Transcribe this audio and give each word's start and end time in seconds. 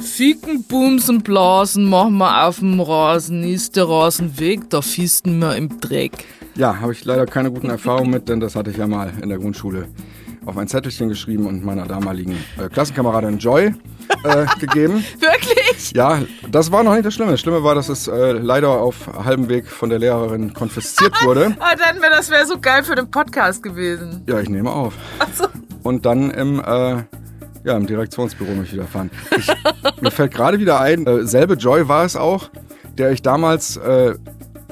Ficken, 0.00 0.64
Bumsen, 0.64 1.22
Blasen 1.22 1.84
machen 1.84 2.18
wir 2.18 2.46
auf 2.46 2.58
dem 2.58 2.80
Rasen. 2.80 3.42
Ist 3.44 3.76
der 3.76 3.88
Rasen 3.88 4.38
weg, 4.38 4.70
da 4.70 4.82
fisten 4.82 5.38
wir 5.38 5.56
im 5.56 5.80
Dreck. 5.80 6.24
Ja, 6.56 6.80
habe 6.80 6.92
ich 6.92 7.04
leider 7.04 7.26
keine 7.26 7.50
guten 7.50 7.70
Erfahrungen 7.70 8.10
mit, 8.10 8.28
denn 8.28 8.40
das 8.40 8.56
hatte 8.56 8.70
ich 8.70 8.76
ja 8.76 8.86
mal 8.86 9.12
in 9.22 9.28
der 9.28 9.38
Grundschule 9.38 9.88
auf 10.46 10.56
ein 10.56 10.68
Zettelchen 10.68 11.08
geschrieben 11.08 11.46
und 11.46 11.64
meiner 11.64 11.86
damaligen 11.86 12.32
äh, 12.58 12.68
Klassenkameradin 12.68 13.38
Joy 13.38 13.74
äh, 14.24 14.46
gegeben. 14.60 15.04
Wirklich? 15.18 15.92
Ja, 15.94 16.20
das 16.50 16.72
war 16.72 16.82
noch 16.82 16.94
nicht 16.94 17.04
das 17.04 17.14
Schlimme. 17.14 17.32
Das 17.32 17.40
Schlimme 17.40 17.62
war, 17.62 17.74
dass 17.74 17.88
es 17.88 18.08
äh, 18.08 18.32
leider 18.32 18.70
auf 18.70 19.06
halbem 19.24 19.48
Weg 19.48 19.66
von 19.66 19.90
der 19.90 19.98
Lehrerin 19.98 20.54
konfisziert 20.54 21.14
wurde. 21.24 21.56
Ah, 21.60 21.76
dann 21.76 22.00
wäre 22.00 22.10
das 22.10 22.30
wäre 22.30 22.46
so 22.46 22.58
geil 22.58 22.82
für 22.84 22.94
den 22.94 23.10
Podcast 23.10 23.62
gewesen. 23.62 24.22
Ja, 24.26 24.40
ich 24.40 24.48
nehme 24.48 24.70
auf. 24.70 24.94
Ach 25.18 25.28
so. 25.34 25.46
Und 25.82 26.06
dann 26.06 26.30
im, 26.30 26.60
äh, 26.60 27.02
ja, 27.64 27.76
im 27.76 27.86
Direktionsbüro 27.86 28.52
mich 28.52 28.72
wieder 28.72 28.86
fand. 28.86 29.12
Ich, 29.36 29.50
mir 30.00 30.10
fällt 30.10 30.32
gerade 30.32 30.58
wieder 30.58 30.80
ein, 30.80 31.06
äh, 31.06 31.26
selbe 31.26 31.54
Joy 31.54 31.88
war 31.88 32.04
es 32.04 32.16
auch, 32.16 32.50
der 32.98 33.12
ich 33.12 33.22
damals 33.22 33.76
äh, 33.76 34.14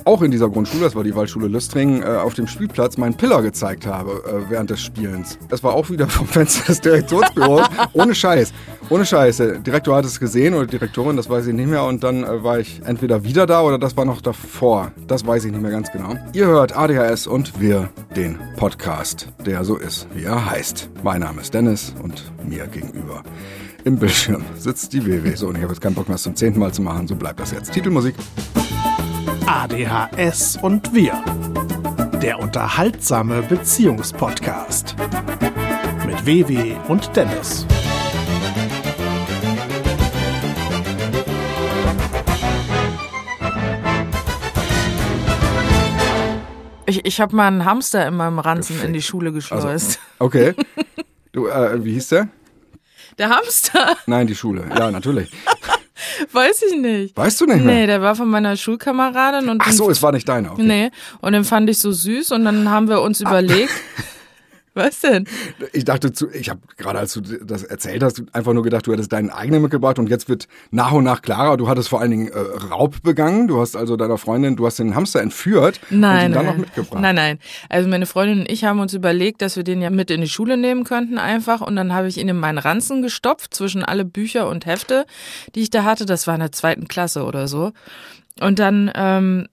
auch 0.05 0.23
in 0.23 0.31
dieser 0.31 0.49
Grundschule, 0.49 0.85
das 0.85 0.95
war 0.95 1.05
die 1.05 1.15
Waldschule 1.15 1.49
Lüstringen, 1.49 2.03
äh, 2.03 2.07
auf 2.07 2.35
dem 2.35 2.47
Spielplatz 2.47 2.97
meinen 2.97 3.15
Piller 3.15 3.43
gezeigt 3.43 3.87
habe 3.87 4.23
äh, 4.27 4.51
während 4.51 4.71
des 4.71 4.81
Spielens. 4.81 5.39
Das 5.49 5.63
war 5.63 5.75
auch 5.75 5.91
wieder 5.91 6.07
vom 6.09 6.27
Fenster 6.27 6.67
des 6.67 6.81
Direktionsbüros. 6.81 7.69
ohne 7.93 8.15
Scheiß. 8.15 8.53
Ohne 8.91 9.05
Scheiß. 9.05 9.39
Der 9.39 9.59
Direktor 9.59 9.97
hat 9.97 10.05
es 10.05 10.19
gesehen 10.19 10.55
oder 10.55 10.67
Direktorin, 10.67 11.17
das 11.17 11.29
weiß 11.29 11.47
ich 11.47 11.55
nicht 11.55 11.69
mehr. 11.69 11.85
Und 11.85 12.05
dann 12.05 12.25
äh, 12.25 12.43
war 12.43 12.59
ich 12.59 12.81
entweder 12.85 13.25
wieder 13.25 13.47
da 13.47 13.63
oder 13.63 13.79
das 13.79 13.97
war 13.97 14.05
noch 14.05 14.21
davor. 14.21 14.93
Das 15.07 15.27
weiß 15.27 15.45
ich 15.45 15.53
nicht 15.53 15.63
mehr 15.63 15.71
ganz 15.71 15.91
genau. 15.93 16.15
Ihr 16.33 16.47
hört 16.47 16.77
ADHS 16.77 17.27
und 17.27 17.61
wir 17.61 17.89
den 18.17 18.39
Podcast, 18.57 19.29
der 19.45 19.65
so 19.65 19.77
ist, 19.77 20.07
wie 20.15 20.25
er 20.25 20.51
heißt. 20.51 20.91
Mein 21.03 21.21
Name 21.21 21.41
ist 21.41 21.55
Dennis 21.55 21.95
und 22.03 22.33
mir 22.49 22.67
gegenüber 22.67 23.23
im 23.85 23.97
Bildschirm 23.97 24.45
sitzt 24.57 24.93
die 24.93 25.05
WW. 25.05 25.35
So, 25.35 25.49
und 25.49 25.57
ich 25.57 25.63
habe 25.63 25.73
jetzt 25.73 25.81
keinen 25.81 25.95
Bock 25.95 26.09
mehr, 26.09 26.17
es 26.17 26.23
zum 26.23 26.37
zehnten 26.37 26.61
Mal 26.61 26.73
zu 26.73 26.83
machen. 26.83 27.09
So 27.09 27.17
bleibt 27.17 27.41
das 27.41 27.53
jetzt. 27.53 27.73
Titelmusik. 27.73 28.15
ADHS 29.51 30.59
und 30.61 30.93
wir. 30.93 31.25
Der 32.21 32.39
unterhaltsame 32.39 33.41
Beziehungspodcast. 33.41 34.95
Mit 36.05 36.27
WW 36.27 36.75
und 36.87 37.17
Dennis. 37.17 37.67
Ich, 46.85 47.07
ich 47.07 47.19
habe 47.23 47.35
mal 47.35 47.47
einen 47.47 47.65
Hamster 47.65 48.07
in 48.07 48.17
meinem 48.17 48.41
Ranzen 48.41 48.75
Gefickt. 48.75 48.87
in 48.87 48.93
die 48.93 49.03
Schule 49.03 49.33
geschleust. 49.33 49.65
Also, 49.65 49.99
okay. 50.19 50.55
Du, 51.33 51.47
äh, 51.47 51.83
wie 51.85 51.93
hieß 51.93 52.09
der? 52.09 52.29
Der 53.17 53.31
Hamster? 53.31 53.97
Nein, 54.07 54.27
die 54.27 54.35
Schule. 54.35 54.67
Ja, 54.77 54.91
natürlich. 54.91 55.31
Weiß 56.33 56.63
ich 56.63 56.79
nicht. 56.79 57.17
Weißt 57.17 57.41
du 57.41 57.47
nicht 57.47 57.65
mehr? 57.65 57.75
Nee, 57.75 57.87
der 57.87 58.03
war 58.03 58.15
von 58.15 58.29
meiner 58.29 58.57
Schulkameradin 58.57 59.49
und 59.49 59.63
Ach 59.65 59.73
so, 59.73 59.91
es 59.91 60.03
war 60.03 60.13
nicht 60.13 60.29
deiner. 60.29 60.53
Okay. 60.53 60.63
Nee, 60.63 60.91
und 61.21 61.33
den 61.33 61.45
fand 61.45 61.69
ich 61.71 61.79
so 61.79 61.93
süß 61.93 62.33
und 62.33 62.45
dann 62.45 62.71
haben 62.71 62.89
wir 62.89 63.01
uns 63.03 63.21
überlegt. 63.21 63.73
Was 64.79 65.01
denn? 65.01 65.27
Ich 65.73 65.85
dachte, 65.85 66.13
zu, 66.13 66.31
ich 66.31 66.49
habe 66.51 66.61
gerade 66.77 67.01
als 67.01 67.13
du 67.15 67.21
das 67.21 67.65
erzählt 67.65 68.03
hast, 68.03 68.23
einfach 68.33 68.53
nur 68.53 68.63
gedacht, 68.63 68.87
du 68.87 68.93
hättest 68.93 69.13
deinen 69.13 69.31
eigenen 69.31 69.63
mitgebracht 69.63 69.99
und 69.99 70.09
jetzt 70.09 70.29
wird 70.29 70.47
nach 70.71 70.93
und 70.93 71.05
nach 71.05 71.21
klarer, 71.21 71.57
du 71.57 71.69
hattest 71.69 71.89
vor 71.89 72.01
allen 72.01 72.13
Dingen 72.13 72.29
äh, 72.29 72.39
Raub 72.39 73.03
begangen, 73.03 73.49
du 73.49 73.61
hast 73.61 73.77
also 73.77 73.97
deiner 73.97 74.19
Freundin, 74.19 74.57
du 74.57 74.67
hast 74.67 74.79
den 74.79 74.95
Hamster 74.95 75.21
entführt 75.21 75.81
Nein, 75.91 76.01
und 76.19 76.31
ihn 76.31 76.33
dann 76.33 76.47
nein. 76.47 76.55
noch 76.55 76.61
mitgebracht. 76.61 77.03
Nein, 77.03 77.15
nein. 77.17 77.39
Also 77.69 77.89
meine 77.89 78.07
Freundin 78.07 78.41
und 78.41 78.51
ich 78.51 78.65
haben 78.65 78.79
uns 78.81 78.95
überlegt, 78.95 79.43
dass 79.43 79.57
wir 79.57 79.65
den 79.65 79.83
ja 79.83 79.91
mit 79.91 80.11
in 80.11 80.21
die 80.21 80.29
Schule 80.29 80.57
nehmen 80.57 80.85
könnten 80.85 81.19
einfach. 81.19 81.61
Und 81.61 81.77
dann 81.77 81.93
habe 81.93 82.09
ich 82.09 82.19
ihn 82.19 82.29
in 82.29 82.39
meinen 82.39 82.59
Ranzen 82.59 83.03
gestopft 83.03 83.55
zwischen 83.55 83.85
alle 83.85 84.05
Bücher 84.05 84.49
und 84.49 84.67
Hefte, 84.67 85.07
die 85.55 85.63
ich 85.63 85.71
da 85.71 85.85
hatte. 85.85 86.07
Das 86.07 86.27
war 86.27 86.35
in 86.35 86.41
der 86.41 86.53
zweiten 86.53 86.87
Klasse 86.89 87.25
oder 87.25 87.49
so. 87.49 87.73
Und 88.41 88.59
dann 88.59 88.91
ähm, 88.95 89.49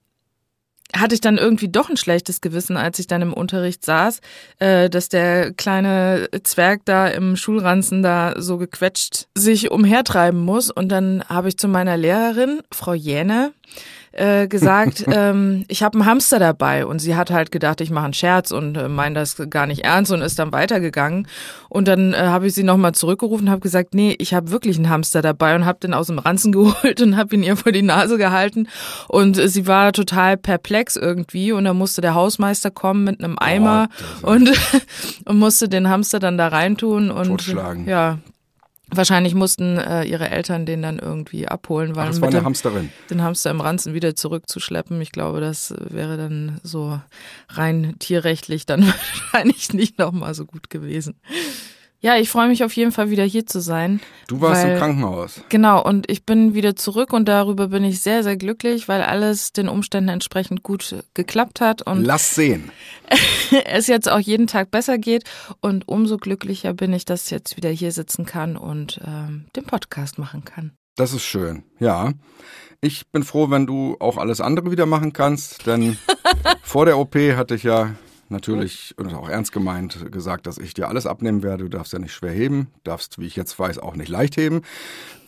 hatte 0.94 1.14
ich 1.14 1.20
dann 1.20 1.36
irgendwie 1.36 1.68
doch 1.68 1.88
ein 1.88 1.96
schlechtes 1.96 2.40
Gewissen, 2.40 2.76
als 2.76 2.98
ich 2.98 3.06
dann 3.06 3.22
im 3.22 3.32
Unterricht 3.32 3.84
saß, 3.84 4.20
äh, 4.58 4.88
dass 4.88 5.08
der 5.08 5.52
kleine 5.52 6.28
Zwerg 6.44 6.82
da 6.84 7.08
im 7.08 7.36
Schulranzen 7.36 8.02
da 8.02 8.34
so 8.40 8.56
gequetscht 8.58 9.26
sich 9.34 9.70
umhertreiben 9.70 10.40
muss. 10.40 10.70
Und 10.70 10.88
dann 10.90 11.24
habe 11.28 11.48
ich 11.48 11.58
zu 11.58 11.68
meiner 11.68 11.96
Lehrerin, 11.96 12.60
Frau 12.72 12.94
Jäne, 12.94 13.52
äh, 14.16 14.48
gesagt, 14.48 15.04
ähm, 15.12 15.64
ich 15.68 15.82
habe 15.82 15.98
einen 15.98 16.06
Hamster 16.06 16.38
dabei. 16.38 16.86
Und 16.86 16.98
sie 16.98 17.16
hat 17.16 17.30
halt 17.30 17.50
gedacht, 17.50 17.80
ich 17.80 17.90
mache 17.90 18.06
einen 18.06 18.14
Scherz 18.14 18.50
und 18.50 18.76
äh, 18.76 18.88
meint 18.88 19.16
das 19.16 19.36
gar 19.50 19.66
nicht 19.66 19.84
ernst 19.84 20.12
und 20.12 20.22
ist 20.22 20.38
dann 20.38 20.52
weitergegangen. 20.52 21.28
Und 21.68 21.88
dann 21.88 22.12
äh, 22.12 22.18
habe 22.18 22.46
ich 22.46 22.54
sie 22.54 22.62
nochmal 22.62 22.92
zurückgerufen 22.92 23.46
und 23.46 23.50
habe 23.50 23.60
gesagt, 23.60 23.94
nee, 23.94 24.14
ich 24.18 24.34
habe 24.34 24.50
wirklich 24.50 24.76
einen 24.76 24.88
Hamster 24.88 25.22
dabei 25.22 25.54
und 25.54 25.64
habe 25.64 25.78
den 25.80 25.94
aus 25.94 26.06
dem 26.06 26.18
Ranzen 26.18 26.52
geholt 26.56 27.00
und 27.02 27.16
habe 27.16 27.34
ihn 27.34 27.42
ihr 27.42 27.56
vor 27.56 27.72
die 27.72 27.82
Nase 27.82 28.18
gehalten. 28.18 28.68
Und 29.08 29.38
äh, 29.38 29.48
sie 29.48 29.66
war 29.66 29.92
total 29.92 30.36
perplex 30.36 30.96
irgendwie. 30.96 31.52
Und 31.52 31.64
dann 31.64 31.76
musste 31.76 32.00
der 32.00 32.14
Hausmeister 32.14 32.70
kommen 32.70 33.04
mit 33.04 33.22
einem 33.22 33.38
Eimer 33.38 33.88
und, 34.22 34.50
und 35.24 35.38
musste 35.38 35.68
den 35.68 35.88
Hamster 35.88 36.18
dann 36.18 36.38
da 36.38 36.48
reintun 36.48 37.10
und 37.10 37.54
ja, 37.86 38.18
Wahrscheinlich 38.96 39.34
mussten 39.34 39.78
äh, 39.78 40.04
ihre 40.04 40.30
Eltern 40.30 40.66
den 40.66 40.82
dann 40.82 40.98
irgendwie 40.98 41.46
abholen, 41.48 41.94
weil 41.96 42.04
Ach, 42.04 42.08
das 42.10 42.20
war 42.20 42.28
eine 42.28 42.38
dem- 42.38 42.44
Hamsterin. 42.46 42.90
den 43.10 43.22
Hamster 43.22 43.50
im 43.50 43.60
Ranzen 43.60 43.94
wieder 43.94 44.16
zurückzuschleppen. 44.16 45.00
Ich 45.00 45.12
glaube, 45.12 45.40
das 45.40 45.74
wäre 45.78 46.16
dann 46.16 46.60
so 46.62 47.00
rein 47.50 47.96
tierrechtlich 47.98 48.66
dann 48.66 48.86
wahrscheinlich 49.32 49.72
nicht 49.72 49.98
nochmal 49.98 50.34
so 50.34 50.44
gut 50.46 50.70
gewesen. 50.70 51.14
Ja, 52.00 52.16
ich 52.16 52.28
freue 52.28 52.48
mich 52.48 52.62
auf 52.62 52.74
jeden 52.74 52.92
Fall 52.92 53.10
wieder 53.10 53.24
hier 53.24 53.46
zu 53.46 53.60
sein. 53.60 54.00
Du 54.28 54.40
warst 54.40 54.62
weil, 54.62 54.72
im 54.72 54.78
Krankenhaus. 54.78 55.40
Genau, 55.48 55.82
und 55.82 56.10
ich 56.10 56.24
bin 56.24 56.54
wieder 56.54 56.76
zurück 56.76 57.12
und 57.12 57.26
darüber 57.26 57.68
bin 57.68 57.84
ich 57.84 58.00
sehr, 58.00 58.22
sehr 58.22 58.36
glücklich, 58.36 58.86
weil 58.86 59.02
alles 59.02 59.52
den 59.52 59.68
Umständen 59.68 60.10
entsprechend 60.10 60.62
gut 60.62 60.94
geklappt 61.14 61.60
hat 61.60 61.82
und 61.82 62.04
Lass 62.04 62.34
sehen. 62.34 62.70
es 63.64 63.86
jetzt 63.86 64.10
auch 64.10 64.18
jeden 64.18 64.46
Tag 64.46 64.70
besser 64.70 64.98
geht. 64.98 65.24
Und 65.60 65.88
umso 65.88 66.18
glücklicher 66.18 66.74
bin 66.74 66.92
ich, 66.92 67.06
dass 67.06 67.26
ich 67.26 67.30
jetzt 67.30 67.56
wieder 67.56 67.70
hier 67.70 67.92
sitzen 67.92 68.26
kann 68.26 68.56
und 68.56 69.00
ähm, 69.06 69.46
den 69.56 69.64
Podcast 69.64 70.18
machen 70.18 70.44
kann. 70.44 70.72
Das 70.96 71.12
ist 71.12 71.24
schön, 71.24 71.64
ja. 71.78 72.12
Ich 72.80 73.06
bin 73.08 73.22
froh, 73.22 73.50
wenn 73.50 73.66
du 73.66 73.96
auch 74.00 74.18
alles 74.18 74.40
andere 74.40 74.70
wieder 74.70 74.86
machen 74.86 75.12
kannst, 75.12 75.66
denn 75.66 75.96
vor 76.62 76.84
der 76.84 76.98
OP 76.98 77.14
hatte 77.14 77.54
ich 77.54 77.62
ja 77.62 77.94
natürlich 78.28 78.94
und 78.98 79.12
auch 79.14 79.28
ernst 79.28 79.52
gemeint 79.52 80.10
gesagt, 80.12 80.46
dass 80.46 80.58
ich 80.58 80.74
dir 80.74 80.88
alles 80.88 81.06
abnehmen 81.06 81.42
werde. 81.42 81.64
Du 81.64 81.70
darfst 81.70 81.92
ja 81.92 81.98
nicht 81.98 82.12
schwer 82.12 82.32
heben, 82.32 82.68
darfst, 82.84 83.18
wie 83.18 83.26
ich 83.26 83.36
jetzt 83.36 83.58
weiß, 83.58 83.78
auch 83.78 83.96
nicht 83.96 84.08
leicht 84.08 84.36
heben. 84.36 84.62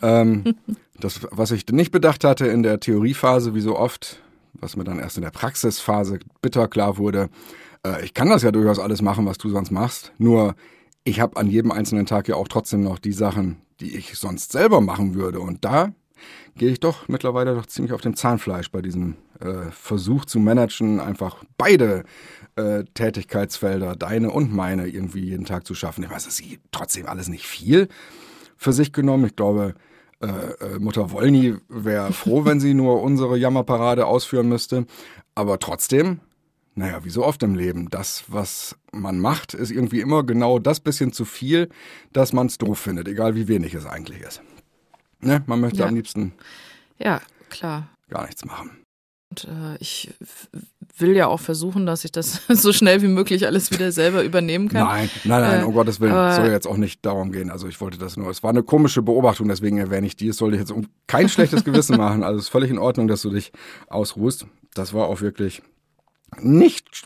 Ähm, 0.03 0.55
das, 1.01 1.21
was 1.31 1.51
ich 1.51 1.67
nicht 1.69 1.93
bedacht 1.93 2.25
hatte 2.25 2.47
in 2.47 2.63
der 2.63 2.81
Theoriephase, 2.81 3.55
wie 3.55 3.61
so 3.61 3.77
oft, 3.77 4.21
was 4.55 4.77
mir 4.77 4.85
dann 4.85 4.99
erst 4.99 5.17
in 5.17 5.23
der 5.23 5.31
Praxisphase 5.31 6.19
bitter 6.43 6.69
klar 6.69 6.99
wurde, 6.99 7.29
äh, 7.85 8.05
ich 8.05 8.15
kann 8.15 8.29
das 8.29 8.43
ja 8.43 8.53
durchaus 8.53 8.79
alles 8.79 9.03
machen, 9.03 9.27
was 9.27 9.39
du 9.39 9.49
sonst 9.51 9.71
machst. 9.71 10.13
Nur 10.19 10.55
ich 11.05 11.21
habe 11.21 11.37
an 11.37 11.49
jedem 11.49 11.73
einzelnen 11.73 12.07
Tag 12.07 12.29
ja 12.29 12.37
auch 12.37 12.49
trotzdem 12.49 12.83
noch 12.83 12.99
die 12.99 13.13
Sachen, 13.13 13.59
die 13.81 13.97
ich 13.97 14.19
sonst 14.19 14.53
selber 14.53 14.81
machen 14.81 15.15
würde. 15.15 15.41
Und 15.41 15.65
da 15.65 15.93
gehe 16.57 16.71
ich 16.71 16.81
doch 16.81 17.09
mittlerweile 17.09 17.55
doch 17.55 17.67
ziemlich 17.67 17.93
auf 17.93 18.01
dem 18.01 18.17
Zahnfleisch 18.17 18.71
bei 18.71 18.83
diesem 18.83 19.17
äh, 19.41 19.71
Versuch 19.71 20.25
zu 20.25 20.41
managen, 20.41 21.01
einfach 21.01 21.45
beide 21.57 22.05
äh, 22.57 22.85
Tätigkeitsfelder, 22.95 23.97
deine 23.97 24.31
und 24.31 24.53
meine, 24.53 24.89
irgendwie 24.89 25.21
jeden 25.21 25.45
Tag 25.45 25.67
zu 25.67 25.75
schaffen. 25.75 26.05
Ich 26.05 26.11
weiß, 26.11 26.27
es 26.27 26.41
ist 26.41 26.59
trotzdem 26.73 27.07
alles 27.07 27.29
nicht 27.29 27.47
viel 27.47 27.89
für 28.57 28.73
sich 28.73 28.93
genommen. 28.93 29.27
Ich 29.27 29.37
glaube, 29.37 29.75
äh, 30.21 30.27
äh, 30.27 30.79
Mutter 30.79 31.13
Wollny 31.13 31.57
wäre 31.69 32.13
froh, 32.13 32.45
wenn 32.45 32.61
sie 32.61 32.75
nur 32.75 33.03
unsere 33.03 33.37
Jammerparade 33.37 34.07
ausführen 34.07 34.49
müsste. 34.49 34.87
Aber 35.35 35.59
trotzdem, 35.61 36.21
naja, 36.75 37.05
wie 37.05 37.11
so 37.11 37.25
oft 37.25 37.43
im 37.43 37.55
Leben, 37.55 37.89
das, 37.91 38.25
was 38.27 38.77
man 38.93 39.21
macht, 39.21 39.55
ist 39.55 39.71
irgendwie 39.71 40.01
immer 40.01 40.25
genau 40.25 40.59
das 40.59 40.81
bisschen 40.81 41.13
zu 41.13 41.25
viel, 41.25 41.69
dass 42.13 42.33
man 42.33 42.49
es 42.49 42.59
doof 42.59 42.79
findet, 42.79 43.07
egal 43.09 43.37
wie 43.37 43.49
wenig 43.49 43.75
es 43.75 43.87
eigentlich 43.87 44.21
ist. 44.21 44.43
Ne? 45.21 45.43
Man 45.47 45.61
möchte 45.61 45.81
Ja. 45.81 45.87
am 45.87 45.95
liebsten 45.95 46.33
Ja, 46.99 47.21
klar. 47.51 47.89
gar 48.09 48.27
nichts 48.27 48.45
machen. 48.45 48.71
Und 49.31 49.45
äh, 49.45 49.77
ich 49.79 50.15
will 50.97 51.15
ja 51.15 51.27
auch 51.27 51.41
versuchen, 51.41 51.85
dass 51.87 52.05
ich 52.05 52.13
das 52.13 52.41
so 52.49 52.73
schnell 52.73 53.03
wie 53.03 53.09
möglich 53.09 53.47
alles 53.47 53.71
wieder 53.71 53.93
selber 53.93 54.25
übernehmen 54.25 54.69
kann. 54.69 54.87
Nein, 54.87 55.11
nein, 55.25 55.41
nein, 55.43 55.61
Äh, 55.61 55.65
um 55.65 55.75
Gottes 55.75 56.01
Willen. 56.01 56.13
aber- 56.13 56.35
soll 56.35 56.51
jetzt 56.51 56.67
auch 56.67 56.77
nicht 56.79 57.05
darum 57.05 57.31
gehen. 57.31 57.51
Also 57.51 57.69
ich 57.69 57.81
wollte 57.81 57.99
das 57.99 58.17
nur. 58.17 58.31
Es 58.31 58.43
war 58.43 58.51
eine 58.51 58.63
komische 58.63 59.03
Beobachtung, 59.03 59.49
deswegen 59.49 59.77
erwähne 59.79 60.07
ich 60.07 60.17
die. 60.17 60.29
Es 60.29 60.39
soll 60.39 60.53
dir 60.53 60.59
jetzt 60.59 60.71
um 60.73 60.87
kein 61.07 61.29
schlechtes 61.29 61.63
Gewissen 61.65 61.97
machen. 61.99 62.23
Also 62.25 62.39
es 62.39 62.45
ist 62.45 62.51
völlig 62.51 62.71
in 62.71 62.79
Ordnung, 62.79 63.07
dass 63.09 63.23
du 63.23 63.31
dich 63.31 63.53
ausruhst. 63.89 64.47
Das 64.75 64.95
war 64.95 65.07
auch 65.09 65.21
wirklich 65.21 65.63
nicht, 66.41 67.05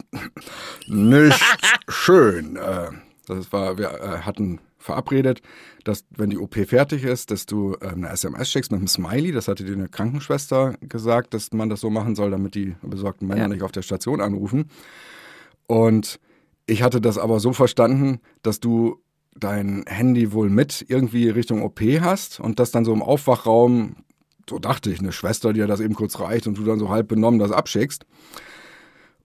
nicht 0.87 1.41
schön. 1.89 2.57
Äh, 2.57 2.91
Das 3.27 3.53
war, 3.53 3.79
wir 3.79 3.91
äh, 3.91 4.19
hatten 4.23 4.59
verabredet, 4.83 5.41
dass 5.85 6.05
wenn 6.11 6.31
die 6.31 6.39
OP 6.39 6.55
fertig 6.67 7.05
ist, 7.05 7.31
dass 7.31 7.47
du 7.47 7.75
äh, 7.81 7.89
eine 7.89 8.09
SMS 8.11 8.51
schickst 8.51 8.71
mit 8.73 8.79
einem 8.79 8.89
Smiley. 8.89 9.33
Das 9.33 9.49
hatte 9.49 9.65
dir 9.65 9.73
eine 9.75 9.89
Krankenschwester 9.89 10.75
gesagt, 10.81 11.35
dass 11.35 11.53
man 11.53 11.69
das 11.71 11.81
so 11.81 11.91
machen 11.91 12.15
soll, 12.15 12.31
damit 12.31 12.55
die 12.55 12.75
besorgten 12.83 13.27
Männer 13.29 13.43
Ja. 13.43 13.49
nicht 13.49 13.63
auf 13.63 13.73
der 13.73 13.83
Station 13.83 14.21
anrufen. 14.21 14.69
Und 15.67 16.19
ich 16.67 16.83
hatte 16.83 17.01
das 17.01 17.19
aber 17.19 17.41
so 17.41 17.53
verstanden, 17.53 18.21
dass 18.43 18.61
du 18.61 19.01
dein 19.35 19.85
Handy 19.87 20.33
wohl 20.33 20.51
mit 20.51 20.85
irgendwie 20.89 21.29
Richtung 21.29 21.63
OP 21.63 21.81
hast 22.01 22.41
und 22.41 22.59
das 22.59 22.71
dann 22.71 22.85
so 22.85 22.93
im 22.93 23.03
Aufwachraum, 23.03 23.97
so 24.49 24.59
dachte 24.59 24.91
ich, 24.91 24.99
eine 25.01 25.13
Schwester 25.13 25.53
dir 25.53 25.67
das 25.67 25.81
eben 25.81 25.95
kurz 25.95 26.21
reicht 26.21 26.47
und 26.47 26.59
du 26.59 26.65
dann 26.65 26.79
so 26.79 26.91
halb 26.91 27.09
benommen 27.09 27.41
das 27.41 27.51
abschickst. 27.53 28.05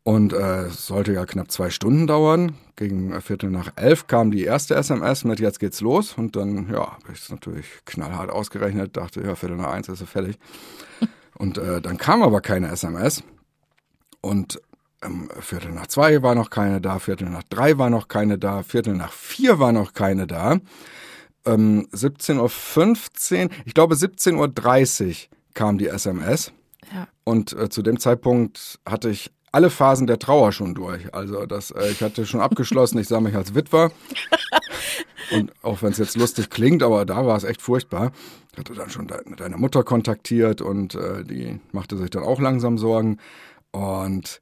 Und 0.07 0.31
äh, 0.31 0.67
es 0.67 0.87
sollte 0.87 1.11
ja 1.11 1.25
knapp 1.25 1.51
zwei 1.51 1.69
Stunden 1.69 2.07
dauern. 2.07 2.55
Gegen 2.77 3.19
Viertel 3.19 3.49
nach 3.49 3.73
elf 3.75 4.07
kam 4.07 4.31
die 4.31 4.45
erste 4.45 4.73
SMS 4.75 5.25
mit 5.25 5.41
jetzt 5.41 5.59
geht's 5.59 5.81
los. 5.81 6.13
Und 6.13 6.37
dann, 6.37 6.69
ja, 6.71 6.93
habe 6.93 7.11
ich 7.11 7.19
es 7.19 7.29
natürlich 7.29 7.65
knallhart 7.83 8.29
ausgerechnet, 8.29 8.95
dachte, 8.95 9.21
ja, 9.21 9.35
Viertel 9.35 9.57
nach 9.57 9.73
eins 9.73 9.89
ist 9.89 9.99
er 9.99 10.07
fertig. 10.07 10.39
Und 11.37 11.57
äh, 11.57 11.81
dann 11.81 11.97
kam 11.97 12.23
aber 12.23 12.39
keine 12.39 12.69
SMS. 12.69 13.21
Und 14.21 14.61
ähm, 15.03 15.29
Viertel 15.41 15.73
nach 15.73 15.87
zwei 15.87 16.23
war 16.23 16.35
noch 16.35 16.51
keine 16.51 16.79
da, 16.79 16.99
Viertel 16.99 17.29
nach 17.29 17.43
drei 17.43 17.77
war 17.77 17.89
noch 17.89 18.07
keine 18.07 18.37
da, 18.37 18.63
Viertel 18.63 18.95
nach 18.95 19.11
vier 19.11 19.59
war 19.59 19.73
noch 19.73 19.91
keine 19.91 20.25
da. 20.25 20.61
Ähm, 21.43 21.89
17.15 21.91 23.43
Uhr, 23.43 23.49
ich 23.65 23.73
glaube 23.73 23.95
17.30 23.95 25.09
Uhr 25.09 25.15
kam 25.53 25.77
die 25.77 25.87
SMS. 25.87 26.53
Ja. 26.93 27.09
Und 27.25 27.51
äh, 27.51 27.67
zu 27.67 27.81
dem 27.81 27.99
Zeitpunkt 27.99 28.79
hatte 28.85 29.09
ich 29.09 29.33
alle 29.57 29.71
Phasen 29.71 30.05
der 30.05 30.19
Trauer 30.19 30.51
schon 30.51 30.75
durch. 30.75 31.15
Also 31.15 31.47
das, 31.47 31.71
äh, 31.71 31.89
ich 31.89 32.03
hatte 32.03 32.27
schon 32.27 32.41
abgeschlossen, 32.41 32.99
ich 32.99 33.07
sah 33.07 33.19
mich 33.19 33.33
als 33.35 33.55
Witwer. 33.55 33.91
Und 35.31 35.51
auch 35.63 35.81
wenn 35.81 35.89
es 35.89 35.97
jetzt 35.97 36.15
lustig 36.15 36.51
klingt, 36.51 36.83
aber 36.83 37.05
da 37.05 37.25
war 37.25 37.35
es 37.35 37.43
echt 37.43 37.63
furchtbar. 37.63 38.11
Ich 38.51 38.59
hatte 38.59 38.75
dann 38.75 38.91
schon 38.91 39.07
de 39.07 39.17
deine 39.35 39.57
Mutter 39.57 39.83
kontaktiert 39.83 40.61
und 40.61 40.93
äh, 40.93 41.23
die 41.23 41.59
machte 41.71 41.97
sich 41.97 42.11
dann 42.11 42.21
auch 42.21 42.39
langsam 42.39 42.77
Sorgen. 42.77 43.17
Und 43.71 44.39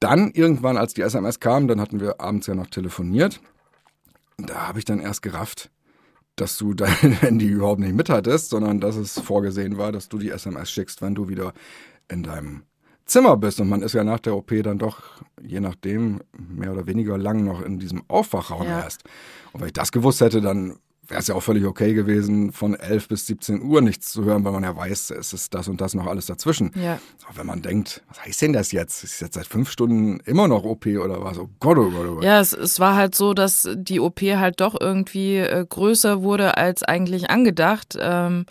dann 0.00 0.32
irgendwann, 0.32 0.76
als 0.76 0.94
die 0.94 1.02
SMS 1.02 1.38
kam, 1.38 1.68
dann 1.68 1.80
hatten 1.80 2.00
wir 2.00 2.20
abends 2.20 2.48
ja 2.48 2.56
noch 2.56 2.66
telefoniert. 2.66 3.40
Da 4.36 4.66
habe 4.66 4.80
ich 4.80 4.84
dann 4.84 4.98
erst 4.98 5.22
gerafft, 5.22 5.70
dass 6.34 6.58
du 6.58 6.74
dein 6.74 7.12
Handy 7.20 7.46
überhaupt 7.46 7.80
nicht 7.80 7.94
mithattest, 7.94 8.50
sondern 8.50 8.80
dass 8.80 8.96
es 8.96 9.20
vorgesehen 9.20 9.78
war, 9.78 9.92
dass 9.92 10.08
du 10.08 10.18
die 10.18 10.30
SMS 10.30 10.72
schickst, 10.72 11.02
wenn 11.02 11.14
du 11.14 11.28
wieder 11.28 11.54
in 12.08 12.24
deinem 12.24 12.64
Zimmer 13.10 13.36
bist. 13.36 13.60
Und 13.60 13.68
man 13.68 13.82
ist 13.82 13.92
ja 13.94 14.04
nach 14.04 14.20
der 14.20 14.34
OP 14.36 14.52
dann 14.62 14.78
doch, 14.78 15.02
je 15.42 15.60
nachdem, 15.60 16.20
mehr 16.36 16.72
oder 16.72 16.86
weniger 16.86 17.18
lang 17.18 17.44
noch 17.44 17.60
in 17.62 17.78
diesem 17.78 18.02
Aufwachraum 18.08 18.66
Ja. 18.66 18.80
erst. 18.80 19.02
Und 19.52 19.60
wenn 19.60 19.66
ich 19.68 19.72
das 19.74 19.92
gewusst 19.92 20.20
hätte, 20.20 20.40
dann 20.40 20.76
wäre 21.08 21.18
es 21.20 21.26
ja 21.26 21.34
auch 21.34 21.42
völlig 21.42 21.64
okay 21.64 21.92
gewesen, 21.92 22.52
von 22.52 22.74
11 22.74 23.08
bis 23.08 23.26
17 23.26 23.62
Uhr 23.62 23.80
nichts 23.80 24.12
zu 24.12 24.22
hören, 24.24 24.44
weil 24.44 24.52
man 24.52 24.62
ja 24.62 24.76
weiß, 24.76 25.10
es 25.10 25.32
ist 25.32 25.52
das 25.54 25.66
und 25.66 25.80
das 25.80 25.92
noch 25.94 26.06
alles 26.06 26.26
dazwischen. 26.26 26.70
Ja. 26.80 27.00
Aber 27.26 27.38
wenn 27.38 27.46
man 27.46 27.62
denkt, 27.62 28.00
was 28.08 28.24
heißt 28.24 28.42
denn 28.42 28.52
das 28.52 28.70
jetzt? 28.70 29.02
Ist 29.02 29.20
jetzt 29.20 29.34
seit 29.34 29.46
fünf 29.48 29.70
Stunden 29.72 30.20
immer 30.20 30.46
noch 30.46 30.62
OP 30.62 30.86
oder 30.86 31.20
was? 31.24 31.36
Oh 31.38 31.48
Gott, 31.58 31.78
oh 31.78 31.90
Gott, 31.90 32.06
oh 32.08 32.14
Gott. 32.14 32.22
Ja, 32.24 32.38
es, 32.38 32.52
es 32.52 32.78
war 32.78 32.94
halt 32.94 33.16
so, 33.16 33.34
dass 33.34 33.68
die 33.74 33.98
OP 33.98 34.20
halt 34.20 34.60
doch 34.60 34.80
irgendwie 34.80 35.38
äh, 35.38 35.66
größer 35.68 36.22
wurde 36.22 36.56
als 36.56 36.84
eigentlich 36.84 37.28
angedacht. 37.28 37.98
Ähm, 38.00 38.46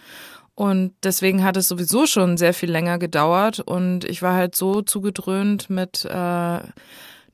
und 0.59 0.91
deswegen 1.03 1.45
hat 1.45 1.55
es 1.55 1.69
sowieso 1.69 2.05
schon 2.05 2.35
sehr 2.35 2.53
viel 2.53 2.69
länger 2.69 2.99
gedauert. 2.99 3.61
Und 3.61 4.03
ich 4.03 4.21
war 4.21 4.33
halt 4.33 4.55
so 4.55 4.81
zugedröhnt 4.81 5.69
mit 5.69 6.03
äh, 6.03 6.59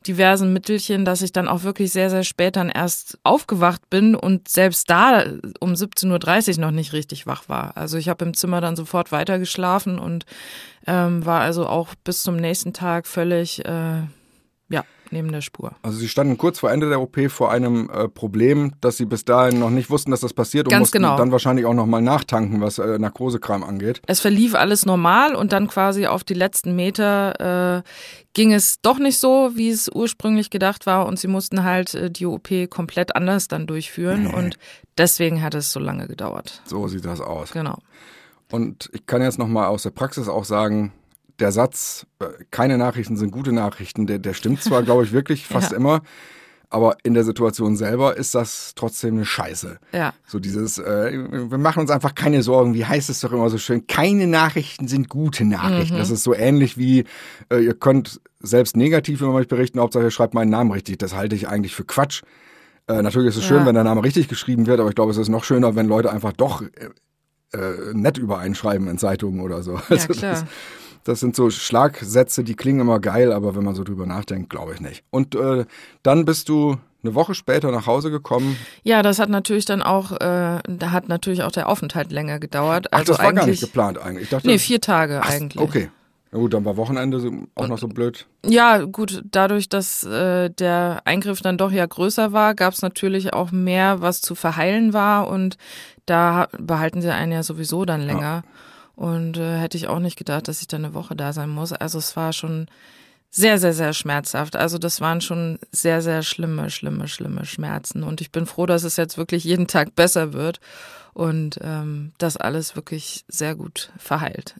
diversen 0.06 0.54
Mittelchen, 0.54 1.06
dass 1.06 1.24
ich 1.24 1.32
dann 1.32 1.48
auch 1.48 1.64
wirklich 1.64 1.92
sehr, 1.92 2.12
sehr 2.12 2.24
spät 2.24 2.56
dann 2.56 2.70
erst 2.70 3.18
aufgewacht 3.24 3.90
bin 3.90 4.14
und 4.14 4.48
selbst 4.48 4.92
da 4.92 5.24
um 5.60 5.74
17.30 5.74 6.58
Uhr 6.58 6.62
noch 6.62 6.70
nicht 6.70 6.94
richtig 6.94 7.26
wach 7.26 7.50
war. 7.50 7.76
Also 7.76 7.98
ich 7.98 8.10
habe 8.10 8.24
im 8.24 8.36
Zimmer 8.36 8.62
dann 8.62 8.76
sofort 8.76 9.12
weitergeschlafen 9.12 9.98
und 9.98 10.28
ähm, 10.86 11.26
war 11.26 11.42
also 11.42 11.66
auch 11.66 11.96
bis 12.04 12.22
zum 12.22 12.36
nächsten 12.36 12.74
Tag 12.74 13.08
völlig, 13.08 13.66
äh, 13.66 14.02
ja, 14.70 14.84
neben 15.12 15.32
der 15.32 15.42
Spur. 15.42 15.74
Also 15.82 15.98
sie 15.98 16.08
standen 16.08 16.38
kurz 16.38 16.60
vor 16.60 16.72
Ende 16.72 16.90
der 16.90 17.02
OP 17.02 17.30
vor 17.30 17.52
einem 17.52 17.90
äh, 17.90 18.08
Problem, 18.08 18.74
dass 18.82 18.98
sie 18.98 19.06
bis 19.06 19.26
dahin 19.26 19.60
noch 19.60 19.70
nicht 19.70 19.90
wussten, 19.90 20.12
dass 20.12 20.22
das 20.22 20.34
passiert 20.34 20.68
und 20.68 20.72
Ganz 20.72 20.82
mussten 20.82 20.98
genau. 21.00 21.18
dann 21.18 21.32
wahrscheinlich 21.32 21.66
auch 21.66 21.74
nochmal 21.74 22.02
nachtanken, 22.02 22.62
was 22.62 22.80
äh, 22.80 22.98
Narkosekram 22.98 23.64
angeht. 23.64 24.02
Es 24.08 24.20
verlief 24.20 24.56
alles 24.56 24.86
normal 24.86 25.36
und 25.36 25.54
dann 25.54 25.68
quasi 25.68 26.08
auf 26.08 26.24
die 26.24 26.34
letzten 26.34 26.76
Meter 26.76 27.80
äh, 27.80 27.90
ging 28.34 28.54
es 28.54 28.82
doch 28.82 29.00
nicht 29.00 29.18
so, 29.18 29.52
wie 29.56 29.70
es 29.70 29.90
ursprünglich 29.90 30.50
gedacht 30.50 30.86
war 30.86 31.06
und 31.06 31.20
sie 31.20 31.28
mussten 31.28 31.64
halt 31.64 31.94
äh, 31.94 32.12
die 32.12 32.26
OP 32.26 32.50
komplett 32.70 33.16
anders 33.16 33.48
dann 33.48 33.68
durchführen 33.68 34.28
und 34.28 34.58
deswegen 34.98 35.42
hat 35.42 35.56
es 35.56 35.72
so 35.72 35.80
lange 35.80 36.08
gedauert. 36.08 36.62
So 36.66 36.88
sieht 36.88 37.06
das 37.06 37.22
aus. 37.22 37.52
Genau. 37.52 37.78
Und 38.52 38.90
ich 38.94 39.06
kann 39.06 39.22
jetzt 39.22 39.40
nochmal 39.40 39.68
aus 39.68 39.84
der 39.84 39.90
Praxis 39.90 40.28
auch 40.28 40.46
sagen, 40.46 40.94
der 41.40 41.52
Satz, 41.52 42.06
äh, 42.20 42.26
keine 42.52 42.78
Nachrichten 42.78 43.18
sind 43.18 43.32
gute 43.32 43.52
Nachrichten, 43.52 44.08
der, 44.08 44.20
der 44.20 44.34
stimmt 44.34 44.62
zwar, 44.64 44.84
glaube 44.84 45.04
ich, 45.04 45.12
wirklich 45.12 45.46
fast 45.48 45.72
Ja. 45.72 45.78
immer, 45.78 46.02
aber 46.70 46.98
in 47.04 47.14
der 47.14 47.24
Situation 47.24 47.76
selber 47.78 48.18
ist 48.18 48.36
das 48.36 48.74
trotzdem 48.76 49.16
eine 49.16 49.26
Scheiße. 49.26 49.78
Ja. 49.94 50.14
So 50.28 50.40
dieses, 50.40 50.78
äh, 50.80 51.12
wir 51.50 51.58
machen 51.58 51.80
uns 51.82 51.92
einfach 51.92 52.16
keine 52.16 52.42
Sorgen, 52.42 52.74
wie 52.74 52.86
heißt 52.86 53.10
es 53.10 53.20
doch 53.22 53.32
immer 53.32 53.50
so 53.50 53.58
schön, 53.58 53.88
keine 53.88 54.28
Nachrichten 54.28 54.88
sind 54.88 55.08
gute 55.08 55.46
Nachrichten. 55.46 55.98
Das 55.98 56.10
ist 56.10 56.24
so 56.24 56.34
ähnlich 56.34 56.78
wie, 56.78 57.06
äh, 57.52 57.60
ihr 57.64 57.76
könnt 57.76 58.20
selbst 58.40 58.76
negativ 58.76 59.22
über 59.22 59.38
mich 59.38 59.48
berichten, 59.48 59.80
Hauptsache 59.80 60.04
ihr 60.06 60.12
schreibt 60.12 60.34
meinen 60.34 60.50
Namen 60.50 60.72
richtig. 60.72 60.98
Das 60.98 61.16
halte 61.16 61.36
ich 61.36 61.48
eigentlich 61.48 61.76
für 61.76 61.86
Quatsch. 61.86 62.24
Äh, 62.88 63.02
natürlich 63.02 63.30
ist 63.30 63.38
es 63.38 63.46
schön, 63.46 63.60
Ja. 63.60 63.66
wenn 63.68 63.76
der 63.76 63.84
Name 63.84 64.04
richtig 64.04 64.28
geschrieben 64.28 64.66
wird, 64.68 64.80
aber 64.80 64.90
ich 64.90 64.96
glaube, 64.96 65.12
es 65.12 65.18
ist 65.18 65.30
noch 65.30 65.44
schöner, 65.44 65.76
wenn 65.76 65.88
Leute 65.88 66.12
einfach 66.12 66.34
doch 66.34 66.62
äh, 66.62 66.68
äh, 67.58 67.94
nett 67.94 68.18
über 68.18 68.40
einen 68.40 68.54
schreiben 68.56 68.88
in 68.88 68.98
Zeitungen 68.98 69.40
oder 69.42 69.62
so. 69.64 69.80
Also 69.90 70.08
klar. 70.10 70.32
Das, 70.34 70.46
das 71.06 71.20
sind 71.20 71.36
so 71.36 71.50
Schlagsätze, 71.50 72.44
die 72.44 72.56
klingen 72.56 72.82
immer 72.82 73.00
geil, 73.00 73.32
aber 73.32 73.56
wenn 73.56 73.64
man 73.64 73.76
so 73.76 73.84
drüber 73.84 74.06
nachdenkt, 74.06 74.50
glaube 74.50 74.74
ich 74.74 74.82
nicht. 74.82 75.04
Und 75.12 75.36
äh, 75.36 75.66
dann 76.04 76.26
bist 76.26 76.50
du 76.50 76.78
eine 77.04 77.14
Woche 77.14 77.36
später 77.36 77.72
nach 77.72 77.86
Hause 77.86 78.10
gekommen. 78.10 78.58
Ja, 78.84 79.04
das 79.04 79.20
hat 79.20 79.30
natürlich 79.30 79.66
dann 79.66 79.84
auch, 79.84 80.14
äh, 80.14 80.60
da 80.68 80.92
hat 80.92 81.08
natürlich 81.08 81.44
auch 81.44 81.52
der 81.52 81.70
Aufenthalt 81.70 82.12
länger 82.12 82.40
gedauert. 82.40 82.88
Ach, 82.90 83.00
Also 83.00 83.14
das 83.14 83.24
war 83.24 83.34
gar 83.34 83.46
nicht 83.46 83.62
geplant 83.62 84.00
eigentlich. 84.00 84.24
Ich 84.24 84.30
dachte, 84.32 84.48
nee, 84.48 84.58
vier 84.58 84.82
Tage 84.82 85.22
Ach, 85.24 85.30
eigentlich. 85.30 85.62
Okay. 85.62 85.90
Ja 86.32 86.40
gut, 86.40 86.56
dann 86.56 86.66
war 86.66 86.76
Wochenende 86.76 87.22
auch 87.54 87.68
noch 87.68 87.78
so 87.78 87.88
blöd. 87.88 88.26
Ja, 88.44 88.80
gut, 88.80 89.24
dadurch, 89.32 89.70
dass 89.70 90.04
äh, 90.04 90.50
der 90.50 91.04
Eingriff 91.06 91.42
dann 91.42 91.58
doch 91.58 91.72
ja 91.72 91.86
größer 91.86 92.34
war, 92.34 92.56
gab 92.56 92.74
es 92.74 92.82
natürlich 92.82 93.32
auch 93.32 93.52
mehr, 93.52 94.02
was 94.02 94.22
zu 94.22 94.34
verheilen 94.34 94.92
war 94.92 95.28
und 95.28 95.58
da 96.08 96.48
behalten 96.58 97.02
sie 97.02 97.14
einen 97.14 97.32
ja 97.32 97.44
sowieso 97.44 97.86
dann 97.86 98.02
länger. 98.02 98.42
Und 98.96 99.38
äh, 99.38 99.58
hätte 99.58 99.78
ich 99.78 99.88
auch 99.88 100.00
nicht 100.00 100.18
gedacht, 100.18 100.48
dass 100.48 100.62
ich 100.62 100.68
dann 100.68 100.86
eine 100.86 100.94
Woche 100.94 101.16
da 101.16 101.34
sein 101.34 101.50
muss. 101.50 101.74
Also 101.74 101.98
es 101.98 102.16
war 102.16 102.34
schon 102.34 102.68
sehr, 103.30 103.58
sehr, 103.58 103.74
sehr 103.74 103.92
schmerzhaft. 103.92 104.56
Also 104.56 104.78
das 104.78 105.02
waren 105.02 105.20
schon 105.20 105.60
sehr, 105.72 106.02
sehr 106.02 106.24
schlimme, 106.24 106.70
schlimme, 106.70 107.10
schlimme 107.10 107.46
Schmerzen. 107.46 108.04
Und 108.04 108.22
ich 108.22 108.32
bin 108.32 108.46
froh, 108.46 108.66
dass 108.66 108.84
es 108.84 108.96
jetzt 108.96 109.18
wirklich 109.18 109.44
jeden 109.44 109.68
Tag 109.68 109.94
besser 109.96 110.32
wird 110.32 110.62
und 111.14 111.60
ähm, 111.62 112.14
das 112.18 112.38
alles 112.38 112.78
wirklich 112.78 113.26
sehr 113.28 113.56
gut 113.56 113.92
verheilt. 113.98 114.56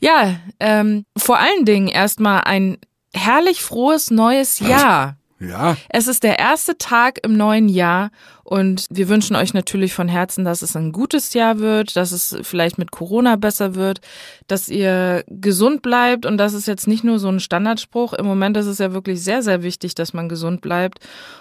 Ja, 0.00 0.36
ähm, 0.60 1.06
vor 1.16 1.38
allen 1.38 1.64
Dingen 1.64 1.88
erstmal 1.88 2.42
ein 2.42 2.76
herrlich 3.14 3.62
frohes 3.62 4.10
neues 4.10 4.58
Jahr. 4.58 5.16
Ja, 5.42 5.76
Es 5.88 6.06
ist 6.06 6.22
der 6.22 6.38
erste 6.38 6.78
Tag 6.78 7.18
im 7.24 7.36
neuen 7.36 7.68
Jahr 7.68 8.10
und 8.44 8.86
wir 8.90 9.08
wünschen 9.08 9.34
euch 9.36 9.54
natürlich 9.54 9.92
von 9.94 10.08
Herzen, 10.08 10.44
dass 10.44 10.62
es 10.62 10.76
ein 10.76 10.92
gutes 10.92 11.34
Jahr 11.34 11.58
wird, 11.58 11.96
dass 11.96 12.12
es 12.12 12.36
vielleicht 12.42 12.78
mit 12.78 12.90
Corona 12.92 13.36
besser 13.36 13.74
wird, 13.74 14.00
dass 14.46 14.68
ihr 14.68 15.24
gesund 15.28 15.82
bleibt 15.82 16.26
und 16.26 16.38
das 16.38 16.52
ist 16.54 16.66
jetzt 16.66 16.86
nicht 16.86 17.02
nur 17.04 17.18
so 17.18 17.28
ein 17.28 17.40
Standardspruch. 17.40 18.12
Im 18.12 18.26
Moment 18.26 18.56
ist 18.56 18.66
es 18.66 18.78
ja 18.78 18.92
wirklich 18.92 19.22
sehr, 19.22 19.42
sehr 19.42 19.62
wichtig, 19.62 19.94
dass 19.94 20.12
man 20.14 20.28
gesund 20.28 20.60
bleibt 20.60 21.00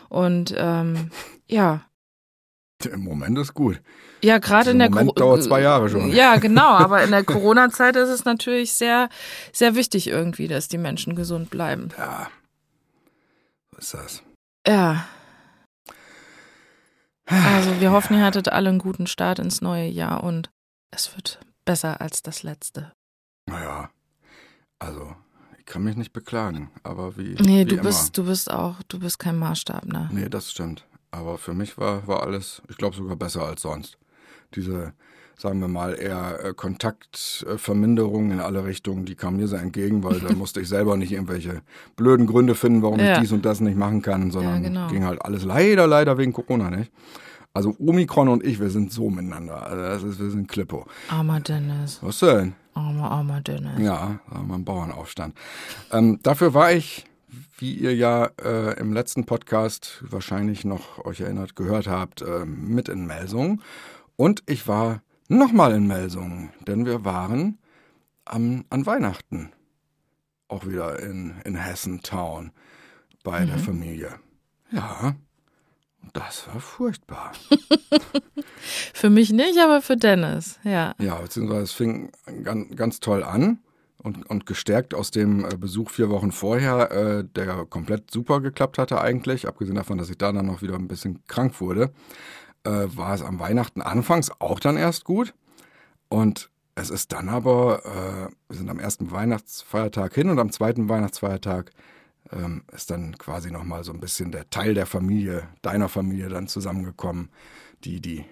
und 0.10 0.54
ähm, 0.58 1.12
ja. 1.48 1.82
im 2.92 3.04
Moment 3.04 3.38
ist 3.38 3.54
gut. 3.54 3.82
Ja, 4.24 4.38
gerade 4.38 4.70
Im 4.70 4.76
in 4.76 4.80
der 4.80 4.90
Moment 4.90 5.10
Coro- 5.16 5.20
dauert 5.20 5.44
zwei 5.44 5.62
Jahre 5.62 5.90
schon. 5.90 6.12
Ja, 6.12 6.38
genau, 6.38 6.70
aber 6.74 7.04
in 7.04 7.12
der 7.12 7.24
Corona-Zeit 7.26 7.96
ist 7.96 8.10
es 8.10 8.24
natürlich 8.26 8.74
sehr, 8.74 9.10
sehr 9.52 9.76
wichtig 9.76 10.08
irgendwie, 10.08 10.48
dass 10.48 10.68
die 10.68 10.78
Menschen 10.78 11.16
gesund 11.16 11.50
bleiben. 11.50 11.90
Ja, 11.98 12.28
ist 13.82 13.94
das. 13.94 14.24
Ja. 14.68 15.06
Also 17.26 17.80
wir 17.80 17.92
hoffen, 17.92 18.18
ihr 18.18 18.24
hattet 18.26 18.50
alle 18.50 18.70
einen 18.70 18.80
guten 18.80 19.08
Start 19.08 19.40
ins 19.40 19.62
neue 19.62 19.88
Jahr 19.88 20.24
und 20.24 20.50
es 20.92 21.16
wird 21.16 21.40
besser 21.66 22.02
als 22.02 22.22
das 22.22 22.44
letzte. 22.44 22.92
Naja, 23.48 23.90
also 24.80 25.16
ich 25.58 25.66
kann 25.66 25.84
mich 25.84 25.96
nicht 25.96 26.12
beklagen, 26.14 26.72
aber 26.84 27.18
wie, 27.18 27.36
Nee, 27.42 27.62
wie 27.62 27.66
du 27.66 27.76
immer. 27.76 27.84
bist, 27.84 28.18
du 28.18 28.26
bist 28.26 28.52
auch, 28.52 28.82
du 28.90 29.00
bist 29.00 29.20
kein 29.20 29.38
Maßstab, 29.38 29.86
ne? 29.86 30.10
Nee, 30.12 30.28
das 30.30 30.52
stimmt. 30.52 30.86
Aber 31.12 31.38
für 31.38 31.54
mich 31.54 31.78
war, 31.78 32.08
war 32.08 32.24
alles, 32.24 32.62
ich 32.70 32.78
glaube 32.78 32.96
sogar 32.96 33.16
besser 33.16 33.44
als 33.46 33.62
sonst. 33.62 33.98
Diese, 34.56 34.94
sagen 35.42 35.60
wir 35.60 35.68
mal, 35.68 35.98
eher 36.00 36.46
äh, 36.46 36.54
Kontaktverminderung 36.54 38.32
in 38.32 38.40
alle 38.40 38.64
Richtungen, 38.64 39.06
die 39.06 39.16
kam 39.16 39.38
mir 39.38 39.48
sehr 39.48 39.60
entgegen, 39.62 40.04
weil 40.04 40.20
da 40.20 40.32
musste 40.38 40.62
ich 40.62 40.70
selber 40.70 40.98
nicht 40.98 41.12
irgendwelche 41.12 41.62
blöden 41.96 42.28
Gründe 42.28 42.54
finden, 42.54 42.84
warum 42.84 43.00
Ja. 43.00 43.14
ich 43.16 43.22
dies 43.22 43.32
und 43.32 43.44
das 43.44 43.60
nicht 43.60 43.76
machen 43.78 44.04
kann, 44.04 44.30
sondern 44.30 44.62
genau. 44.62 44.88
ging 44.88 45.04
halt 45.04 45.24
alles 45.26 45.44
leider, 45.44 45.88
leider 45.88 46.18
wegen 46.20 46.32
Corona 46.32 46.70
nicht. 46.70 46.92
Also 47.54 47.76
Omikron 47.80 48.30
und 48.30 48.46
ich, 48.46 48.60
wir 48.60 48.70
sind 48.70 48.94
so 48.94 49.10
miteinander. 49.10 49.66
Also 49.66 49.82
das 49.82 50.04
ist, 50.04 50.20
wir 50.22 50.30
sind 50.30 50.48
Klippo. 50.48 50.86
Armer 51.10 51.40
Dennis. 51.40 52.00
Was 52.02 52.20
denn? 52.20 52.54
Armer, 52.76 53.12
armer 53.12 53.42
Dennis. 53.42 53.80
Ja, 53.80 54.20
haben 54.32 54.48
wir 54.48 54.60
Bauernaufstand. 54.60 55.36
Ähm, 55.92 56.20
dafür 56.24 56.54
war 56.54 56.72
ich 56.72 57.06
wie 57.58 57.76
ihr 57.76 57.96
ja 57.96 58.30
äh, 58.44 58.80
im 58.80 58.92
letzten 58.92 59.26
Podcast 59.26 60.04
wahrscheinlich 60.10 60.66
noch 60.66 61.06
euch 61.06 61.22
erinnert 61.22 61.56
gehört 61.56 61.88
habt, 61.88 62.24
äh, 62.24 62.44
mit 62.46 62.90
in 62.90 63.06
Melsungen. 63.06 63.62
Und 64.16 64.42
ich 64.48 64.68
war 64.68 65.02
nochmal 65.38 65.74
in 65.74 65.88
Melsungen, 65.88 66.52
denn 66.68 66.86
wir 66.86 67.06
waren 67.06 67.58
am, 68.26 68.66
an 68.70 68.86
Weihnachten 68.86 69.52
auch 70.48 70.66
wieder 70.68 71.00
in, 71.00 71.36
in 71.46 71.56
Hessen 71.56 72.02
Town 72.02 72.52
bei 73.24 73.42
mhm. 73.42 73.48
der 73.48 73.58
Familie. 73.58 74.10
Ja, 74.72 75.16
das 76.14 76.48
war 76.48 76.60
furchtbar. 76.60 77.32
für 78.94 79.10
mich 79.10 79.32
nicht, 79.32 79.58
aber 79.60 79.82
für 79.82 79.98
Dennis, 79.98 80.60
ja. 80.64 80.94
Ja, 81.00 81.16
beziehungsweise 81.16 81.64
es 81.64 81.72
fing 81.72 82.12
ganz, 82.44 82.76
ganz 82.76 83.00
toll 83.00 83.24
an 83.24 83.60
und, 83.98 84.30
und 84.30 84.46
gestärkt 84.46 84.94
aus 84.94 85.12
dem 85.12 85.46
äh, 85.46 85.56
Besuch 85.58 85.92
vier 85.92 86.10
Wochen 86.10 86.32
vorher, 86.32 86.92
äh, 86.92 87.24
der 87.24 87.66
komplett 87.66 88.12
super 88.12 88.42
geklappt 88.42 88.78
hatte 88.78 89.00
eigentlich, 89.00 89.48
abgesehen 89.48 89.76
davon, 89.76 89.98
dass 89.98 90.10
ich 90.10 90.18
da 90.18 90.32
dann 90.32 90.48
noch 90.48 90.62
wieder 90.62 90.76
ein 90.76 90.88
bisschen 90.88 91.26
krank 91.28 91.62
wurde, 91.62 91.92
äh, 92.64 92.88
war 92.96 93.14
es 93.14 93.22
am 93.22 93.40
Weihnachten 93.40 93.82
anfangs 93.82 94.32
auch 94.40 94.60
dann 94.60 94.78
erst 94.78 95.06
gut. 95.06 95.34
Und 96.10 96.50
es 96.76 96.90
ist 96.90 97.12
dann 97.12 97.30
aber, 97.30 97.86
äh, 97.86 98.50
wir 98.50 98.58
sind 98.58 98.70
am 98.70 98.80
ersten 98.80 99.12
Weihnachtsfeiertag 99.12 100.14
hin 100.14 100.30
und 100.30 100.40
am 100.40 100.52
zweiten 100.52 100.90
Weihnachtsfeiertag 100.90 101.72
ähm, 102.32 102.64
ist 102.72 102.92
dann 102.92 103.18
quasi 103.18 103.52
nochmal 103.52 103.84
so 103.84 103.92
ein 103.92 104.00
bisschen 104.00 104.32
der 104.32 104.50
Teil 104.50 104.74
der 104.74 104.86
Familie, 104.86 105.48
deiner 105.62 105.90
Familie 105.90 106.30
dann 106.30 106.48
zusammengekommen. 106.48 107.30
Die, 107.84 108.00
die 108.00 108.26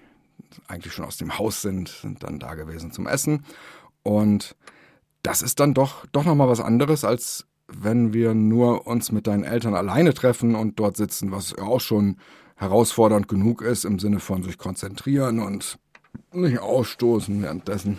eigentlich 0.67 0.93
schon 0.93 1.05
aus 1.05 1.17
dem 1.17 1.37
Haus 1.37 1.61
sind, 1.61 1.89
sind 1.89 2.23
dann 2.23 2.39
da 2.39 2.53
gewesen 2.53 2.91
zum 2.91 3.07
Essen. 3.07 3.45
Und 4.03 4.55
das 5.23 5.41
ist 5.41 5.59
dann 5.59 5.73
doch, 5.73 6.05
doch 6.11 6.23
nochmal 6.23 6.47
was 6.47 6.61
anderes, 6.61 7.03
als 7.03 7.45
wenn 7.67 8.13
wir 8.13 8.33
nur 8.33 8.87
uns 8.87 9.11
mit 9.11 9.27
deinen 9.27 9.43
Eltern 9.43 9.75
alleine 9.75 10.13
treffen 10.13 10.55
und 10.55 10.79
dort 10.79 10.97
sitzen, 10.97 11.31
was 11.31 11.53
ja 11.57 11.63
auch 11.63 11.81
schon 11.81 12.17
herausfordernd 12.59 13.27
genug 13.27 13.61
ist 13.61 13.85
im 13.85 13.99
Sinne 13.99 14.19
von 14.19 14.43
sich 14.43 14.57
konzentrieren 14.57 15.39
und 15.39 15.79
nicht 16.33 16.59
ausstoßen 16.59 17.41
währenddessen 17.41 17.97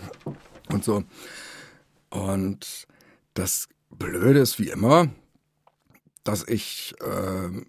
und 0.71 0.85
so. 0.85 1.03
Und 2.11 2.87
das 3.35 3.69
Blöde 3.91 4.41
ist 4.41 4.59
wie 4.59 4.69
immer, 4.69 5.09
dass 6.25 6.47
ich 6.47 6.95
äh, 7.01 7.63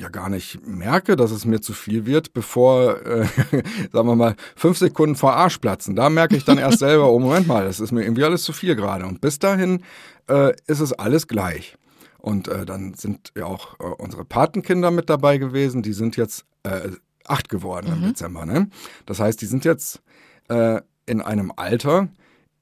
ja 0.00 0.08
gar 0.08 0.28
nicht 0.28 0.66
merke, 0.66 1.14
dass 1.14 1.30
es 1.30 1.44
mir 1.44 1.60
zu 1.60 1.74
viel 1.74 2.06
wird, 2.06 2.32
bevor, 2.32 3.06
äh, 3.06 3.24
sagen 3.92 4.08
wir 4.08 4.16
mal, 4.16 4.34
fünf 4.56 4.78
Sekunden 4.78 5.14
vor 5.14 5.34
Arsch 5.34 5.58
platzen. 5.58 5.94
Da 5.94 6.10
merke 6.10 6.36
ich 6.36 6.44
dann 6.44 6.58
erst 6.58 6.80
selber, 6.80 7.08
oh 7.08 7.20
Moment 7.20 7.46
mal, 7.46 7.64
das 7.64 7.78
ist 7.78 7.92
mir 7.92 8.02
irgendwie 8.02 8.24
alles 8.24 8.42
zu 8.42 8.52
viel 8.52 8.74
gerade. 8.74 9.06
Und 9.06 9.20
bis 9.20 9.38
dahin 9.38 9.84
äh, 10.28 10.54
ist 10.66 10.80
es 10.80 10.92
alles 10.92 11.28
gleich. 11.28 11.76
Und 12.20 12.48
äh, 12.48 12.66
dann 12.66 12.94
sind 12.94 13.32
ja 13.36 13.46
auch 13.46 13.78
äh, 13.80 13.84
unsere 13.84 14.24
Patenkinder 14.24 14.90
mit 14.90 15.10
dabei 15.10 15.38
gewesen. 15.38 15.82
Die 15.82 15.92
sind 15.92 16.16
jetzt 16.16 16.44
äh, 16.62 16.90
acht 17.24 17.48
geworden 17.48 17.88
mhm. 17.88 18.02
im 18.02 18.08
Dezember. 18.10 18.46
Ne? 18.46 18.68
Das 19.06 19.20
heißt, 19.20 19.40
die 19.40 19.46
sind 19.46 19.64
jetzt 19.64 20.02
äh, 20.48 20.80
in 21.06 21.20
einem 21.20 21.52
Alter, 21.56 22.08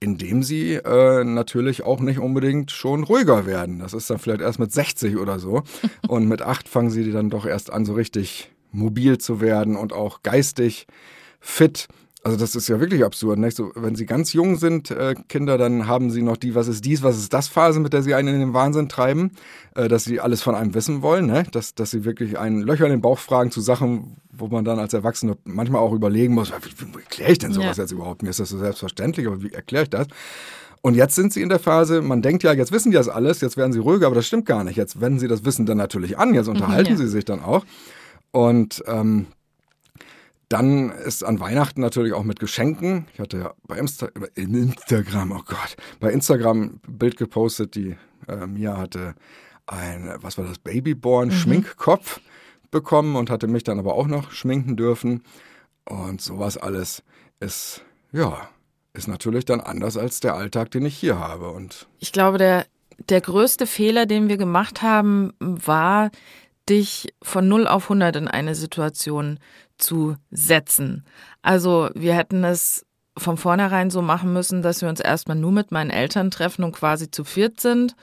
in 0.01 0.17
dem 0.17 0.43
sie 0.43 0.75
äh, 0.75 1.25
natürlich 1.25 1.83
auch 1.83 2.01
nicht 2.01 2.19
unbedingt 2.19 2.71
schon 2.71 3.03
ruhiger 3.03 3.47
werden. 3.47 3.81
Das 3.81 3.95
ist 3.95 4.09
dann 4.11 4.19
vielleicht 4.19 4.41
erst 4.41 4.59
mit 4.59 4.73
60 4.73 5.17
oder 5.17 5.39
so. 5.39 5.63
Und 6.09 6.29
mit 6.29 6.43
acht 6.43 6.69
fangen 6.69 6.91
sie 6.91 7.11
dann 7.11 7.31
doch 7.31 7.47
erst 7.47 7.73
an, 7.73 7.85
so 7.85 7.95
richtig 7.95 8.53
mobil 8.71 9.19
zu 9.19 9.41
werden 9.41 9.77
und 9.77 9.95
auch 9.95 10.23
geistig 10.23 10.87
fit. 11.41 11.89
Also 12.25 12.37
das 12.37 12.57
ist 12.57 12.69
ja 12.69 12.81
wirklich 12.81 13.05
absurd. 13.05 13.39
Nicht? 13.39 13.57
So, 13.57 13.71
wenn 13.77 13.95
sie 13.95 14.05
ganz 14.05 14.33
jung 14.33 14.57
sind, 14.57 14.91
äh, 14.91 15.15
Kinder, 15.29 15.57
dann 15.57 15.87
haben 15.87 16.11
sie 16.11 16.23
noch 16.23 16.37
die, 16.37 16.55
was 16.55 16.67
ist 16.67 16.85
dies, 16.85 17.03
was 17.03 17.17
ist 17.17 17.33
das 17.33 17.49
Phase, 17.49 17.79
mit 17.79 17.93
der 17.93 18.03
sie 18.03 18.15
einen 18.15 18.35
in 18.35 18.41
den 18.41 18.55
Wahnsinn 18.55 18.89
treiben, 18.89 19.33
äh, 19.77 19.89
dass 19.89 20.05
sie 20.05 20.21
alles 20.21 20.43
von 20.43 20.55
einem 20.55 20.75
wissen 20.75 21.03
wollen, 21.03 21.27
ne? 21.27 21.45
dass, 21.53 21.75
dass 21.75 21.93
sie 21.93 22.05
wirklich 22.05 22.39
einen 22.39 22.63
Löcher 22.63 22.87
in 22.87 22.91
den 22.91 23.01
Bauch 23.01 23.19
fragen 23.19 23.53
zu 23.53 23.61
Sachen, 23.61 24.17
wo 24.33 24.49
man 24.49 24.65
dann 24.65 24.81
als 24.81 24.95
Erwachsener 24.95 25.37
manchmal 25.45 25.81
auch 25.81 25.93
überlegen 25.93 26.35
muss, 26.35 26.51
wie, 26.51 26.95
wie 26.95 26.99
erkläre 26.99 27.33
ich 27.33 27.39
denn 27.39 27.53
sowas 27.53 27.77
ja. 27.77 27.85
jetzt 27.85 27.93
überhaupt? 27.93 28.23
Mir 28.23 28.31
ist 28.31 28.41
das 28.41 28.49
so 28.49 28.59
selbstverständlich, 28.59 29.27
aber 29.27 29.43
wie 29.43 29.53
erkläre 29.53 29.85
ich 29.85 29.91
das? 29.91 30.09
Und 30.81 30.95
jetzt 30.95 31.15
sind 31.15 31.33
sie 31.33 31.43
in 31.43 31.49
der 31.49 31.59
Phase, 31.59 32.03
man 32.03 32.23
denkt 32.23 32.43
ja, 32.43 32.53
jetzt 32.53 32.73
wissen 32.73 32.91
die 32.91 32.97
das 32.97 33.09
alles, 33.09 33.41
jetzt 33.41 33.57
werden 33.57 33.73
sie 33.73 33.81
ruhiger, 33.81 34.07
aber 34.07 34.17
das 34.17 34.27
stimmt 34.27 34.47
gar 34.47 34.65
nicht. 34.65 34.77
Jetzt 34.77 35.01
wenden 35.01 35.19
sie 35.19 35.29
das 35.29 35.45
Wissen 35.45 35.67
dann 35.67 35.79
natürlich 35.79 36.19
an, 36.19 36.35
jetzt 36.35 36.49
unterhalten 36.49 36.93
ja. 36.93 36.97
sie 36.97 37.09
sich 37.09 37.25
dann 37.25 37.43
auch. 37.43 37.65
Und 38.31 38.83
ähm, 38.87 39.27
dann 40.49 40.91
ist 40.91 41.25
an 41.25 41.41
Weihnachten 41.41 41.81
natürlich 41.81 42.15
auch 42.15 42.25
mit 42.25 42.41
Geschenken. 42.41 43.07
Ich 43.13 43.21
hatte 43.21 43.39
ja 43.39 43.55
bei 43.67 43.79
Insta 43.79 44.09
Instagram, 44.35 45.33
oh 45.33 45.43
Gott, 45.45 45.77
bei 46.01 46.11
Instagram 46.11 46.63
ein 46.63 46.81
Bild 46.99 47.17
gepostet, 47.17 47.75
die 47.75 47.97
äh, 48.27 48.47
Mia 48.47 48.77
hatte 48.77 49.15
ein, 49.67 50.15
was 50.21 50.39
war 50.39 50.47
das, 50.47 50.59
Babyborn-Schminkkopf 50.59 52.19
mhm. 52.19 52.23
bekommen 52.71 53.17
und 53.17 53.29
hatte 53.31 53.47
mich 53.47 53.65
dann 53.65 53.79
aber 53.79 53.95
auch 53.95 54.07
noch 54.07 54.31
schminken 54.31 54.77
dürfen. 54.77 55.23
Und 55.85 56.21
sowas 56.21 56.57
alles 56.57 57.03
ist, 57.41 57.83
ja, 58.13 58.49
ist 58.95 59.09
natürlich 59.09 59.45
dann 59.45 59.61
anders 59.61 59.97
als 59.97 60.21
der 60.21 60.35
Alltag, 60.35 60.71
den 60.71 60.87
ich 60.87 60.97
hier 60.97 61.19
habe. 61.19 61.51
Und 61.51 61.87
ich 61.99 62.13
glaube, 62.13 62.39
der, 62.39 62.67
der 63.09 63.21
größte 63.21 63.67
Fehler, 63.67 64.07
den 64.07 64.29
wir 64.29 64.39
gemacht 64.39 64.81
haben, 64.83 65.35
war, 65.41 66.11
dich 66.69 67.15
von 67.23 67.49
0 67.49 67.67
auf 67.67 67.85
100 67.85 68.17
in 68.17 68.29
eine 68.29 68.55
Situation 68.55 69.39
zu 69.79 70.17
setzen. 70.31 71.05
Also 71.43 71.91
wir 71.95 72.15
hätten 72.15 72.45
es 72.45 72.85
von 73.17 73.37
vornherein 73.37 73.91
so 73.91 74.03
machen 74.03 74.33
müssen, 74.33 74.63
dass 74.63 74.83
wir 74.83 74.89
uns 74.89 75.01
erstmal 75.01 75.37
nur 75.37 75.53
mit 75.53 75.73
meinen 75.73 75.91
Eltern 75.91 76.31
treffen 76.31 76.65
und 76.65 76.73
quasi 76.73 77.11
zu 77.11 77.25
viert 77.25 77.61
sind 77.61 77.97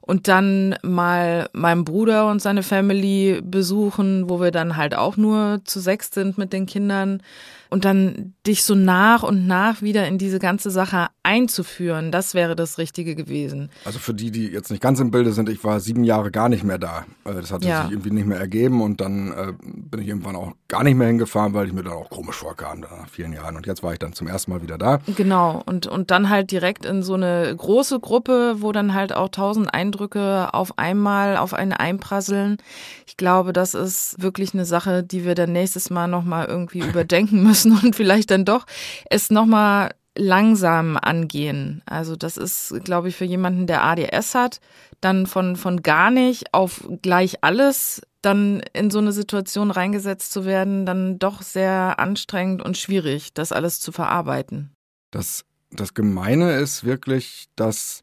und 0.00 0.28
dann 0.28 0.76
mal 0.82 1.48
meinen 1.52 1.84
Bruder 1.84 2.28
und 2.28 2.40
seine 2.40 2.62
Family 2.62 3.40
besuchen, 3.42 4.30
wo 4.30 4.40
wir 4.40 4.52
dann 4.52 4.76
halt 4.76 4.96
auch 4.96 5.16
nur 5.16 5.60
zu 5.64 5.80
sechs 5.80 6.10
sind 6.12 6.38
mit 6.38 6.52
den 6.52 6.66
Kindern 6.66 7.22
und 7.70 7.84
dann 7.84 8.34
dich 8.46 8.62
so 8.64 8.74
nach 8.74 9.22
und 9.22 9.46
nach 9.46 9.82
wieder 9.82 10.06
in 10.06 10.18
diese 10.18 10.38
ganze 10.38 10.70
Sache 10.70 11.08
einzuführen, 11.22 12.12
das 12.12 12.34
wäre 12.34 12.54
das 12.54 12.78
Richtige 12.78 13.16
gewesen. 13.16 13.70
Also 13.84 13.98
für 13.98 14.14
die, 14.14 14.30
die 14.30 14.46
jetzt 14.46 14.70
nicht 14.70 14.82
ganz 14.82 15.00
im 15.00 15.10
Bilde 15.10 15.32
sind, 15.32 15.48
ich 15.48 15.64
war 15.64 15.80
sieben 15.80 16.04
Jahre 16.04 16.30
gar 16.30 16.48
nicht 16.48 16.62
mehr 16.62 16.78
da. 16.78 17.04
Das 17.24 17.50
hat 17.50 17.64
ja. 17.64 17.82
sich 17.82 17.92
irgendwie 17.92 18.10
nicht 18.10 18.26
mehr 18.26 18.38
ergeben 18.38 18.80
und 18.80 19.00
dann 19.00 19.32
äh, 19.32 19.52
bin 19.60 20.00
ich 20.00 20.08
irgendwann 20.08 20.36
auch 20.36 20.52
gar 20.68 20.84
nicht 20.84 20.94
mehr 20.94 21.08
hingefahren, 21.08 21.52
weil 21.54 21.66
ich 21.66 21.72
mir 21.72 21.82
dann 21.82 21.94
auch 21.94 22.10
komisch 22.10 22.36
vorkam 22.36 22.80
nach 22.80 23.08
vielen 23.10 23.32
Jahren. 23.32 23.56
Und 23.56 23.66
jetzt 23.66 23.82
war 23.82 23.92
ich 23.92 23.98
dann 23.98 24.12
zum 24.12 24.28
ersten 24.28 24.52
Mal 24.52 24.62
wieder 24.62 24.78
da. 24.78 25.00
Genau, 25.16 25.62
und, 25.66 25.88
und 25.88 26.12
dann 26.12 26.28
halt 26.28 26.52
direkt 26.52 26.84
in 26.84 27.02
so 27.02 27.14
eine 27.14 27.54
große 27.56 27.98
Gruppe, 27.98 28.56
wo 28.58 28.70
dann 28.70 28.94
halt 28.94 29.12
auch 29.12 29.28
tausend 29.28 29.74
Eindrücke 29.74 30.54
auf 30.54 30.78
einmal 30.78 31.36
auf 31.36 31.54
einen 31.54 31.72
einprasseln. 31.72 32.58
Ich 33.06 33.16
glaube, 33.16 33.52
das 33.52 33.74
ist 33.74 34.22
wirklich 34.22 34.54
eine 34.54 34.64
Sache, 34.64 35.02
die 35.02 35.24
wir 35.24 35.34
dann 35.34 35.52
nächstes 35.52 35.90
Mal 35.90 36.06
nochmal 36.06 36.46
irgendwie 36.46 36.78
überdenken 36.88 37.42
müssen 37.42 37.65
müssen 37.68 37.86
und 37.88 37.96
vielleicht 37.96 38.30
dann 38.30 38.44
doch 38.44 38.66
es 39.10 39.30
nochmal 39.30 39.94
langsam 40.16 40.96
angehen. 40.96 41.82
Also 41.86 42.16
das 42.16 42.36
ist, 42.36 42.74
glaube 42.84 43.08
ich, 43.08 43.16
für 43.16 43.24
jemanden, 43.24 43.66
der 43.66 43.84
ADS 43.84 44.34
hat, 44.34 44.60
dann 45.00 45.26
von, 45.26 45.56
von 45.56 45.82
gar 45.82 46.10
nicht 46.10 46.54
auf 46.54 46.88
gleich 47.02 47.44
alles 47.44 48.02
dann 48.22 48.60
in 48.72 48.90
so 48.90 48.98
eine 48.98 49.12
Situation 49.12 49.70
reingesetzt 49.70 50.32
zu 50.32 50.44
werden, 50.44 50.84
dann 50.84 51.18
doch 51.18 51.42
sehr 51.42 52.00
anstrengend 52.00 52.60
und 52.60 52.76
schwierig, 52.76 53.34
das 53.34 53.52
alles 53.52 53.78
zu 53.78 53.92
verarbeiten. 53.92 54.72
Das, 55.12 55.44
das 55.70 55.94
Gemeine 55.94 56.56
ist 56.56 56.82
wirklich, 56.82 57.46
dass 57.54 58.02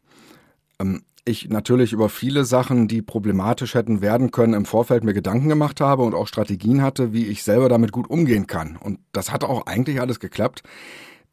ähm, 0.79 1.03
ich 1.25 1.49
natürlich 1.49 1.93
über 1.93 2.09
viele 2.09 2.43
Sachen, 2.43 2.87
die 2.87 3.01
problematisch 3.01 3.75
hätten 3.75 4.01
werden 4.01 4.31
können, 4.31 4.53
im 4.53 4.65
Vorfeld 4.65 5.03
mir 5.03 5.13
Gedanken 5.13 5.47
gemacht 5.47 5.79
habe 5.79 6.03
und 6.03 6.13
auch 6.13 6.27
Strategien 6.27 6.81
hatte, 6.81 7.13
wie 7.13 7.27
ich 7.27 7.43
selber 7.43 7.69
damit 7.69 7.91
gut 7.91 8.09
umgehen 8.09 8.47
kann. 8.47 8.75
Und 8.75 8.99
das 9.13 9.31
hat 9.31 9.43
auch 9.43 9.65
eigentlich 9.65 10.01
alles 10.01 10.19
geklappt. 10.19 10.63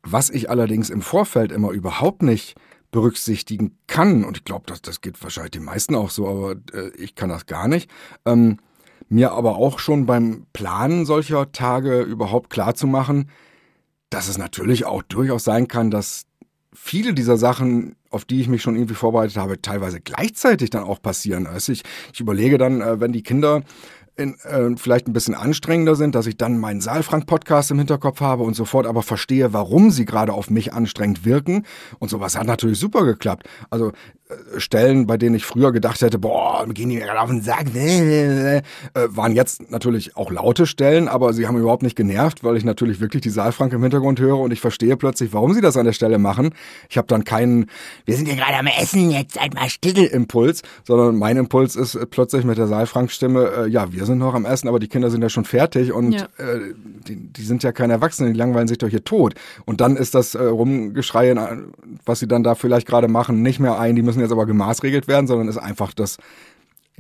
Was 0.03 0.31
ich 0.31 0.49
allerdings 0.49 0.91
im 0.91 1.03
Vorfeld 1.03 1.53
immer 1.53 1.71
überhaupt 1.71 2.23
nicht 2.23 2.55
berücksichtigen 2.91 3.79
kann, 3.87 4.25
und 4.25 4.39
ich 4.39 4.45
glaube, 4.45 4.65
das, 4.67 4.81
das 4.83 5.01
geht 5.01 5.23
wahrscheinlich 5.23 5.53
den 5.53 5.65
meisten 5.65 5.95
auch 5.95 6.11
so, 6.11 6.29
aber 6.29 6.53
äh, 6.73 6.91
ich 6.97 7.15
kann 7.15 7.29
das 7.29 7.47
gar 7.47 7.69
nicht, 7.69 7.91
ähm, 8.25 8.59
mir 9.09 9.33
aber 9.33 9.57
auch 9.57 9.79
schon 9.79 10.07
beim 10.07 10.47
Planen 10.53 11.05
solcher 11.05 11.53
Tage 11.53 12.01
überhaupt 12.01 12.51
klar 12.51 12.75
zu 12.75 12.87
machen, 12.87 13.29
dass 14.09 14.29
es 14.29 14.39
natürlich 14.39 14.87
auch 14.87 15.03
durchaus 15.03 15.45
sein 15.45 15.69
kann, 15.69 15.91
dass 15.91 16.27
viele 16.73 17.15
dieser 17.15 17.37
Sachen, 17.37 17.97
auf 18.11 18.25
die 18.25 18.41
ich 18.41 18.49
mich 18.49 18.63
schon 18.63 18.77
irgendwie 18.77 18.95
vorbereitet 18.95 19.37
habe, 19.37 19.61
teilweise 19.61 20.01
gleichzeitig 20.01 20.71
dann 20.71 20.85
auch 20.85 21.03
passieren. 21.03 21.47
Also 21.47 21.73
ich, 21.73 21.83
ich 22.13 22.21
überlege 22.21 22.59
dann, 22.59 22.81
äh, 22.81 23.01
wenn 23.01 23.13
die 23.13 23.23
Kinder 23.23 23.63
in, 24.17 24.35
äh, 24.41 24.77
vielleicht 24.77 25.09
ein 25.09 25.13
bisschen 25.13 25.35
anstrengender 25.35 25.95
sind, 25.95 26.15
dass 26.15 26.27
ich 26.27 26.37
dann 26.37 26.59
meinen 26.59 26.81
Saalfrank-Podcast 26.81 27.71
im 27.71 27.79
Hinterkopf 27.79 28.21
habe 28.21 28.43
und 28.43 28.55
sofort 28.55 28.87
aber 28.87 29.03
verstehe, 29.03 29.53
warum 29.53 29.91
sie 29.91 30.05
gerade 30.05 30.33
auf 30.33 30.51
mich 30.51 30.73
anstrengend 30.73 31.25
wirken. 31.25 31.65
Und 31.99 32.11
sowas 32.11 32.37
hat 32.37 32.47
natürlich 32.47 32.79
super 32.79 33.05
geklappt. 33.05 33.49
Also 33.71 33.93
Stellen, 34.57 35.07
bei 35.07 35.17
denen 35.17 35.35
ich 35.35 35.45
früher 35.45 35.73
gedacht 35.73 36.01
hätte, 36.03 36.19
boah, 36.19 36.67
gehen 36.69 36.89
die 36.89 36.97
mir 36.97 37.07
gerade 37.07 37.21
auf 37.21 37.31
den 37.31 37.43
Sack, 37.43 37.75
äh, 37.75 38.63
waren 38.95 39.35
jetzt 39.35 39.71
natürlich 39.71 40.17
auch 40.17 40.31
laute 40.31 40.67
Stellen, 40.67 41.09
aber 41.09 41.33
sie 41.33 41.47
haben 41.47 41.59
überhaupt 41.59 41.83
nicht 41.83 41.97
genervt, 41.97 42.45
weil 42.45 42.57
ich 42.57 42.65
natürlich 42.65 43.01
wirklich 43.01 43.23
die 43.23 43.31
Saalfrank 43.31 43.73
im 43.73 43.83
Hintergrund 43.83 44.21
höre 44.21 44.39
und 44.39 44.53
ich 44.53 44.61
verstehe 44.61 44.97
plötzlich, 44.97 45.33
warum 45.33 45.53
sie 45.53 45.61
das 45.61 45.77
an 45.77 45.85
der 45.85 45.93
Stelle 45.93 46.19
machen. 46.19 46.51
Ich 46.89 46.99
habe 46.99 47.07
dann 47.09 47.25
keinen, 47.25 47.67
wir 48.05 48.17
sind 48.17 48.29
ja 48.29 48.35
gerade 48.35 48.55
am 48.55 48.67
Essen, 48.67 49.11
jetzt 49.11 49.35
seid 49.35 49.55
mal 49.55 49.69
still 49.69 50.05
Impuls, 50.05 50.63
sondern 50.85 51.17
mein 51.17 51.37
Impuls 51.37 51.77
ist 51.77 51.99
plötzlich 52.11 52.45
mit 52.45 52.59
der 52.59 52.67
Saalfrank-Stimme, 52.67 53.53
äh, 53.57 53.69
ja, 53.69 53.93
wir 53.93 54.05
sind 54.05 54.19
noch 54.19 54.35
am 54.35 54.45
Essen, 54.45 54.69
aber 54.69 54.79
die 54.79 54.89
Kinder 54.89 55.11
sind 55.11 55.23
ja 55.23 55.29
schon 55.29 55.45
fertig 55.45 55.93
und 55.93 56.13
ja. 56.13 56.25
äh, 56.39 56.75
die, 57.07 57.17
die 57.17 57.43
sind 57.43 57.63
ja 57.63 57.73
keine 57.73 57.95
Erwachsenen, 57.95 58.33
die 58.33 58.39
langweilen 58.39 58.69
sich 58.69 58.79
doch 58.79 58.89
hier 58.89 59.05
tot. 59.05 59.35
Und 59.65 59.81
dann 59.81 59.97
ist 59.97 60.15
das 60.15 60.35
äh, 60.35 60.43
Rumgeschrei, 60.43 61.35
was 62.05 62.21
sie 62.21 62.29
dann 62.29 62.43
da 62.43 62.55
vielleicht 62.55 62.87
gerade 62.87 63.09
machen, 63.09 63.43
nicht 63.43 63.61
mehr 63.61 63.79
ein, 63.79 63.97
die 63.97 64.03
müssen 64.03 64.20
jetzt 64.21 64.33
aber 64.33 64.47
gemaßregelt 64.47 65.09
werden, 65.09 65.27
sondern 65.27 65.49
ist 65.49 65.59
einfach 65.59 65.95
das 65.95 66.19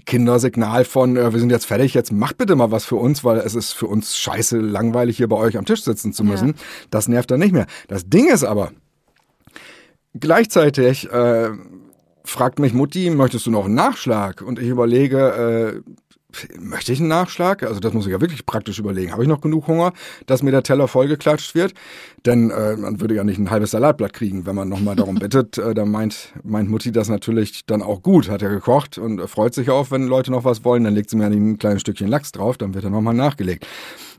Kindersignal 0.06 0.84
von, 0.84 1.16
äh, 1.16 1.32
wir 1.32 1.40
sind 1.40 1.50
jetzt 1.50 1.66
fertig, 1.66 1.94
jetzt 1.94 2.12
macht 2.12 2.38
bitte 2.38 2.56
mal 2.56 2.70
was 2.70 2.84
für 2.84 2.96
uns, 2.96 3.24
weil 3.24 3.38
es 3.38 3.54
ist 3.54 3.72
für 3.72 3.86
uns 3.86 4.16
scheiße 4.16 4.58
langweilig, 4.58 5.16
hier 5.16 5.28
bei 5.28 5.36
euch 5.36 5.56
am 5.58 5.64
Tisch 5.64 5.82
sitzen 5.82 6.12
zu 6.12 6.24
müssen. 6.24 6.48
Ja. 6.48 6.54
Das 6.90 7.08
nervt 7.08 7.30
dann 7.30 7.40
nicht 7.40 7.52
mehr. 7.52 7.66
Das 7.88 8.08
Ding 8.08 8.28
ist 8.28 8.44
aber, 8.44 8.72
gleichzeitig 10.18 11.10
äh, 11.10 11.50
fragt 12.24 12.58
mich 12.58 12.72
Mutti, 12.72 13.10
möchtest 13.10 13.46
du 13.46 13.50
noch 13.50 13.66
einen 13.66 13.74
Nachschlag? 13.74 14.42
Und 14.42 14.58
ich 14.58 14.68
überlege, 14.68 15.82
äh, 15.84 15.92
möchte 16.58 16.92
ich 16.92 17.00
einen 17.00 17.08
Nachschlag? 17.08 17.62
Also 17.62 17.80
das 17.80 17.92
muss 17.92 18.06
ich 18.06 18.12
ja 18.12 18.20
wirklich 18.20 18.46
praktisch 18.46 18.78
überlegen. 18.78 19.12
Habe 19.12 19.22
ich 19.22 19.28
noch 19.28 19.40
genug 19.40 19.66
Hunger, 19.66 19.92
dass 20.26 20.42
mir 20.42 20.50
der 20.50 20.62
Teller 20.62 20.88
vollgeklatscht 20.88 21.54
wird? 21.54 21.74
Denn 22.26 22.50
äh, 22.50 22.76
man 22.76 23.00
würde 23.00 23.14
ja 23.14 23.24
nicht 23.24 23.38
ein 23.38 23.50
halbes 23.50 23.70
Salatblatt 23.70 24.12
kriegen, 24.12 24.46
wenn 24.46 24.54
man 24.54 24.68
nochmal 24.68 24.96
darum 24.96 25.16
bittet. 25.16 25.58
Äh, 25.58 25.74
da 25.74 25.84
meint, 25.84 26.32
meint 26.42 26.68
Mutti 26.68 26.92
das 26.92 27.08
natürlich 27.08 27.64
dann 27.66 27.82
auch 27.82 28.02
gut. 28.02 28.28
Hat 28.28 28.42
er 28.42 28.50
gekocht 28.50 28.98
und 28.98 29.26
freut 29.28 29.54
sich 29.54 29.70
auch, 29.70 29.90
wenn 29.90 30.06
Leute 30.06 30.30
noch 30.30 30.44
was 30.44 30.64
wollen. 30.64 30.84
Dann 30.84 30.94
legt 30.94 31.10
sie 31.10 31.16
mir 31.16 31.26
ein 31.26 31.58
kleines 31.58 31.80
Stückchen 31.80 32.08
Lachs 32.08 32.32
drauf, 32.32 32.58
dann 32.58 32.74
wird 32.74 32.84
er 32.84 32.90
nochmal 32.90 33.14
nachgelegt. 33.14 33.66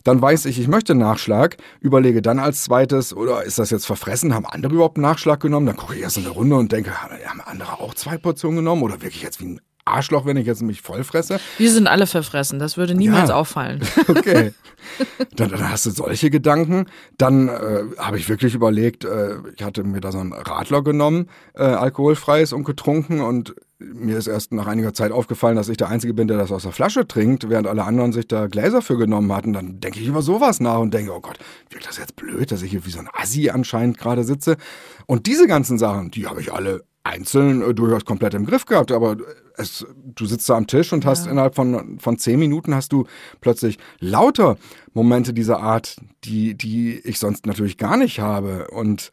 Dann 0.04 0.22
weiß 0.22 0.46
ich, 0.46 0.60
ich 0.60 0.68
möchte 0.68 0.96
Nachschlag, 0.96 1.58
überlege 1.80 2.22
dann 2.22 2.40
als 2.40 2.64
zweites, 2.64 3.16
oder 3.16 3.44
ist 3.44 3.60
das 3.60 3.70
jetzt 3.70 3.86
verfressen? 3.86 4.34
Haben 4.34 4.48
andere 4.48 4.74
überhaupt 4.74 4.98
einen 4.98 5.04
Nachschlag 5.04 5.40
genommen? 5.40 5.68
Dann 5.68 5.76
gucke 5.76 5.96
ich 5.96 6.02
erst 6.02 6.18
in 6.18 6.24
eine 6.24 6.34
Runde 6.34 6.56
und 6.56 6.72
denke, 6.72 6.92
haben 7.04 7.42
andere 7.42 7.80
auch 7.80 7.94
zwei 7.94 8.18
Portionen 8.18 8.58
genommen? 8.58 8.82
Oder 8.82 9.02
wirklich 9.02 9.22
jetzt 9.22 9.40
wie 9.42 9.46
ein 9.46 9.62
Arschloch, 9.92 10.26
wenn 10.26 10.38
ich 10.38 10.48
jetzt 10.48 10.62
mich 10.62 10.82
vollfresse. 10.82 11.40
Wir 11.58 11.72
sind 11.72 11.88
alle 11.88 12.08
verfressen, 12.08 12.60
das 12.60 12.78
würde 12.78 12.96
niemals 12.96 13.30
ja. 13.30 13.36
auffallen. 13.36 13.82
Okay. 14.08 14.54
Dann, 15.36 15.50
dann, 15.50 15.70
hast 15.70 15.86
du 15.86 15.92
solche 15.92 16.30
Gedanken. 16.30 16.86
Dann 17.18 17.48
äh, 17.50 17.84
habe 17.98 18.18
ich 18.18 18.28
wirklich 18.30 18.56
überlegt, 18.56 19.06
äh, 19.06 19.36
ich 19.56 19.64
hatte 19.64 19.84
mir 19.84 20.02
da 20.02 20.12
so 20.12 20.20
einen 20.20 20.34
Radler 20.34 20.84
genommen, 20.84 21.30
äh, 21.54 21.64
alkoholfreies 21.64 22.52
und 22.52 22.64
getrunken 22.64 23.22
und 23.22 23.56
mir 23.82 24.18
ist 24.18 24.28
erst 24.28 24.54
nach 24.54 24.68
einiger 24.68 24.94
Zeit 24.94 25.12
aufgefallen, 25.12 25.56
dass 25.56 25.70
ich 25.70 25.78
der 25.78 25.90
Einzige 25.90 26.14
bin, 26.14 26.28
der 26.28 26.38
das 26.38 26.52
aus 26.52 26.64
der 26.64 26.72
Flasche 26.72 27.08
trinkt, 27.08 27.50
während 27.50 27.68
alle 27.68 27.84
anderen 27.84 28.12
sich 28.12 28.28
da 28.28 28.48
Gläser 28.48 28.82
für 28.82 28.98
genommen 28.98 29.32
hatten. 29.34 29.54
Dann 29.54 29.80
denke 29.80 30.00
ich 30.00 30.08
über 30.08 30.22
sowas 30.22 30.60
nach 30.60 30.80
und 30.80 30.94
denke, 30.94 31.14
oh 31.14 31.22
Gott, 31.22 31.40
wirkt 31.70 31.88
das 31.88 31.98
jetzt 31.98 32.16
blöd, 32.16 32.52
dass 32.52 32.62
ich 32.62 32.72
hier 32.72 32.86
wie 32.86 32.92
so 32.92 33.00
ein 33.00 33.10
Assi 33.14 33.50
anscheinend 33.50 33.98
gerade 33.98 34.24
sitze. 34.24 34.58
Und 35.06 35.26
diese 35.26 35.48
ganzen 35.48 35.78
Sachen, 35.78 36.12
die 36.12 36.28
habe 36.28 36.42
ich 36.42 36.54
alle 36.54 36.84
einzeln 37.04 37.62
äh, 37.62 37.74
durchaus 37.74 38.06
komplett 38.06 38.34
im 38.34 38.46
Griff 38.46 38.66
gehabt, 38.66 38.92
aber 38.92 39.18
es, 39.58 39.86
du 40.16 40.26
sitzt 40.26 40.50
da 40.50 40.56
am 40.56 40.68
Tisch 40.68 40.94
und 40.94 41.06
hast 41.06 41.28
innerhalb 41.28 41.56
von, 41.56 42.00
von 42.00 42.18
zehn 42.18 42.40
Minuten 42.40 42.76
hast 42.76 42.92
du 42.94 43.06
plötzlich 43.42 43.78
lauter 44.00 44.58
Momente 44.94 45.34
dieser 45.34 45.60
Art, 45.60 45.98
die, 46.24 46.56
die 46.56 47.00
ich 47.00 47.20
sonst 47.20 47.46
natürlich 47.46 47.78
gar 47.78 47.98
nicht 47.98 48.20
habe. 48.20 48.68
Und 48.72 49.12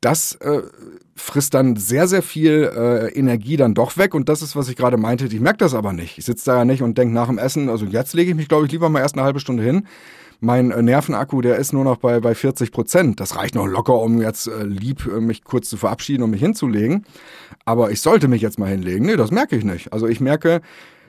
das 0.00 0.36
äh, 0.36 0.62
frisst 1.16 1.54
dann 1.54 1.76
sehr, 1.76 2.06
sehr 2.06 2.22
viel 2.22 2.70
äh, 2.74 3.08
Energie 3.18 3.56
dann 3.56 3.74
doch 3.74 3.96
weg. 3.96 4.14
Und 4.14 4.28
das 4.28 4.42
ist, 4.42 4.54
was 4.54 4.68
ich 4.68 4.76
gerade 4.76 4.96
meinte. 4.96 5.26
Ich 5.26 5.40
merke 5.40 5.58
das 5.58 5.74
aber 5.74 5.92
nicht. 5.92 6.18
Ich 6.18 6.24
sitze 6.24 6.46
da 6.46 6.58
ja 6.58 6.64
nicht 6.64 6.82
und 6.82 6.98
denke 6.98 7.14
nach 7.14 7.26
dem 7.26 7.38
Essen, 7.38 7.68
also 7.68 7.84
jetzt 7.84 8.14
lege 8.14 8.30
ich 8.30 8.36
mich, 8.36 8.48
glaube 8.48 8.66
ich, 8.66 8.72
lieber 8.72 8.88
mal 8.88 9.00
erst 9.00 9.16
eine 9.16 9.24
halbe 9.24 9.40
Stunde 9.40 9.62
hin 9.62 9.86
mein 10.40 10.70
äh, 10.70 10.82
Nervenakku, 10.82 11.40
der 11.40 11.56
ist 11.56 11.72
nur 11.72 11.84
noch 11.84 11.96
bei, 11.96 12.20
bei 12.20 12.34
40 12.34 12.72
Prozent. 12.72 13.20
Das 13.20 13.36
reicht 13.36 13.54
noch 13.54 13.66
locker, 13.66 14.00
um 14.00 14.20
jetzt 14.20 14.46
äh, 14.46 14.64
lieb 14.64 15.06
äh, 15.06 15.20
mich 15.20 15.44
kurz 15.44 15.68
zu 15.68 15.76
verabschieden 15.76 16.22
und 16.22 16.30
mich 16.30 16.40
hinzulegen. 16.40 17.04
Aber 17.64 17.90
ich 17.90 18.00
sollte 18.00 18.28
mich 18.28 18.42
jetzt 18.42 18.58
mal 18.58 18.68
hinlegen. 18.68 19.06
Nee, 19.06 19.16
das 19.16 19.30
merke 19.30 19.56
ich 19.56 19.64
nicht. 19.64 19.92
Also 19.92 20.06
ich 20.06 20.20
merke, 20.20 20.60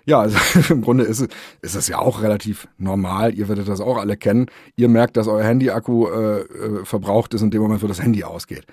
ja, 0.06 0.20
also 0.20 0.38
im 0.74 0.82
Grunde 0.82 1.04
ist 1.04 1.20
es, 1.20 1.28
ist 1.62 1.76
es 1.76 1.88
ja 1.88 2.00
auch 2.00 2.22
relativ 2.22 2.68
normal. 2.78 3.34
Ihr 3.36 3.48
werdet 3.48 3.68
das 3.68 3.82
auch 3.82 3.98
alle 3.98 4.18
kennen. 4.18 4.48
Ihr 4.76 4.90
merkt, 4.90 5.18
dass 5.18 5.28
euer 5.28 5.44
Handy-Akku 5.44 6.08
äh, 6.08 6.40
äh, 6.40 6.86
verbraucht 6.86 7.34
ist 7.34 7.42
in 7.42 7.52
dem 7.52 7.62
Moment, 7.62 7.84
wo 7.84 7.88
das 7.88 8.02
Handy 8.02 8.24
ausgeht 8.24 8.66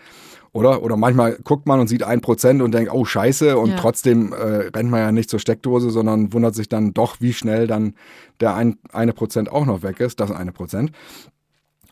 oder? 0.56 0.82
Oder 0.82 0.96
manchmal 0.96 1.36
guckt 1.44 1.66
man 1.66 1.80
und 1.80 1.86
sieht 1.86 2.02
ein 2.02 2.22
Prozent 2.22 2.62
und 2.62 2.72
denkt, 2.72 2.90
oh 2.90 3.04
Scheiße, 3.04 3.58
und 3.58 3.70
ja. 3.70 3.76
trotzdem 3.76 4.32
äh, 4.32 4.70
rennt 4.74 4.90
man 4.90 5.00
ja 5.00 5.12
nicht 5.12 5.28
zur 5.28 5.38
Steckdose, 5.38 5.90
sondern 5.90 6.32
wundert 6.32 6.54
sich 6.54 6.68
dann 6.68 6.94
doch, 6.94 7.16
wie 7.20 7.34
schnell 7.34 7.66
dann 7.66 7.94
der 8.40 8.54
ein, 8.54 8.78
eine 8.90 9.12
Prozent 9.12 9.52
auch 9.52 9.66
noch 9.66 9.82
weg 9.82 10.00
ist, 10.00 10.18
das 10.18 10.30
eine 10.30 10.52
Prozent. 10.52 10.92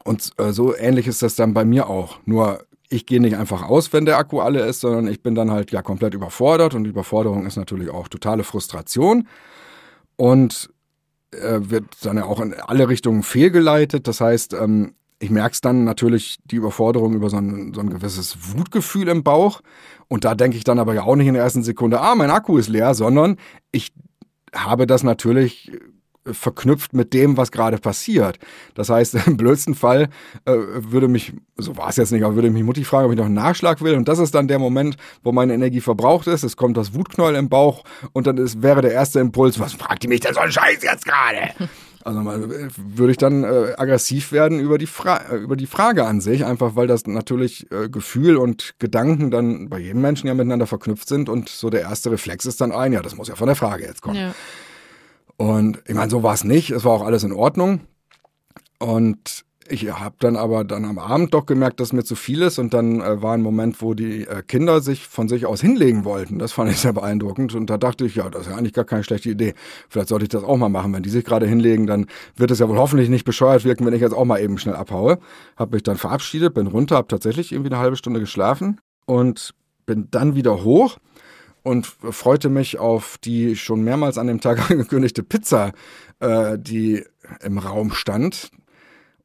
Und 0.02 0.32
äh, 0.38 0.52
so 0.52 0.74
ähnlich 0.74 1.06
ist 1.06 1.20
das 1.22 1.36
dann 1.36 1.52
bei 1.52 1.66
mir 1.66 1.90
auch. 1.90 2.18
Nur 2.24 2.64
ich 2.88 3.04
gehe 3.04 3.20
nicht 3.20 3.36
einfach 3.36 3.68
aus, 3.68 3.92
wenn 3.92 4.06
der 4.06 4.16
Akku 4.16 4.40
alle 4.40 4.64
ist, 4.64 4.80
sondern 4.80 5.08
ich 5.08 5.22
bin 5.22 5.34
dann 5.34 5.50
halt 5.50 5.70
ja 5.70 5.82
komplett 5.82 6.14
überfordert 6.14 6.74
und 6.74 6.86
Überforderung 6.86 7.44
ist 7.46 7.56
natürlich 7.56 7.90
auch 7.90 8.08
totale 8.08 8.44
Frustration 8.44 9.28
und 10.16 10.70
äh, 11.32 11.60
wird 11.60 11.84
dann 12.02 12.16
ja 12.16 12.24
auch 12.24 12.40
in 12.40 12.54
alle 12.54 12.88
Richtungen 12.88 13.22
fehlgeleitet. 13.22 14.08
Das 14.08 14.22
heißt, 14.22 14.54
ähm, 14.54 14.94
ich 15.24 15.30
merke 15.30 15.54
es 15.54 15.62
dann 15.62 15.84
natürlich, 15.84 16.36
die 16.44 16.56
Überforderung 16.56 17.14
über 17.14 17.30
so 17.30 17.38
ein, 17.38 17.72
so 17.74 17.80
ein 17.80 17.88
gewisses 17.88 18.36
Wutgefühl 18.56 19.08
im 19.08 19.22
Bauch. 19.22 19.62
Und 20.06 20.26
da 20.26 20.34
denke 20.34 20.58
ich 20.58 20.64
dann 20.64 20.78
aber 20.78 20.92
ja 20.92 21.04
auch 21.04 21.16
nicht 21.16 21.26
in 21.26 21.34
der 21.34 21.42
ersten 21.42 21.62
Sekunde, 21.62 22.00
ah, 22.00 22.14
mein 22.14 22.30
Akku 22.30 22.58
ist 22.58 22.68
leer, 22.68 22.92
sondern 22.94 23.36
ich 23.72 23.92
habe 24.54 24.86
das 24.86 25.02
natürlich 25.02 25.72
verknüpft 26.30 26.92
mit 26.92 27.12
dem, 27.12 27.36
was 27.36 27.52
gerade 27.52 27.78
passiert. 27.78 28.38
Das 28.74 28.90
heißt, 28.90 29.14
im 29.26 29.36
blödsten 29.38 29.74
Fall 29.74 30.08
äh, 30.44 30.52
würde 30.52 31.08
mich, 31.08 31.32
so 31.56 31.76
war 31.78 31.88
es 31.88 31.96
jetzt 31.96 32.12
nicht, 32.12 32.22
aber 32.22 32.34
würde 32.34 32.50
mich 32.50 32.62
Mutti 32.62 32.84
fragen, 32.84 33.06
ob 33.06 33.12
ich 33.12 33.18
noch 33.18 33.26
einen 33.26 33.34
Nachschlag 33.34 33.80
will. 33.82 33.94
Und 33.94 34.08
das 34.08 34.18
ist 34.18 34.34
dann 34.34 34.46
der 34.46 34.58
Moment, 34.58 34.96
wo 35.22 35.32
meine 35.32 35.54
Energie 35.54 35.80
verbraucht 35.80 36.26
ist. 36.26 36.42
Es 36.42 36.56
kommt 36.56 36.76
das 36.76 36.94
Wutknäuel 36.94 37.34
im 37.36 37.48
Bauch 37.48 37.84
und 38.12 38.26
dann 38.26 38.36
ist, 38.36 38.62
wäre 38.62 38.82
der 38.82 38.92
erste 38.92 39.20
Impuls, 39.20 39.58
was 39.58 39.72
fragt 39.72 40.02
die 40.02 40.08
mich 40.08 40.20
denn 40.20 40.34
so 40.34 40.40
ein 40.40 40.52
Scheiß 40.52 40.82
jetzt 40.82 41.06
gerade? 41.06 41.54
Also 42.04 42.22
würde 42.22 43.10
ich 43.10 43.16
dann 43.16 43.44
äh, 43.44 43.74
aggressiv 43.78 44.30
werden 44.30 44.60
über 44.60 44.76
die, 44.76 44.86
Fra 44.86 45.16
äh, 45.30 45.36
über 45.36 45.56
die 45.56 45.66
Frage 45.66 46.04
an 46.04 46.20
sich, 46.20 46.44
einfach 46.44 46.76
weil 46.76 46.86
das 46.86 47.06
natürlich 47.06 47.70
äh, 47.72 47.88
Gefühl 47.88 48.36
und 48.36 48.74
Gedanken 48.78 49.30
dann 49.30 49.70
bei 49.70 49.78
jedem 49.78 50.02
Menschen 50.02 50.26
ja 50.26 50.34
miteinander 50.34 50.66
verknüpft 50.66 51.08
sind 51.08 51.30
und 51.30 51.48
so 51.48 51.70
der 51.70 51.80
erste 51.80 52.10
Reflex 52.10 52.44
ist 52.44 52.60
dann 52.60 52.72
ein, 52.72 52.92
ja, 52.92 53.00
das 53.00 53.16
muss 53.16 53.28
ja 53.28 53.36
von 53.36 53.46
der 53.46 53.56
Frage 53.56 53.84
jetzt 53.84 54.02
kommen. 54.02 54.16
Ja. 54.16 54.34
Und 55.36 55.82
ich 55.86 55.94
meine, 55.94 56.10
so 56.10 56.22
war 56.22 56.34
es 56.34 56.44
nicht, 56.44 56.70
es 56.70 56.84
war 56.84 56.92
auch 56.92 57.06
alles 57.06 57.24
in 57.24 57.32
Ordnung. 57.32 57.80
Und 58.78 59.44
ich 59.68 59.90
habe 59.90 60.16
dann 60.18 60.36
aber 60.36 60.64
dann 60.64 60.84
am 60.84 60.98
Abend 60.98 61.32
doch 61.32 61.46
gemerkt, 61.46 61.80
dass 61.80 61.92
mir 61.92 62.04
zu 62.04 62.16
viel 62.16 62.42
ist 62.42 62.58
und 62.58 62.74
dann 62.74 63.00
äh, 63.00 63.22
war 63.22 63.34
ein 63.34 63.42
Moment, 63.42 63.80
wo 63.80 63.94
die 63.94 64.26
äh, 64.26 64.42
Kinder 64.42 64.80
sich 64.80 65.06
von 65.06 65.28
sich 65.28 65.46
aus 65.46 65.60
hinlegen 65.60 66.04
wollten. 66.04 66.38
Das 66.38 66.52
fand 66.52 66.70
ich 66.70 66.78
sehr 66.78 66.92
beeindruckend 66.92 67.54
und 67.54 67.70
da 67.70 67.78
dachte 67.78 68.04
ich, 68.04 68.16
ja, 68.16 68.28
das 68.28 68.42
ist 68.42 68.50
ja 68.50 68.56
eigentlich 68.56 68.72
gar 68.72 68.84
keine 68.84 69.04
schlechte 69.04 69.30
Idee. 69.30 69.54
Vielleicht 69.88 70.08
sollte 70.08 70.24
ich 70.24 70.28
das 70.28 70.44
auch 70.44 70.56
mal 70.56 70.68
machen. 70.68 70.92
Wenn 70.92 71.02
die 71.02 71.10
sich 71.10 71.24
gerade 71.24 71.46
hinlegen, 71.46 71.86
dann 71.86 72.06
wird 72.36 72.50
es 72.50 72.58
ja 72.58 72.68
wohl 72.68 72.78
hoffentlich 72.78 73.08
nicht 73.08 73.24
bescheuert 73.24 73.64
wirken, 73.64 73.86
wenn 73.86 73.94
ich 73.94 74.00
jetzt 74.00 74.14
auch 74.14 74.24
mal 74.24 74.40
eben 74.40 74.58
schnell 74.58 74.76
abhaue. 74.76 75.18
Habe 75.56 75.76
mich 75.76 75.82
dann 75.82 75.96
verabschiedet, 75.96 76.54
bin 76.54 76.66
runter, 76.66 76.96
habe 76.96 77.08
tatsächlich 77.08 77.52
irgendwie 77.52 77.70
eine 77.70 77.80
halbe 77.80 77.96
Stunde 77.96 78.20
geschlafen 78.20 78.80
und 79.06 79.54
bin 79.86 80.08
dann 80.10 80.34
wieder 80.34 80.64
hoch 80.64 80.98
und 81.62 81.86
freute 81.86 82.50
mich 82.50 82.78
auf 82.78 83.18
die 83.24 83.56
schon 83.56 83.82
mehrmals 83.82 84.18
an 84.18 84.26
dem 84.26 84.40
Tag 84.40 84.70
angekündigte 84.70 85.22
Pizza, 85.22 85.72
äh, 86.20 86.58
die 86.58 87.04
im 87.42 87.58
Raum 87.58 87.92
stand. 87.92 88.50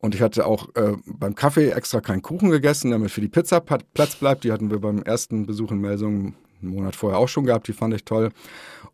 Und 0.01 0.15
ich 0.15 0.21
hatte 0.21 0.45
auch 0.45 0.69
äh, 0.75 0.93
beim 1.05 1.35
Kaffee 1.35 1.71
extra 1.71 1.99
keinen 1.99 2.21
Kuchen 2.21 2.49
gegessen, 2.49 2.91
damit 2.91 3.11
für 3.11 3.21
die 3.21 3.27
Pizza 3.27 3.59
Platz 3.59 4.15
bleibt. 4.15 4.45
Die 4.45 4.51
hatten 4.51 4.71
wir 4.71 4.79
beim 4.79 5.03
ersten 5.03 5.45
Besuch 5.45 5.71
in 5.71 5.81
Melsungen 5.81 6.35
einen 6.61 6.71
Monat 6.71 6.95
vorher 6.95 7.19
auch 7.19 7.27
schon 7.27 7.45
gehabt. 7.45 7.67
Die 7.67 7.73
fand 7.73 7.93
ich 7.93 8.05
toll. 8.05 8.31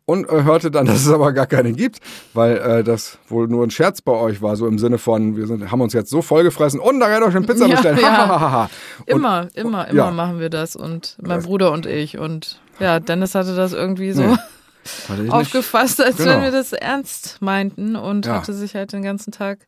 Und 0.04 0.28
äh, 0.28 0.42
hörte 0.42 0.70
dann, 0.70 0.86
dass 0.86 1.06
es 1.06 1.12
aber 1.12 1.32
gar 1.32 1.46
keine 1.46 1.72
gibt, 1.72 2.00
weil 2.34 2.56
äh, 2.58 2.84
das 2.84 3.18
wohl 3.28 3.46
nur 3.46 3.64
ein 3.64 3.70
Scherz 3.70 4.02
bei 4.02 4.12
euch 4.12 4.42
war, 4.42 4.56
so 4.56 4.66
im 4.66 4.78
Sinne 4.78 4.98
von, 4.98 5.36
wir 5.36 5.46
sind, 5.46 5.70
haben 5.70 5.80
uns 5.80 5.92
jetzt 5.92 6.10
so 6.10 6.22
vollgefressen 6.22 6.80
und 6.80 7.00
da 7.00 7.08
kann 7.08 7.22
euch 7.22 7.36
eine 7.36 7.46
Pizza 7.46 7.66
ja, 7.66 7.74
bestellen. 7.74 7.98
Ja. 8.00 8.68
immer, 9.06 9.42
und, 9.42 9.56
immer, 9.56 9.88
immer 9.88 10.04
ja. 10.04 10.10
machen 10.10 10.40
wir 10.40 10.50
das. 10.50 10.76
Und 10.76 11.16
mein 11.22 11.42
Bruder 11.42 11.72
und 11.72 11.86
ich. 11.86 12.18
Und 12.18 12.60
ja, 12.80 13.00
Dennis 13.00 13.34
hatte 13.34 13.54
das 13.54 13.72
irgendwie 13.72 14.12
so. 14.12 14.22
Nee. 14.22 14.36
aufgefasst, 15.30 16.00
als 16.00 16.16
genau. 16.16 16.30
wenn 16.30 16.42
wir 16.42 16.50
das 16.52 16.72
ernst 16.72 17.38
meinten 17.40 17.96
und 17.96 18.28
hatte 18.28 18.52
sich 18.52 18.76
halt 18.76 18.92
den 18.92 19.02
ganzen 19.02 19.32
Tag 19.32 19.58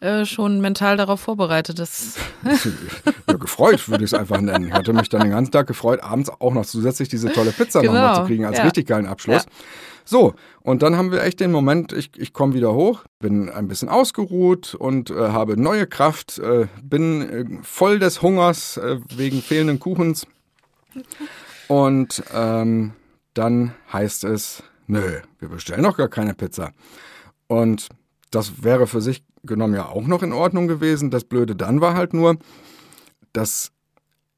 äh, 0.00 0.24
schon 0.24 0.60
mental 0.60 0.96
darauf 0.96 1.20
vorbereitet 1.20 1.78
ist. 1.80 2.18
ja, 2.44 3.34
gefreut 3.34 3.88
würde 3.88 4.04
ich 4.04 4.12
es 4.12 4.18
einfach 4.18 4.40
nennen. 4.40 4.68
Ich 4.68 4.72
hatte 4.72 4.92
mich 4.92 5.08
dann 5.08 5.22
den 5.22 5.30
ganzen 5.30 5.52
Tag 5.52 5.66
gefreut, 5.66 6.02
abends 6.02 6.30
auch 6.30 6.52
noch 6.52 6.66
zusätzlich 6.66 7.08
diese 7.08 7.32
tolle 7.32 7.52
Pizza 7.52 7.80
genau. 7.80 7.94
nochmal 7.94 8.16
zu 8.16 8.24
kriegen 8.24 8.44
als 8.44 8.58
ja. 8.58 8.64
richtig 8.64 8.86
geilen 8.86 9.06
Abschluss. 9.06 9.44
Ja. 9.44 9.50
So, 10.04 10.34
und 10.62 10.82
dann 10.82 10.96
haben 10.96 11.12
wir 11.12 11.22
echt 11.22 11.38
den 11.40 11.52
Moment, 11.52 11.92
ich, 11.92 12.12
ich 12.16 12.32
komme 12.32 12.54
wieder 12.54 12.72
hoch, 12.72 13.04
bin 13.18 13.50
ein 13.50 13.68
bisschen 13.68 13.90
ausgeruht 13.90 14.74
und 14.74 15.10
äh, 15.10 15.14
habe 15.14 15.60
neue 15.60 15.86
Kraft, 15.86 16.38
äh, 16.38 16.66
bin 16.82 17.28
äh, 17.28 17.44
voll 17.62 17.98
des 17.98 18.22
Hungers 18.22 18.78
äh, 18.78 19.00
wegen 19.14 19.42
fehlenden 19.42 19.80
Kuchens. 19.80 20.26
Und 21.68 22.22
ähm, 22.34 22.92
dann 23.34 23.74
heißt 23.92 24.24
es, 24.24 24.62
nö, 24.86 25.20
wir 25.40 25.48
bestellen 25.50 25.82
doch 25.82 25.98
gar 25.98 26.08
keine 26.08 26.32
Pizza. 26.32 26.72
Und 27.46 27.88
das 28.30 28.62
wäre 28.62 28.86
für 28.86 29.02
sich 29.02 29.24
genommen 29.48 29.74
ja 29.74 29.86
auch 29.86 30.06
noch 30.06 30.22
in 30.22 30.32
Ordnung 30.32 30.68
gewesen. 30.68 31.10
Das 31.10 31.24
Blöde 31.24 31.56
dann 31.56 31.80
war 31.80 31.94
halt 31.94 32.14
nur, 32.14 32.36
dass 33.32 33.72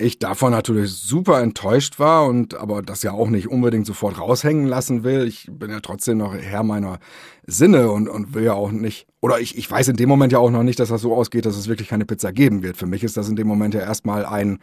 ich 0.01 0.19
davon 0.19 0.53
natürlich 0.53 0.93
super 0.93 1.43
enttäuscht 1.43 1.99
war 1.99 2.27
und 2.27 2.55
aber 2.55 2.81
das 2.81 3.03
ja 3.03 3.13
auch 3.13 3.29
nicht 3.29 3.49
unbedingt 3.49 3.87
sofort 3.87 4.19
raushängen 4.19 4.67
lassen 4.67 5.05
will. 5.05 5.27
Ich 5.27 5.47
bin 5.51 5.71
ja 5.71 5.81
trotzdem 5.81 6.19
noch 6.19 6.35
Herr 6.35 6.63
meiner 6.63 6.99
Sinne 7.47 7.91
und, 7.91 8.09
und 8.09 8.35
will 8.35 8.45
ja 8.45 8.55
auch 8.55 8.71
nicht, 8.71 9.07
oder 9.21 9.41
ich, 9.41 9.59
ich 9.59 9.71
weiß 9.71 9.89
in 9.89 9.97
dem 9.97 10.09
Moment 10.09 10.33
ja 10.33 10.39
auch 10.39 10.51
noch 10.51 10.63
nicht, 10.63 10.81
dass 10.81 10.89
das 10.89 11.03
so 11.03 11.15
ausgeht, 11.15 11.45
dass 11.45 11.57
es 11.57 11.69
wirklich 11.69 11.89
keine 11.89 12.07
Pizza 12.07 12.33
geben 12.33 12.63
wird. 12.63 12.79
Für 12.79 12.87
mich 12.87 13.05
ist 13.05 13.17
das 13.17 13.29
in 13.29 13.37
dem 13.37 13.47
Moment 13.47 13.75
ja 13.75 13.81
erstmal 13.81 14.25
ein, 14.25 14.59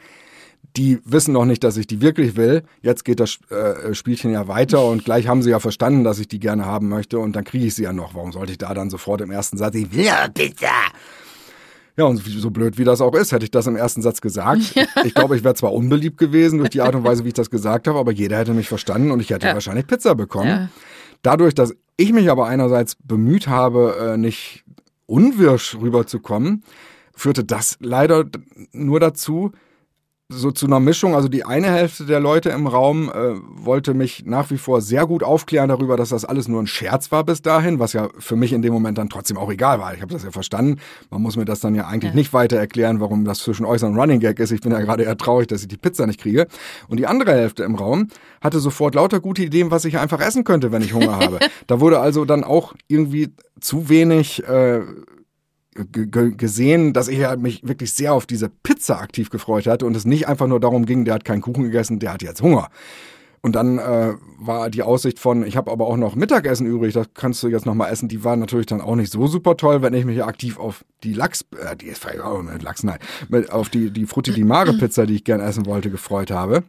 die 0.75 0.99
wissen 1.05 1.33
noch 1.33 1.45
nicht, 1.45 1.63
dass 1.63 1.77
ich 1.77 1.87
die 1.87 2.01
wirklich 2.01 2.35
will. 2.35 2.63
Jetzt 2.81 3.03
geht 3.03 3.19
das 3.19 3.39
äh, 3.49 3.93
Spielchen 3.93 4.31
ja 4.31 4.47
weiter 4.47 4.85
und 4.85 5.05
gleich 5.05 5.27
haben 5.27 5.41
sie 5.41 5.49
ja 5.49 5.59
verstanden, 5.59 6.03
dass 6.03 6.19
ich 6.19 6.27
die 6.27 6.39
gerne 6.39 6.65
haben 6.65 6.87
möchte 6.87 7.19
und 7.19 7.35
dann 7.35 7.43
kriege 7.43 7.65
ich 7.65 7.75
sie 7.75 7.83
ja 7.83 7.93
noch. 7.93 8.13
Warum 8.13 8.31
sollte 8.31 8.51
ich 8.51 8.57
da 8.57 8.73
dann 8.73 8.89
sofort 8.89 9.21
im 9.21 9.31
ersten 9.31 9.57
Satz, 9.57 9.75
ich 9.75 9.91
will 9.93 10.05
ja 10.05 10.27
Pizza? 10.27 10.67
Ja, 11.97 12.05
und 12.05 12.17
so 12.17 12.51
blöd 12.51 12.77
wie 12.77 12.83
das 12.83 13.01
auch 13.01 13.15
ist, 13.15 13.31
hätte 13.31 13.43
ich 13.43 13.49
das 13.49 13.65
im 13.65 13.75
ersten 13.75 14.01
Satz 14.03 14.21
gesagt. 14.21 14.75
Ja. 14.75 14.85
Ich 15.03 15.15
glaube, 15.15 15.35
ich 15.35 15.43
wäre 15.43 15.55
zwar 15.55 15.73
unbeliebt 15.73 16.17
gewesen 16.17 16.59
durch 16.59 16.69
die 16.69 16.81
Art 16.81 16.93
und 16.93 17.03
Weise, 17.03 17.23
wie 17.23 17.29
ich 17.29 17.33
das 17.33 17.49
gesagt 17.49 17.87
habe, 17.87 17.97
aber 17.97 18.11
jeder 18.11 18.37
hätte 18.37 18.53
mich 18.53 18.67
verstanden 18.67 19.09
und 19.09 19.19
ich 19.19 19.31
hätte 19.31 19.47
ja. 19.47 19.53
wahrscheinlich 19.53 19.87
Pizza 19.87 20.13
bekommen. 20.13 20.49
Ja. 20.49 20.69
Dadurch, 21.23 21.55
dass 21.55 21.73
ich 21.97 22.13
mich 22.13 22.29
aber 22.29 22.45
einerseits 22.47 22.95
bemüht 23.03 23.47
habe, 23.47 24.13
äh, 24.13 24.17
nicht 24.17 24.63
unwirsch 25.07 25.75
rüberzukommen, 25.75 26.63
führte 27.15 27.43
das 27.43 27.77
leider 27.79 28.25
nur 28.71 28.99
dazu, 28.99 29.51
so 30.29 30.51
zu 30.51 30.65
einer 30.65 30.81
Mischung. 30.81 31.15
Also 31.15 31.29
die 31.29 31.45
eine 31.45 31.71
Hälfte 31.71 32.05
der 32.05 32.19
Leute 32.19 32.49
im 32.49 32.67
Raum 32.67 33.09
äh, 33.09 33.35
wollte 33.49 33.93
mich 33.93 34.25
nach 34.25 34.51
wie 34.51 34.57
vor 34.57 34.81
sehr 34.81 35.05
gut 35.05 35.23
aufklären 35.23 35.69
darüber, 35.69 35.95
dass 35.95 36.09
das 36.09 36.25
alles 36.25 36.49
nur 36.49 36.61
ein 36.61 36.67
Scherz 36.67 37.11
war 37.11 37.23
bis 37.23 37.41
dahin, 37.41 37.79
was 37.79 37.93
ja 37.93 38.09
für 38.19 38.35
mich 38.35 38.51
in 38.51 38.61
dem 38.61 38.73
Moment 38.73 38.97
dann 38.97 39.09
trotzdem 39.09 39.37
auch 39.37 39.49
egal 39.49 39.79
war. 39.79 39.93
Ich 39.93 40.01
habe 40.01 40.11
das 40.11 40.23
ja 40.23 40.31
verstanden. 40.31 40.81
Man 41.09 41.21
muss 41.21 41.37
mir 41.37 41.45
das 41.45 41.61
dann 41.61 41.75
ja 41.75 41.87
eigentlich 41.87 42.11
ja. 42.11 42.15
nicht 42.15 42.33
weiter 42.33 42.57
erklären, 42.57 42.99
warum 42.99 43.23
das 43.23 43.39
zwischen 43.39 43.65
euch 43.65 43.79
so 43.79 43.87
ein 43.87 43.97
Running 43.97 44.19
Gag 44.19 44.39
ist. 44.39 44.51
Ich 44.51 44.61
bin 44.61 44.73
ja 44.73 44.81
gerade 44.81 45.03
eher 45.03 45.17
traurig, 45.17 45.47
dass 45.47 45.61
ich 45.61 45.69
die 45.69 45.77
Pizza 45.77 46.05
nicht 46.05 46.19
kriege. 46.19 46.47
Und 46.89 46.97
die 46.97 47.07
andere 47.07 47.31
Hälfte 47.31 47.63
im 47.63 47.75
Raum 47.75 48.09
hatte 48.41 48.59
sofort 48.59 48.95
lauter 48.95 49.21
gute 49.21 49.43
Ideen, 49.43 49.71
was 49.71 49.85
ich 49.85 49.97
einfach 49.97 50.19
essen 50.19 50.43
könnte, 50.43 50.73
wenn 50.73 50.81
ich 50.81 50.93
Hunger 50.93 51.19
habe. 51.19 51.39
Da 51.67 51.79
wurde 51.79 52.01
also 52.01 52.25
dann 52.25 52.43
auch 52.43 52.73
irgendwie 52.89 53.33
zu 53.61 53.87
wenig 53.87 54.45
äh, 54.45 54.81
gesehen, 55.91 56.93
dass 56.93 57.07
ich 57.07 57.19
mich 57.37 57.67
wirklich 57.67 57.93
sehr 57.93 58.13
auf 58.13 58.25
diese 58.25 58.49
Pizza 58.49 58.99
aktiv 58.99 59.29
gefreut 59.29 59.67
hatte 59.67 59.85
und 59.85 59.95
es 59.95 60.05
nicht 60.05 60.27
einfach 60.27 60.47
nur 60.47 60.59
darum 60.59 60.85
ging, 60.85 61.05
der 61.05 61.15
hat 61.15 61.25
keinen 61.25 61.41
Kuchen 61.41 61.63
gegessen, 61.63 61.99
der 61.99 62.13
hat 62.13 62.21
jetzt 62.21 62.41
Hunger. 62.41 62.69
Und 63.41 63.55
dann 63.55 63.77
äh, 63.77 64.13
war 64.39 64.69
die 64.69 64.81
Aussicht 64.81 65.19
von, 65.19 65.45
ich 65.45 65.55
habe 65.55 65.71
aber 65.71 65.87
auch 65.87 65.95
noch 65.95 66.15
Mittagessen 66.15 66.65
übrig, 66.65 66.93
das 66.93 67.07
kannst 67.13 67.41
du 67.43 67.47
jetzt 67.47 67.65
noch 67.65 67.75
mal 67.75 67.87
essen. 67.87 68.09
Die 68.09 68.23
war 68.23 68.35
natürlich 68.35 68.65
dann 68.65 68.81
auch 68.81 68.95
nicht 68.95 69.11
so 69.11 69.27
super 69.27 69.55
toll, 69.55 69.81
wenn 69.81 69.93
ich 69.93 70.05
mich 70.05 70.23
aktiv 70.23 70.57
auf 70.57 70.83
die 71.03 71.13
Lachs, 71.13 71.45
äh, 71.57 71.75
die 71.75 71.85
ist 71.85 72.05
auch 72.19 72.41
mit 72.41 72.63
Lachs, 72.63 72.83
nein, 72.83 72.99
mit, 73.29 73.51
auf 73.51 73.69
die 73.69 73.91
die 73.91 74.05
Frutti 74.05 74.33
di 74.33 74.43
Mare 74.43 74.73
Pizza, 74.73 75.05
die 75.05 75.15
ich 75.15 75.23
gern 75.23 75.39
essen 75.39 75.65
wollte, 75.65 75.91
gefreut 75.91 76.31
habe. 76.31 76.63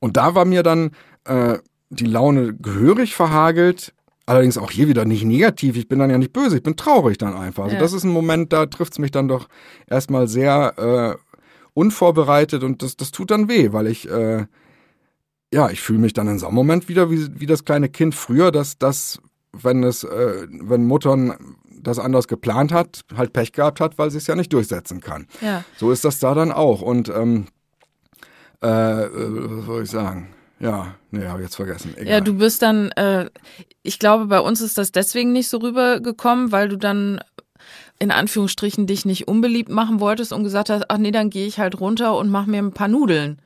Und 0.00 0.16
da 0.16 0.34
war 0.34 0.44
mir 0.44 0.62
dann 0.62 0.90
äh, 1.24 1.58
die 1.90 2.06
Laune 2.06 2.54
gehörig 2.54 3.14
verhagelt, 3.14 3.94
Allerdings 4.26 4.56
auch 4.56 4.70
hier 4.70 4.88
wieder 4.88 5.04
nicht 5.04 5.24
negativ. 5.24 5.76
Ich 5.76 5.86
bin 5.86 5.98
dann 5.98 6.10
ja 6.10 6.16
nicht 6.16 6.32
böse, 6.32 6.56
ich 6.56 6.62
bin 6.62 6.76
traurig 6.76 7.18
dann 7.18 7.34
einfach. 7.34 7.64
Also 7.64 7.76
ja. 7.76 7.80
das 7.80 7.92
ist 7.92 8.04
ein 8.04 8.10
Moment, 8.10 8.52
da 8.52 8.66
trifft 8.66 8.94
es 8.94 8.98
mich 8.98 9.10
dann 9.10 9.28
doch 9.28 9.48
erstmal 9.86 10.28
sehr 10.28 11.18
äh, 11.18 11.34
unvorbereitet 11.74 12.62
und 12.62 12.82
das, 12.82 12.96
das 12.96 13.10
tut 13.10 13.30
dann 13.30 13.48
weh, 13.48 13.72
weil 13.72 13.86
ich, 13.86 14.08
äh, 14.10 14.46
ja, 15.52 15.68
ich 15.70 15.80
fühle 15.80 15.98
mich 15.98 16.14
dann 16.14 16.28
in 16.28 16.38
so 16.38 16.46
einem 16.46 16.54
Moment 16.54 16.88
wieder 16.88 17.10
wie, 17.10 17.28
wie 17.38 17.46
das 17.46 17.64
kleine 17.64 17.90
Kind 17.90 18.14
früher, 18.14 18.50
dass 18.50 18.78
das, 18.78 19.20
wenn 19.52 19.84
es, 19.84 20.04
äh, 20.04 20.46
wenn 20.48 20.86
Muttern 20.86 21.34
das 21.68 21.98
anders 21.98 22.26
geplant 22.26 22.72
hat, 22.72 23.02
halt 23.14 23.34
Pech 23.34 23.52
gehabt 23.52 23.78
hat, 23.78 23.98
weil 23.98 24.10
sie 24.10 24.18
es 24.18 24.26
ja 24.26 24.34
nicht 24.34 24.52
durchsetzen 24.54 25.00
kann. 25.00 25.26
Ja. 25.42 25.64
So 25.76 25.92
ist 25.92 26.04
das 26.04 26.18
da 26.18 26.34
dann 26.34 26.50
auch. 26.50 26.80
Und 26.80 27.10
ähm, 27.10 27.46
äh, 28.62 29.04
äh 29.04 29.10
was 29.12 29.66
soll 29.66 29.82
ich 29.82 29.90
sagen? 29.90 30.28
Ja, 30.64 30.94
nee, 31.10 31.26
habe 31.26 31.40
ich 31.40 31.48
jetzt 31.48 31.56
vergessen. 31.56 31.92
Egal. 31.94 32.06
Ja, 32.10 32.20
du 32.22 32.38
bist 32.38 32.62
dann, 32.62 32.90
äh, 32.92 33.28
ich 33.82 33.98
glaube, 33.98 34.26
bei 34.26 34.40
uns 34.40 34.62
ist 34.62 34.78
das 34.78 34.92
deswegen 34.92 35.32
nicht 35.32 35.50
so 35.50 35.58
rübergekommen, 35.58 36.52
weil 36.52 36.70
du 36.70 36.78
dann 36.78 37.20
in 37.98 38.10
Anführungsstrichen 38.10 38.86
dich 38.86 39.04
nicht 39.04 39.28
unbeliebt 39.28 39.68
machen 39.68 40.00
wolltest 40.00 40.32
und 40.32 40.42
gesagt 40.42 40.70
hast, 40.70 40.90
ach 40.90 40.96
nee, 40.96 41.10
dann 41.10 41.28
gehe 41.28 41.46
ich 41.46 41.58
halt 41.58 41.80
runter 41.80 42.16
und 42.16 42.30
mach 42.30 42.46
mir 42.46 42.62
ein 42.62 42.72
paar 42.72 42.88
Nudeln 42.88 43.38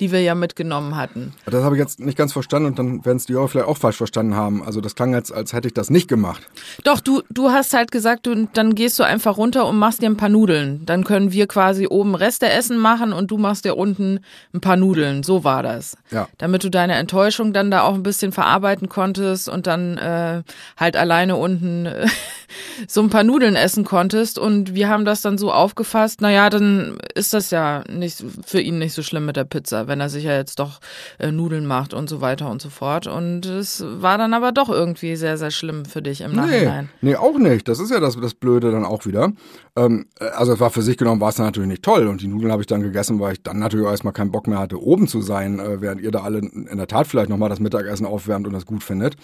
die 0.00 0.10
wir 0.12 0.22
ja 0.22 0.34
mitgenommen 0.34 0.96
hatten. 0.96 1.34
Das 1.46 1.62
habe 1.62 1.76
ich 1.76 1.80
jetzt 1.80 2.00
nicht 2.00 2.16
ganz 2.16 2.32
verstanden 2.32 2.68
und 2.68 2.78
dann 2.78 3.04
werden 3.04 3.18
es 3.18 3.26
die 3.26 3.36
auch 3.36 3.48
vielleicht 3.48 3.68
auch 3.68 3.76
falsch 3.76 3.96
verstanden 3.96 4.34
haben. 4.34 4.62
Also 4.64 4.80
das 4.80 4.94
klang 4.94 5.14
jetzt, 5.14 5.32
als 5.32 5.52
hätte 5.52 5.68
ich 5.68 5.74
das 5.74 5.90
nicht 5.90 6.08
gemacht. 6.08 6.42
Doch, 6.84 7.00
du, 7.00 7.22
du 7.28 7.50
hast 7.50 7.74
halt 7.74 7.92
gesagt, 7.92 8.26
du, 8.26 8.48
dann 8.52 8.74
gehst 8.74 8.98
du 8.98 9.02
einfach 9.02 9.36
runter 9.36 9.66
und 9.66 9.78
machst 9.78 10.00
dir 10.02 10.08
ein 10.08 10.16
paar 10.16 10.28
Nudeln. 10.28 10.84
Dann 10.86 11.04
können 11.04 11.32
wir 11.32 11.46
quasi 11.46 11.86
oben 11.86 12.14
Reste 12.14 12.48
essen 12.48 12.78
machen 12.78 13.12
und 13.12 13.30
du 13.30 13.38
machst 13.38 13.64
dir 13.64 13.76
unten 13.76 14.20
ein 14.54 14.60
paar 14.60 14.76
Nudeln. 14.76 15.22
So 15.22 15.44
war 15.44 15.62
das. 15.62 15.96
Ja. 16.10 16.28
Damit 16.38 16.64
du 16.64 16.70
deine 16.70 16.94
Enttäuschung 16.94 17.52
dann 17.52 17.70
da 17.70 17.82
auch 17.82 17.94
ein 17.94 18.02
bisschen 18.02 18.32
verarbeiten 18.32 18.88
konntest 18.88 19.48
und 19.48 19.66
dann 19.66 19.98
äh, 19.98 20.42
halt 20.76 20.96
alleine 20.96 21.36
unten 21.36 21.86
äh, 21.86 22.06
so 22.88 23.02
ein 23.02 23.10
paar 23.10 23.24
Nudeln 23.24 23.56
essen 23.56 23.84
konntest. 23.84 24.38
Und 24.38 24.74
wir 24.74 24.88
haben 24.88 25.04
das 25.04 25.20
dann 25.20 25.36
so 25.36 25.52
aufgefasst, 25.52 26.20
naja, 26.20 26.48
dann 26.48 26.98
ist 27.14 27.34
das 27.34 27.50
ja 27.50 27.84
nicht 27.88 28.24
für 28.46 28.60
ihn 28.60 28.78
nicht 28.78 28.94
so 28.94 29.02
schlimm 29.02 29.26
mit 29.26 29.36
der 29.36 29.44
Pizza 29.44 29.86
wenn 29.90 30.00
er 30.00 30.08
sich 30.08 30.24
ja 30.24 30.36
jetzt 30.36 30.58
doch 30.58 30.80
äh, 31.18 31.30
Nudeln 31.30 31.66
macht 31.66 31.92
und 31.92 32.08
so 32.08 32.22
weiter 32.22 32.50
und 32.50 32.62
so 32.62 32.70
fort. 32.70 33.06
Und 33.06 33.44
es 33.44 33.84
war 33.86 34.16
dann 34.16 34.32
aber 34.32 34.52
doch 34.52 34.70
irgendwie 34.70 35.16
sehr, 35.16 35.36
sehr 35.36 35.50
schlimm 35.50 35.84
für 35.84 36.00
dich 36.00 36.22
im 36.22 36.34
Nachhinein. 36.34 36.88
Nee, 37.02 37.10
nee 37.10 37.16
auch 37.16 37.36
nicht. 37.36 37.68
Das 37.68 37.78
ist 37.78 37.90
ja 37.90 38.00
das, 38.00 38.18
das 38.18 38.32
Blöde 38.32 38.70
dann 38.70 38.86
auch 38.86 39.04
wieder. 39.04 39.32
Ähm, 39.76 40.06
also 40.34 40.54
es 40.54 40.60
war 40.60 40.70
für 40.70 40.82
sich 40.82 40.96
genommen, 40.96 41.20
war 41.20 41.28
es 41.28 41.34
dann 41.34 41.46
natürlich 41.46 41.68
nicht 41.68 41.82
toll. 41.82 42.06
Und 42.06 42.22
die 42.22 42.28
Nudeln 42.28 42.52
habe 42.52 42.62
ich 42.62 42.66
dann 42.66 42.80
gegessen, 42.80 43.20
weil 43.20 43.34
ich 43.34 43.42
dann 43.42 43.58
natürlich 43.58 43.86
auch 43.86 43.90
erstmal 43.90 44.14
keinen 44.14 44.30
Bock 44.30 44.46
mehr 44.46 44.58
hatte, 44.58 44.80
oben 44.80 45.08
zu 45.08 45.20
sein, 45.20 45.58
äh, 45.58 45.82
während 45.82 46.00
ihr 46.00 46.10
da 46.10 46.20
alle 46.20 46.38
in 46.38 46.76
der 46.78 46.86
Tat 46.86 47.06
vielleicht 47.06 47.28
nochmal 47.28 47.50
das 47.50 47.60
Mittagessen 47.60 48.06
aufwärmt 48.06 48.46
und 48.46 48.54
das 48.54 48.64
gut 48.64 48.82
findet. 48.82 49.16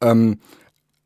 Ähm, 0.00 0.38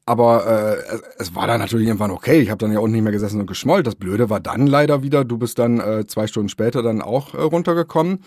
aber 0.06 0.46
äh, 0.46 0.98
es 1.18 1.34
war 1.34 1.48
dann 1.48 1.60
natürlich 1.60 1.88
irgendwann 1.88 2.12
okay. 2.12 2.40
Ich 2.40 2.50
habe 2.50 2.58
dann 2.58 2.72
ja 2.72 2.78
unten 2.78 2.92
nicht 2.94 3.02
mehr 3.02 3.12
gesessen 3.12 3.40
und 3.40 3.46
geschmollt. 3.46 3.86
Das 3.86 3.96
Blöde 3.96 4.30
war 4.30 4.38
dann 4.38 4.68
leider 4.68 5.02
wieder, 5.02 5.24
du 5.24 5.36
bist 5.36 5.58
dann 5.58 5.80
äh, 5.80 6.06
zwei 6.06 6.28
Stunden 6.28 6.48
später 6.48 6.82
dann 6.82 7.02
auch 7.02 7.34
äh, 7.34 7.42
runtergekommen 7.42 8.20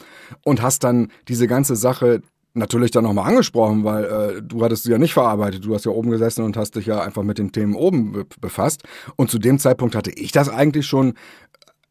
und 0.43 0.61
hast 0.61 0.83
dann 0.83 1.07
diese 1.29 1.47
ganze 1.47 1.77
Sache 1.77 2.21
natürlich 2.53 2.91
dann 2.91 3.05
nochmal 3.05 3.29
angesprochen, 3.29 3.85
weil 3.85 4.03
äh, 4.03 4.41
du 4.41 4.61
hattest 4.63 4.83
sie 4.83 4.91
ja 4.91 4.97
nicht 4.97 5.13
verarbeitet. 5.13 5.63
Du 5.63 5.73
hast 5.73 5.85
ja 5.85 5.91
oben 5.91 6.09
gesessen 6.09 6.43
und 6.43 6.57
hast 6.57 6.75
dich 6.75 6.85
ja 6.85 7.01
einfach 7.01 7.23
mit 7.23 7.37
den 7.37 7.53
Themen 7.53 7.75
oben 7.75 8.11
be 8.11 8.25
befasst. 8.41 8.83
Und 9.15 9.31
zu 9.31 9.39
dem 9.39 9.57
Zeitpunkt 9.57 9.95
hatte 9.95 10.11
ich 10.11 10.33
das 10.33 10.49
eigentlich 10.49 10.85
schon. 10.85 11.13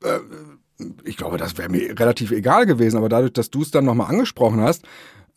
Äh, 0.05 0.18
ich 1.03 1.16
glaube, 1.16 1.38
das 1.38 1.59
wäre 1.59 1.68
mir 1.68 1.98
relativ 1.98 2.31
egal 2.31 2.64
gewesen, 2.64 2.98
aber 2.98 3.09
dadurch, 3.09 3.33
dass 3.33 3.51
du 3.51 3.62
es 3.62 3.72
dann 3.72 3.85
nochmal 3.85 4.11
angesprochen 4.11 4.61
hast, 4.61 4.85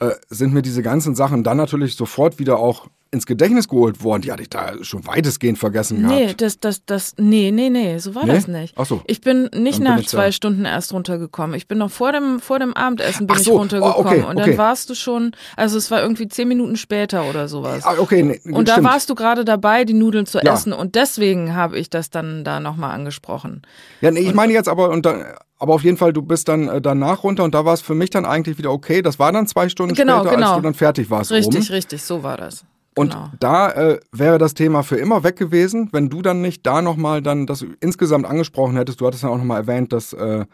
äh, 0.02 0.16
sind 0.30 0.52
mir 0.52 0.64
diese 0.64 0.82
ganzen 0.82 1.14
Sachen 1.14 1.44
dann 1.44 1.58
natürlich 1.58 1.96
sofort 1.96 2.40
wieder 2.40 2.58
auch 2.58 2.88
ins 3.12 3.28
Gedächtnis 3.28 3.68
geholt 3.68 4.04
worden. 4.04 4.24
Die 4.24 4.32
hatte 4.32 4.42
ich 4.42 4.50
da 4.50 4.84
schon 4.84 5.06
weitestgehend 5.06 5.60
vergessen 5.60 6.02
nee, 6.02 6.24
gehabt. 6.24 6.42
das, 6.42 6.60
das, 6.60 6.86
das, 6.86 7.14
nee, 7.18 7.52
nee, 7.52 7.70
nee, 7.70 8.00
so 8.00 8.16
war 8.16 8.26
nee? 8.26 8.34
das 8.34 8.48
nicht. 8.48 8.74
Ach 8.78 8.86
so. 8.86 9.02
Ich 9.06 9.22
bin 9.22 9.50
nicht 9.54 9.78
dann 9.78 9.84
nach 9.84 9.96
bin 9.98 10.08
zwei 10.08 10.28
da. 10.28 10.32
Stunden 10.32 10.66
erst 10.66 10.92
runtergekommen. 10.92 11.56
Ich 11.56 11.68
bin 11.68 11.78
noch 11.78 11.92
vor 11.92 12.14
dem, 12.14 12.40
vor 12.40 12.58
dem 12.58 12.74
Abendessen 12.74 13.28
bin 13.28 13.38
so. 13.38 13.52
ich 13.52 13.60
runtergekommen. 13.60 13.96
Oh, 13.96 14.10
okay, 14.10 14.24
und 14.24 14.40
dann 14.40 14.58
warst 14.58 14.90
du 14.90 14.96
schon, 14.96 15.34
also 15.56 15.78
es 15.78 15.92
war 15.92 16.02
irgendwie 16.02 16.30
zehn 16.30 16.48
Minuten 16.48 16.78
später 16.78 17.30
oder 17.30 17.48
sowas. 17.48 17.84
Ah, 17.86 17.96
okay, 18.00 18.24
nee, 18.24 18.40
Und 18.52 18.70
da 18.70 18.84
warst 18.84 19.10
du 19.10 19.14
gerade 19.14 19.46
dabei, 19.46 19.84
die 19.86 19.94
Nudeln 19.94 20.26
zu 20.26 20.40
ja. 20.40 20.54
essen 20.54 20.74
und 20.74 20.96
deswegen 20.96 21.54
habe 21.54 21.78
ich 21.78 21.92
das 21.92 22.10
dann 22.10 22.44
da 22.44 22.60
nochmal 22.60 22.96
angesprochen. 22.96 23.62
Ja, 24.00 24.10
nee, 24.10 24.22
ich 24.22 24.34
meine 24.34 24.54
jetzt 24.54 24.68
aber, 24.70 24.90
und 24.90 25.06
dann, 25.06 25.26
aber 25.62 25.76
auf 25.76 25.84
jeden 25.84 25.98
Fall, 25.98 26.12
du 26.12 26.24
bist 26.24 26.48
dann 26.48 26.68
äh, 26.68 26.82
danach 26.82 27.24
runter 27.24 27.44
und 27.44 27.54
da 27.54 27.66
war 27.66 27.76
es 27.76 27.82
für 27.82 27.94
mich 27.94 28.10
dann 28.10 28.26
eigentlich 28.26 28.58
wieder 28.58 28.72
okay. 28.72 29.04
Das 29.04 29.20
war 29.20 29.32
dann 29.32 29.46
zwei 29.46 29.70
Stunden 29.70 29.94
genau, 29.94 30.22
später, 30.22 30.36
genau. 30.36 30.48
als 30.48 30.56
du 30.56 30.62
dann 30.64 30.74
fertig 30.74 31.12
warst. 31.12 31.32
Richtig, 31.32 31.66
oben. 31.66 31.74
richtig, 31.74 32.02
so 32.02 32.24
war 32.24 32.36
das. 32.36 32.66
Und 32.96 33.12
genau. 33.12 33.30
da 33.40 33.72
äh, 33.72 34.00
wäre 34.12 34.40
das 34.40 34.56
Thema 34.56 34.82
für 34.82 34.96
immer 34.96 35.24
weg 35.24 35.36
gewesen, 35.36 35.90
wenn 35.92 36.10
du 36.10 36.24
dann 36.24 36.42
nicht 36.42 36.66
da 36.66 36.82
nochmal 36.82 37.22
dann 37.22 37.46
das 37.46 37.64
insgesamt 37.80 38.26
angesprochen 38.26 38.76
hättest. 38.76 39.02
Du 39.02 39.06
hattest 39.06 39.22
ja 39.22 39.30
auch 39.30 39.38
nochmal 39.38 39.62
erwähnt, 39.62 39.94
dass, 39.94 40.14
äh, 40.14 40.46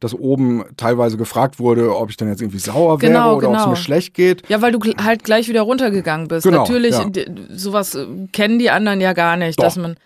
dass 0.00 0.14
oben 0.14 0.64
teilweise 0.78 1.18
gefragt 1.18 1.58
wurde, 1.58 1.94
ob 1.94 2.08
ich 2.08 2.16
dann 2.16 2.28
jetzt 2.28 2.40
irgendwie 2.40 2.58
sauer 2.58 3.02
wäre 3.02 3.12
genau, 3.12 3.36
oder 3.36 3.48
genau. 3.48 3.58
ob 3.58 3.64
es 3.64 3.66
mir 3.66 3.76
schlecht 3.76 4.14
geht. 4.14 4.48
Ja, 4.48 4.62
weil 4.62 4.72
du 4.72 4.78
halt 4.96 5.24
gleich 5.24 5.46
wieder 5.46 5.60
runtergegangen 5.60 6.28
bist. 6.28 6.44
Genau, 6.44 6.60
Natürlich, 6.60 6.94
ja. 6.94 7.04
sowas 7.50 7.94
äh, 7.94 8.06
kennen 8.32 8.58
die 8.58 8.70
anderen 8.70 9.02
ja 9.02 9.12
gar 9.12 9.36
nicht, 9.36 9.58
Doch. 9.58 9.64
dass 9.64 9.76
man. 9.76 9.96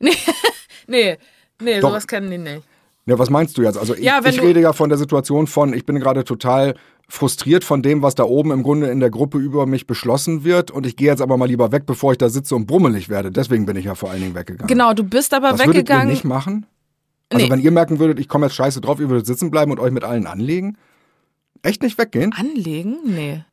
Nee, 0.00 0.12
nee, 0.86 1.16
nee 1.62 1.80
sowas 1.80 2.06
kennen 2.06 2.30
die 2.30 2.36
nicht. 2.36 2.62
Ja, 3.06 3.18
was 3.18 3.30
meinst 3.30 3.58
du 3.58 3.62
jetzt? 3.62 3.76
Also 3.76 3.94
ich, 3.94 4.04
ja, 4.04 4.20
ich 4.24 4.40
rede 4.40 4.60
ja 4.60 4.72
von 4.72 4.88
der 4.88 4.98
Situation 4.98 5.46
von, 5.46 5.72
ich 5.74 5.84
bin 5.84 5.98
gerade 5.98 6.24
total 6.24 6.74
frustriert 7.08 7.64
von 7.64 7.82
dem, 7.82 8.00
was 8.00 8.14
da 8.14 8.24
oben 8.24 8.52
im 8.52 8.62
Grunde 8.62 8.88
in 8.88 9.00
der 9.00 9.10
Gruppe 9.10 9.38
über 9.38 9.66
mich 9.66 9.86
beschlossen 9.86 10.44
wird 10.44 10.70
und 10.70 10.86
ich 10.86 10.96
gehe 10.96 11.08
jetzt 11.08 11.20
aber 11.20 11.36
mal 11.36 11.46
lieber 11.46 11.72
weg, 11.72 11.84
bevor 11.84 12.12
ich 12.12 12.18
da 12.18 12.28
sitze 12.28 12.54
und 12.54 12.66
brummelig 12.66 13.08
werde. 13.08 13.30
Deswegen 13.30 13.66
bin 13.66 13.76
ich 13.76 13.86
ja 13.86 13.94
vor 13.94 14.10
allen 14.10 14.22
Dingen 14.22 14.34
weggegangen. 14.34 14.68
Genau, 14.68 14.94
du 14.94 15.02
bist 15.02 15.34
aber 15.34 15.50
das 15.50 15.60
weggegangen. 15.60 15.84
Das 15.84 15.88
würdet 15.88 16.06
ihr 16.06 16.10
nicht 16.10 16.24
machen? 16.24 16.66
Also 17.28 17.44
nee. 17.44 17.50
wenn 17.50 17.60
ihr 17.60 17.72
merken 17.72 17.98
würdet, 17.98 18.20
ich 18.20 18.28
komme 18.28 18.46
jetzt 18.46 18.54
scheiße 18.54 18.80
drauf, 18.80 19.00
ihr 19.00 19.08
würdet 19.08 19.26
sitzen 19.26 19.50
bleiben 19.50 19.72
und 19.72 19.80
euch 19.80 19.90
mit 19.90 20.04
allen 20.04 20.26
anlegen? 20.26 20.76
echt 21.62 21.82
nicht 21.82 21.98
weggehen? 21.98 22.32
Anlegen? 22.32 22.98
Nee. 23.04 23.44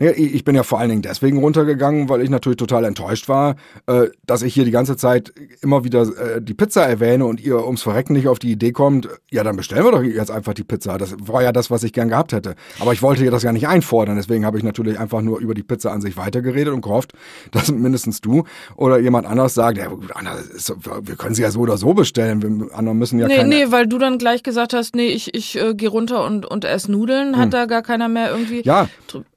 Ich 0.00 0.44
bin 0.44 0.54
ja 0.54 0.62
vor 0.62 0.78
allen 0.78 0.90
Dingen 0.90 1.02
deswegen 1.02 1.38
runtergegangen, 1.38 2.08
weil 2.08 2.22
ich 2.22 2.30
natürlich 2.30 2.56
total 2.56 2.84
enttäuscht 2.84 3.28
war, 3.28 3.56
äh, 3.88 4.06
dass 4.26 4.42
ich 4.42 4.54
hier 4.54 4.64
die 4.64 4.70
ganze 4.70 4.96
Zeit 4.96 5.32
immer 5.60 5.82
wieder 5.82 6.02
äh, 6.02 6.40
die 6.40 6.54
Pizza 6.54 6.86
erwähne 6.86 7.24
und 7.24 7.40
ihr 7.40 7.64
ums 7.64 7.82
Verrecken 7.82 8.12
nicht 8.12 8.28
auf 8.28 8.38
die 8.38 8.52
Idee 8.52 8.70
kommt, 8.70 9.08
ja, 9.28 9.42
dann 9.42 9.56
bestellen 9.56 9.84
wir 9.84 9.90
doch 9.90 10.02
jetzt 10.04 10.30
einfach 10.30 10.54
die 10.54 10.62
Pizza. 10.62 10.98
Das 10.98 11.16
war 11.18 11.42
ja 11.42 11.50
das, 11.50 11.72
was 11.72 11.82
ich 11.82 11.92
gern 11.92 12.10
gehabt 12.10 12.32
hätte. 12.32 12.54
Aber 12.78 12.92
ich 12.92 13.02
wollte 13.02 13.24
ja 13.24 13.32
das 13.32 13.42
ja 13.42 13.52
nicht 13.52 13.66
einfordern, 13.66 14.14
deswegen 14.14 14.46
habe 14.46 14.56
ich 14.56 14.62
natürlich 14.62 15.00
einfach 15.00 15.20
nur 15.20 15.40
über 15.40 15.54
die 15.54 15.64
Pizza 15.64 15.90
an 15.90 16.00
sich 16.00 16.16
weitergeredet 16.16 16.72
und 16.72 16.80
gehofft, 16.80 17.12
dass 17.50 17.72
mindestens 17.72 18.20
du 18.20 18.44
oder 18.76 19.00
jemand 19.00 19.26
anders 19.26 19.54
sagt, 19.54 19.78
ja, 19.78 19.90
wir 19.90 21.16
können 21.16 21.34
sie 21.34 21.42
ja 21.42 21.50
so 21.50 21.58
oder 21.58 21.76
so 21.76 21.92
bestellen. 21.94 22.40
Wir 22.40 22.72
anderen 22.72 22.98
müssen 22.98 23.18
ja 23.18 23.26
Nee, 23.26 23.38
keine... 23.38 23.48
nee, 23.48 23.64
weil 23.70 23.88
du 23.88 23.98
dann 23.98 24.18
gleich 24.18 24.44
gesagt 24.44 24.74
hast, 24.74 24.94
nee, 24.94 25.08
ich, 25.08 25.34
ich 25.34 25.58
äh, 25.60 25.74
gehe 25.74 25.88
runter 25.88 26.24
und, 26.24 26.46
und 26.46 26.64
esse 26.64 26.92
Nudeln, 26.92 27.36
hat 27.36 27.52
da 27.52 27.66
gar 27.66 27.82
keiner 27.82 28.08
mehr 28.08 28.30
irgendwie. 28.30 28.58
Hm. 28.58 28.64
Ja, 28.64 28.88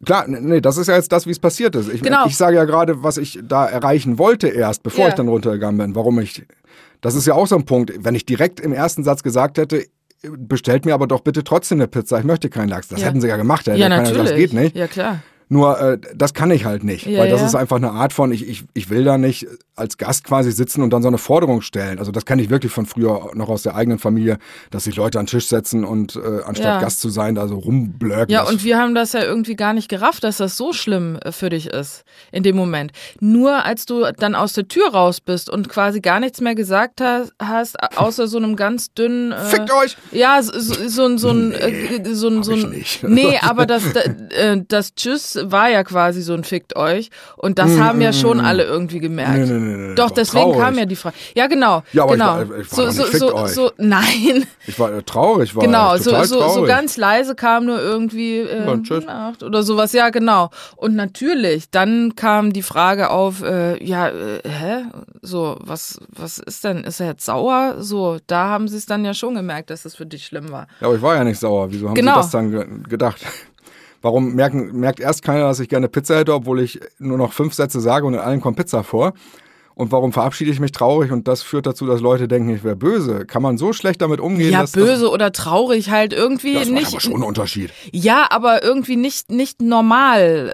klar, 0.05 0.27
nee, 0.51 0.61
das 0.61 0.77
ist 0.77 0.87
ja 0.87 0.95
jetzt 0.95 1.11
das, 1.11 1.25
wie 1.25 1.31
es 1.31 1.39
passiert 1.39 1.75
ist. 1.75 1.91
Ich, 1.91 2.01
Genau. 2.01 2.25
ich 2.27 2.37
sage 2.37 2.55
ja 2.57 2.65
gerade, 2.65 3.03
was 3.03 3.17
ich 3.17 3.39
da 3.43 3.65
erreichen 3.67 4.17
wollte 4.19 4.47
erst, 4.47 4.83
bevor 4.83 5.05
Ja. 5.05 5.09
ich 5.09 5.15
dann 5.15 5.27
runtergegangen 5.27 5.77
bin. 5.77 5.95
Warum 5.95 6.19
ich, 6.19 6.45
das 7.01 7.15
ist 7.15 7.25
ja 7.25 7.33
auch 7.33 7.47
so 7.47 7.55
ein 7.55 7.65
Punkt. 7.65 7.91
Wenn 7.99 8.13
ich 8.15 8.25
direkt 8.25 8.59
im 8.59 8.73
ersten 8.73 9.03
Satz 9.03 9.23
gesagt 9.23 9.57
hätte, 9.57 9.85
bestellt 10.23 10.85
mir 10.85 10.93
aber 10.93 11.07
doch 11.07 11.21
bitte 11.21 11.43
trotzdem 11.43 11.79
eine 11.79 11.87
Pizza, 11.87 12.19
ich 12.19 12.25
möchte 12.25 12.49
keinen 12.49 12.69
Lachs. 12.69 12.87
Das 12.89 13.01
Ja. 13.01 13.07
hätten 13.07 13.21
sie 13.21 13.27
ja 13.27 13.37
gemacht. 13.37 13.65
Hätte 13.65 13.77
Ja, 13.79 13.87
keiner 13.89 14.01
gesagt, 14.01 14.17
natürlich. 14.19 14.31
Das 14.31 14.51
geht 14.51 14.53
nicht. 14.61 14.75
Ja, 14.75 14.87
klar. 14.87 15.23
Nur 15.53 15.77
äh, 15.81 15.97
das 16.15 16.33
kann 16.33 16.49
ich 16.49 16.63
halt 16.63 16.85
nicht, 16.85 17.05
Ja, 17.05 17.19
weil 17.19 17.29
das 17.29 17.41
ja. 17.41 17.47
ist 17.47 17.55
einfach 17.55 17.75
eine 17.75 17.91
Art 17.91 18.13
von, 18.13 18.31
ich, 18.31 18.47
ich, 18.47 18.63
ich 18.73 18.89
will 18.89 19.03
da 19.03 19.17
nicht 19.17 19.47
als 19.75 19.97
Gast 19.97 20.23
quasi 20.23 20.51
sitzen 20.53 20.81
und 20.81 20.91
dann 20.91 21.01
so 21.01 21.09
eine 21.09 21.17
Forderung 21.17 21.61
stellen. 21.61 21.99
Also 21.99 22.11
das 22.13 22.25
kenne 22.25 22.41
ich 22.41 22.49
wirklich 22.49 22.71
von 22.71 22.85
früher 22.85 23.31
noch 23.33 23.49
aus 23.49 23.63
der 23.63 23.75
eigenen 23.75 23.99
Familie, 23.99 24.37
dass 24.69 24.85
sich 24.85 24.95
Leute 24.95 25.19
an 25.19 25.25
den 25.25 25.31
Tisch 25.31 25.47
setzen 25.47 25.83
und 25.83 26.15
äh, 26.15 26.43
anstatt 26.45 26.65
Ja. 26.75 26.79
Gast 26.79 27.01
zu 27.01 27.09
sein, 27.09 27.35
da 27.35 27.49
so 27.49 27.55
rumblöcken. 27.57 28.31
Ja, 28.31 28.43
und 28.43 28.63
wir 28.63 28.77
haben 28.77 28.95
das 28.95 29.11
ja 29.11 29.23
irgendwie 29.23 29.55
gar 29.57 29.73
nicht 29.73 29.89
gerafft, 29.89 30.23
dass 30.23 30.37
das 30.37 30.55
so 30.55 30.71
schlimm 30.71 31.17
äh, 31.21 31.33
für 31.33 31.49
dich 31.49 31.67
ist 31.67 32.03
in 32.31 32.43
dem 32.43 32.55
Moment. 32.55 32.93
Nur 33.19 33.65
als 33.65 33.85
du 33.85 34.05
dann 34.17 34.35
aus 34.35 34.53
der 34.53 34.69
Tür 34.69 34.89
raus 34.93 35.19
bist 35.19 35.49
und 35.49 35.67
quasi 35.67 35.99
gar 35.99 36.21
nichts 36.21 36.39
mehr 36.39 36.55
gesagt 36.55 37.01
hast, 37.01 37.33
hast 37.41 37.75
außer 37.97 38.27
so 38.27 38.37
einem 38.37 38.55
ganz 38.55 38.93
dünnen. 38.93 39.33
Äh, 39.33 39.45
Fickt 39.45 39.71
euch! 39.73 39.97
Ja, 40.13 40.41
so, 40.41 40.51
so, 40.59 40.87
so, 40.87 41.05
ein- 41.05 41.17
so 41.17 41.29
ein, 41.31 41.51
äh, 41.51 42.05
so 42.15 42.29
ein, 42.29 42.43
so 42.43 42.53
ich 42.53 42.63
ein, 42.63 42.69
nicht. 42.69 43.03
nee, 43.03 43.37
aber 43.41 43.65
das, 43.65 43.83
da- 43.91 44.01
äh, 44.01 44.61
das 44.65 44.95
Tschüss 44.95 45.39
war 45.45 45.69
ja 45.69 45.83
quasi 45.83 46.21
so 46.21 46.33
ein 46.33 46.43
Fickt 46.43 46.75
euch 46.75 47.09
und 47.37 47.59
das 47.59 47.77
haben 47.79 48.01
ja 48.01 48.13
schon 48.13 48.39
alle 48.39 48.63
irgendwie 48.63 48.99
gemerkt. 48.99 49.47
Nee, 49.47 49.59
nee, 49.59 49.77
nee, 49.89 49.95
Doch, 49.95 50.11
deswegen 50.11 50.45
traurig. 50.45 50.59
kam 50.61 50.77
ja 50.77 50.85
die 50.85 50.95
Frage. 50.95 51.15
Ja, 51.35 51.47
genau. 51.47 51.83
Ja, 51.93 52.03
aber 52.03 52.13
ich 52.13 52.19
genau. 52.19 52.31
war- 52.35 52.41
ich 52.59 52.71
war 52.71 52.77
so, 52.77 52.85
nicht 52.85 52.95
so, 52.95 53.03
Fickt 53.05 53.17
so, 53.19 53.35
euch. 53.35 53.51
so, 53.51 53.71
nein. 53.77 54.45
Ich 54.67 54.79
war 54.79 54.93
äh, 54.93 55.03
traurig, 55.03 55.55
war 55.55 55.63
Genau, 55.63 55.95
ich 55.95 56.03
so, 56.03 56.23
so, 56.23 56.47
so 56.49 56.63
ganz 56.63 56.97
leise 56.97 57.35
kam 57.35 57.65
nur 57.65 57.79
irgendwie 57.79 58.39
äh, 58.39 58.65
Ja, 59.05 59.33
oder 59.43 59.63
sowas. 59.63 59.93
Ja, 59.93 60.09
genau. 60.09 60.49
Und 60.75 60.95
natürlich, 60.95 61.69
dann 61.71 62.13
kam 62.15 62.53
die 62.53 62.61
Frage 62.63 63.09
auf, 63.09 63.41
äh, 63.43 63.83
ja, 63.83 64.07
äh, 64.09 64.41
hä? 64.47 64.83
So, 65.21 65.57
was, 65.61 65.99
was 66.09 66.37
ist 66.39 66.63
denn? 66.63 66.83
Ist 66.83 66.99
er 66.99 67.07
jetzt 67.07 67.25
sauer? 67.25 67.75
So, 67.79 68.17
da 68.27 68.45
haben 68.49 68.67
sie 68.67 68.77
es 68.77 68.85
dann 68.85 69.05
ja 69.05 69.13
schon 69.13 69.35
gemerkt, 69.35 69.69
dass 69.69 69.83
das 69.83 69.95
für 69.95 70.05
dich 70.05 70.25
schlimm 70.25 70.51
war. 70.51 70.67
Ja, 70.79 70.87
aber 70.87 70.95
ich 70.95 71.01
war 71.01 71.15
ja 71.15 71.23
nicht 71.23 71.39
sauer. 71.39 71.71
Wieso 71.71 71.87
haben 71.87 71.95
Genau. 71.95 72.13
Sie 72.15 72.19
das 72.21 72.29
dann 72.31 72.51
ge 72.51 72.65
gedacht? 72.89 73.17
Warum 74.01 74.33
merken, 74.33 74.79
merkt 74.79 74.99
erst 74.99 75.21
keiner, 75.21 75.41
dass 75.41 75.59
ich 75.59 75.69
gerne 75.69 75.87
Pizza 75.87 76.17
hätte, 76.17 76.33
obwohl 76.33 76.59
ich 76.59 76.79
nur 76.97 77.17
noch 77.17 77.33
fünf 77.33 77.53
Sätze 77.53 77.79
sage 77.79 78.05
und 78.05 78.15
in 78.15 78.19
allen 78.19 78.41
kommt 78.41 78.57
Pizza 78.57 78.83
vor? 78.83 79.13
Und 79.75 79.91
warum 79.91 80.11
verabschiede 80.11 80.51
ich 80.51 80.59
mich 80.59 80.71
traurig 80.71 81.11
und 81.11 81.27
das 81.27 81.41
führt 81.41 81.65
dazu, 81.65 81.85
dass 81.85 82.01
Leute 82.01 82.27
denken, 82.27 82.49
ich 82.49 82.63
wäre 82.63 82.75
böse? 82.75 83.25
Kann 83.25 83.41
man 83.41 83.57
so 83.57 83.73
schlecht 83.73 84.01
damit 84.01 84.19
umgehen? 84.19 84.51
Ja, 84.51 84.65
böse 84.71 85.09
oder 85.09 85.31
traurig 85.31 85.89
halt 85.89 86.13
irgendwie 86.13 86.53
Das, 86.53 86.63
das 86.63 86.71
macht 86.71 86.79
nicht. 86.81 86.91
aber 86.93 87.01
schon 87.01 87.13
einen 87.15 87.23
Unterschied. 87.23 87.71
Ja, 87.91 88.27
aber 88.29 88.63
irgendwie 88.63 88.95
nicht, 88.95 89.31
nicht 89.31 89.61
normal 89.61 90.53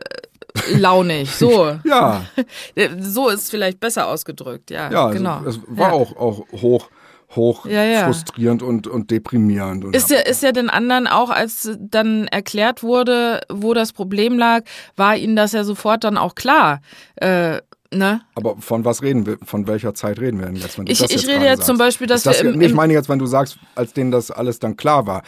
äh, 0.54 0.78
launig. 0.78 1.32
So. 1.32 1.78
Ja, 1.84 2.26
so 3.00 3.30
ist 3.30 3.50
vielleicht 3.50 3.80
besser 3.80 4.08
ausgedrückt. 4.08 4.72
Ja, 4.72 4.92
ja, 4.92 5.06
also 5.08 5.18
genau. 5.18 5.42
es 5.46 5.60
war 5.68 5.90
ja. 5.90 5.94
auch, 5.94 6.16
auch 6.16 6.46
hoch, 6.62 6.90
hoch 7.36 7.66
Ja, 7.66 7.84
ja. 7.84 8.06
frustrierend 8.06 8.64
und, 8.64 8.88
und 8.88 9.12
deprimierend. 9.12 9.86
Und 9.86 9.96
Ist 9.96 10.10
ja, 10.10 10.20
ist 10.20 10.44
ja 10.44 10.52
den 10.52 10.70
anderen 10.70 11.08
auch, 11.08 11.30
als 11.30 11.78
dann 11.80 12.28
erklärt 12.28 12.84
wurde, 12.84 13.42
wo 13.50 13.74
das 13.74 13.94
Problem 13.94 14.38
lag, 14.38 14.64
war 14.96 15.16
ihnen 15.16 15.36
das 15.36 15.52
ja 15.52 15.64
sofort 15.64 16.04
dann 16.04 16.18
auch 16.18 16.36
klar. 16.36 16.82
Äh, 17.16 17.62
ne? 17.94 18.22
Aber 18.36 18.56
von 18.60 18.86
was 18.86 19.02
reden 19.02 19.26
wir? 19.26 19.38
Von 19.44 19.68
welcher 19.68 19.94
Zeit 19.94 20.20
reden 20.20 20.40
wir 20.40 20.48
denn 20.48 20.56
jetzt? 20.56 20.78
Wenn 20.78 20.88
Ich- 20.88 21.00
das 21.00 21.10
ich 21.12 21.18
jetzt 21.24 21.28
rede 21.30 21.46
jetzt 21.46 21.66
zum 21.66 21.78
sagst? 21.78 21.80
Beispiel, 21.80 22.08
dass 22.08 22.24
das, 22.24 22.44
wir 22.44 22.52
im- 22.54 22.62
ich 22.62 22.74
meine 22.74 22.94
jetzt, 22.94 23.10
wenn 23.10 23.20
du 23.20 23.26
sagst, 23.26 23.58
als 23.76 23.94
denen 23.94 24.12
das 24.12 24.32
alles 24.32 24.60
dann 24.60 24.76
klar 24.78 25.06
war, 25.08 25.24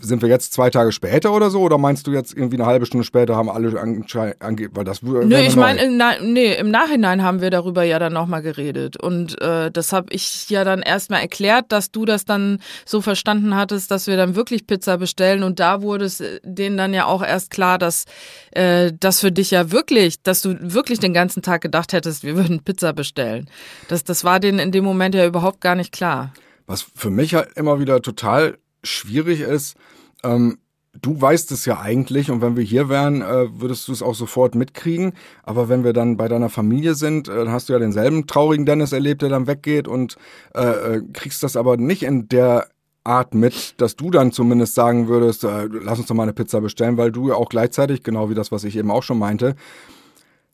sind 0.00 0.22
wir 0.22 0.28
jetzt 0.28 0.52
zwei 0.52 0.70
Tage 0.70 0.92
später 0.92 1.32
oder 1.32 1.50
so? 1.50 1.60
Oder 1.60 1.78
meinst 1.78 2.06
du 2.06 2.12
jetzt 2.12 2.34
irgendwie 2.36 2.56
eine 2.56 2.66
halbe 2.66 2.86
Stunde 2.86 3.04
später 3.04 3.36
haben 3.36 3.48
alle 3.48 3.78
ange, 3.80 4.04
ange 4.40 4.68
weil 4.72 4.84
das 4.84 5.02
Nö, 5.02 5.20
ich 5.38 5.56
meine, 5.56 5.88
nee, 6.22 6.54
im 6.54 6.70
Nachhinein 6.70 7.22
haben 7.22 7.40
wir 7.40 7.50
darüber 7.50 7.82
ja 7.82 7.98
dann 7.98 8.12
nochmal 8.12 8.42
geredet. 8.42 8.96
Und 8.96 9.40
äh, 9.40 9.70
das 9.70 9.92
habe 9.92 10.08
ich 10.12 10.48
ja 10.50 10.64
dann 10.64 10.82
erstmal 10.82 11.20
erklärt, 11.20 11.66
dass 11.72 11.90
du 11.90 12.04
das 12.04 12.24
dann 12.24 12.58
so 12.84 13.00
verstanden 13.00 13.54
hattest, 13.56 13.90
dass 13.90 14.06
wir 14.06 14.16
dann 14.16 14.34
wirklich 14.36 14.66
Pizza 14.66 14.98
bestellen. 14.98 15.42
Und 15.42 15.60
da 15.60 15.82
wurde 15.82 16.04
es 16.04 16.20
äh, 16.20 16.40
denen 16.42 16.76
dann 16.76 16.92
ja 16.94 17.06
auch 17.06 17.22
erst 17.22 17.50
klar, 17.50 17.78
dass 17.78 18.04
äh, 18.52 18.92
das 18.98 19.20
für 19.20 19.32
dich 19.32 19.50
ja 19.50 19.70
wirklich, 19.70 20.22
dass 20.22 20.42
du 20.42 20.56
wirklich 20.60 20.98
den 20.98 21.14
ganzen 21.14 21.42
Tag 21.42 21.60
gedacht 21.62 21.92
hättest, 21.92 21.99
wir 22.22 22.36
würden 22.36 22.62
Pizza 22.62 22.92
bestellen. 22.92 23.48
Das, 23.88 24.04
das 24.04 24.24
war 24.24 24.40
denen 24.40 24.58
in 24.58 24.72
dem 24.72 24.84
Moment 24.84 25.14
ja 25.14 25.26
überhaupt 25.26 25.60
gar 25.60 25.74
nicht 25.74 25.92
klar. 25.92 26.32
Was 26.66 26.82
für 26.94 27.10
mich 27.10 27.34
halt 27.34 27.56
immer 27.56 27.80
wieder 27.80 28.00
total 28.02 28.58
schwierig 28.82 29.40
ist, 29.40 29.76
ähm, 30.22 30.58
du 31.00 31.20
weißt 31.20 31.52
es 31.52 31.64
ja 31.64 31.80
eigentlich 31.80 32.30
und 32.30 32.42
wenn 32.42 32.56
wir 32.56 32.64
hier 32.64 32.88
wären, 32.88 33.22
äh, 33.22 33.60
würdest 33.60 33.88
du 33.88 33.92
es 33.92 34.02
auch 34.02 34.14
sofort 34.14 34.54
mitkriegen. 34.54 35.12
Aber 35.42 35.68
wenn 35.68 35.84
wir 35.84 35.92
dann 35.92 36.16
bei 36.16 36.28
deiner 36.28 36.48
Familie 36.48 36.94
sind, 36.94 37.28
äh, 37.28 37.34
dann 37.34 37.50
hast 37.50 37.68
du 37.68 37.72
ja 37.72 37.78
denselben 37.78 38.26
traurigen 38.26 38.66
Dennis 38.66 38.92
erlebt, 38.92 39.22
der 39.22 39.28
dann 39.28 39.46
weggeht 39.46 39.88
und 39.88 40.16
äh, 40.54 40.96
äh, 40.96 41.02
kriegst 41.12 41.42
das 41.42 41.56
aber 41.56 41.76
nicht 41.76 42.02
in 42.02 42.28
der 42.28 42.68
Art 43.04 43.34
mit, 43.34 43.80
dass 43.80 43.96
du 43.96 44.10
dann 44.10 44.30
zumindest 44.30 44.74
sagen 44.74 45.08
würdest, 45.08 45.44
äh, 45.44 45.68
lass 45.70 45.98
uns 45.98 46.08
doch 46.08 46.14
mal 46.14 46.24
eine 46.24 46.34
Pizza 46.34 46.60
bestellen, 46.60 46.96
weil 46.96 47.12
du 47.12 47.28
ja 47.28 47.34
auch 47.34 47.48
gleichzeitig, 47.48 48.02
genau 48.02 48.28
wie 48.28 48.34
das, 48.34 48.52
was 48.52 48.64
ich 48.64 48.76
eben 48.76 48.90
auch 48.90 49.02
schon 49.02 49.18
meinte, 49.18 49.56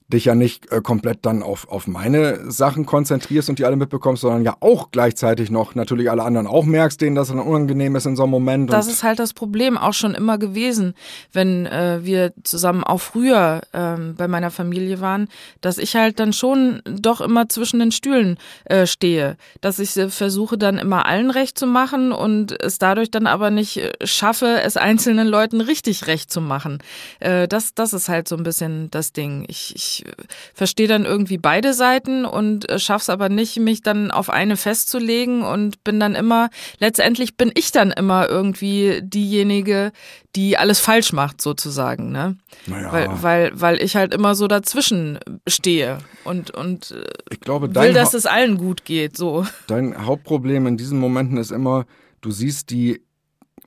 dich 0.08 0.26
ja 0.26 0.34
nicht 0.34 0.70
äh, 0.70 0.80
komplett 0.80 1.26
dann 1.26 1.42
auf, 1.42 1.68
auf 1.68 1.88
meine 1.88 2.50
Sachen 2.50 2.86
konzentrierst 2.86 3.48
und 3.48 3.58
die 3.58 3.64
alle 3.64 3.76
mitbekommst, 3.76 4.22
sondern 4.22 4.44
ja 4.44 4.56
auch 4.60 4.90
gleichzeitig 4.92 5.50
noch 5.50 5.74
natürlich 5.74 6.10
alle 6.10 6.22
anderen 6.22 6.46
auch 6.46 6.64
merkst, 6.64 7.00
denen 7.00 7.16
das 7.16 7.28
dann 7.28 7.40
unangenehm 7.40 7.96
ist 7.96 8.06
in 8.06 8.14
so 8.14 8.22
einem 8.22 8.30
Moment. 8.30 8.72
Das 8.72 8.86
ist 8.86 9.02
halt 9.02 9.18
das 9.18 9.34
Problem 9.34 9.76
auch 9.76 9.94
schon 9.94 10.14
immer 10.14 10.38
gewesen, 10.38 10.94
wenn 11.32 11.66
äh, 11.66 12.00
wir 12.02 12.32
zusammen 12.44 12.84
auch 12.84 13.00
früher 13.00 13.62
ähm, 13.72 14.14
bei 14.16 14.28
meiner 14.28 14.50
Familie 14.50 15.00
waren, 15.00 15.28
dass 15.60 15.78
ich 15.78 15.96
halt 15.96 16.20
dann 16.20 16.32
schon 16.32 16.82
doch 16.84 17.20
immer 17.20 17.48
zwischen 17.48 17.80
den 17.80 17.90
Stühlen 17.90 18.38
äh, 18.66 18.86
stehe, 18.86 19.36
dass 19.60 19.80
ich 19.80 19.96
äh, 19.96 20.08
versuche 20.08 20.56
dann 20.56 20.78
immer 20.78 21.06
allen 21.06 21.30
recht 21.30 21.58
zu 21.58 21.66
machen 21.66 22.12
und 22.12 22.52
es 22.62 22.78
dadurch 22.78 23.10
dann 23.10 23.26
aber 23.26 23.50
nicht 23.50 23.78
äh, 23.78 23.92
schaffe, 24.04 24.60
es 24.62 24.76
einzelnen 24.76 25.26
Leuten 25.26 25.60
richtig 25.60 26.06
recht 26.06 26.30
zu 26.30 26.40
machen. 26.40 26.78
Äh, 27.18 27.48
das, 27.48 27.74
das 27.74 27.92
ist 27.92 28.08
halt 28.08 28.28
so 28.28 28.36
ein 28.36 28.44
bisschen 28.44 28.88
das 28.92 29.12
Ding. 29.12 29.44
Ich, 29.48 29.74
ich 29.74 29.95
äh, 30.04 30.12
verstehe 30.52 30.88
dann 30.88 31.06
irgendwie 31.06 31.38
beide 31.38 31.72
Seiten 31.72 32.26
und 32.26 32.68
äh, 32.68 32.78
schaff's 32.78 33.08
aber 33.08 33.30
nicht, 33.30 33.58
mich 33.58 33.80
dann 33.80 34.10
auf 34.10 34.28
eine 34.28 34.56
festzulegen 34.58 35.42
und 35.42 35.82
bin 35.84 35.98
dann 36.00 36.14
immer, 36.14 36.50
letztendlich 36.80 37.36
bin 37.36 37.50
ich 37.54 37.72
dann 37.72 37.92
immer 37.92 38.28
irgendwie 38.28 39.00
diejenige, 39.02 39.92
die 40.34 40.58
alles 40.58 40.80
falsch 40.80 41.14
macht, 41.14 41.40
sozusagen, 41.40 42.12
ne? 42.12 42.36
Naja. 42.66 42.92
Weil, 42.92 43.08
weil, 43.22 43.50
weil 43.54 43.82
ich 43.82 43.96
halt 43.96 44.12
immer 44.12 44.34
so 44.34 44.48
dazwischen 44.48 45.18
stehe 45.48 45.98
und, 46.24 46.50
und 46.50 46.90
äh, 46.90 47.04
ich 47.30 47.40
glaube, 47.40 47.74
will, 47.74 47.92
dass 47.94 48.12
Hau- 48.12 48.18
es 48.18 48.26
allen 48.26 48.58
gut 48.58 48.84
geht, 48.84 49.16
so. 49.16 49.46
dein 49.68 50.04
Hauptproblem 50.04 50.66
in 50.66 50.76
diesen 50.76 50.98
Momenten 50.98 51.38
ist 51.38 51.52
immer, 51.52 51.86
du 52.20 52.30
siehst 52.30 52.68
die 52.70 53.00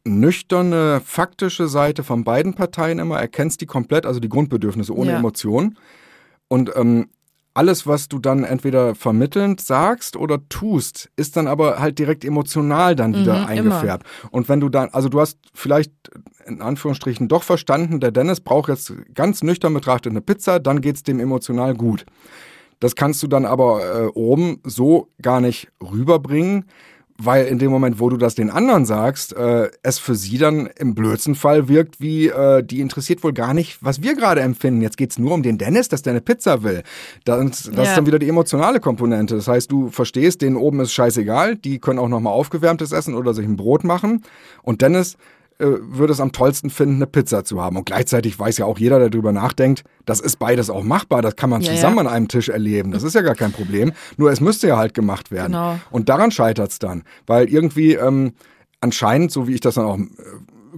nüchterne, 0.05 1.01
faktische 1.03 1.67
Seite 1.67 2.03
von 2.03 2.23
beiden 2.23 2.53
Parteien 2.53 2.99
immer, 2.99 3.19
erkennst 3.19 3.61
die 3.61 3.65
komplett, 3.65 4.05
also 4.05 4.19
die 4.19 4.29
Grundbedürfnisse 4.29 4.95
ohne 4.95 5.11
Ja. 5.11 5.17
Emotion. 5.19 5.77
Und 6.49 6.71
ähm, 6.75 7.07
alles, 7.53 7.87
was 7.87 8.07
du 8.07 8.19
dann 8.19 8.43
entweder 8.43 8.95
vermittelnd 8.95 9.59
sagst 9.59 10.15
oder 10.15 10.47
tust, 10.49 11.09
ist 11.15 11.35
dann 11.35 11.47
aber 11.47 11.79
halt 11.79 11.97
direkt 11.99 12.23
emotional 12.23 12.95
dann 12.95 13.15
wieder 13.15 13.41
Mhm, 13.41 13.47
eingefärbt. 13.47 14.07
Und 14.31 14.49
wenn 14.49 14.59
du 14.59 14.69
dann, 14.69 14.89
also 14.89 15.09
du 15.09 15.19
hast 15.19 15.37
vielleicht 15.53 15.91
in 16.45 16.61
Anführungsstrichen 16.61 17.27
doch 17.27 17.43
verstanden, 17.43 17.99
der 17.99 18.11
Dennis 18.11 18.39
braucht 18.41 18.69
jetzt 18.69 18.93
ganz 19.13 19.43
nüchtern 19.43 19.73
betrachtet 19.73 20.11
eine 20.11 20.21
Pizza, 20.21 20.59
dann 20.59 20.81
geht's 20.81 21.03
dem 21.03 21.19
emotional 21.19 21.73
gut. 21.75 22.05
Das 22.79 22.95
kannst 22.95 23.21
du 23.23 23.27
dann 23.27 23.45
aber 23.45 23.81
äh, 23.83 24.07
oben 24.07 24.61
so 24.63 25.09
gar 25.21 25.41
nicht 25.41 25.67
rüberbringen, 25.83 26.65
weil 27.21 27.45
in 27.47 27.59
dem 27.59 27.69
Moment, 27.69 27.99
wo 27.99 28.09
du 28.09 28.17
das 28.17 28.33
den 28.35 28.49
anderen 28.49 28.85
sagst, 28.85 29.33
äh, 29.35 29.69
es 29.83 29.99
für 29.99 30.15
sie 30.15 30.37
dann 30.37 30.67
im 30.77 30.95
blödsten 30.95 31.35
Fall 31.35 31.67
wirkt 31.67 31.99
wie, 31.99 32.27
äh, 32.27 32.63
die 32.63 32.79
interessiert 32.79 33.23
wohl 33.23 33.33
gar 33.33 33.53
nicht, 33.53 33.77
was 33.81 34.01
wir 34.01 34.15
gerade 34.15 34.41
empfinden. 34.41 34.81
Jetzt 34.81 34.97
geht's 34.97 35.19
nur 35.19 35.33
um 35.33 35.43
den 35.43 35.57
Dennis, 35.57 35.89
dass 35.89 36.01
der 36.01 36.11
eine 36.11 36.21
Pizza 36.21 36.63
will. 36.63 36.83
Das, 37.25 37.63
das 37.63 37.75
Ja. 37.75 37.83
ist 37.83 37.95
dann 37.97 38.05
wieder 38.05 38.19
die 38.19 38.29
emotionale 38.29 38.79
Komponente. 38.79 39.35
Das 39.35 39.47
heißt, 39.47 39.71
du 39.71 39.89
verstehst, 39.89 40.41
denen 40.41 40.55
oben 40.55 40.79
ist 40.79 40.93
scheißegal, 40.93 41.55
die 41.57 41.79
können 41.79 41.99
auch 41.99 42.07
nochmal 42.09 42.33
aufgewärmtes 42.33 42.91
essen 42.91 43.13
oder 43.15 43.33
sich 43.33 43.45
ein 43.45 43.57
Brot 43.57 43.83
machen. 43.83 44.23
Und 44.63 44.81
Dennis 44.81 45.17
würde 45.59 46.13
es 46.13 46.19
am 46.21 46.31
tollsten 46.31 46.69
finden, 46.69 46.95
eine 46.95 47.07
Pizza 47.07 47.43
zu 47.43 47.61
haben. 47.61 47.75
Und 47.77 47.85
gleichzeitig 47.85 48.39
weiß 48.39 48.57
ja 48.57 48.65
auch 48.65 48.79
jeder, 48.79 48.99
der 48.99 49.09
darüber 49.09 49.31
nachdenkt, 49.31 49.83
das 50.05 50.21
ist 50.21 50.37
beides 50.39 50.69
auch 50.69 50.83
machbar. 50.83 51.21
Das 51.21 51.35
kann 51.35 51.49
man 51.49 51.61
Ja, 51.61 51.73
zusammen 51.73 51.97
ja. 51.97 52.01
an 52.03 52.07
einem 52.07 52.27
Tisch 52.29 52.49
erleben. 52.49 52.91
Das 52.91 53.03
ist 53.03 53.13
ja 53.13 53.21
gar 53.21 53.35
kein 53.35 53.51
Problem. 53.51 53.91
Nur 54.17 54.31
es 54.31 54.39
müsste 54.41 54.67
ja 54.67 54.77
halt 54.77 54.93
gemacht 54.93 55.31
werden. 55.31 55.51
Genau. 55.51 55.79
Und 55.91 56.09
daran 56.09 56.31
scheitert 56.31 56.71
es 56.71 56.79
dann. 56.79 57.03
Weil 57.27 57.49
irgendwie 57.49 57.93
ähm, 57.93 58.33
anscheinend, 58.81 59.31
so 59.31 59.47
wie 59.47 59.53
ich 59.53 59.61
das 59.61 59.75
dann 59.75 59.85
auch 59.85 59.97
äh, 59.97 60.03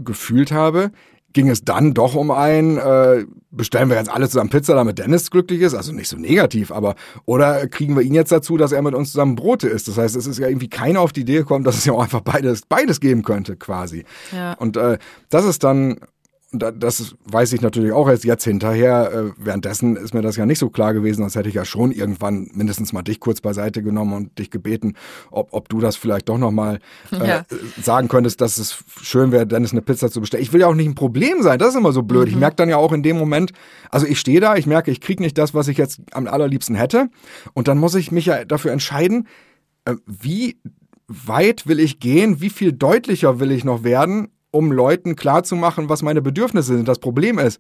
gefühlt 0.04 0.52
habe, 0.52 0.92
ging 1.34 1.50
es 1.50 1.64
dann 1.64 1.94
doch 1.94 2.16
um 2.16 2.32
ein, 2.32 2.78
äh, 2.78 3.26
bestellen 3.52 3.90
wir 3.90 3.98
jetzt 3.98 4.10
alle 4.10 4.28
zusammen 4.30 4.50
Pizza, 4.50 4.76
damit 4.76 5.00
Dennis 5.00 5.30
glücklich 5.32 5.62
ist, 5.62 5.74
also 5.74 5.92
nicht 5.92 6.08
so 6.08 6.18
negativ, 6.18 6.72
aber 6.72 6.96
oder 7.26 7.68
kriegen 7.68 7.96
wir 7.96 8.04
ihn 8.04 8.14
jetzt 8.14 8.32
dazu, 8.32 8.58
dass 8.58 8.72
er 8.72 8.82
mit 8.82 8.94
uns 8.96 9.12
zusammen 9.12 9.36
Brote 9.36 9.68
isst. 9.68 9.88
Das 9.88 9.98
heißt, 9.98 10.16
es 10.16 10.28
ist 10.28 10.40
ja 10.40 10.48
irgendwie 10.48 10.70
keiner 10.70 11.02
auf 11.02 11.12
die 11.14 11.22
Idee 11.22 11.38
gekommen, 11.38 11.64
dass 11.64 11.78
es 11.78 11.86
ja 11.86 11.94
auch 11.94 12.02
einfach 12.04 12.22
beides, 12.22 12.62
beides 12.68 13.00
geben 13.00 13.24
könnte, 13.24 13.56
quasi. 13.58 14.06
Ja. 14.32 14.54
Und 14.54 14.78
äh, 14.78 14.98
das 15.30 15.46
ist 15.46 15.64
dann, 15.64 15.98
da- 15.98 16.06
das 16.54 17.16
weiß 17.24 17.54
ich 17.54 17.62
natürlich 17.62 17.94
auch 17.94 18.10
erst 18.10 18.26
jetzt 18.26 18.44
hinterher. 18.44 19.12
Äh, 19.14 19.32
währenddessen 19.38 19.96
ist 19.96 20.14
mir 20.14 20.22
das 20.22 20.36
ja 20.36 20.46
nicht 20.46 20.60
so 20.60 20.70
klar 20.70 20.94
gewesen, 20.94 21.22
sonst 21.22 21.36
hätte 21.36 21.48
ich 21.48 21.56
ja 21.56 21.64
schon 21.64 21.92
irgendwann 21.94 22.50
mindestens 22.54 22.92
mal 22.92 23.04
dich 23.04 23.22
kurz 23.22 23.40
beiseite 23.40 23.82
genommen 23.82 24.14
und 24.14 24.38
dich 24.38 24.52
gebeten, 24.52 24.96
ob, 25.32 25.54
ob 25.54 25.70
du 25.70 25.80
das 25.80 25.96
vielleicht 25.96 26.28
doch 26.28 26.38
nochmal 26.38 26.80
äh, 27.14 27.26
Ja. 27.28 27.46
sagen 27.82 28.10
könntest, 28.10 28.42
dass 28.42 28.58
es 28.58 28.84
schön 29.02 29.32
wäre, 29.32 29.48
Dennis 29.48 29.72
eine 29.72 29.82
Pizza 29.82 30.12
zu 30.12 30.20
bestellen. 30.20 30.44
Ich 30.44 30.52
will 30.52 30.60
ja 30.60 30.68
auch 30.68 30.76
nicht 30.76 30.88
ein 30.88 30.96
Problem 30.96 31.42
sein, 31.42 31.58
das 31.58 31.70
ist 31.70 31.76
immer 31.78 31.94
so 31.94 32.04
blöd. 32.04 32.28
Ich 32.28 32.36
merke 32.36 32.58
dann 32.58 32.68
ja 32.68 32.76
auch 32.76 32.92
in 32.92 33.02
dem 33.02 33.18
Moment, 33.18 33.54
also 33.90 34.06
ich 34.06 34.20
stehe 34.20 34.42
da, 34.42 34.58
ich 34.58 34.68
merke, 34.68 34.92
ich 34.92 35.00
kriege 35.00 35.24
nicht 35.24 35.38
das, 35.38 35.54
was 35.54 35.70
ich 35.70 35.78
jetzt 35.78 36.02
am 36.12 36.28
allerliebsten 36.28 36.76
hätte. 36.76 37.08
Und 37.54 37.70
dann 37.70 37.78
muss 37.78 37.96
ich 37.96 38.12
mich 38.12 38.26
ja 38.26 38.44
dafür 38.44 38.74
entscheiden, 38.74 39.26
äh, 39.86 39.96
wie 40.06 40.58
weit 41.08 41.66
will 41.66 41.80
ich 41.80 42.00
gehen, 42.02 42.42
wie 42.42 42.50
viel 42.50 42.74
deutlicher 42.74 43.40
will 43.40 43.52
ich 43.52 43.64
noch 43.64 43.84
werden, 43.86 44.28
um 44.52 44.72
Leuten 44.72 45.16
klarzumachen, 45.16 45.90
was 45.90 46.02
meine 46.02 46.22
Bedürfnisse 46.22 46.76
sind. 46.76 46.88
Das 46.88 47.00
Problem 47.00 47.40
ist, 47.40 47.60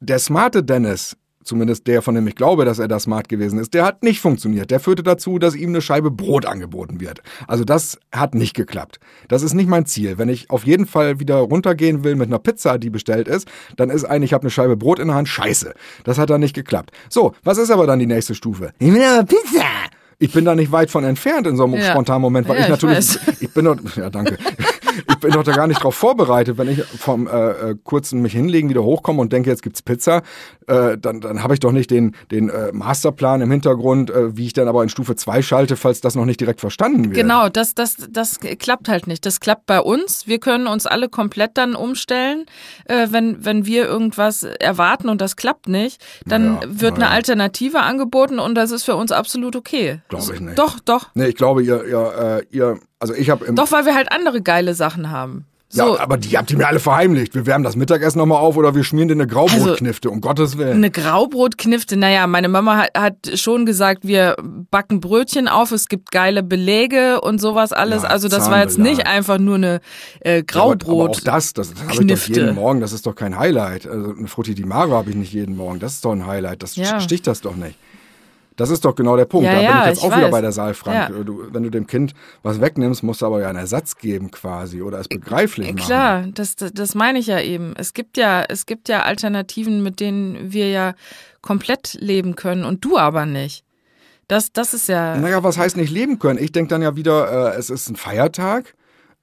der 0.00 0.18
smarte 0.18 0.62
Dennis, 0.62 1.16
zumindest 1.44 1.86
der, 1.86 2.02
von 2.02 2.14
dem 2.14 2.26
ich 2.26 2.34
glaube, 2.34 2.64
dass 2.64 2.78
er 2.78 2.88
da 2.88 2.98
smart 2.98 3.28
gewesen 3.28 3.58
ist, 3.58 3.74
der 3.74 3.84
hat 3.84 4.02
nicht 4.02 4.20
funktioniert. 4.20 4.70
Der 4.70 4.80
führte 4.80 5.02
dazu, 5.02 5.38
dass 5.38 5.54
ihm 5.54 5.68
eine 5.70 5.80
Scheibe 5.82 6.10
Brot 6.10 6.46
angeboten 6.46 7.00
wird. 7.00 7.20
Also 7.46 7.64
das 7.64 7.98
hat 8.12 8.34
nicht 8.34 8.54
geklappt. 8.54 8.98
Das 9.28 9.42
ist 9.42 9.54
nicht 9.54 9.68
mein 9.68 9.86
Ziel. 9.86 10.18
Wenn 10.18 10.28
ich 10.28 10.50
auf 10.50 10.64
jeden 10.66 10.86
Fall 10.86 11.20
wieder 11.20 11.36
runtergehen 11.36 12.02
will 12.02 12.16
mit 12.16 12.28
einer 12.28 12.38
Pizza, 12.38 12.78
die 12.78 12.90
bestellt 12.90 13.28
ist, 13.28 13.46
dann 13.76 13.90
ist 13.90 14.04
eigentlich, 14.04 14.30
ich 14.30 14.34
habe 14.34 14.42
eine 14.42 14.50
Scheibe 14.50 14.76
Brot 14.76 14.98
in 14.98 15.08
der 15.08 15.16
Hand, 15.16 15.28
scheiße. 15.28 15.74
Das 16.04 16.18
hat 16.18 16.30
dann 16.30 16.40
nicht 16.40 16.54
geklappt. 16.54 16.90
So, 17.08 17.34
was 17.44 17.58
ist 17.58 17.70
aber 17.70 17.86
dann 17.86 17.98
die 17.98 18.06
nächste 18.06 18.34
Stufe? 18.34 18.72
Ich 18.78 18.92
will 18.92 19.02
aber 19.02 19.24
Pizza. 19.26 19.64
Ich 20.20 20.32
bin 20.32 20.44
da 20.44 20.54
nicht 20.54 20.70
weit 20.72 20.90
von 20.90 21.04
entfernt 21.04 21.46
in 21.46 21.56
so 21.56 21.64
einem 21.64 21.74
Ja. 21.74 21.90
spontanen 21.90 22.22
Moment, 22.22 22.48
weil 22.48 22.54
Ja, 22.56 22.60
ich 22.62 22.66
ich 22.66 22.70
natürlich, 22.70 22.98
weiß. 22.98 23.18
ich 23.40 23.50
bin 23.52 23.64
doch, 23.64 23.76
ja 23.96 24.08
danke, 24.10 24.38
ich 25.08 25.16
bin 25.16 25.30
doch 25.32 25.42
da 25.44 25.52
gar 25.52 25.66
nicht 25.66 25.82
drauf 25.82 25.94
vorbereitet, 25.94 26.58
wenn 26.58 26.68
ich 26.68 26.84
vom 26.84 27.26
äh, 27.26 27.70
äh, 27.70 27.76
kurzen 27.82 28.22
mich 28.22 28.32
hinlegen 28.32 28.68
wieder 28.68 28.82
hochkomme 28.82 29.20
und 29.20 29.32
denke, 29.32 29.50
jetzt 29.50 29.62
gibt's 29.62 29.82
Pizza, 29.82 30.22
äh, 30.66 30.96
dann, 30.98 31.20
dann 31.20 31.42
habe 31.42 31.54
ich 31.54 31.60
doch 31.60 31.72
nicht 31.72 31.90
den, 31.90 32.14
den 32.30 32.48
äh, 32.48 32.72
Masterplan 32.72 33.40
im 33.40 33.50
Hintergrund, 33.50 34.10
äh, 34.10 34.36
wie 34.36 34.46
ich 34.46 34.52
dann 34.52 34.68
aber 34.68 34.82
in 34.82 34.88
Stufe 34.88 35.16
2 35.16 35.42
schalte, 35.42 35.76
falls 35.76 36.00
das 36.00 36.14
noch 36.14 36.24
nicht 36.24 36.40
direkt 36.40 36.60
verstanden 36.60 37.04
wird. 37.04 37.14
Genau, 37.14 37.48
das, 37.48 37.74
das, 37.74 37.96
das 38.10 38.40
klappt 38.40 38.88
halt 38.88 39.06
nicht. 39.06 39.26
Das 39.26 39.40
klappt 39.40 39.66
bei 39.66 39.80
uns. 39.80 40.26
Wir 40.26 40.38
können 40.38 40.66
uns 40.66 40.86
alle 40.86 41.08
komplett 41.08 41.56
dann 41.58 41.74
umstellen. 41.74 42.46
Äh, 42.86 43.08
wenn, 43.10 43.44
wenn 43.44 43.66
wir 43.66 43.86
irgendwas 43.86 44.42
erwarten 44.42 45.08
und 45.08 45.20
das 45.20 45.36
klappt 45.36 45.68
nicht, 45.68 46.02
dann 46.26 46.54
Naja, 46.54 46.68
wird 46.68 46.94
eine 46.94 47.04
naja. 47.04 47.16
Alternative 47.16 47.80
angeboten 47.80 48.38
und 48.38 48.54
das 48.54 48.70
ist 48.70 48.84
für 48.84 48.96
uns 48.96 49.12
absolut 49.12 49.56
okay. 49.56 50.00
Glaube 50.08 50.34
ich 50.34 50.40
nicht. 50.40 50.58
Doch, 50.58 50.80
doch. 50.80 51.08
Nee, 51.14 51.28
ich 51.28 51.36
glaube, 51.36 51.62
ihr, 51.62 51.84
ihr, 51.84 52.42
äh, 52.50 52.56
ihr 52.56 52.78
also 52.98 53.14
ich 53.14 53.30
habe 53.30 53.52
Doch, 53.52 53.70
weil 53.72 53.84
wir 53.86 53.94
halt 53.94 54.10
andere 54.12 54.42
geile 54.42 54.74
Sachen 54.74 55.10
haben. 55.10 55.46
So, 55.70 55.96
ja, 55.96 56.00
aber 56.02 56.18
die 56.18 56.38
habt 56.38 56.52
ihr 56.52 56.56
mir 56.56 56.68
alle 56.68 56.78
verheimlicht. 56.78 57.34
Wir 57.34 57.46
wärmen 57.46 57.64
das 57.64 57.74
Mittagessen 57.74 58.18
nochmal 58.18 58.38
auf 58.38 58.56
oder 58.56 58.76
wir 58.76 58.84
schmieren 58.84 59.08
dir 59.08 59.14
eine 59.14 59.26
Graubrotknifte, 59.26 60.08
um 60.08 60.20
Gottes 60.20 60.56
Willen. 60.56 60.74
Eine 60.76 60.90
Graubrotknifte, 60.90 61.96
naja, 61.96 62.28
meine 62.28 62.48
Mama 62.48 62.76
hat, 62.76 62.90
hat 62.96 63.16
schon 63.40 63.66
gesagt, 63.66 64.06
wir 64.06 64.36
backen 64.70 65.00
Brötchen 65.00 65.48
auf, 65.48 65.72
es 65.72 65.88
gibt 65.88 66.12
geile 66.12 66.44
Beläge 66.44 67.20
und 67.22 67.40
sowas 67.40 67.72
alles. 67.72 68.04
Ja, 68.04 68.08
also 68.10 68.28
das 68.28 68.50
war 68.52 68.60
jetzt 68.60 68.78
nicht 68.78 69.06
einfach 69.08 69.38
nur 69.38 69.56
eine 69.56 69.80
äh, 70.20 70.36
Ja, 70.36 70.38
aber- 70.38 70.44
Graubrot. 70.46 70.86
Aber 70.86 71.10
auch 71.10 71.20
das, 71.20 71.54
das, 71.54 71.70
das 71.74 71.82
habe 71.82 71.92
ich 71.92 72.06
doch 72.20 72.28
jeden 72.28 72.54
Morgen. 72.54 72.80
Das 72.80 72.92
ist 72.92 73.04
doch 73.06 73.16
kein 73.16 73.36
Highlight. 73.36 73.88
Also 73.88 74.14
eine 74.16 74.28
Frutti 74.28 74.54
di 74.54 74.64
Mare 74.64 74.92
habe 74.92 75.10
ich 75.10 75.16
nicht 75.16 75.32
jeden 75.32 75.56
Morgen. 75.56 75.80
Das 75.80 75.94
ist 75.94 76.04
doch 76.04 76.12
ein 76.12 76.24
Highlight. 76.24 76.62
Das 76.62 76.76
Ja. 76.76 77.00
sticht 77.00 77.26
das 77.26 77.40
doch 77.40 77.56
nicht. 77.56 77.76
Das 78.56 78.70
ist 78.70 78.84
doch 78.84 78.94
genau 78.94 79.16
der 79.16 79.24
Punkt. 79.24 79.46
Ja, 79.46 79.52
da 79.52 79.58
bin 79.58 79.66
ja, 79.66 79.80
ich 79.80 79.86
jetzt 79.86 79.98
ich 79.98 80.04
auch 80.04 80.16
wieder 80.16 80.26
weiß. 80.26 80.30
bei 80.30 80.40
der 80.40 80.52
Saalfrank. 80.52 81.16
Ja. 81.16 81.24
Du, 81.24 81.42
wenn 81.50 81.64
du 81.64 81.70
dem 81.70 81.86
Kind 81.86 82.14
was 82.42 82.60
wegnimmst, 82.60 83.02
musst 83.02 83.22
du 83.22 83.26
aber 83.26 83.40
ja 83.40 83.48
einen 83.48 83.58
Ersatz 83.58 83.96
geben 83.96 84.30
quasi 84.30 84.80
oder 84.80 85.00
es 85.00 85.08
begreiflich 85.08 85.74
machen. 85.74 85.86
Klar, 85.86 86.26
das, 86.32 86.54
das, 86.54 86.72
das 86.72 86.94
meine 86.94 87.18
ich 87.18 87.26
ja 87.26 87.40
eben. 87.40 87.74
Es 87.76 87.94
gibt 87.94 88.16
ja, 88.16 88.44
es 88.48 88.66
gibt 88.66 88.88
ja 88.88 89.02
Alternativen, 89.02 89.82
mit 89.82 89.98
denen 89.98 90.52
wir 90.52 90.70
ja 90.70 90.94
komplett 91.42 91.94
leben 92.00 92.36
können 92.36 92.64
und 92.64 92.84
du 92.84 92.96
aber 92.96 93.26
nicht. 93.26 93.64
Das, 94.28 94.52
das 94.52 94.72
ist 94.72 94.88
ja. 94.88 95.16
Naja, 95.16 95.42
was 95.42 95.58
heißt 95.58 95.76
nicht 95.76 95.92
leben 95.92 96.18
können? 96.18 96.38
Ich 96.42 96.52
denke 96.52 96.70
dann 96.70 96.82
ja 96.82 96.96
wieder, 96.96 97.54
äh, 97.54 97.58
es 97.58 97.70
ist 97.70 97.88
ein 97.90 97.96
Feiertag. 97.96 98.74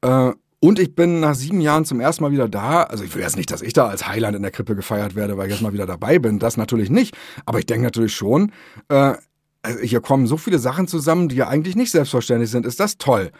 Äh, 0.01 0.31
und 0.63 0.77
ich 0.77 0.93
bin 0.93 1.19
nach 1.19 1.33
sieben 1.33 1.59
Jahren 1.59 1.85
zum 1.85 1.99
ersten 1.99 2.23
Mal 2.23 2.31
wieder 2.31 2.47
da. 2.47 2.83
Also 2.83 3.03
ich 3.03 3.15
will 3.15 3.23
jetzt 3.23 3.35
nicht, 3.35 3.49
dass 3.49 3.63
ich 3.63 3.73
da 3.73 3.87
als 3.87 4.07
Heiland 4.07 4.35
in 4.35 4.43
der 4.43 4.51
Krippe 4.51 4.75
gefeiert 4.75 5.15
werde, 5.15 5.35
weil 5.35 5.47
ich 5.47 5.53
jetzt 5.53 5.63
mal 5.63 5.73
wieder 5.73 5.87
dabei 5.87 6.19
bin. 6.19 6.37
Das 6.37 6.55
natürlich 6.55 6.91
nicht. 6.91 7.17
Aber 7.47 7.57
ich 7.57 7.65
denke 7.65 7.83
natürlich 7.83 8.13
schon, 8.13 8.51
äh, 8.89 9.15
also 9.63 9.79
hier 9.79 10.01
kommen 10.01 10.27
so 10.27 10.37
viele 10.37 10.59
Sachen 10.59 10.87
zusammen, 10.87 11.29
die 11.29 11.35
ja 11.35 11.47
eigentlich 11.47 11.75
nicht 11.75 11.89
selbstverständlich 11.89 12.51
sind. 12.51 12.67
Ist 12.67 12.79
das 12.79 12.99
toll? 12.99 13.31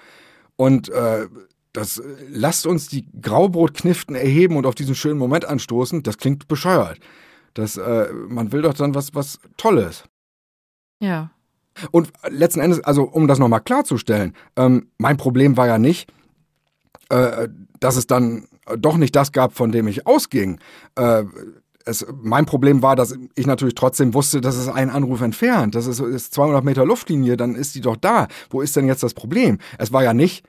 Und 0.55 0.89
äh, 0.89 1.27
das 1.73 1.99
äh, 1.99 2.03
lasst 2.27 2.65
uns 2.65 2.87
die 2.87 3.05
Graubrotkniften 3.21 4.15
erheben 4.15 4.57
und 4.57 4.65
auf 4.65 4.73
diesen 4.73 4.95
schönen 4.95 5.19
Moment 5.19 5.45
anstoßen. 5.45 6.01
Das 6.01 6.17
klingt 6.17 6.47
bescheuert. 6.47 6.99
Das, 7.53 7.77
äh, 7.77 8.11
man 8.29 8.51
will 8.51 8.63
doch 8.63 8.73
dann 8.73 8.95
was, 8.95 9.13
was 9.13 9.39
Tolles. 9.57 10.05
Ja. 10.99 11.29
Und 11.91 12.11
letzten 12.27 12.61
Endes, 12.61 12.83
also 12.83 13.03
um 13.03 13.27
das 13.27 13.37
nochmal 13.37 13.61
klarzustellen, 13.61 14.33
ähm, 14.55 14.87
mein 14.97 15.17
Problem 15.17 15.55
war 15.55 15.67
ja 15.67 15.77
nicht, 15.77 16.11
äh, 17.11 17.49
dass 17.79 17.97
es 17.97 18.07
dann 18.07 18.47
doch 18.77 18.97
nicht 18.97 19.15
das 19.15 19.31
gab, 19.31 19.53
von 19.53 19.71
dem 19.71 19.87
ich 19.87 20.07
ausging. 20.07 20.59
Äh, 20.95 21.23
es, 21.85 22.05
mein 22.21 22.45
Problem 22.45 22.81
war, 22.81 22.95
dass 22.95 23.17
ich 23.35 23.47
natürlich 23.47 23.75
trotzdem 23.75 24.13
wusste, 24.13 24.39
dass 24.39 24.55
es 24.55 24.67
einen 24.67 24.91
Anruf 24.91 25.21
entfernt. 25.21 25.75
Das 25.75 25.87
ist, 25.87 25.99
ist 25.99 26.33
200 26.33 26.63
Meter 26.63 26.85
Luftlinie, 26.85 27.37
dann 27.37 27.55
ist 27.55 27.75
die 27.75 27.81
doch 27.81 27.97
da. 27.97 28.27
Wo 28.49 28.61
ist 28.61 28.75
denn 28.75 28.87
jetzt 28.87 29.03
das 29.03 29.13
Problem? 29.13 29.57
Es 29.77 29.91
war 29.91 30.03
ja 30.03 30.13
nicht, 30.13 30.45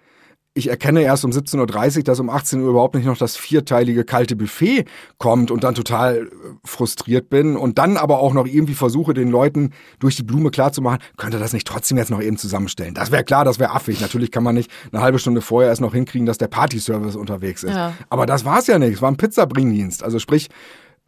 ich 0.54 0.68
erkenne 0.68 1.02
erst 1.02 1.24
um 1.24 1.30
17.30 1.30 1.98
Uhr, 1.98 2.02
dass 2.04 2.20
um 2.20 2.28
18 2.28 2.60
Uhr 2.60 2.70
überhaupt 2.70 2.94
nicht 2.94 3.06
noch 3.06 3.16
das 3.16 3.36
vierteilige 3.36 4.04
kalte 4.04 4.36
Buffet 4.36 4.84
kommt 5.16 5.50
und 5.50 5.64
dann 5.64 5.74
total 5.74 6.26
äh, 6.26 6.30
frustriert 6.64 7.30
bin 7.30 7.56
und 7.56 7.78
dann 7.78 7.96
aber 7.96 8.18
auch 8.18 8.34
noch 8.34 8.46
irgendwie 8.46 8.74
versuche, 8.74 9.14
den 9.14 9.30
Leuten 9.30 9.70
durch 9.98 10.16
die 10.16 10.22
Blume 10.22 10.50
klarzumachen, 10.50 11.00
könnte 11.16 11.38
das 11.38 11.54
nicht 11.54 11.66
trotzdem 11.66 11.96
jetzt 11.96 12.10
noch 12.10 12.20
eben 12.20 12.36
zusammenstellen. 12.36 12.92
Das 12.92 13.10
wäre 13.10 13.24
klar, 13.24 13.46
das 13.46 13.58
wäre 13.58 13.70
affig. 13.70 14.00
Natürlich 14.00 14.30
kann 14.30 14.42
man 14.42 14.54
nicht 14.54 14.70
eine 14.92 15.02
halbe 15.02 15.18
Stunde 15.18 15.40
vorher 15.40 15.70
erst 15.70 15.80
noch 15.80 15.94
hinkriegen, 15.94 16.26
dass 16.26 16.36
der 16.36 16.48
Partyservice 16.48 17.16
unterwegs 17.16 17.62
ist. 17.62 17.74
Ja. 17.74 17.94
Aber 18.10 18.26
das 18.26 18.44
war 18.44 18.58
es 18.58 18.66
ja 18.66 18.78
nicht. 18.78 18.94
Es 18.94 19.02
war 19.02 19.10
ein 19.10 19.16
Pizzabringdienst. 19.16 20.02
Also 20.02 20.18
sprich, 20.18 20.48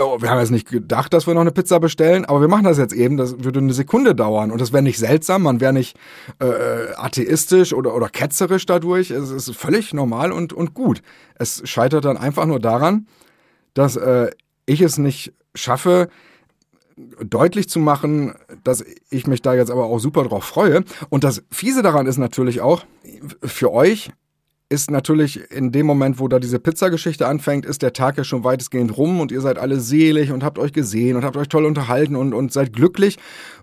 Oh, 0.01 0.21
wir 0.21 0.29
haben 0.29 0.41
jetzt 0.41 0.51
nicht 0.51 0.69
gedacht, 0.69 1.13
dass 1.13 1.29
wir 1.29 1.35
noch 1.35 1.43
eine 1.43 1.53
Pizza 1.53 1.79
bestellen, 1.79 2.25
aber 2.25 2.41
wir 2.41 2.49
machen 2.49 2.65
das 2.65 2.79
jetzt 2.79 2.93
eben. 2.93 3.17
Das 3.17 3.45
würde 3.45 3.61
eine 3.61 3.73
Sekunde 3.73 4.17
dauern 4.17 4.51
und 4.51 4.61
das 4.61 4.73
wäre 4.73 4.83
nicht 4.83 4.99
seltsam, 4.99 5.43
man 5.43 5.61
wäre 5.61 5.73
nicht 5.73 5.97
äh, 6.41 6.93
atheistisch 6.97 7.73
oder, 7.73 7.95
oder 7.95 8.09
ketzerisch 8.09 8.67
dadurch. 8.67 9.13
Es 9.13 9.31
ist 9.31 9.55
völlig 9.55 9.95
normal 9.95 10.33
und, 10.33 10.53
und 10.53 10.75
gut. 10.75 11.01
Es 11.37 11.63
scheitert 11.65 12.05
dann 12.07 12.17
einfach 12.17 12.45
nur 12.47 12.59
daran, 12.59 13.07
dass 13.75 13.95
äh, 13.95 14.33
ich 14.67 14.81
es 14.81 14.99
nicht 14.99 15.33
schaffe, 15.55 16.09
deutlich 16.97 17.69
zu 17.69 17.79
machen, 17.79 18.35
dass 18.65 18.85
ich 19.11 19.29
mich 19.29 19.43
da 19.43 19.55
jetzt 19.55 19.71
aber 19.71 19.85
auch 19.85 19.99
super 20.01 20.25
drauf 20.25 20.45
freue. 20.45 20.83
Und 21.09 21.23
das 21.23 21.45
Fiese 21.53 21.83
daran 21.83 22.07
ist 22.07 22.19
natürlich 22.19 22.61
auch, 22.61 22.85
für 23.43 23.73
euch 23.73 24.11
ist 24.75 24.91
natürlich 24.91 25.53
in 25.53 25.71
dem 25.71 25.87
Moment, 25.87 26.19
wo 26.19 26.27
da 26.27 26.41
diese 26.41 26.59
Pizzageschichte 26.59 27.29
anfängt, 27.29 27.65
ist 27.65 27.81
der 27.81 27.93
Tag 27.93 28.19
ja 28.19 28.25
schon 28.25 28.43
weitestgehend 28.43 28.97
rum 28.97 29.21
und 29.21 29.31
ihr 29.31 29.41
seid 29.41 29.57
alle 29.57 29.79
selig 29.79 30.33
und 30.33 30.43
habt 30.43 30.59
euch 30.59 30.73
gesehen 30.73 31.17
und 31.17 31.25
habt 31.25 31.37
euch 31.37 31.49
toll 31.49 31.65
unterhalten 31.65 32.17
und, 32.17 32.35
und 32.35 32.53
seid 32.53 32.73
glücklich. 32.73 33.17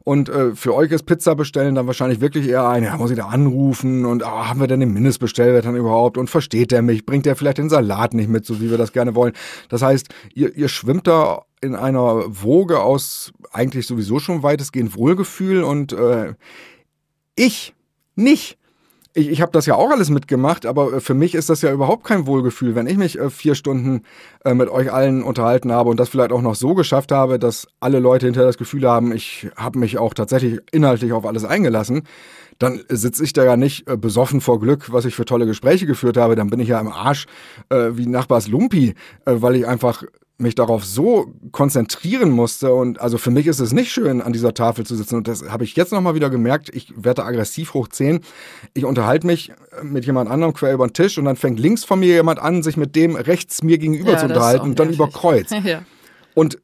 Und 0.04 0.30
äh, 0.30 0.56
für 0.56 0.74
euch 0.74 0.91
ist 0.91 1.04
Pizza 1.04 1.36
bestellen 1.36 1.76
dann 1.76 1.86
wahrscheinlich 1.86 2.21
wirklich 2.21 2.47
eher 2.47 2.67
ein, 2.67 2.84
ja, 2.86 2.95
muss 2.95 3.12
ich 3.12 3.17
da 3.17 3.28
anrufen 3.28 4.06
und 4.06 4.24
ah, 4.24 4.47
haben 4.47 4.62
wir 4.62 4.67
denn 4.67 4.80
den 4.80 4.93
Mindestbestellwert 4.93 5.65
dann 5.65 5.76
überhaupt 5.76 6.17
und 6.17 6.30
versteht 6.30 6.71
der 6.71 6.82
mich, 6.82 7.06
bringt 7.06 7.26
der 7.26 7.36
vielleicht 7.36 7.58
den 7.58 7.69
Salat 7.69 8.13
nicht 8.13 8.30
mit, 8.30 8.45
so 8.45 8.62
wie 8.62 8.71
wir 8.71 8.78
das 8.78 8.93
gerne 8.93 9.13
wollen. 9.13 9.34
Das 9.67 9.82
heißt, 9.82 10.08
ihr, 10.34 10.56
ihr 10.56 10.69
schwimmt 10.69 11.08
da 11.08 11.41
in 11.60 11.76
einer 11.76 12.24
Woge 12.28 12.80
aus 12.80 13.34
eigentlich 13.52 13.86
sowieso 13.86 14.19
schon 14.19 14.43
weitestgehend 14.43 14.95
Wohlgefühl 14.95 15.63
und 15.63 15.91
äh, 15.91 16.36
ich 17.36 17.74
nicht. 18.15 18.60
Ich, 19.13 19.29
ich 19.29 19.41
habe 19.41 19.51
das 19.51 19.65
ja 19.65 19.75
auch 19.75 19.89
alles 19.89 20.09
mitgemacht, 20.09 20.65
aber 20.65 20.93
äh, 20.93 20.99
für 21.01 21.13
mich 21.13 21.35
ist 21.35 21.49
das 21.49 21.62
ja 21.62 21.71
überhaupt 21.71 22.05
kein 22.05 22.27
Wohlgefühl, 22.27 22.75
wenn 22.75 22.87
ich 22.87 22.97
mich 22.97 23.19
äh, 23.19 23.29
vier 23.29 23.55
Stunden 23.55 24.03
äh, 24.45 24.53
mit 24.53 24.69
euch 24.69 24.91
allen 24.91 25.23
unterhalten 25.23 25.71
habe 25.71 25.89
und 25.89 25.99
das 25.99 26.09
vielleicht 26.09 26.31
auch 26.31 26.41
noch 26.41 26.55
so 26.55 26.73
geschafft 26.75 27.12
habe, 27.12 27.37
dass 27.37 27.67
alle 27.79 27.99
Leute 27.99 28.27
hinterher 28.27 28.47
das 28.47 28.57
Gefühl 28.57 28.87
haben, 28.87 29.12
ich 29.12 29.49
habe 29.55 29.79
mich 29.79 29.97
auch 29.97 30.13
tatsächlich 30.13 30.59
inhaltlich 30.71 31.12
auf 31.13 31.25
alles 31.25 31.43
eingelassen, 31.43 32.03
dann 32.62 32.81
sitze 32.89 33.23
ich 33.23 33.33
da 33.33 33.43
ja 33.43 33.57
nicht 33.57 33.89
äh, 33.89 33.97
besoffen 33.97 34.39
vor 34.39 34.59
Glück, 34.59 34.93
was 34.93 35.05
ich 35.05 35.15
für 35.15 35.25
tolle 35.25 35.45
Gespräche 35.45 35.87
geführt 35.87 36.15
habe. 36.15 36.35
Dann 36.35 36.49
bin 36.49 36.59
ich 36.59 36.67
ja 36.67 36.79
im 36.79 36.91
Arsch 36.91 37.25
äh, 37.69 37.89
wie 37.93 38.05
Nachbars 38.05 38.47
Lumpi, 38.47 38.93
äh, 39.25 39.33
weil 39.37 39.55
ich 39.55 39.67
einfach 39.67 40.03
mich 40.42 40.56
darauf 40.56 40.83
so 40.85 41.33
konzentrieren 41.52 42.31
musste 42.31 42.73
und 42.73 43.00
also 43.00 43.17
für 43.17 43.31
mich 43.31 43.48
ist 43.48 43.60
es 43.60 43.71
nicht 43.73 43.92
schön 43.92 44.21
an 44.21 44.33
dieser 44.33 44.54
Tafel 44.54 44.85
zu 44.85 44.96
sitzen 44.96 45.15
und 45.15 45.27
das 45.27 45.44
habe 45.50 45.63
ich 45.63 45.75
jetzt 45.75 45.92
nochmal 45.92 46.15
wieder 46.15 46.29
gemerkt, 46.29 46.69
ich 46.73 46.94
werde 46.96 47.23
aggressiv 47.23 47.73
hoch 47.73 47.87
10, 47.87 48.21
ich 48.73 48.85
unterhalte 48.85 49.27
mich 49.27 49.52
mit 49.83 50.06
jemand 50.06 50.29
anderem 50.29 50.54
quer 50.54 50.73
über 50.73 50.87
den 50.87 50.94
Tisch 50.94 51.17
und 51.17 51.25
dann 51.25 51.35
fängt 51.35 51.60
links 51.60 51.83
von 51.83 52.00
mir 52.00 52.08
jemand 52.15 52.39
an, 52.39 52.63
sich 52.63 52.77
mit 52.77 52.96
dem 52.96 53.15
rechts 53.15 53.63
mir 53.63 53.77
gegenüber 53.77 54.12
Ja, 54.13 54.17
zu 54.17 54.25
unterhalten 54.25 54.65
und 54.69 54.79
dann 54.79 54.87
nervig. 54.87 55.00
überkreuzt. 55.00 55.52
Ja. 55.63 55.83
Und 56.33 56.58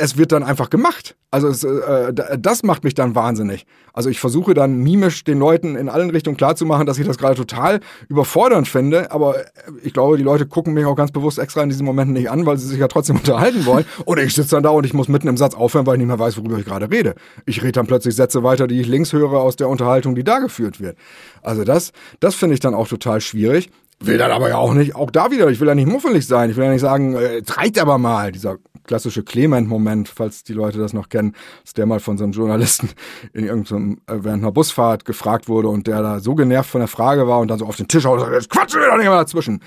es 0.00 0.16
wird 0.16 0.32
dann 0.32 0.42
einfach 0.42 0.70
gemacht. 0.70 1.14
Also 1.30 1.48
es, 1.48 1.62
äh, 1.62 2.12
da- 2.12 2.36
das 2.36 2.62
macht 2.62 2.82
mich 2.84 2.94
dann 2.94 3.14
wahnsinnig. 3.14 3.66
Also 3.92 4.08
ich 4.10 4.18
versuche 4.18 4.54
dann 4.54 4.78
mimisch 4.78 5.22
den 5.24 5.38
Leuten 5.38 5.76
in 5.76 5.88
allen 5.88 6.10
Richtungen 6.10 6.36
klarzumachen, 6.36 6.86
dass 6.86 6.98
ich 6.98 7.06
das 7.06 7.18
gerade 7.18 7.34
total 7.36 7.80
überfordernd 8.08 8.66
finde. 8.66 9.10
Aber 9.12 9.38
äh, 9.38 9.42
ich 9.82 9.92
glaube, 9.92 10.16
die 10.16 10.22
Leute 10.22 10.46
gucken 10.46 10.74
mich 10.74 10.84
auch 10.86 10.96
ganz 10.96 11.12
bewusst 11.12 11.38
extra 11.38 11.62
in 11.62 11.68
diesen 11.68 11.84
Momenten 11.86 12.14
nicht 12.14 12.30
an, 12.30 12.46
weil 12.46 12.56
sie 12.56 12.66
sich 12.66 12.78
ja 12.78 12.88
trotzdem 12.88 13.16
unterhalten 13.18 13.66
wollen. 13.66 13.84
Oder 14.06 14.22
ich 14.24 14.34
sitze 14.34 14.56
dann 14.56 14.62
da 14.62 14.70
und 14.70 14.84
ich 14.86 14.94
muss 14.94 15.08
mitten 15.08 15.28
im 15.28 15.36
Satz 15.36 15.54
aufhören, 15.54 15.86
weil 15.86 15.94
ich 15.94 15.98
nicht 15.98 16.08
mehr 16.08 16.18
weiß, 16.18 16.36
worüber 16.38 16.58
ich 16.58 16.64
gerade 16.64 16.90
rede. 16.90 17.14
Ich 17.46 17.62
rede 17.62 17.72
dann 17.72 17.86
plötzlich 17.86 18.16
Sätze 18.16 18.42
weiter, 18.42 18.66
die 18.66 18.80
ich 18.80 18.86
links 18.88 19.12
höre 19.12 19.34
aus 19.34 19.56
der 19.56 19.68
Unterhaltung, 19.68 20.14
die 20.14 20.24
da 20.24 20.38
geführt 20.38 20.80
wird. 20.80 20.96
Also 21.42 21.64
das, 21.64 21.92
das 22.20 22.34
finde 22.34 22.54
ich 22.54 22.60
dann 22.60 22.74
auch 22.74 22.88
total 22.88 23.20
schwierig. 23.20 23.70
Will 24.02 24.16
dann 24.16 24.30
aber 24.30 24.48
ja 24.48 24.56
auch 24.56 24.72
nicht, 24.72 24.94
auch 24.96 25.10
da 25.10 25.30
wieder, 25.30 25.48
ich 25.50 25.60
will 25.60 25.68
ja 25.68 25.74
nicht 25.74 25.86
muffelig 25.86 26.26
sein. 26.26 26.48
Ich 26.48 26.56
will 26.56 26.64
ja 26.64 26.70
nicht 26.72 26.80
sagen, 26.80 27.14
äh, 27.14 27.42
reicht 27.50 27.78
aber 27.78 27.98
mal. 27.98 28.32
Dieser 28.32 28.56
klassische 28.90 29.22
Clement-Moment, 29.22 30.08
falls 30.08 30.42
die 30.42 30.52
Leute 30.52 30.78
das 30.78 30.92
noch 30.92 31.08
kennen, 31.08 31.36
dass 31.62 31.74
der 31.74 31.86
mal 31.86 32.00
von 32.00 32.18
so 32.18 32.24
einem 32.24 32.32
Journalisten 32.32 32.90
in 33.32 33.44
irgendeinem, 33.44 34.00
äh, 34.08 34.14
während 34.18 34.42
einer 34.42 34.50
Busfahrt 34.50 35.04
gefragt 35.04 35.48
wurde 35.48 35.68
und 35.68 35.86
der 35.86 36.02
da 36.02 36.18
so 36.18 36.34
genervt 36.34 36.70
von 36.70 36.80
der 36.80 36.88
Frage 36.88 37.28
war 37.28 37.38
und 37.38 37.46
dann 37.46 37.60
so 37.60 37.66
auf 37.66 37.76
den 37.76 37.86
Tisch 37.86 38.04
haut 38.04 38.14
und 38.18 38.24
sagt, 38.24 38.32
jetzt 38.32 38.50
quatschen 38.50 38.80
wir 38.80 38.88
doch 38.88 38.96
nicht 38.96 39.06
mal 39.06 39.18
dazwischen. 39.18 39.62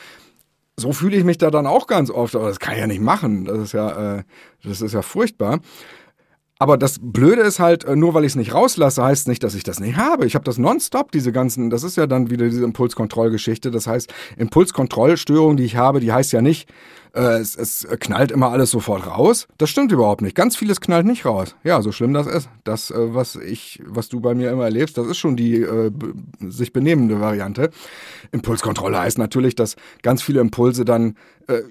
So 0.75 0.91
fühle 0.91 1.15
ich 1.15 1.23
mich 1.23 1.37
da 1.37 1.51
dann 1.51 1.67
auch 1.67 1.87
ganz 1.87 2.09
oft, 2.09 2.35
aber 2.35 2.49
das 2.49 2.59
kann 2.59 2.73
ich 2.73 2.81
ja 2.81 2.87
nicht 2.87 2.99
machen. 2.99 3.45
Das 3.45 3.59
ist 3.59 3.71
ja, 3.71 4.17
äh, 4.17 4.23
das 4.61 4.81
ist 4.81 4.93
ja 4.93 5.01
furchtbar. 5.01 5.61
Aber 6.59 6.77
das 6.77 6.99
Blöde 7.01 7.41
ist 7.41 7.59
halt, 7.59 7.83
äh, 7.83 7.95
nur 7.95 8.13
weil 8.13 8.23
ich 8.23 8.33
es 8.33 8.35
nicht 8.35 8.53
rauslasse, 8.53 9.03
heißt 9.03 9.27
nicht, 9.27 9.43
dass 9.43 9.55
ich 9.55 9.63
das 9.63 9.79
nicht 9.79 9.97
habe. 9.97 10.25
Ich 10.25 10.35
habe 10.35 10.45
das 10.45 10.57
nonstop, 10.57 11.11
diese 11.11 11.31
ganzen, 11.31 11.69
das 11.69 11.83
ist 11.83 11.97
ja 11.97 12.07
dann 12.07 12.29
wieder 12.29 12.47
diese 12.47 12.63
Impulskontrollgeschichte. 12.63 13.71
Das 13.71 13.87
heißt, 13.87 14.13
Impulskontrollstörung, 14.37 15.57
die 15.57 15.63
ich 15.63 15.75
habe, 15.75 15.99
die 15.99 16.13
heißt 16.13 16.31
ja 16.31 16.41
nicht, 16.41 16.69
äh, 17.15 17.39
es, 17.39 17.55
es 17.55 17.87
knallt 17.99 18.31
immer 18.31 18.49
alles 18.51 18.71
sofort 18.71 19.07
raus. 19.07 19.47
Das 19.57 19.69
stimmt 19.69 19.91
überhaupt 19.91 20.21
nicht. 20.21 20.35
Ganz 20.35 20.55
vieles 20.55 20.79
knallt 20.79 21.05
nicht 21.05 21.25
raus. 21.25 21.55
Ja, 21.63 21.81
so 21.81 21.91
schlimm 21.91 22.13
das 22.13 22.27
ist. 22.27 22.49
Das, 22.63 22.91
äh, 22.91 23.13
was 23.13 23.35
ich, 23.35 23.81
was 23.85 24.09
du 24.09 24.19
bei 24.19 24.35
mir 24.35 24.51
immer 24.51 24.63
erlebst, 24.65 24.97
das 24.97 25.07
ist 25.07 25.17
schon 25.17 25.35
die 25.35 25.55
äh, 25.55 25.91
sich 26.39 26.71
benehmende 26.71 27.19
Variante. 27.19 27.71
Impulskontrolle 28.31 28.99
heißt 28.99 29.17
natürlich, 29.17 29.55
dass 29.55 29.75
ganz 30.01 30.21
viele 30.21 30.39
Impulse 30.39 30.85
dann 30.85 31.17
äh, 31.47 31.61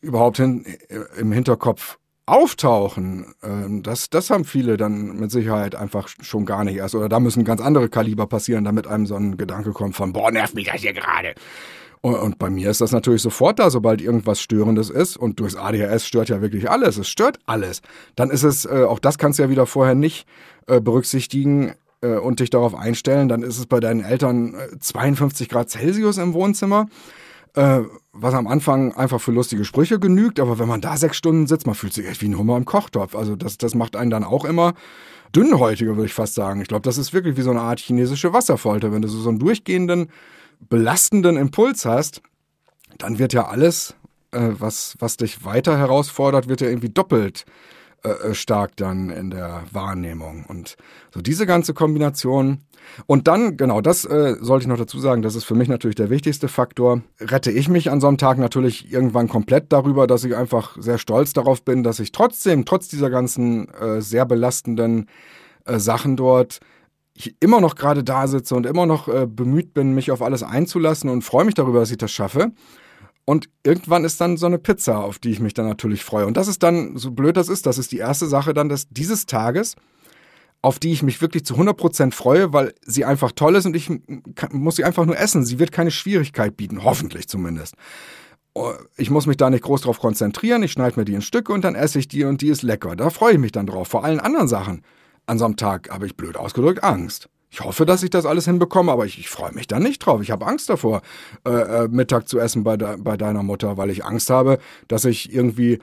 überhaupt 0.00 0.38
hin, 0.38 0.64
äh, 0.88 1.20
im 1.20 1.32
Hinterkopf 1.32 1.98
auftauchen, 2.26 3.34
ähm, 3.42 3.82
das, 3.82 4.10
das 4.10 4.30
haben 4.30 4.44
viele 4.44 4.76
dann 4.76 5.16
mit 5.18 5.30
Sicherheit 5.30 5.74
einfach 5.74 6.08
schon 6.08 6.46
gar 6.46 6.64
nicht 6.64 6.76
erst. 6.76 6.94
Oder 6.94 7.08
da 7.08 7.20
müssen 7.20 7.44
ganz 7.44 7.60
andere 7.60 7.88
Kaliber 7.88 8.26
passieren, 8.26 8.64
damit 8.64 8.86
einem 8.86 9.06
so 9.06 9.16
ein 9.16 9.36
Gedanke 9.36 9.72
kommt 9.72 9.96
von, 9.96 10.12
boah, 10.12 10.30
nervt 10.30 10.54
mich 10.54 10.66
das 10.66 10.80
hier 10.80 10.92
gerade. 10.92 11.34
Und, 12.00 12.40
bei 12.40 12.50
mir 12.50 12.68
ist 12.68 12.80
das 12.80 12.90
natürlich 12.90 13.22
sofort 13.22 13.60
da, 13.60 13.70
sobald 13.70 14.00
irgendwas 14.00 14.40
Störendes 14.40 14.90
ist. 14.90 15.16
Und 15.16 15.38
durchs 15.38 15.54
ADHS 15.54 16.04
stört 16.04 16.28
ja 16.30 16.42
wirklich 16.42 16.68
alles. 16.68 16.96
Es 16.96 17.08
stört 17.08 17.38
alles. 17.46 17.80
Dann 18.16 18.30
ist 18.30 18.42
es, 18.42 18.64
äh, 18.64 18.84
auch 18.88 18.98
das 18.98 19.18
kannst 19.18 19.38
du 19.38 19.44
ja 19.44 19.50
wieder 19.50 19.66
vorher 19.66 19.94
nicht 19.94 20.26
äh, 20.66 20.80
berücksichtigen 20.80 21.74
äh, 22.00 22.16
und 22.16 22.40
dich 22.40 22.50
darauf 22.50 22.74
einstellen. 22.74 23.28
Dann 23.28 23.42
ist 23.42 23.56
es 23.56 23.66
bei 23.66 23.78
deinen 23.78 24.02
Eltern 24.02 24.54
äh, 24.54 24.78
52 24.80 25.48
Grad 25.48 25.70
Celsius 25.70 26.18
im 26.18 26.34
Wohnzimmer 26.34 26.88
äh, 27.54 27.80
was 28.12 28.34
am 28.34 28.46
Anfang 28.46 28.94
einfach 28.94 29.20
für 29.20 29.32
lustige 29.32 29.64
Sprüche 29.64 29.98
genügt, 29.98 30.40
aber 30.40 30.58
wenn 30.58 30.68
man 30.68 30.80
da 30.80 30.96
sechs 30.96 31.16
Stunden 31.16 31.46
sitzt, 31.46 31.66
man 31.66 31.74
fühlt 31.74 31.92
sich 31.92 32.06
echt 32.06 32.22
wie 32.22 32.28
ein 32.28 32.38
Hummer 32.38 32.56
im 32.56 32.64
Kochtopf. 32.64 33.14
Also 33.14 33.36
das, 33.36 33.58
das 33.58 33.74
macht 33.74 33.96
einen 33.96 34.10
dann 34.10 34.24
auch 34.24 34.44
immer 34.44 34.74
dünnhäutiger, 35.34 35.96
würde 35.96 36.06
ich 36.06 36.14
fast 36.14 36.34
sagen. 36.34 36.60
Ich 36.60 36.68
glaube, 36.68 36.82
das 36.82 36.98
ist 36.98 37.12
wirklich 37.12 37.36
wie 37.36 37.42
so 37.42 37.50
eine 37.50 37.60
Art 37.60 37.80
chinesische 37.80 38.32
Wasserfolter. 38.32 38.92
Wenn 38.92 39.02
du 39.02 39.08
so, 39.08 39.28
einen 39.28 39.38
durchgehenden, 39.38 40.10
belastenden 40.68 41.36
Impuls 41.36 41.84
hast, 41.84 42.22
dann 42.98 43.18
wird 43.18 43.32
ja 43.32 43.48
alles, 43.48 43.94
äh, 44.32 44.50
was, 44.58 44.96
was 44.98 45.16
dich 45.16 45.44
weiter 45.44 45.78
herausfordert, 45.78 46.48
wird 46.48 46.60
ja 46.60 46.68
irgendwie 46.68 46.90
doppelt 46.90 47.46
äh, 48.02 48.34
stark 48.34 48.76
dann 48.76 49.10
in 49.10 49.30
der 49.30 49.64
Wahrnehmung. 49.72 50.44
Und 50.46 50.76
so 51.12 51.20
diese 51.20 51.46
ganze 51.46 51.74
Kombination. 51.74 52.58
Und 53.06 53.28
dann, 53.28 53.56
genau, 53.56 53.80
das 53.80 54.04
äh, 54.04 54.36
sollte 54.40 54.64
ich 54.64 54.68
noch 54.68 54.78
dazu 54.78 54.98
sagen, 54.98 55.22
das 55.22 55.34
ist 55.34 55.44
für 55.44 55.54
mich 55.54 55.68
natürlich 55.68 55.96
der 55.96 56.10
wichtigste 56.10 56.48
Faktor. 56.48 57.02
Rette 57.20 57.50
ich 57.50 57.68
mich 57.68 57.90
an 57.90 58.00
so 58.00 58.08
einem 58.08 58.18
Tag 58.18 58.38
natürlich 58.38 58.92
irgendwann 58.92 59.28
komplett 59.28 59.72
darüber, 59.72 60.06
dass 60.06 60.24
ich 60.24 60.36
einfach 60.36 60.76
sehr 60.78 60.98
stolz 60.98 61.32
darauf 61.32 61.62
bin, 61.62 61.82
dass 61.82 62.00
ich 62.00 62.12
trotzdem, 62.12 62.64
trotz 62.64 62.88
dieser 62.88 63.10
ganzen 63.10 63.68
äh, 63.74 64.00
sehr 64.00 64.26
belastenden 64.26 65.06
äh, 65.64 65.78
Sachen 65.78 66.16
dort, 66.16 66.60
ich 67.14 67.36
immer 67.40 67.60
noch 67.60 67.74
gerade 67.74 68.04
da 68.04 68.26
sitze 68.26 68.54
und 68.54 68.66
immer 68.66 68.86
noch 68.86 69.08
äh, 69.08 69.26
bemüht 69.26 69.74
bin, 69.74 69.94
mich 69.94 70.10
auf 70.10 70.22
alles 70.22 70.42
einzulassen 70.42 71.10
und 71.10 71.22
freue 71.22 71.44
mich 71.44 71.54
darüber, 71.54 71.80
dass 71.80 71.90
ich 71.90 71.98
das 71.98 72.10
schaffe. 72.10 72.52
Und 73.24 73.48
irgendwann 73.62 74.04
ist 74.04 74.20
dann 74.20 74.36
so 74.36 74.46
eine 74.46 74.58
Pizza, 74.58 74.98
auf 74.98 75.18
die 75.18 75.30
ich 75.30 75.40
mich 75.40 75.54
dann 75.54 75.66
natürlich 75.66 76.04
freue. 76.04 76.26
Und 76.26 76.36
das 76.36 76.48
ist 76.48 76.62
dann, 76.62 76.96
so 76.96 77.12
blöd 77.12 77.36
das 77.36 77.48
ist, 77.48 77.66
das 77.66 77.78
ist 77.78 77.92
die 77.92 77.98
erste 77.98 78.26
Sache 78.26 78.52
dann 78.52 78.68
des, 78.68 78.88
dieses 78.88 79.26
Tages, 79.26 79.76
auf 80.62 80.78
die 80.78 80.92
ich 80.92 81.02
mich 81.02 81.20
wirklich 81.20 81.44
zu 81.44 81.56
100% 81.56 82.12
freue, 82.12 82.52
weil 82.52 82.72
sie 82.86 83.04
einfach 83.04 83.32
toll 83.32 83.56
ist 83.56 83.66
und 83.66 83.74
ich 83.74 83.90
muss 84.52 84.76
sie 84.76 84.84
einfach 84.84 85.04
nur 85.04 85.18
essen. 85.18 85.44
Sie 85.44 85.58
wird 85.58 85.72
keine 85.72 85.90
Schwierigkeit 85.90 86.56
bieten, 86.56 86.84
hoffentlich 86.84 87.28
zumindest. 87.28 87.74
Oh, 88.54 88.72
Ich 88.96 89.10
muss 89.10 89.26
mich 89.26 89.36
da 89.36 89.50
nicht 89.50 89.64
groß 89.64 89.82
drauf 89.82 89.98
konzentrieren, 89.98 90.62
ich 90.62 90.72
schneide 90.72 91.00
mir 91.00 91.04
die 91.04 91.14
in 91.14 91.22
Stücke 91.22 91.52
und 91.52 91.64
dann 91.64 91.74
esse 91.74 91.98
ich 91.98 92.06
die 92.06 92.24
und 92.24 92.40
die 92.42 92.48
ist 92.48 92.62
lecker. 92.62 92.94
Da 92.96 93.10
freue 93.10 93.34
ich 93.34 93.38
mich 93.38 93.52
dann 93.52 93.66
drauf. 93.66 93.88
Vor 93.88 94.04
allen 94.04 94.20
anderen 94.20 94.46
Sachen 94.46 94.82
an 95.26 95.38
so 95.38 95.44
einem 95.44 95.56
Tag 95.56 95.90
habe 95.90 96.06
ich 96.06 96.16
blöd 96.16 96.36
ausgedrückt 96.36 96.84
Angst. 96.84 97.28
Ich 97.50 97.60
hoffe, 97.60 97.84
dass 97.84 98.02
ich 98.02 98.08
das 98.08 98.24
alles 98.24 98.46
hinbekomme, 98.46 98.90
aber 98.90 99.04
ich, 99.04 99.18
ich 99.18 99.28
freue 99.28 99.52
mich 99.52 99.66
da 99.66 99.78
nicht 99.78 99.98
drauf. 99.98 100.22
Ich 100.22 100.30
habe 100.30 100.46
Angst 100.46 100.70
davor, 100.70 101.02
äh, 101.46 101.50
äh, 101.50 101.88
Mittag 101.88 102.26
zu 102.26 102.38
essen 102.38 102.64
bei, 102.64 102.78
de, 102.78 102.96
bei 102.96 103.18
deiner 103.18 103.42
Mutter, 103.42 103.76
weil 103.76 103.90
ich 103.90 104.04
Angst 104.04 104.30
habe, 104.30 104.58
dass 104.88 105.04
ich 105.04 105.34
irgendwie 105.34 105.78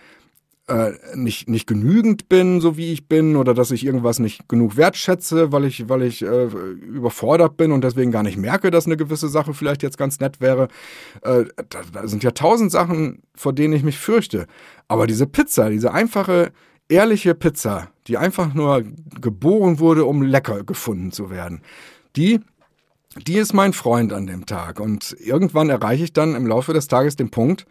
äh, 0.70 0.93
nicht, 1.15 1.49
nicht 1.49 1.67
genügend 1.67 2.30
bin, 2.30 2.61
so 2.61 2.78
wie 2.78 2.93
ich 2.93 3.07
bin, 3.07 3.36
oder 3.36 3.53
dass 3.53 3.72
ich 3.72 3.86
irgendwas 3.86 4.20
nicht 4.20 4.47
genug 4.47 4.78
wertschätze, 4.78 5.51
weil 5.51 5.65
ich, 5.65 5.89
weil 5.89 6.03
ich 6.03 6.22
äh, 6.22 6.45
überfordert 6.45 7.57
bin 7.57 7.72
und 7.72 7.84
deswegen 7.84 8.11
gar 8.11 8.24
nicht 8.24 8.38
merke, 8.38 8.72
dass 8.72 8.86
eine 8.86 8.97
gewisse 8.97 9.30
Sache 9.30 9.53
vielleicht 9.53 9.84
jetzt 9.84 9.97
ganz 9.97 10.20
nett 10.20 10.41
wäre. 10.41 10.67
Äh, 11.22 11.45
da, 11.70 11.82
da 11.91 12.07
sind 12.07 12.24
ja 12.24 12.32
tausend 12.32 12.72
Sachen, 12.72 13.24
vor 13.36 13.53
denen 13.53 13.74
ich 13.74 13.84
mich 13.84 13.97
fürchte. 13.97 14.47
Aber 14.88 15.07
diese 15.07 15.28
Pizza, 15.28 15.70
diese 15.70 15.93
einfache, 15.93 16.51
ehrliche 16.88 17.36
Pizza, 17.36 17.89
die 18.07 18.17
einfach 18.17 18.53
nur 18.53 18.84
geboren 19.20 19.80
wurde, 19.80 20.05
um 20.05 20.22
lecker 20.22 20.63
gefunden 20.63 21.11
zu 21.11 21.30
werden, 21.30 21.61
die 22.15 22.39
die 23.17 23.38
ist 23.38 23.53
mein 23.53 23.74
Freund 23.74 24.13
an 24.13 24.28
dem 24.28 24.45
Tag. 24.45 24.80
Und 24.80 25.15
irgendwann 25.20 25.70
erreiche 25.70 26.03
ich 26.03 26.13
dann 26.13 26.36
im 26.36 26.45
Laufe 26.45 26.74
des 26.74 26.88
Tages 26.88 27.15
den 27.15 27.32
Punkt, 27.32 27.65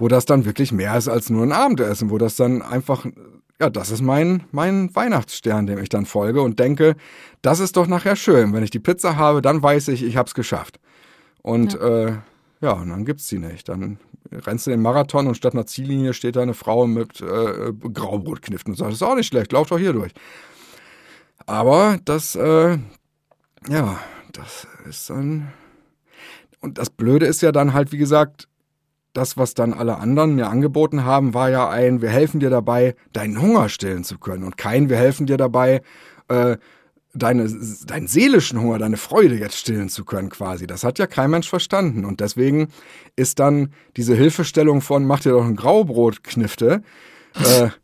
wo 0.00 0.08
das 0.08 0.24
dann 0.24 0.46
wirklich 0.46 0.72
mehr 0.72 0.96
ist 0.96 1.08
als 1.08 1.28
nur 1.28 1.44
ein 1.44 1.52
Abendessen, 1.52 2.10
wo 2.10 2.16
das 2.16 2.34
dann 2.34 2.62
einfach, 2.62 3.04
ja, 3.60 3.68
das 3.68 3.90
ist 3.90 4.00
mein, 4.00 4.44
mein 4.50 4.94
Weihnachtsstern, 4.96 5.66
dem 5.66 5.78
ich 5.78 5.90
dann 5.90 6.06
folge 6.06 6.40
und 6.40 6.58
denke, 6.58 6.96
das 7.42 7.60
ist 7.60 7.76
doch 7.76 7.86
nachher 7.86 8.16
schön. 8.16 8.54
Wenn 8.54 8.64
ich 8.64 8.70
die 8.70 8.78
Pizza 8.80 9.16
habe, 9.16 9.42
dann 9.42 9.62
weiß 9.62 9.88
ich, 9.88 10.02
ich 10.02 10.16
hab's 10.16 10.34
geschafft. 10.34 10.80
Und 11.42 11.74
ja, 11.74 12.06
äh, 12.06 12.12
ja 12.62 12.72
und 12.72 12.88
dann 12.88 13.04
gibt's 13.04 13.28
die 13.28 13.38
nicht. 13.38 13.68
Dann 13.68 13.98
rennst 14.32 14.66
du 14.66 14.70
den 14.70 14.80
Marathon 14.80 15.26
und 15.26 15.36
statt 15.36 15.52
einer 15.52 15.66
Ziellinie 15.66 16.14
steht 16.14 16.36
da 16.36 16.40
eine 16.40 16.54
Frau 16.54 16.86
mit 16.86 17.20
äh, 17.20 17.72
Graubrotkniften 17.72 18.72
und 18.72 18.76
sagt, 18.78 18.92
das 18.92 18.96
ist 18.96 19.02
auch 19.02 19.16
nicht 19.16 19.26
schlecht, 19.26 19.52
lauf 19.52 19.68
doch 19.68 19.78
hier 19.78 19.92
durch. 19.92 20.12
Aber 21.44 21.98
das, 22.06 22.36
äh, 22.36 22.78
ja, 23.68 24.00
das 24.32 24.66
ist 24.88 25.10
dann. 25.10 25.52
Und 26.62 26.78
das 26.78 26.88
Blöde 26.88 27.26
ist 27.26 27.42
ja 27.42 27.52
dann 27.52 27.74
halt, 27.74 27.92
wie 27.92 27.98
gesagt, 27.98 28.46
das, 29.12 29.36
was 29.36 29.54
dann 29.54 29.72
alle 29.72 29.98
anderen 29.98 30.34
mir 30.34 30.48
angeboten 30.48 31.04
haben, 31.04 31.34
war 31.34 31.50
ja 31.50 31.68
ein, 31.68 32.00
wir 32.02 32.10
helfen 32.10 32.40
dir 32.40 32.50
dabei, 32.50 32.94
deinen 33.12 33.40
Hunger 33.40 33.68
stillen 33.68 34.04
zu 34.04 34.18
können. 34.18 34.44
Und 34.44 34.56
kein, 34.56 34.88
wir 34.88 34.96
helfen 34.96 35.26
dir 35.26 35.36
dabei, 35.36 35.82
äh, 36.28 36.56
deine, 37.12 37.48
deinen 37.86 38.06
seelischen 38.06 38.60
Hunger, 38.60 38.78
deine 38.78 38.96
Freude 38.96 39.34
jetzt 39.34 39.56
stillen 39.56 39.88
zu 39.88 40.04
können, 40.04 40.30
quasi. 40.30 40.66
Das 40.66 40.84
hat 40.84 40.98
ja 40.98 41.06
kein 41.06 41.30
Mensch 41.30 41.48
verstanden. 41.48 42.04
Und 42.04 42.20
deswegen 42.20 42.68
ist 43.16 43.40
dann 43.40 43.72
diese 43.96 44.14
Hilfestellung 44.14 44.80
von, 44.80 45.04
mach 45.04 45.20
dir 45.20 45.32
doch 45.32 45.44
ein 45.44 45.56
Graubrot, 45.56 46.22
Knifte, 46.22 46.82
äh, 47.34 47.68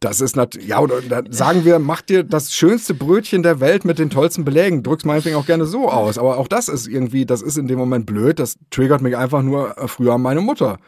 das 0.00 0.20
ist 0.20 0.36
natürlich, 0.36 0.68
ja, 0.68 0.80
oder 0.80 1.00
sagen 1.30 1.64
wir, 1.64 1.78
mach 1.78 2.02
dir 2.02 2.22
das 2.22 2.52
schönste 2.52 2.94
Brötchen 2.94 3.42
der 3.42 3.60
Welt 3.60 3.84
mit 3.84 3.98
den 3.98 4.10
tollsten 4.10 4.44
Belägen. 4.44 4.82
Drück's 4.82 5.04
meinetwegen 5.04 5.36
auch 5.36 5.46
gerne 5.46 5.64
so 5.66 5.88
aus. 5.90 6.18
Aber 6.18 6.38
auch 6.38 6.48
das 6.48 6.68
ist 6.68 6.86
irgendwie, 6.86 7.24
das 7.26 7.42
ist 7.42 7.56
in 7.56 7.66
dem 7.66 7.78
Moment 7.78 8.06
blöd. 8.06 8.38
Das 8.38 8.56
triggert 8.70 9.00
mich 9.00 9.16
einfach 9.16 9.42
nur 9.42 9.78
äh, 9.78 9.88
früher 9.88 10.14
an 10.14 10.22
meine 10.22 10.40
Mutter. 10.40 10.78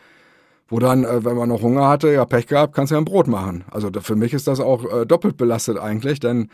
Wo 0.69 0.79
dann, 0.79 1.05
äh, 1.05 1.25
wenn 1.25 1.37
man 1.37 1.49
noch 1.49 1.63
Hunger 1.63 1.89
hatte, 1.89 2.13
ja, 2.13 2.25
Pech 2.25 2.47
gehabt, 2.47 2.75
kannst 2.75 2.91
du 2.91 2.97
ja 2.97 3.01
ein 3.01 3.07
Brot 3.07 3.29
machen. 3.29 3.65
Also 3.71 3.91
für 4.01 4.17
mich 4.17 4.35
ist 4.35 4.47
das 4.47 4.61
auch 4.61 4.85
äh, 4.85 5.07
doppelt 5.07 5.37
belastet 5.37 5.79
eigentlich, 5.79 6.21
denn 6.21 6.49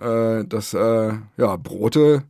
Äh, 0.00 0.44
das, 0.46 0.74
äh, 0.74 1.12
ja, 1.38 1.56
Brote 1.56 2.22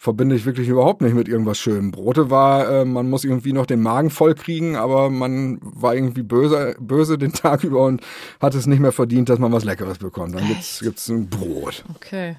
verbinde 0.00 0.34
ich 0.34 0.46
wirklich 0.46 0.66
überhaupt 0.66 1.02
nicht 1.02 1.14
mit 1.14 1.28
irgendwas 1.28 1.58
Schönem. 1.58 1.90
Brote 1.90 2.30
war, 2.30 2.66
äh, 2.70 2.84
man 2.86 3.10
muss 3.10 3.22
irgendwie 3.22 3.52
noch 3.52 3.66
den 3.66 3.82
Magen 3.82 4.08
voll 4.08 4.34
kriegen, 4.34 4.74
aber 4.74 5.10
man 5.10 5.58
war 5.60 5.94
irgendwie 5.94 6.22
böse, 6.22 6.74
böse 6.80 7.18
den 7.18 7.32
Tag 7.34 7.64
über 7.64 7.84
und 7.84 8.00
hat 8.40 8.54
es 8.54 8.66
nicht 8.66 8.80
mehr 8.80 8.92
verdient, 8.92 9.28
dass 9.28 9.38
man 9.38 9.52
was 9.52 9.62
Leckeres 9.62 9.98
bekommt. 9.98 10.34
Dann 10.34 10.48
gibt's, 10.48 10.80
gibt's 10.80 11.10
ein 11.10 11.28
Brot. 11.28 11.84
Okay. 11.94 12.36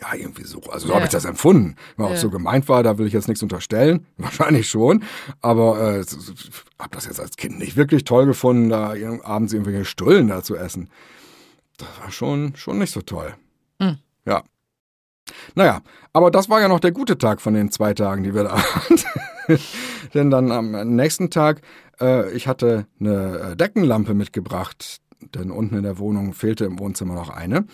Ja, 0.00 0.14
irgendwie 0.14 0.44
so. 0.44 0.62
Also 0.70 0.86
so 0.86 0.88
ja. 0.88 0.94
habe 0.94 1.04
ich 1.04 1.10
das 1.10 1.26
empfunden. 1.26 1.76
Wenn 1.98 2.06
ja. 2.06 2.12
auch 2.12 2.16
so 2.16 2.30
gemeint 2.30 2.70
war, 2.70 2.82
da 2.82 2.96
will 2.96 3.06
ich 3.06 3.12
jetzt 3.12 3.28
nichts 3.28 3.42
unterstellen. 3.42 4.06
Wahrscheinlich 4.16 4.70
schon. 4.70 5.04
Aber 5.42 5.98
äh, 5.98 6.04
habe 6.78 6.90
das 6.92 7.04
jetzt 7.04 7.20
als 7.20 7.36
Kind 7.36 7.58
nicht 7.58 7.76
wirklich 7.76 8.04
toll 8.04 8.24
gefunden, 8.24 8.70
da 8.70 8.94
abends 9.24 9.52
irgendwelche 9.52 9.84
Stullen 9.84 10.28
da 10.28 10.42
zu 10.42 10.56
essen. 10.56 10.88
Das 11.76 11.88
war 12.00 12.10
schon, 12.10 12.56
schon 12.56 12.78
nicht 12.78 12.94
so 12.94 13.02
toll. 13.02 13.34
Mhm. 13.78 13.98
Ja. 14.24 14.42
Naja, 15.54 15.80
aber 16.12 16.30
das 16.30 16.48
war 16.48 16.60
ja 16.60 16.68
noch 16.68 16.80
der 16.80 16.92
gute 16.92 17.18
Tag 17.18 17.40
von 17.40 17.54
den 17.54 17.70
zwei 17.70 17.94
Tagen, 17.94 18.22
die 18.24 18.34
wir 18.34 18.44
da 18.44 18.56
hatten. 18.56 18.98
Denn 20.14 20.30
dann 20.30 20.52
am 20.52 20.94
nächsten 20.94 21.30
Tag, 21.30 21.60
äh, 22.00 22.30
ich 22.32 22.46
hatte 22.46 22.86
eine 23.00 23.56
Deckenlampe 23.56 24.14
mitgebracht, 24.14 25.00
denn 25.34 25.50
unten 25.50 25.76
in 25.76 25.82
der 25.82 25.98
Wohnung 25.98 26.32
fehlte 26.32 26.64
im 26.64 26.78
Wohnzimmer 26.78 27.14
noch 27.14 27.30
eine 27.30 27.66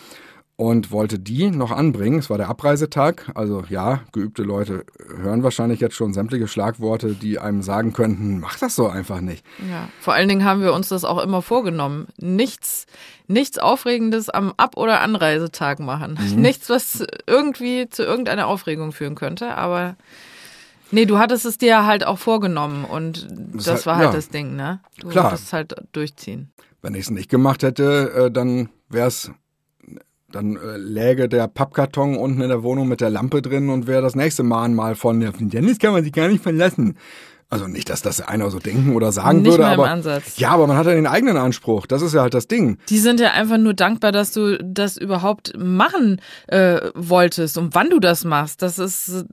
und 0.57 0.93
wollte 0.93 1.19
die 1.19 1.51
noch 1.51 1.73
anbringen. 1.73 2.21
Es 2.21 2.31
war 2.31 2.39
der 2.39 2.49
Abreisetag. 2.49 3.31
Also 3.35 3.65
ja, 3.69 4.01
geübte 4.13 4.43
Leute 4.43 4.85
hören 5.17 5.43
wahrscheinlich 5.43 5.81
jetzt 5.81 5.97
schon 5.97 6.15
sämtliche 6.15 6.47
Schlagworte, 6.47 7.15
die 7.15 7.39
einem 7.39 7.63
sagen 7.63 7.93
könnten, 7.93 8.39
mach 8.39 8.59
das 8.59 8.77
so 8.77 8.87
einfach 8.87 9.21
nicht. 9.21 9.45
Ja, 9.69 9.89
vor 10.01 10.15
allen 10.15 10.29
Dingen 10.29 10.45
haben 10.45 10.63
wir 10.63 10.73
uns 10.73 10.89
das 10.89 11.05
auch 11.05 11.21
immer 11.23 11.43
vorgenommen. 11.43 12.07
Nichts, 12.19 12.87
nichts 13.27 13.59
Aufregendes 13.59 14.31
am 14.31 14.55
Ab- 14.57 14.77
oder 14.77 15.01
Anreisetag 15.01 15.81
machen. 15.81 16.19
Mhm. 16.21 16.37
Nichts, 16.41 16.71
was 16.71 17.05
irgendwie 17.27 17.89
zu 17.89 18.05
irgendeiner 18.05 18.47
Aufregung 18.47 18.93
führen 18.93 19.15
könnte, 19.15 19.57
aber 19.57 19.97
Nee, 20.91 21.07
du 21.07 21.19
hattest 21.19 21.45
es 21.45 21.59
dir 21.59 21.87
halt 21.87 22.07
auch 22.07 22.19
vorgenommen 22.19 22.85
und 22.85 23.27
das, 23.29 23.65
das 23.65 23.87
war 23.87 23.97
halt 23.97 24.11
ja, 24.11 24.13
das 24.13 24.29
Ding, 24.29 24.55
ne? 24.55 24.81
Du 25.01 25.09
klar. 25.09 25.33
musst 25.33 25.53
halt 25.53 25.75
durchziehen. 25.91 26.53
Wenn 26.83 26.95
ich 26.95 27.01
es 27.01 27.11
nicht 27.11 27.29
gemacht 27.29 27.65
hätte, 27.65 28.13
äh, 28.27 28.31
dann 28.31 28.69
wäre 28.91 29.09
es 29.09 29.33
dann 30.35 30.57
äh, 30.57 30.77
läge 30.77 31.29
der 31.29 31.49
Pappkarton 31.49 32.17
unten 32.17 32.41
in 32.41 32.49
der 32.49 32.63
Wohnung 32.63 32.89
mit 32.89 33.01
der 33.01 33.11
Lampe 33.11 33.43
drin 33.43 33.71
und 33.71 33.87
wäre 33.87 34.03
das 34.03 34.15
nächste 34.15 34.43
Mahnmal 34.43 34.95
von 34.95 35.21
Dennis 35.21 35.79
kann 35.79 35.93
man 35.93 36.05
sich 36.05 36.13
gar 36.13 36.29
nicht 36.29 36.43
verlassen. 36.43 36.97
Also 37.51 37.69
nicht, 37.69 37.89
dass 37.89 38.03
das 38.03 38.21
einer 38.21 38.51
so 38.51 38.59
denken 38.59 38.97
oder 38.97 39.13
sagen 39.13 39.43
nicht 39.43 39.53
würde, 39.53 39.67
aber 39.67 39.89
Ansatz. 39.89 40.39
ja, 40.39 40.51
aber 40.51 40.67
man 40.67 40.77
hat 40.77 40.87
ja 40.87 40.95
den 40.95 41.07
eigenen 41.07 41.37
Anspruch. 41.37 41.87
Das 41.87 42.03
ist 42.03 42.15
ja 42.15 42.23
halt 42.23 42.35
das 42.35 42.49
Ding. 42.49 42.79
Die 42.89 42.99
sind 42.99 43.21
ja 43.21 43.31
einfach 43.33 43.59
nur 43.59 43.75
dankbar, 43.75 44.11
dass 44.13 44.33
du 44.33 44.59
das 44.59 44.97
überhaupt 44.97 45.53
machen 45.57 46.21
äh, 46.49 46.81
wolltest 46.95 47.57
und 47.59 47.75
wann 47.75 47.91
du 47.91 48.01
das 48.01 48.25
machst. 48.25 48.63
Das 48.63 48.79
ist 48.79 49.27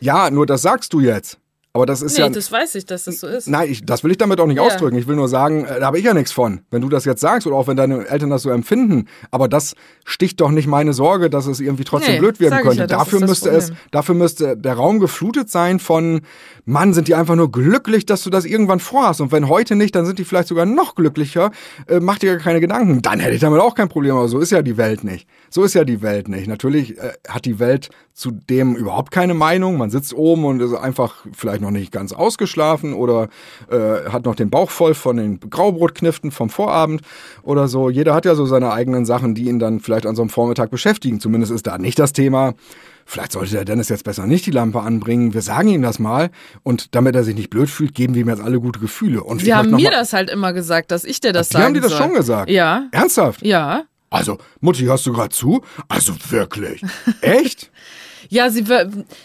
ja, 0.00 0.30
nur 0.30 0.46
das 0.46 0.62
sagst 0.62 0.92
du 0.92 1.00
jetzt. 1.00 1.38
Aber 1.74 1.84
das 1.84 2.00
ist 2.00 2.16
nee, 2.16 2.24
ja. 2.24 2.28
das 2.28 2.50
weiß 2.50 2.74
ich, 2.76 2.86
dass 2.86 3.04
das 3.04 3.20
so 3.20 3.26
ist. 3.26 3.46
Nein, 3.46 3.70
ich, 3.70 3.84
das 3.84 4.02
will 4.02 4.10
ich 4.10 4.16
damit 4.16 4.40
auch 4.40 4.46
nicht 4.46 4.56
ja. 4.56 4.62
ausdrücken. 4.62 4.96
Ich 4.96 5.06
will 5.06 5.16
nur 5.16 5.28
sagen, 5.28 5.64
äh, 5.64 5.80
da 5.80 5.86
habe 5.86 5.98
ich 5.98 6.04
ja 6.04 6.14
nichts 6.14 6.32
von. 6.32 6.62
Wenn 6.70 6.80
du 6.80 6.88
das 6.88 7.04
jetzt 7.04 7.20
sagst 7.20 7.46
oder 7.46 7.56
auch 7.56 7.66
wenn 7.66 7.76
deine 7.76 8.08
Eltern 8.08 8.30
das 8.30 8.42
so 8.42 8.50
empfinden. 8.50 9.06
Aber 9.30 9.48
das 9.48 9.74
sticht 10.04 10.40
doch 10.40 10.50
nicht 10.50 10.66
meine 10.66 10.94
Sorge, 10.94 11.28
dass 11.28 11.46
es 11.46 11.60
irgendwie 11.60 11.84
trotzdem 11.84 12.14
nee, 12.14 12.20
blöd 12.20 12.40
werden 12.40 12.60
könnte. 12.62 12.80
Ja, 12.80 12.86
dafür 12.86 13.20
müsste 13.20 13.50
es, 13.50 13.72
dafür 13.90 14.14
müsste 14.14 14.56
der 14.56 14.74
Raum 14.74 14.98
geflutet 14.98 15.50
sein 15.50 15.78
von, 15.78 16.22
Mann, 16.64 16.94
sind 16.94 17.06
die 17.06 17.14
einfach 17.14 17.36
nur 17.36 17.52
glücklich, 17.52 18.06
dass 18.06 18.22
du 18.22 18.30
das 18.30 18.44
irgendwann 18.44 18.80
vorhast. 18.80 19.20
Und 19.20 19.30
wenn 19.30 19.48
heute 19.48 19.76
nicht, 19.76 19.94
dann 19.94 20.06
sind 20.06 20.18
die 20.18 20.24
vielleicht 20.24 20.48
sogar 20.48 20.66
noch 20.66 20.94
glücklicher. 20.94 21.50
Äh, 21.86 22.00
mach 22.00 22.18
dir 22.18 22.32
ja 22.32 22.38
keine 22.38 22.60
Gedanken. 22.60 23.02
Dann 23.02 23.20
hätte 23.20 23.34
ich 23.34 23.40
damit 23.40 23.60
auch 23.60 23.74
kein 23.74 23.88
Problem. 23.88 24.16
Aber 24.16 24.28
so 24.28 24.38
ist 24.38 24.50
ja 24.50 24.62
die 24.62 24.78
Welt 24.78 25.04
nicht. 25.04 25.28
So 25.50 25.64
ist 25.64 25.74
ja 25.74 25.84
die 25.84 26.02
Welt 26.02 26.28
nicht. 26.28 26.48
Natürlich 26.48 26.98
äh, 26.98 27.12
hat 27.28 27.44
die 27.44 27.58
Welt 27.58 27.90
zu 28.18 28.32
dem 28.32 28.74
überhaupt 28.74 29.12
keine 29.12 29.32
Meinung. 29.34 29.76
Man 29.76 29.90
sitzt 29.90 30.12
oben 30.12 30.44
und 30.44 30.60
ist 30.60 30.74
einfach 30.74 31.24
vielleicht 31.32 31.57
noch 31.60 31.70
nicht 31.70 31.92
ganz 31.92 32.12
ausgeschlafen 32.12 32.92
oder 32.92 33.28
äh, 33.70 34.10
hat 34.10 34.24
noch 34.24 34.34
den 34.34 34.50
Bauch 34.50 34.70
voll 34.70 34.94
von 34.94 35.16
den 35.16 35.40
Graubrotkniften 35.40 36.30
vom 36.30 36.50
Vorabend 36.50 37.02
oder 37.42 37.68
so. 37.68 37.90
Jeder 37.90 38.14
hat 38.14 38.24
ja 38.24 38.34
so 38.34 38.46
seine 38.46 38.72
eigenen 38.72 39.04
Sachen, 39.06 39.34
die 39.34 39.48
ihn 39.48 39.58
dann 39.58 39.80
vielleicht 39.80 40.06
an 40.06 40.16
so 40.16 40.22
einem 40.22 40.30
Vormittag 40.30 40.70
beschäftigen. 40.70 41.20
Zumindest 41.20 41.52
ist 41.52 41.66
da 41.66 41.78
nicht 41.78 41.98
das 41.98 42.12
Thema. 42.12 42.54
Vielleicht 43.06 43.32
sollte 43.32 43.52
der 43.52 43.64
Dennis 43.64 43.88
jetzt 43.88 44.04
besser 44.04 44.26
nicht 44.26 44.44
die 44.44 44.50
Lampe 44.50 44.82
anbringen. 44.82 45.32
Wir 45.32 45.40
sagen 45.40 45.68
ihm 45.68 45.80
das 45.80 45.98
mal 45.98 46.30
und 46.62 46.94
damit 46.94 47.14
er 47.16 47.24
sich 47.24 47.34
nicht 47.34 47.48
blöd 47.48 47.70
fühlt, 47.70 47.94
geben 47.94 48.14
wir 48.14 48.20
ihm 48.20 48.28
jetzt 48.28 48.42
alle 48.42 48.60
gute 48.60 48.80
Gefühle. 48.80 49.22
Und 49.22 49.40
Sie 49.40 49.54
haben 49.54 49.70
mir 49.70 49.90
das 49.90 50.12
halt 50.12 50.28
immer 50.28 50.52
gesagt, 50.52 50.90
dass 50.90 51.04
ich 51.04 51.18
dir 51.18 51.32
das 51.32 51.48
sage. 51.48 51.62
Die 51.62 51.66
haben 51.66 51.74
dir 51.74 51.80
das 51.80 51.92
soll. 51.92 52.02
schon 52.02 52.12
gesagt? 52.12 52.50
Ja. 52.50 52.88
Ernsthaft? 52.92 53.42
Ja. 53.46 53.84
Also, 54.10 54.38
Mutti, 54.60 54.84
hörst 54.84 55.06
du 55.06 55.12
gerade 55.12 55.30
zu? 55.30 55.62
Also 55.88 56.12
wirklich? 56.30 56.82
Echt? 57.20 57.70
Ja, 58.28 58.50
sie, 58.50 58.64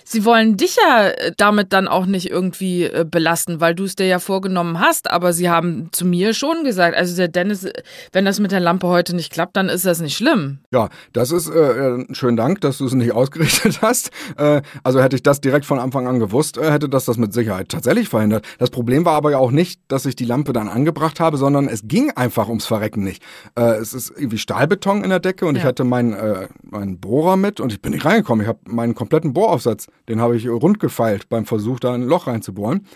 sie 0.06 0.26
wollen 0.26 0.58
dich 0.58 0.78
ja 0.78 1.10
äh, 1.10 1.32
damit 1.38 1.74
dann 1.74 1.88
auch 1.88 2.06
nicht 2.06 2.30
irgendwie 2.30 2.86
äh, 2.86 3.06
belasten, 3.10 3.60
weil 3.60 3.76
du 3.76 3.84
es 3.84 3.96
dir 3.96 4.08
ja 4.08 4.20
vorgenommen 4.20 4.80
hast. 4.80 5.12
Aber 5.12 5.34
sie 5.34 5.50
haben 5.50 5.90
zu 5.92 6.06
mir 6.06 6.34
schon 6.34 6.64
gesagt, 6.64 6.96
also 6.96 7.16
der 7.16 7.28
Dennis, 7.28 7.68
wenn 8.14 8.26
das 8.26 8.40
mit 8.40 8.52
der 8.52 8.62
Lampe 8.62 8.88
heute 8.88 9.16
nicht 9.16 9.32
klappt, 9.32 9.58
dann 9.58 9.70
ist 9.70 9.86
das 9.86 10.00
nicht 10.00 10.16
schlimm. 10.16 10.60
Ja, 10.72 10.90
das 11.12 11.32
ist 11.32 11.50
äh, 11.50 11.60
äh 11.60 12.06
schönen 12.14 12.38
Dank, 12.38 12.62
dass 12.62 12.78
du 12.78 12.86
es 12.86 12.94
nicht 12.94 13.12
ausgerichtet 13.14 13.82
hast. 13.82 14.12
Äh, 14.38 14.62
also 14.84 15.02
hätte 15.02 15.16
ich 15.16 15.24
das 15.24 15.42
direkt 15.42 15.66
von 15.66 15.80
Anfang 15.80 16.08
an 16.08 16.20
gewusst, 16.20 16.58
äh, 16.58 16.72
hätte 16.72 16.88
das 16.88 17.06
das 17.06 17.18
mit 17.18 17.34
Sicherheit 17.34 17.70
tatsächlich 17.70 18.08
verhindert. 18.08 18.46
Das 18.60 18.70
Problem 18.70 19.06
war 19.06 19.16
aber 19.16 19.32
ja 19.32 19.38
auch 19.38 19.52
nicht, 19.52 19.82
dass 19.90 20.06
ich 20.06 20.16
die 20.16 20.26
Lampe 20.26 20.54
dann 20.54 20.70
angebracht 20.70 21.20
habe, 21.20 21.38
sondern 21.38 21.68
es 21.68 21.88
ging 21.88 22.12
einfach 22.12 22.48
ums 22.48 22.66
Verrecken 22.66 23.04
nicht. 23.04 23.24
es 23.56 23.94
ist 23.94 24.12
irgendwie 24.16 24.38
Stahlbeton 24.38 25.04
in 25.04 25.10
der 25.10 25.20
Decke 25.20 25.46
und 25.46 25.56
ja. 25.56 25.62
ich 25.62 25.66
hatte 25.66 25.84
meinen 25.84 26.16
mein 26.62 27.00
Bohrer 27.00 27.38
mit 27.38 27.60
und 27.60 27.72
ich 27.72 27.82
bin 27.82 27.92
nicht 27.92 28.06
reingekommen. 28.06 28.44
Ich 28.44 28.48
habe 28.48 28.60
meinen 28.66 28.93
meinen 28.94 28.96
kompletten 28.96 29.34
Bohraufsatz, 29.34 29.88
den 30.08 30.22
habe 30.22 30.38
ich 30.38 30.48
rund 30.48 30.80
gefeilt 30.80 31.30
beim 31.30 31.46
Versuch, 31.46 31.80
da 31.80 31.94
ein 31.94 32.04
Loch 32.04 32.28
reinzubohren. 32.28 32.88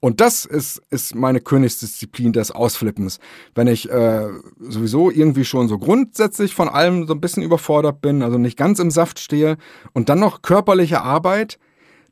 Und 0.00 0.20
das 0.20 0.44
ist, 0.44 0.82
ist 0.90 1.14
meine 1.14 1.40
Königsdisziplin 1.40 2.32
des 2.32 2.50
Ausflippens. 2.50 3.20
Wenn 3.54 3.68
ich 3.68 3.88
äh, 3.88 4.26
sowieso 4.58 5.10
irgendwie 5.10 5.44
schon 5.44 5.68
so 5.68 5.78
grundsätzlich 5.78 6.54
von 6.54 6.68
allem 6.68 7.06
so 7.06 7.14
ein 7.14 7.20
bisschen 7.20 7.44
überfordert 7.44 8.00
bin, 8.00 8.22
also 8.22 8.36
nicht 8.36 8.56
ganz 8.56 8.80
im 8.80 8.90
Saft 8.90 9.20
stehe 9.20 9.58
und 9.92 10.08
dann 10.08 10.18
noch 10.18 10.42
körperliche 10.42 11.02
Arbeit, 11.02 11.58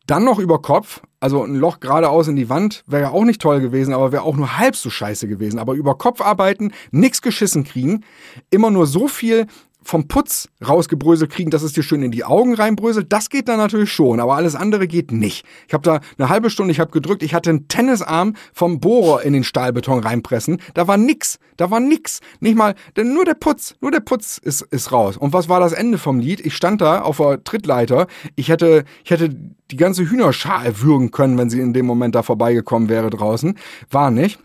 dann 0.07 0.24
noch 0.24 0.39
über 0.39 0.62
Kopf, 0.62 1.03
also 1.18 1.43
ein 1.43 1.57
Loch 1.57 1.81
geradeaus 1.81 2.28
in 2.28 2.37
die 2.37 2.49
Wand 2.49 2.85
wäre 2.87 3.03
ja 3.03 3.11
auch 3.11 3.24
nicht 3.24 3.43
toll 3.43 3.61
gewesen, 3.61 3.93
aber 3.93 4.12
wäre 4.12 4.22
auch 4.22 4.37
nur 4.37 4.57
halb 4.57 4.76
so 4.76 4.89
scheiße 4.89 5.26
gewesen. 5.26 5.59
Aber 5.59 5.74
über 5.74 5.99
Kopf 5.99 6.20
arbeiten, 6.20 6.72
nichts 6.93 7.22
geschissen 7.22 7.64
kriegen, 7.64 8.05
immer 8.51 8.70
nur 8.70 8.87
so 8.87 9.09
viel 9.09 9.47
vom 9.83 10.09
Putz 10.09 10.49
rausgebröselt 10.66 11.31
kriegen, 11.31 11.51
dass 11.51 11.62
es 11.62 11.72
dir 11.72 11.83
schön 11.83 12.03
in 12.03 12.11
die 12.11 12.24
Augen 12.24 12.55
reinbröselt, 12.55 13.12
das 13.12 13.31
geht 13.31 13.49
dann 13.49 13.59
natürlich 13.59 13.93
schon, 13.93 14.20
aber 14.20 14.35
alles 14.35 14.55
andere 14.55 14.87
geht 14.87 15.12
nicht. 15.12 15.45
Ich 15.68 15.74
habe 15.74 15.83
da 15.83 16.01
eine 16.18 16.28
halbe 16.28 16.51
Stunde, 16.51 16.72
ich 16.72 16.81
habe 16.81 16.91
gedrückt, 16.91 17.22
ich 17.22 17.35
hatte 17.35 17.51
einen 17.51 17.68
Tennisarm 17.68 18.35
vom 18.53 18.81
Bohrer 18.81 19.22
in 19.22 19.33
den 19.33 19.45
Stahlbeton 19.45 20.01
reinpressen, 20.01 20.61
da 20.74 20.87
war 20.87 20.97
nix, 20.97 21.39
da 21.57 21.70
war 21.70 21.81
nix, 21.81 22.20
nicht 22.41 22.57
mal, 22.57 22.74
denn 22.97 23.12
nur 23.14 23.24
der 23.24 23.35
Putz, 23.35 23.74
nur 23.81 23.91
der 23.91 24.01
Putz 24.01 24.39
ist, 24.39 24.62
ist 24.62 24.93
raus. 24.93 25.16
Und 25.16 25.33
was 25.33 25.49
war 25.49 25.61
das 25.61 25.72
Ende 25.72 25.99
vom 25.99 26.20
Lied? 26.20 26.41
Ich 26.45 26.55
stand 26.55 26.81
da 26.81 27.03
auf 27.03 27.18
der 27.18 27.43
Trittleiter, 27.43 28.07
ich 28.37 28.49
hätte, 28.49 28.85
ich 29.05 29.11
hätte 29.11 29.31
die 29.70 29.76
ganze 29.76 30.09
Hühnerschar 30.09 30.64
erwürgen 30.64 31.11
können, 31.11 31.39
wenn 31.39 31.51
sie 31.51 31.61
in 31.61 31.72
dem 31.72 31.87
Moment 31.87 32.14
da 32.14 32.22
vorbeigekommen 32.22 32.89
wäre 32.89 33.11
draußen, 33.11 33.57
war 33.91 34.11
nicht. 34.11 34.39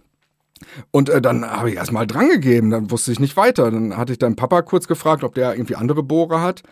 Und 0.91 1.09
äh, 1.09 1.21
dann 1.21 1.45
habe 1.45 1.69
ich 1.69 1.75
erstmal 1.75 2.07
drangegeben, 2.07 2.69
dann 2.69 2.91
wusste 2.91 3.11
ich 3.11 3.19
nicht 3.19 3.37
weiter. 3.37 3.71
Dann 3.71 3.97
hatte 3.97 4.13
ich 4.13 4.19
deinen 4.19 4.35
Papa 4.35 4.61
kurz 4.61 4.87
gefragt, 4.87 5.23
ob 5.23 5.35
der 5.35 5.53
irgendwie 5.53 5.75
andere 5.75 6.03
Bohrer 6.03 6.41
hat. 6.41 6.63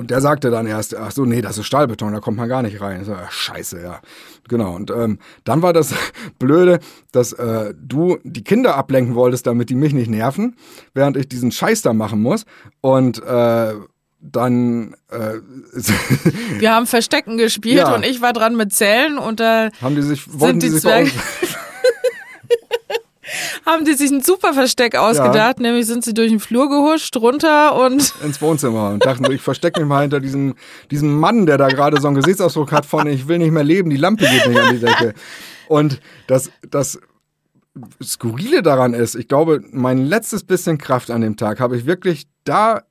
Und 0.00 0.12
der 0.12 0.20
sagte 0.20 0.50
dann 0.50 0.68
erst, 0.68 0.94
ach 0.94 1.10
so, 1.10 1.24
nee, 1.24 1.42
das 1.42 1.58
ist 1.58 1.66
Stahlbeton, 1.66 2.12
da 2.12 2.20
kommt 2.20 2.36
man 2.36 2.48
gar 2.48 2.62
nicht 2.62 2.80
rein. 2.80 3.04
So, 3.04 3.14
ach, 3.14 3.32
scheiße, 3.32 3.82
ja. 3.82 4.00
Genau. 4.48 4.76
Und 4.76 4.92
ähm, 4.92 5.18
dann 5.42 5.60
war 5.60 5.72
das 5.72 5.92
Blöde, 6.38 6.78
dass 7.10 7.32
äh, 7.32 7.74
du 7.76 8.18
die 8.22 8.44
Kinder 8.44 8.76
ablenken 8.76 9.16
wolltest, 9.16 9.48
damit 9.48 9.70
die 9.70 9.74
mich 9.74 9.92
nicht 9.92 10.08
nerven, 10.08 10.54
während 10.94 11.16
ich 11.16 11.28
diesen 11.28 11.50
Scheiß 11.50 11.82
da 11.82 11.92
machen 11.92 12.22
muss. 12.22 12.44
Und 12.80 13.20
äh, 13.24 13.74
dann 14.20 14.94
äh, 15.10 15.34
wir 16.58 16.74
haben 16.74 16.86
Verstecken 16.86 17.36
gespielt 17.36 17.78
ja. 17.78 17.94
und 17.94 18.04
ich 18.04 18.20
war 18.20 18.32
dran 18.32 18.56
mit 18.56 18.72
Zählen 18.74 19.16
und 19.16 19.38
da 19.40 19.70
haben 19.80 19.94
die 19.94 20.02
sich 20.02 20.40
wollten 20.40 20.58
die, 20.58 20.70
die 20.70 20.72
sich 20.72 20.84
haben 23.66 23.84
die 23.84 23.94
sich 23.94 24.10
ein 24.10 24.20
super 24.20 24.54
Versteck 24.54 24.96
ausgedacht, 24.96 25.58
ja. 25.58 25.62
nämlich 25.62 25.86
sind 25.86 26.04
sie 26.04 26.14
durch 26.14 26.30
den 26.30 26.40
Flur 26.40 26.68
gehuscht, 26.68 27.16
runter 27.16 27.76
und 27.76 28.14
ins 28.24 28.40
Wohnzimmer 28.40 28.90
und 28.90 29.04
dachten, 29.04 29.30
ich 29.30 29.42
verstecke 29.42 29.80
mich 29.80 29.88
mal 29.88 30.02
hinter 30.02 30.20
diesem, 30.20 30.54
diesem 30.90 31.18
Mann, 31.18 31.46
der 31.46 31.58
da 31.58 31.68
gerade 31.68 32.00
so 32.00 32.08
einen 32.08 32.16
Gesichtsausdruck 32.16 32.72
hat 32.72 32.86
von 32.86 33.06
ich 33.06 33.28
will 33.28 33.38
nicht 33.38 33.52
mehr 33.52 33.64
leben, 33.64 33.90
die 33.90 33.96
Lampe 33.96 34.24
geht 34.24 34.48
nicht 34.48 34.60
an 34.60 34.74
die 34.74 34.80
Decke. 34.80 35.14
Und 35.68 36.00
das, 36.26 36.50
das 36.70 36.98
Skurrile 38.02 38.62
daran 38.62 38.94
ist, 38.94 39.14
ich 39.14 39.28
glaube, 39.28 39.62
mein 39.70 39.98
letztes 39.98 40.44
bisschen 40.44 40.78
Kraft 40.78 41.10
an 41.10 41.20
dem 41.20 41.36
Tag 41.36 41.60
habe 41.60 41.76
ich 41.76 41.86
wirklich 41.86 42.26
da 42.44 42.82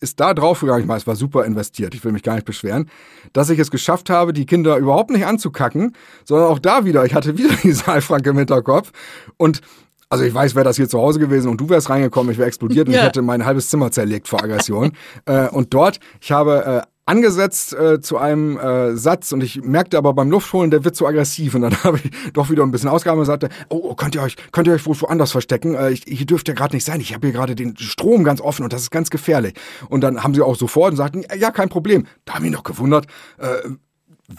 ist 0.00 0.20
da 0.20 0.34
draufgegangen, 0.34 0.82
ich 0.82 0.86
meine, 0.86 0.98
es 0.98 1.06
war 1.06 1.16
super 1.16 1.44
investiert, 1.44 1.94
ich 1.94 2.04
will 2.04 2.12
mich 2.12 2.22
gar 2.22 2.34
nicht 2.34 2.44
beschweren, 2.46 2.90
dass 3.32 3.48
ich 3.50 3.58
es 3.58 3.70
geschafft 3.70 4.10
habe, 4.10 4.32
die 4.32 4.46
Kinder 4.46 4.76
überhaupt 4.76 5.10
nicht 5.10 5.24
anzukacken, 5.26 5.92
sondern 6.24 6.48
auch 6.48 6.58
da 6.58 6.84
wieder, 6.84 7.04
ich 7.04 7.14
hatte 7.14 7.38
wieder 7.38 7.54
die 7.62 7.72
Saalfranke 7.72 8.30
im 8.30 8.38
Hinterkopf. 8.38 8.92
Und 9.36 9.60
Also 10.08 10.22
ich 10.24 10.32
weiß, 10.32 10.54
wäre 10.54 10.64
das 10.64 10.76
hier 10.76 10.88
zu 10.88 10.98
Hause 11.00 11.18
gewesen 11.18 11.48
und 11.48 11.60
du 11.60 11.68
wärst 11.68 11.90
reingekommen, 11.90 12.30
ich 12.30 12.38
wäre 12.38 12.46
explodiert 12.46 12.86
und 12.88 12.94
Ja. 12.94 13.00
ich 13.00 13.06
hätte 13.06 13.22
mein 13.22 13.44
halbes 13.44 13.68
Zimmer 13.70 13.90
zerlegt 13.90 14.28
vor 14.28 14.42
Aggression. 14.42 14.92
äh, 15.26 15.48
und 15.48 15.74
dort, 15.74 15.98
ich 16.20 16.30
habe 16.30 16.64
äh, 16.84 16.86
angesetzt 17.06 17.72
äh, 17.72 18.00
zu 18.00 18.18
einem 18.18 18.58
äh, 18.58 18.96
Satz 18.96 19.32
und 19.32 19.42
ich 19.42 19.62
merkte 19.62 19.96
aber 19.96 20.12
beim 20.12 20.28
Luftholen, 20.28 20.72
der 20.72 20.84
wird 20.84 20.96
zu 20.96 21.06
aggressiv 21.06 21.54
und 21.54 21.62
dann 21.62 21.72
habe 21.84 21.98
ich 22.02 22.32
doch 22.32 22.50
wieder 22.50 22.64
ein 22.64 22.72
bisschen 22.72 22.88
ausgehauen 22.88 23.20
und 23.20 23.24
sagte, 23.24 23.48
oh, 23.68 23.80
oh, 23.82 23.94
könnt 23.94 24.16
ihr 24.16 24.22
euch, 24.22 24.36
könnt 24.50 24.66
ihr 24.66 24.74
euch 24.74 24.84
wohl 24.86 25.00
woanders 25.00 25.30
verstecken? 25.30 25.74
Äh, 25.76 25.92
ich, 25.92 26.04
hier 26.06 26.26
dürft 26.26 26.48
ihr 26.48 26.54
gerade 26.54 26.74
nicht 26.74 26.84
sein. 26.84 27.00
Ich 27.00 27.14
habe 27.14 27.28
hier 27.28 27.34
gerade 27.34 27.54
den 27.54 27.76
Strom 27.76 28.24
ganz 28.24 28.40
offen 28.40 28.64
und 28.64 28.72
das 28.72 28.82
ist 28.82 28.90
ganz 28.90 29.08
gefährlich. 29.10 29.54
Und 29.88 30.02
dann 30.02 30.22
haben 30.24 30.34
sie 30.34 30.42
auch 30.42 30.56
sofort 30.56 30.90
und 30.90 30.96
sagten, 30.96 31.24
ja, 31.38 31.52
kein 31.52 31.68
Problem. 31.68 32.06
Da 32.24 32.34
habe 32.34 32.46
ich 32.46 32.52
noch 32.52 32.64
gewundert, 32.64 33.06
äh, 33.38 33.68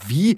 wie 0.06 0.38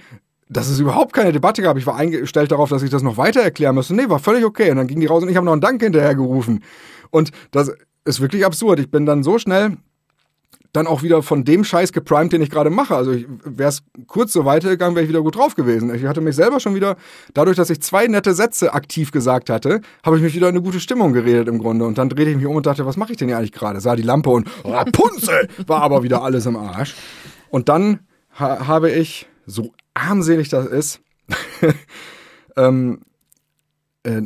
dass 0.51 0.67
es 0.67 0.79
überhaupt 0.79 1.13
keine 1.13 1.31
Debatte 1.31 1.61
gab. 1.61 1.77
Ich 1.77 1.85
war 1.85 1.95
eingestellt 1.95 2.51
darauf, 2.51 2.69
dass 2.69 2.81
ich 2.81 2.89
das 2.89 3.03
noch 3.03 3.17
weiter 3.17 3.41
erklären 3.41 3.75
müsste. 3.75 3.93
Nee, 3.93 4.09
war 4.09 4.17
völlig 4.17 4.43
okay. 4.43 4.71
Und 4.71 4.77
dann 4.77 4.87
ging 4.87 4.99
die 4.99 5.05
raus 5.05 5.21
und 5.21 5.29
ich 5.29 5.35
habe 5.35 5.45
noch 5.45 5.51
einen 5.51 5.61
Dank 5.61 5.81
hinterher 5.81 6.15
gerufen. 6.15 6.63
Und 7.11 7.31
das 7.51 7.71
ist 8.03 8.19
wirklich 8.19 8.45
absurd. 8.45 8.79
Ich 8.79 8.89
bin 8.89 9.05
dann 9.05 9.21
so 9.21 9.37
schnell 9.37 9.77
dann 10.73 10.87
auch 10.87 11.01
wieder 11.01 11.23
von 11.23 11.43
dem 11.43 11.63
Scheiß 11.63 11.91
geprimed, 11.93 12.33
den 12.33 12.41
ich 12.41 12.49
gerade 12.49 12.69
mache. 12.69 12.95
Also 12.95 13.11
wäre 13.43 13.69
es 13.69 13.83
kurz 14.07 14.33
so 14.33 14.45
weitergegangen, 14.45 14.95
wäre 14.95 15.03
ich 15.03 15.09
wieder 15.09 15.21
gut 15.21 15.35
drauf 15.35 15.55
gewesen. 15.55 15.93
Ich 15.93 16.05
hatte 16.05 16.21
mich 16.21 16.35
selber 16.35 16.59
schon 16.59 16.75
wieder, 16.75 16.95
dadurch, 17.33 17.57
dass 17.57 17.69
ich 17.69 17.81
zwei 17.81 18.07
nette 18.07 18.33
Sätze 18.33 18.73
aktiv 18.73 19.11
gesagt 19.11 19.49
hatte, 19.49 19.81
habe 20.03 20.17
ich 20.17 20.23
mich 20.23 20.35
wieder 20.35 20.49
in 20.49 20.55
eine 20.55 20.63
gute 20.63 20.79
Stimmung 20.79 21.13
geredet 21.13 21.47
im 21.47 21.57
Grunde. 21.57 21.85
Und 21.85 21.97
dann 21.97 22.09
drehte 22.09 22.29
ich 22.29 22.37
mich 22.37 22.45
um 22.45 22.55
und 22.55 22.65
dachte, 22.65 22.85
was 22.85 22.97
mache 22.97 23.11
ich 23.11 23.17
denn 23.17 23.27
hier 23.27 23.37
eigentlich 23.37 23.51
gerade? 23.51 23.79
Sah 23.79 23.95
die 23.95 24.03
Lampe 24.03 24.29
und 24.29 24.47
Rapunzel 24.63 25.47
war 25.65 25.81
aber 25.81 26.03
wieder 26.03 26.23
alles 26.23 26.45
im 26.45 26.55
Arsch. 26.55 26.95
Und 27.49 27.69
dann 27.69 28.01
ha 28.39 28.67
habe 28.67 28.91
ich, 28.91 29.27
so 29.45 29.73
armselig 29.95 30.49
das 30.49 30.67
ist, 30.67 31.01
ähm, 32.55 33.01
äh, 33.01 33.08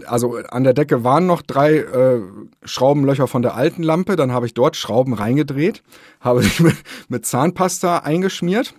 also 0.05 0.37
an 0.37 0.63
der 0.63 0.73
Decke 0.73 1.03
waren 1.03 1.25
noch 1.25 1.41
drei 1.41 1.77
äh, 1.77 2.21
Schraubenlöcher 2.63 3.27
von 3.27 3.41
der 3.41 3.55
alten 3.55 3.83
Lampe. 3.83 4.15
Dann 4.15 4.31
habe 4.31 4.45
ich 4.45 4.53
dort 4.53 4.75
Schrauben 4.75 5.13
reingedreht, 5.13 5.83
habe 6.19 6.43
sie 6.43 6.63
mit, 6.63 6.77
mit 7.09 7.25
Zahnpasta 7.25 7.99
eingeschmiert 7.99 8.75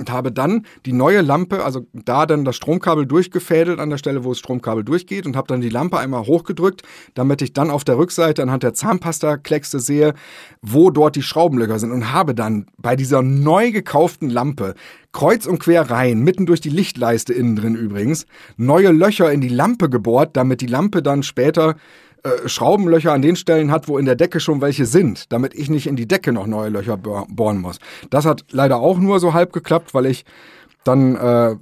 und 0.00 0.10
habe 0.10 0.32
dann 0.32 0.66
die 0.86 0.92
neue 0.92 1.20
Lampe, 1.20 1.62
also 1.62 1.86
da 1.92 2.26
dann 2.26 2.44
das 2.44 2.56
Stromkabel 2.56 3.06
durchgefädelt 3.06 3.78
an 3.78 3.90
der 3.90 3.98
Stelle, 3.98 4.24
wo 4.24 4.30
das 4.30 4.38
Stromkabel 4.38 4.82
durchgeht 4.82 5.26
und 5.26 5.36
habe 5.36 5.46
dann 5.46 5.60
die 5.60 5.68
Lampe 5.68 5.98
einmal 5.98 6.26
hochgedrückt, 6.26 6.82
damit 7.14 7.42
ich 7.42 7.52
dann 7.52 7.70
auf 7.70 7.84
der 7.84 7.98
Rückseite 7.98 8.42
anhand 8.42 8.62
der 8.62 8.74
Zahnpasta-Kleckste 8.74 9.78
sehe, 9.78 10.14
wo 10.62 10.90
dort 10.90 11.16
die 11.16 11.22
Schraubenlöcher 11.22 11.78
sind 11.78 11.92
und 11.92 12.12
habe 12.12 12.34
dann 12.34 12.66
bei 12.78 12.96
dieser 12.96 13.22
neu 13.22 13.70
gekauften 13.70 14.30
Lampe 14.30 14.74
kreuz 15.12 15.46
und 15.46 15.58
quer 15.58 15.90
rein, 15.90 16.20
mitten 16.20 16.46
durch 16.46 16.60
die 16.60 16.70
Lichtleiste 16.70 17.32
innen 17.32 17.56
drin 17.56 17.74
übrigens, 17.74 18.26
neue 18.56 18.90
Löcher 18.90 19.30
in 19.32 19.40
die 19.40 19.48
Lampe 19.48 19.90
gebohrt, 19.90 20.36
damit 20.36 20.60
die 20.60 20.66
Lampe 20.66 21.02
dann 21.02 21.22
später 21.22 21.76
äh, 22.22 22.48
Schraubenlöcher 22.48 23.12
an 23.12 23.22
den 23.22 23.36
Stellen 23.36 23.70
hat, 23.70 23.88
wo 23.88 23.98
in 23.98 24.06
der 24.06 24.16
Decke 24.16 24.40
schon 24.40 24.60
welche 24.60 24.86
sind, 24.86 25.32
damit 25.32 25.54
ich 25.54 25.70
nicht 25.70 25.86
in 25.86 25.96
die 25.96 26.08
Decke 26.08 26.32
noch 26.32 26.46
neue 26.46 26.68
Löcher 26.68 26.96
bohr- 26.96 27.26
bohren 27.28 27.58
muss. 27.58 27.78
Das 28.10 28.26
hat 28.26 28.44
leider 28.50 28.78
auch 28.78 28.98
nur 28.98 29.20
so 29.20 29.32
halb 29.32 29.52
geklappt, 29.52 29.94
weil 29.94 30.06
ich 30.06 30.24
dann, 30.84 31.16
äh, 31.16 31.56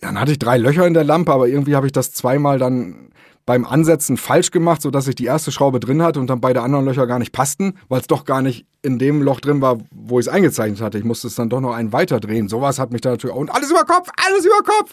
dann 0.00 0.20
hatte 0.20 0.32
ich 0.32 0.38
drei 0.38 0.58
Löcher 0.58 0.86
in 0.86 0.94
der 0.94 1.04
Lampe, 1.04 1.32
aber 1.32 1.48
irgendwie 1.48 1.76
habe 1.76 1.86
ich 1.86 1.92
das 1.92 2.12
zweimal 2.12 2.58
dann 2.58 3.10
beim 3.44 3.64
Ansetzen 3.64 4.16
falsch 4.16 4.50
gemacht, 4.50 4.82
sodass 4.82 5.08
ich 5.08 5.14
die 5.14 5.24
erste 5.24 5.50
Schraube 5.50 5.80
drin 5.80 6.02
hatte 6.02 6.20
und 6.20 6.28
dann 6.28 6.40
beide 6.40 6.62
anderen 6.62 6.84
Löcher 6.84 7.06
gar 7.06 7.18
nicht 7.18 7.32
passten, 7.32 7.74
weil 7.88 8.00
es 8.00 8.06
doch 8.06 8.24
gar 8.24 8.42
nicht 8.42 8.66
in 8.82 8.98
dem 8.98 9.22
Loch 9.22 9.40
drin 9.40 9.60
war, 9.60 9.78
wo 9.92 10.18
ich 10.18 10.26
es 10.26 10.32
eingezeichnet 10.32 10.80
hatte. 10.80 10.98
Ich 10.98 11.04
musste 11.04 11.28
es 11.28 11.36
dann 11.36 11.48
doch 11.48 11.60
noch 11.60 11.72
einen 11.72 11.92
weiter 11.92 12.18
drehen. 12.18 12.48
Sowas 12.48 12.80
hat 12.80 12.92
mich 12.92 13.00
da 13.00 13.10
natürlich 13.10 13.34
auch. 13.34 13.40
Und 13.40 13.50
alles 13.50 13.70
über 13.70 13.84
Kopf, 13.84 14.10
alles 14.26 14.44
über 14.44 14.58
Kopf. 14.64 14.92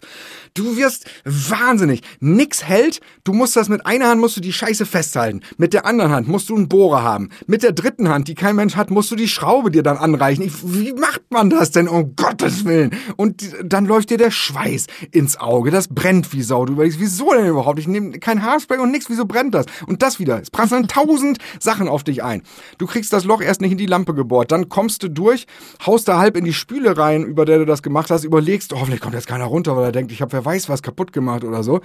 Du 0.54 0.78
wirst 0.78 1.06
wahnsinnig. 1.26 2.02
Nix 2.20 2.64
hält. 2.64 3.00
Du 3.24 3.34
musst 3.34 3.56
das 3.56 3.68
mit 3.68 3.86
einer 3.88 4.10
Hand 4.10 4.22
musst 4.22 4.38
du 4.38 4.42
die 4.42 4.54
Scheiße 4.54 4.86
festhalten. 4.86 5.42
Mit 5.58 5.74
der 5.74 5.88
anderen 5.88 6.12
Hand 6.12 6.28
musst 6.28 6.50
du 6.50 6.56
einen 6.56 6.70
Bohrer 6.70 7.02
haben. 7.02 7.30
Mit 7.48 7.64
der 7.64 7.72
dritten 7.72 8.10
Hand, 8.10 8.28
die 8.28 8.36
kein 8.36 8.56
Mensch 8.56 8.76
hat, 8.76 8.92
musst 8.92 9.10
du 9.10 9.16
die 9.16 9.28
Schraube 9.28 9.72
dir 9.72 9.82
dann 9.82 9.98
anreichen. 9.98 10.44
Ich, 10.44 10.54
wie 10.64 10.94
macht 10.94 11.24
man 11.32 11.50
das 11.50 11.72
denn? 11.72 11.88
Um 11.88 12.16
Gottes 12.16 12.66
Willen. 12.66 12.92
Und 13.16 13.44
dann 13.64 13.86
läuft 13.86 14.12
dir 14.12 14.20
der 14.20 14.32
Schweiß 14.32 14.86
ins 15.12 15.38
Auge. 15.38 15.72
Das 15.72 15.88
brennt 15.88 16.32
wie 16.32 16.44
Sau. 16.44 16.66
Du 16.66 16.74
überlegst, 16.74 17.00
wieso 17.00 17.34
denn 17.34 17.48
überhaupt? 17.48 17.80
Ich 17.80 17.88
nehme 17.88 18.20
kein 18.20 18.44
Haarspray 18.44 18.78
und 18.78 18.92
nix. 18.92 19.10
Wieso 19.10 19.26
brennt 19.26 19.56
das? 19.56 19.66
Und 19.88 20.04
das 20.04 20.20
wieder. 20.20 20.40
Es 20.40 20.52
prasseln 20.52 20.88
tausend 20.88 21.40
Sachen 21.60 21.88
auf 21.88 22.04
dich 22.04 22.24
ein. 22.24 22.44
Du 22.78 22.86
kriegst 22.86 23.12
das 23.14 23.26
Loch 23.26 23.42
erst 23.42 23.62
nicht 23.62 23.72
in 23.72 23.79
die 23.80 23.88
Lampe 23.88 24.14
gebohrt. 24.14 24.52
Dann 24.52 24.70
kommst 24.70 25.02
du 25.04 25.10
durch, 25.10 25.48
haust 25.86 26.08
da 26.08 26.20
halb 26.20 26.38
in 26.38 26.46
die 26.46 26.54
Spüle 26.54 26.98
rein, 26.98 27.24
über 27.24 27.46
der 27.46 27.58
du 27.58 27.66
das 27.66 27.82
gemacht 27.82 28.12
hast, 28.12 28.24
überlegst, 28.24 28.74
oh, 28.74 28.80
hoffentlich 28.80 29.02
kommt 29.02 29.16
jetzt 29.16 29.28
keiner 29.28 29.46
runter, 29.46 29.76
weil 29.76 29.86
er 29.86 29.92
denkt, 29.92 30.12
ich 30.12 30.22
habe 30.22 30.34
wer 30.34 30.46
weiß 30.46 30.70
was 30.70 30.84
kaputt 30.84 31.12
gemacht 31.14 31.44
oder 31.44 31.64
so. 31.64 31.82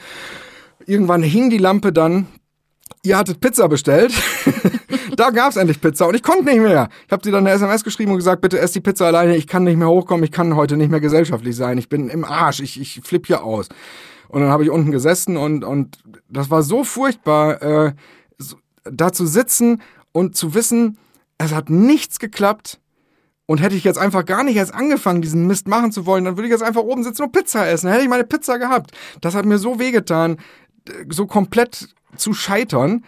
Irgendwann 0.86 1.22
hing 1.22 1.48
die 1.48 1.58
Lampe 1.58 1.92
dann 1.92 2.26
ihr 3.02 3.18
hattet 3.18 3.40
Pizza 3.40 3.68
bestellt. 3.68 4.12
da 5.16 5.30
gab's 5.30 5.56
endlich 5.56 5.80
Pizza 5.80 6.06
und 6.06 6.14
ich 6.14 6.22
konnte 6.22 6.44
nicht 6.44 6.60
mehr. 6.60 6.88
Ich 7.06 7.12
habe 7.12 7.22
sie 7.24 7.30
dann 7.30 7.46
eine 7.46 7.54
SMS 7.54 7.84
geschrieben 7.84 8.12
und 8.12 8.18
gesagt, 8.18 8.40
bitte 8.40 8.58
ess 8.58 8.72
die 8.72 8.80
Pizza 8.80 9.06
alleine. 9.06 9.36
Ich 9.36 9.46
kann 9.46 9.64
nicht 9.64 9.76
mehr 9.76 9.88
hochkommen. 9.88 10.24
Ich 10.24 10.32
kann 10.32 10.56
heute 10.56 10.76
nicht 10.76 10.90
mehr 10.90 11.00
gesellschaftlich 11.00 11.54
sein. 11.54 11.78
Ich 11.78 11.88
bin 11.88 12.08
im 12.08 12.24
Arsch. 12.24 12.60
Ich, 12.60 12.80
ich 12.80 13.00
flipp 13.04 13.26
hier 13.26 13.44
aus. 13.44 13.68
Und 14.28 14.40
dann 14.40 14.50
habe 14.50 14.64
ich 14.64 14.70
unten 14.70 14.90
gesessen 14.90 15.36
und, 15.36 15.62
und 15.62 15.98
das 16.28 16.50
war 16.50 16.62
so 16.62 16.82
furchtbar, 16.82 17.62
äh, 17.62 17.92
da 18.84 19.12
zu 19.12 19.26
sitzen 19.26 19.80
und 20.12 20.36
zu 20.36 20.54
wissen, 20.54 20.98
es 21.38 21.52
hat 21.52 21.70
nichts 21.70 22.18
geklappt. 22.18 22.80
Und 23.46 23.60
hätte 23.60 23.74
ich 23.74 23.84
jetzt 23.84 23.98
einfach 23.98 24.24
gar 24.24 24.42
nicht 24.42 24.56
erst 24.56 24.72
angefangen, 24.72 25.20
diesen 25.20 25.46
Mist 25.46 25.68
machen 25.68 25.92
zu 25.92 26.06
wollen, 26.06 26.24
dann 26.24 26.38
würde 26.38 26.46
ich 26.46 26.52
jetzt 26.52 26.62
einfach 26.62 26.80
oben 26.80 27.04
sitzen 27.04 27.24
und 27.24 27.32
Pizza 27.32 27.68
essen. 27.68 27.86
Dann 27.86 27.92
hätte 27.92 28.04
ich 28.04 28.10
meine 28.10 28.24
Pizza 28.24 28.58
gehabt. 28.58 28.92
Das 29.20 29.34
hat 29.34 29.44
mir 29.44 29.58
so 29.58 29.78
wehgetan, 29.78 30.38
so 31.10 31.26
komplett 31.26 31.88
zu 32.16 32.32
scheitern. 32.32 33.04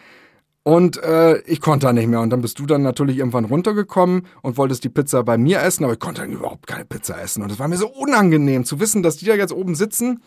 Und 0.63 1.03
äh, 1.03 1.39
ich 1.43 1.61
konnte 1.61 1.87
da 1.87 1.93
nicht 1.93 2.09
mehr. 2.09 2.21
Und 2.21 2.31
dann 2.31 2.43
bist 2.43 2.59
du 2.59 2.67
dann 2.67 2.83
natürlich 2.83 3.19
irgendwann 3.19 3.45
runtergekommen 3.45 4.27
und 4.43 4.59
wolltest 4.59 4.85
die 4.85 4.89
Pizza 4.89 5.23
bei 5.23 5.39
mir 5.39 5.63
essen, 5.63 5.85
aber 5.85 5.95
ich 5.95 6.01
konnte 6.01 6.23
dann 6.23 6.33
überhaupt 6.33 6.67
keine 6.67 6.85
Pizza 6.85 7.19
essen. 7.23 7.43
Und 7.43 7.53
es 7.53 7.59
war 7.59 7.69
mir 7.69 7.77
so 7.79 7.89
unangenehm 7.89 8.65
zu 8.65 8.79
wissen, 8.79 9.03
dass 9.03 9.17
die 9.17 9.27
da 9.27 9.35
jetzt 9.35 9.53
oben 9.53 9.75
sitzen 9.75 10.23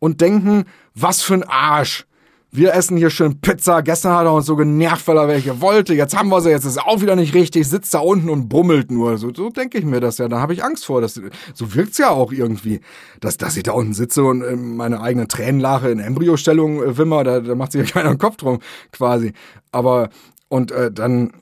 und 0.00 0.20
denken, 0.20 0.64
was 0.94 1.22
für 1.22 1.34
ein 1.34 1.44
Arsch. 1.44 2.04
Wir 2.52 2.72
essen 2.74 2.96
hier 2.96 3.10
schön 3.10 3.40
Pizza. 3.40 3.82
Gestern 3.82 4.12
hat 4.14 4.24
er 4.24 4.32
uns 4.32 4.46
so 4.46 4.56
genervt, 4.56 5.06
weil 5.08 5.18
er 5.18 5.28
welche 5.28 5.60
wollte. 5.60 5.94
Jetzt 5.94 6.16
haben 6.16 6.28
wir 6.28 6.40
sie, 6.40 6.50
jetzt 6.50 6.64
ist 6.64 6.80
auch 6.80 7.02
wieder 7.02 7.16
nicht 7.16 7.34
richtig, 7.34 7.68
sitzt 7.68 7.92
da 7.92 7.98
unten 7.98 8.30
und 8.30 8.48
brummelt 8.48 8.90
nur. 8.90 9.18
So, 9.18 9.34
so 9.34 9.50
denke 9.50 9.78
ich 9.78 9.84
mir 9.84 10.00
das 10.00 10.18
ja. 10.18 10.28
Da 10.28 10.40
habe 10.40 10.54
ich 10.54 10.64
Angst 10.64 10.86
vor. 10.86 11.00
Das, 11.00 11.20
so 11.54 11.74
wirkt's 11.74 11.98
ja 11.98 12.10
auch 12.10 12.32
irgendwie. 12.32 12.80
Dass, 13.20 13.36
dass 13.36 13.56
ich 13.56 13.64
da 13.64 13.72
unten 13.72 13.92
sitze 13.92 14.24
und 14.24 14.42
äh, 14.42 14.56
meine 14.56 15.00
eigene 15.00 15.28
Tränenlache 15.28 15.90
in 15.90 15.98
Embryostellung 15.98 16.82
äh, 16.82 16.96
wimmer, 16.96 17.24
da, 17.24 17.40
da 17.40 17.54
macht 17.54 17.72
sich 17.72 17.86
ja 17.86 17.92
keiner 17.92 18.10
einen 18.10 18.18
Kopf 18.18 18.36
drum, 18.36 18.60
quasi. 18.92 19.32
Aber, 19.72 20.08
und 20.48 20.70
äh, 20.70 20.90
dann 20.90 21.32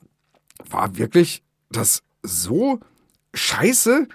war 0.69 0.97
wirklich 0.97 1.43
das 1.69 2.01
so 2.23 2.79
scheiße 3.33 4.07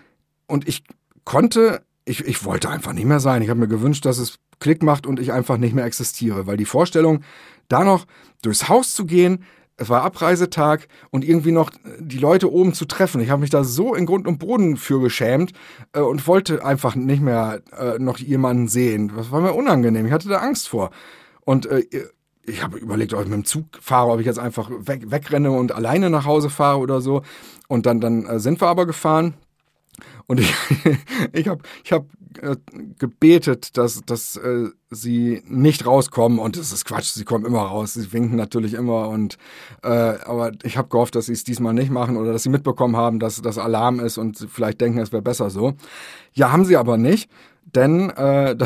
und 0.47 0.69
ich 0.69 0.85
konnte, 1.25 1.83
ich, 2.05 2.25
ich 2.27 2.45
wollte 2.45 2.69
einfach 2.69 2.93
nicht 2.93 3.07
mehr 3.07 3.21
sein. 3.21 3.43
Ich 3.43 3.49
habe 3.49 3.61
mir 3.61 3.69
gewünscht, 3.69 4.05
dass 4.05 4.19
es 4.19 4.39
Klick 4.61 4.83
macht 4.83 5.07
und 5.07 5.19
ich 5.19 5.33
einfach 5.33 5.57
nicht 5.57 5.75
mehr 5.75 5.85
existiere, 5.85 6.47
weil 6.47 6.57
die 6.57 6.65
Vorstellung, 6.65 7.23
da 7.69 7.85
noch 7.85 8.07
durchs 8.43 8.69
Haus 8.69 8.95
zu 8.95 9.05
gehen, 9.07 9.45
es 9.81 9.89
war 9.89 10.03
Abreisetag 10.03 10.89
und 11.11 11.25
irgendwie 11.25 11.53
noch 11.53 11.71
die 11.99 12.19
Leute 12.19 12.53
oben 12.53 12.75
zu 12.75 12.85
treffen. 12.85 13.21
Ich 13.23 13.31
habe 13.31 13.41
mich 13.41 13.49
da 13.49 13.65
so 13.65 13.95
in 13.95 14.05
Grund 14.05 14.29
und 14.29 14.39
Boden 14.39 14.77
für 14.77 15.01
geschämt 15.01 15.53
äh, 15.95 16.01
und 16.01 16.27
wollte 16.27 16.63
einfach 16.63 16.95
nicht 16.95 17.23
mehr 17.23 17.63
äh, 17.79 17.99
noch 17.99 18.19
jemanden 18.19 18.69
sehen. 18.69 19.11
Das 19.17 19.33
war 19.33 19.41
mir 19.41 19.55
unangenehm. 19.55 20.05
Ich 20.05 20.13
hatte 20.13 20.29
da 20.29 20.39
Angst 20.39 20.69
vor. 20.69 20.91
Und 21.47 21.65
äh, 21.65 21.83
ich 22.45 22.63
habe 22.63 22.77
überlegt, 22.77 23.15
ob 23.15 23.23
ich 23.23 23.29
mit 23.29 23.37
dem 23.37 23.45
Zug 23.47 23.65
fahre, 23.81 24.11
ob 24.11 24.21
ich 24.21 24.27
jetzt 24.27 24.39
einfach 24.39 24.71
weg, 24.71 25.11
wegrenne 25.11 25.51
und 25.51 25.73
alleine 25.73 26.11
nach 26.11 26.27
Hause 26.27 26.51
fahre 26.51 26.79
oder 26.79 27.01
so. 27.01 27.23
Und 27.67 27.87
dann, 27.87 28.01
dann 28.01 28.27
äh, 28.27 28.39
sind 28.39 28.61
wir 28.61 28.69
aber 28.69 28.85
gefahren. 28.85 29.33
Und 30.27 30.41
ich, 30.41 30.53
ich 31.33 31.49
habe 31.49 31.63
ich 31.85 31.93
hab, 31.93 32.07
äh, 32.41 32.57
gebetet, 32.99 33.77
dass, 33.77 34.03
dass 34.07 34.37
äh, 34.37 34.69
sie 34.91 35.43
nicht 35.47 35.87
rauskommen. 35.87 36.39
Und 36.39 36.57
das 36.57 36.73
ist 36.73 36.85
Quatsch, 36.85 37.07
sie 37.07 37.25
kommen 37.25 37.45
immer 37.45 37.63
raus. 37.63 37.95
Sie 37.95 38.13
winken 38.13 38.37
natürlich 38.37 38.75
immer. 38.75 39.09
Und 39.09 39.37
äh, 39.83 39.89
aber 39.89 40.53
ich 40.63 40.77
habe 40.77 40.89
gehofft, 40.89 41.15
dass 41.17 41.27
sie 41.27 41.33
es 41.33 41.45
diesmal 41.45 41.75
nicht 41.75 41.91
machen 41.91 42.17
oder 42.17 42.33
dass 42.33 42.45
sie 42.45 42.51
mitbekommen 42.51 42.97
haben, 42.97 43.19
dass 43.19 43.43
das 43.43 43.59
Alarm 43.59 44.01
ist 44.01 44.19
und 44.19 44.47
vielleicht 44.51 44.81
denken, 44.81 44.99
es 44.99 45.13
wäre 45.13 45.23
besser 45.23 45.51
so. 45.51 45.75
Ja, 46.33 46.53
haben 46.53 46.65
sie 46.65 46.77
aber 46.77 46.97
nicht. 46.97 47.31
Denn 47.75 48.11
äh, 48.11 48.57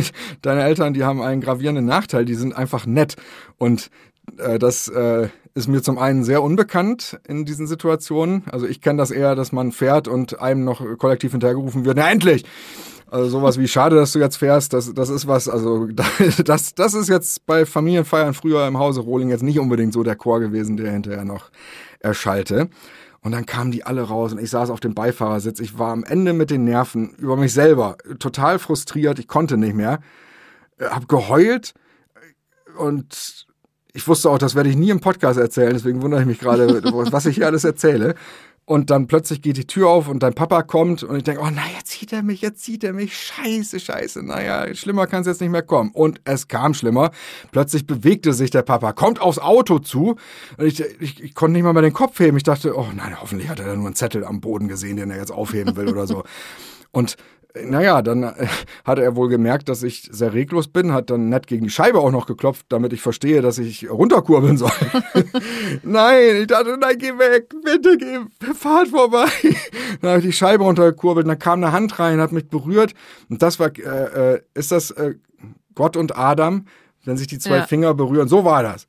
deine 0.42 0.62
Eltern, 0.62 0.94
die 0.94 1.04
haben 1.04 1.22
einen 1.22 1.40
gravierenden 1.40 1.86
Nachteil, 1.86 2.24
die 2.24 2.34
sind 2.34 2.54
einfach 2.54 2.86
nett. 2.86 3.16
Und 3.58 3.90
äh, 4.38 4.58
das 4.58 4.88
äh, 4.88 5.28
ist 5.54 5.68
mir 5.68 5.82
zum 5.82 5.98
einen 5.98 6.24
sehr 6.24 6.42
unbekannt 6.42 7.18
in 7.26 7.44
diesen 7.44 7.66
Situationen. 7.66 8.42
Also 8.50 8.66
ich 8.66 8.80
kenne 8.80 8.98
das 8.98 9.10
eher, 9.10 9.36
dass 9.36 9.52
man 9.52 9.70
fährt 9.70 10.08
und 10.08 10.40
einem 10.40 10.64
noch 10.64 10.82
kollektiv 10.98 11.32
hinterhergerufen 11.32 11.84
wird, 11.84 11.96
na 11.96 12.10
endlich! 12.10 12.44
Also 13.10 13.28
sowas 13.28 13.58
wie 13.58 13.68
schade, 13.68 13.94
dass 13.94 14.10
du 14.10 14.18
jetzt 14.18 14.38
fährst, 14.38 14.72
das, 14.72 14.92
das 14.92 15.08
ist 15.08 15.28
was, 15.28 15.48
also 15.48 15.86
das, 16.44 16.74
das 16.74 16.94
ist 16.94 17.08
jetzt 17.08 17.46
bei 17.46 17.64
Familienfeiern 17.64 18.34
früher 18.34 18.66
im 18.66 18.78
Hause 18.78 19.02
Rohling 19.02 19.28
jetzt 19.28 19.44
nicht 19.44 19.60
unbedingt 19.60 19.92
so 19.92 20.02
der 20.02 20.16
Chor 20.16 20.40
gewesen, 20.40 20.76
der 20.76 20.90
hinterher 20.90 21.24
noch 21.24 21.50
erschallte. 22.00 22.68
Und 23.20 23.32
dann 23.32 23.46
kamen 23.46 23.70
die 23.70 23.84
alle 23.84 24.02
raus 24.02 24.32
und 24.32 24.40
ich 24.40 24.50
saß 24.50 24.68
auf 24.70 24.80
dem 24.80 24.94
Beifahrersitz. 24.94 25.60
Ich 25.60 25.78
war 25.78 25.92
am 25.92 26.02
Ende 26.02 26.32
mit 26.32 26.50
den 26.50 26.64
Nerven 26.64 27.14
über 27.14 27.36
mich 27.36 27.52
selber, 27.52 27.96
total 28.18 28.58
frustriert, 28.58 29.20
ich 29.20 29.28
konnte 29.28 29.56
nicht 29.56 29.74
mehr, 29.74 30.00
hab 30.80 31.08
geheult 31.08 31.74
und 32.76 33.46
ich 33.94 34.06
wusste 34.08 34.28
auch, 34.28 34.38
das 34.38 34.56
werde 34.56 34.68
ich 34.68 34.76
nie 34.76 34.90
im 34.90 35.00
Podcast 35.00 35.38
erzählen, 35.38 35.72
deswegen 35.72 36.02
wundere 36.02 36.20
ich 36.20 36.26
mich 36.26 36.40
gerade, 36.40 36.82
was 37.12 37.26
ich 37.26 37.36
hier 37.36 37.46
alles 37.46 37.64
erzähle. 37.64 38.14
Und 38.66 38.88
dann 38.88 39.06
plötzlich 39.06 39.42
geht 39.42 39.58
die 39.58 39.66
Tür 39.66 39.88
auf 39.90 40.08
und 40.08 40.22
dein 40.22 40.32
Papa 40.32 40.62
kommt 40.62 41.02
und 41.02 41.16
ich 41.16 41.22
denke, 41.22 41.42
oh 41.42 41.50
nein, 41.50 41.70
jetzt 41.76 41.90
sieht 41.90 42.14
er 42.14 42.22
mich, 42.22 42.40
jetzt 42.40 42.64
sieht 42.64 42.82
er 42.82 42.94
mich, 42.94 43.14
scheiße, 43.14 43.78
scheiße, 43.78 44.24
naja, 44.24 44.74
schlimmer 44.74 45.06
kann 45.06 45.20
es 45.20 45.26
jetzt 45.26 45.42
nicht 45.42 45.50
mehr 45.50 45.62
kommen. 45.62 45.90
Und 45.90 46.22
es 46.24 46.48
kam 46.48 46.72
schlimmer. 46.72 47.10
Plötzlich 47.52 47.86
bewegte 47.86 48.32
sich 48.32 48.50
der 48.50 48.62
Papa, 48.62 48.94
kommt 48.94 49.20
aufs 49.20 49.38
Auto 49.38 49.80
zu 49.80 50.16
und 50.56 50.66
ich, 50.66 50.80
ich, 50.98 51.22
ich 51.22 51.34
konnte 51.34 51.52
nicht 51.52 51.62
mal 51.62 51.74
mehr 51.74 51.82
den 51.82 51.92
Kopf 51.92 52.18
heben. 52.18 52.38
Ich 52.38 52.42
dachte, 52.42 52.74
oh 52.74 52.88
nein, 52.94 53.20
hoffentlich 53.20 53.50
hat 53.50 53.60
er 53.60 53.66
da 53.66 53.76
nur 53.76 53.86
einen 53.86 53.96
Zettel 53.96 54.24
am 54.24 54.40
Boden 54.40 54.66
gesehen, 54.66 54.96
den 54.96 55.10
er 55.10 55.18
jetzt 55.18 55.32
aufheben 55.32 55.76
will 55.76 55.88
oder 55.88 56.06
so. 56.06 56.24
Und 56.90 57.16
naja, 57.62 58.02
dann 58.02 58.22
äh, 58.24 58.46
hat 58.84 58.98
er 58.98 59.16
wohl 59.16 59.28
gemerkt, 59.28 59.68
dass 59.68 59.82
ich 59.82 60.08
sehr 60.10 60.32
reglos 60.32 60.68
bin, 60.68 60.92
hat 60.92 61.10
dann 61.10 61.28
nett 61.28 61.46
gegen 61.46 61.64
die 61.64 61.70
Scheibe 61.70 62.00
auch 62.00 62.10
noch 62.10 62.26
geklopft, 62.26 62.66
damit 62.68 62.92
ich 62.92 63.00
verstehe, 63.00 63.42
dass 63.42 63.58
ich 63.58 63.88
runterkurbeln 63.88 64.56
soll. 64.56 64.72
nein, 65.82 66.36
ich 66.42 66.46
dachte, 66.48 66.76
nein, 66.78 66.96
geh 66.98 67.16
weg, 67.18 67.54
bitte 67.62 67.96
geh, 67.96 68.54
fahrt 68.54 68.88
vorbei. 68.88 69.28
dann 70.00 70.10
habe 70.10 70.20
ich 70.20 70.26
die 70.26 70.32
Scheibe 70.32 70.64
runtergekurbelt, 70.64 71.26
dann 71.26 71.38
kam 71.38 71.62
eine 71.62 71.72
Hand 71.72 71.98
rein, 71.98 72.20
hat 72.20 72.32
mich 72.32 72.48
berührt 72.48 72.94
und 73.28 73.42
das 73.42 73.58
war, 73.60 73.70
äh, 73.78 74.34
äh, 74.34 74.40
ist 74.54 74.72
das 74.72 74.90
äh, 74.92 75.14
Gott 75.74 75.96
und 75.96 76.16
Adam, 76.16 76.66
wenn 77.04 77.16
sich 77.16 77.26
die 77.26 77.38
zwei 77.38 77.58
ja. 77.58 77.66
Finger 77.66 77.94
berühren, 77.94 78.28
so 78.28 78.44
war 78.44 78.62
das. 78.62 78.86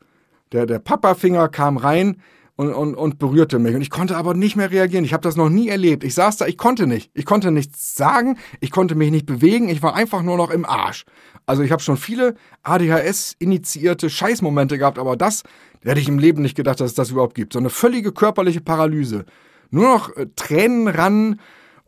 Der, 0.51 0.65
der 0.65 0.79
Papa-Finger 0.79 1.49
kam 1.49 1.77
rein, 1.77 2.21
und, 2.55 2.73
und, 2.73 2.95
und 2.95 3.19
berührte 3.19 3.59
mich. 3.59 3.75
Und 3.75 3.81
ich 3.81 3.89
konnte 3.89 4.15
aber 4.15 4.33
nicht 4.33 4.55
mehr 4.55 4.71
reagieren. 4.71 5.03
Ich 5.03 5.13
habe 5.13 5.23
das 5.23 5.35
noch 5.35 5.49
nie 5.49 5.67
erlebt. 5.67 6.03
Ich 6.03 6.13
saß 6.13 6.37
da, 6.37 6.47
ich 6.47 6.57
konnte 6.57 6.87
nicht. 6.87 7.11
Ich 7.13 7.25
konnte 7.25 7.51
nichts 7.51 7.95
sagen, 7.95 8.37
ich 8.59 8.71
konnte 8.71 8.95
mich 8.95 9.11
nicht 9.11 9.25
bewegen, 9.25 9.69
ich 9.69 9.83
war 9.83 9.95
einfach 9.95 10.21
nur 10.21 10.37
noch 10.37 10.51
im 10.51 10.65
Arsch. 10.65 11.05
Also 11.45 11.61
ich 11.63 11.71
habe 11.71 11.81
schon 11.81 11.97
viele 11.97 12.35
ADHS-initiierte 12.63 14.09
Scheißmomente 14.09 14.77
gehabt, 14.77 14.97
aber 14.97 15.15
das 15.15 15.43
hätte 15.83 15.99
ich 15.99 16.07
im 16.07 16.17
Leben 16.17 16.41
nicht 16.41 16.55
gedacht, 16.55 16.79
dass 16.79 16.91
es 16.91 16.95
das 16.95 17.11
überhaupt 17.11 17.35
gibt. 17.35 17.53
So 17.53 17.59
eine 17.59 17.69
völlige 17.69 18.11
körperliche 18.11 18.61
Paralyse. 18.61 19.25
Nur 19.69 19.85
noch 19.89 20.15
äh, 20.15 20.27
Tränen 20.35 20.87
ran 20.87 21.39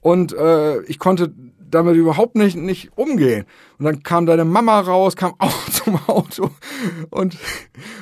und 0.01 0.33
äh, 0.33 0.81
ich 0.83 0.99
konnte 0.99 1.33
damit 1.69 1.95
überhaupt 1.95 2.35
nicht, 2.35 2.55
nicht 2.55 2.91
umgehen. 2.95 3.45
Und 3.77 3.85
dann 3.85 4.03
kam 4.03 4.25
deine 4.25 4.45
Mama 4.45 4.79
raus, 4.79 5.15
kam 5.15 5.33
auch 5.39 5.69
zum 5.69 5.99
Auto 6.07 6.49
und, 7.09 7.37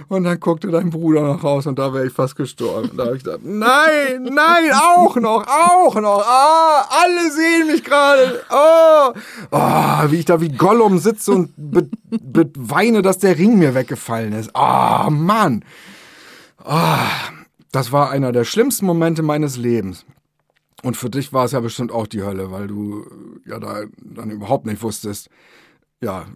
und 0.07 0.23
dann 0.23 0.39
guckte 0.39 0.69
dein 0.69 0.89
Bruder 0.89 1.21
noch 1.21 1.43
raus 1.43 1.67
und 1.67 1.79
da 1.79 1.93
wäre 1.93 2.07
ich 2.07 2.13
fast 2.13 2.35
gestorben. 2.35 2.91
Da 2.95 3.05
habe 3.05 3.17
ich 3.17 3.23
gedacht, 3.23 3.41
nein, 3.43 4.23
nein, 4.23 4.71
auch 4.73 5.15
noch, 5.17 5.45
auch 5.47 5.95
noch, 5.95 6.23
ah, 6.25 6.87
alle 6.89 7.31
sehen 7.31 7.67
mich 7.67 7.83
gerade, 7.83 8.41
oh, 8.49 9.13
oh, 9.51 10.11
wie 10.11 10.19
ich 10.19 10.25
da 10.25 10.39
wie 10.41 10.49
Gollum 10.49 10.99
sitze 10.99 11.31
und 11.31 11.53
be, 11.57 11.89
be, 12.09 12.49
weine, 12.55 13.01
dass 13.01 13.17
der 13.17 13.37
Ring 13.37 13.57
mir 13.57 13.75
weggefallen 13.75 14.33
ist. 14.33 14.55
Ah, 14.55 15.07
oh, 15.07 15.09
Mann. 15.09 15.63
Oh, 16.63 16.97
das 17.71 17.91
war 17.91 18.09
einer 18.09 18.31
der 18.31 18.45
schlimmsten 18.45 18.85
Momente 18.85 19.21
meines 19.21 19.57
Lebens. 19.57 20.05
Und 20.85 20.95
für 20.95 21.09
dich 21.09 21.33
war 21.33 21.45
es 21.45 21.51
ja 21.51 21.61
bestimmt 21.61 21.91
auch 21.91 22.05
die 22.05 22.21
Hölle, 22.21 22.51
weil 22.51 22.67
du 22.67 23.07
ja 23.43 23.57
da 23.57 23.85
dann 24.03 24.29
überhaupt 24.29 24.67
nicht 24.67 24.83
wusstest, 24.83 25.29
ja, 25.99 26.27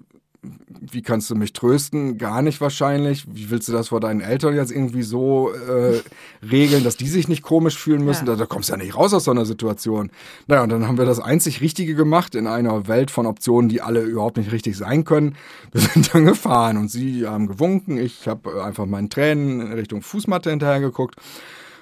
wie 0.42 1.04
kannst 1.04 1.30
du 1.30 1.36
mich 1.36 1.54
trösten? 1.54 2.18
Gar 2.18 2.42
nicht 2.42 2.60
wahrscheinlich. 2.60 3.28
Wie 3.32 3.52
willst 3.52 3.68
du 3.68 3.74
das 3.74 3.90
vor 3.90 4.00
deinen 4.00 4.22
Eltern 4.22 4.56
jetzt 4.56 4.72
irgendwie 4.72 5.04
so 5.04 5.52
äh, 5.52 6.02
regeln, 6.44 6.84
dass 6.84 6.98
die 6.98 7.08
sich 7.08 7.28
nicht 7.28 7.44
komisch 7.44 7.78
fühlen 7.78 8.04
müssen? 8.04 8.26
Ja. 8.26 8.34
Da, 8.34 8.40
da 8.40 8.46
kommst 8.48 8.70
du 8.70 8.74
ja 8.74 8.78
nicht 8.78 8.96
raus 8.96 9.14
aus 9.14 9.26
so 9.26 9.32
einer 9.32 9.46
Situation. 9.46 10.10
Naja, 10.48 10.64
und 10.64 10.70
dann 10.70 10.88
haben 10.88 10.98
wir 10.98 11.06
das 11.06 11.20
einzig 11.20 11.62
Richtige 11.62 11.94
gemacht 11.94 12.34
in 12.34 12.48
einer 12.48 12.88
Welt 12.88 13.12
von 13.12 13.28
Optionen, 13.28 13.70
die 13.70 13.84
alle 13.84 14.02
überhaupt 14.02 14.38
nicht 14.38 14.52
richtig 14.52 14.78
sein 14.78 15.04
können. 15.04 15.36
Wir 15.72 15.82
sind 15.82 16.16
dann 16.16 16.26
gefahren 16.26 16.78
und 16.78 16.90
sie 16.90 17.28
haben 17.28 17.46
gewunken. 17.46 18.00
Ich 18.00 18.28
habe 18.28 18.64
einfach 18.64 18.88
meinen 18.88 19.12
Tränen 19.12 19.60
in 19.60 19.74
Richtung 19.74 20.02
Fußmatte 20.02 20.50
hinterhergeguckt. 20.50 21.18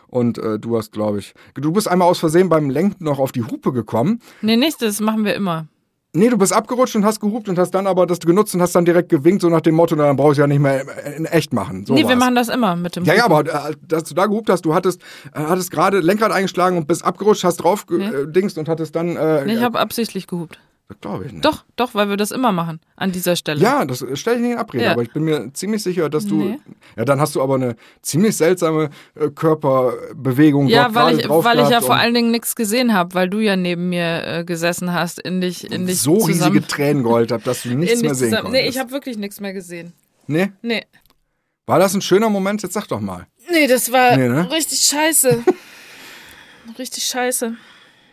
Und 0.10 0.38
äh, 0.38 0.60
du 0.60 0.78
hast, 0.78 0.92
glaube 0.92 1.20
ich, 1.20 1.34
du 1.56 1.72
bist 1.72 1.88
einmal 1.88 2.08
aus 2.08 2.20
Versehen 2.20 2.50
beim 2.50 2.70
Lenken 2.70 3.04
noch 3.04 3.20
auf 3.20 3.32
die 3.32 3.44
Hupe 3.44 3.74
gekommen. 3.74 4.22
Nee, 4.42 4.56
nicht, 4.56 4.82
das 4.82 5.00
machen 5.02 5.26
wir 5.26 5.36
immer. 5.36 5.68
Nee, 6.14 6.30
du 6.30 6.38
bist 6.38 6.54
abgerutscht 6.54 6.96
und 6.96 7.06
hast 7.06 7.20
gehupt 7.20 7.48
und 7.50 7.60
hast 7.60 7.72
dann 7.72 7.86
aber 7.86 8.08
das 8.08 8.20
genutzt 8.20 8.56
und 8.56 8.62
hast 8.62 8.74
dann 8.74 8.86
direkt 8.86 9.10
gewinkt, 9.10 9.42
so 9.42 9.50
nach 9.50 9.62
dem 9.62 9.76
Motto, 9.76 9.96
dann 9.96 10.16
brauchst 10.16 10.38
du 10.38 10.42
ja 10.42 10.48
nicht 10.48 10.60
mehr 10.60 10.84
in 11.16 11.26
echt 11.26 11.54
machen. 11.54 11.86
So 11.86 11.94
nee, 11.94 12.04
war's. 12.04 12.10
wir 12.10 12.16
machen 12.16 12.34
das 12.34 12.50
immer 12.50 12.76
mit 12.76 12.96
dem 12.96 13.04
Ja, 13.04 13.14
ja, 13.14 13.26
aber 13.26 13.42
äh, 13.42 13.76
dass 13.88 14.06
du 14.06 14.16
da 14.16 14.26
gehupt 14.26 14.50
hast, 14.50 14.64
du 14.64 14.74
hattest, 14.74 15.02
äh, 15.34 15.40
hattest 15.42 15.70
gerade 15.70 16.00
Lenkrad 16.00 16.32
eingeschlagen 16.32 16.78
und 16.78 16.88
bist 16.88 17.04
abgerutscht, 17.04 17.44
hast 17.44 17.58
drauf 17.58 17.86
nee. 17.90 18.04
äh, 18.04 18.32
dingst 18.32 18.58
und 18.58 18.70
hattest 18.70 18.96
dann. 18.96 19.16
Äh, 19.16 19.46
nee, 19.46 19.54
ich 19.56 19.62
habe 19.62 19.78
absichtlich 19.80 20.28
gehupt. 20.28 20.60
Das 20.90 21.02
glaube 21.02 21.26
ich 21.26 21.34
nicht. 21.34 21.44
Doch, 21.44 21.66
doch, 21.76 21.96
weil 21.96 22.08
wir 22.08 22.16
das 22.16 22.32
immer 22.32 22.54
machen 22.54 22.80
an 22.96 23.12
dieser 23.12 23.36
Stelle. 23.36 23.60
Ja, 23.60 23.84
das 23.84 24.06
stelle 24.14 24.38
ich 24.38 24.42
nicht 24.42 24.52
in 24.54 24.58
Abrede, 24.58 24.86
ja. 24.86 24.92
aber 24.92 25.02
ich 25.02 25.12
bin 25.12 25.24
mir 25.24 25.52
ziemlich 25.54 25.84
sicher, 25.84 26.10
dass 26.10 26.26
du. 26.26 26.36
Nee. 26.36 26.60
Ja, 26.96 27.04
dann 27.04 27.20
hast 27.20 27.36
du 27.36 27.42
aber 27.42 27.56
eine 27.56 27.76
ziemlich 28.02 28.38
seltsame 28.38 28.90
äh, 29.16 29.30
Körperbewegung. 29.30 30.68
Ja, 30.68 30.96
weil 30.96 31.20
ich, 31.20 31.28
weil 31.28 31.60
ich 31.60 31.70
ja 31.70 31.82
vor 31.82 31.96
allen 31.96 32.14
Dingen 32.14 32.32
nichts 32.32 32.56
gesehen 32.56 32.94
habe, 32.94 33.16
weil 33.16 33.30
du 33.30 33.40
ja 33.40 33.58
neben 33.58 33.90
mir 33.90 34.26
äh, 34.26 34.44
gesessen 34.46 34.94
hast, 34.94 35.20
in 35.20 35.42
dich, 35.42 35.70
in 35.70 35.88
dich 35.88 36.00
so 36.00 36.20
zusammen, 36.20 36.54
riesige 36.54 36.68
Tränen 36.68 37.04
geheult 37.04 37.34
habe, 37.34 37.44
dass 37.44 37.64
du 37.64 37.76
nichts 37.76 38.02
mehr 38.02 38.16
sehen 38.16 38.30
zusammen, 38.30 38.44
konntest. 38.46 38.64
Nee, 38.64 38.70
ich 38.70 38.80
habe 38.80 38.92
wirklich 38.92 39.18
nichts 39.18 39.42
mehr 39.42 39.54
gesehen. 39.54 39.92
Nee? 40.28 40.52
Nee. 40.62 40.86
War 41.66 41.80
das 41.80 41.94
ein 41.96 42.02
schöner 42.02 42.30
Moment? 42.30 42.64
Jetzt 42.64 42.74
sag 42.74 42.88
doch 42.88 43.02
mal. 43.02 43.28
Nee, 43.52 43.68
das 43.68 43.92
war 43.92 44.16
nee, 44.16 44.30
ne? 44.30 44.50
richtig 44.50 44.80
scheiße. 44.80 45.44
richtig 46.80 47.04
scheiße. 47.04 47.58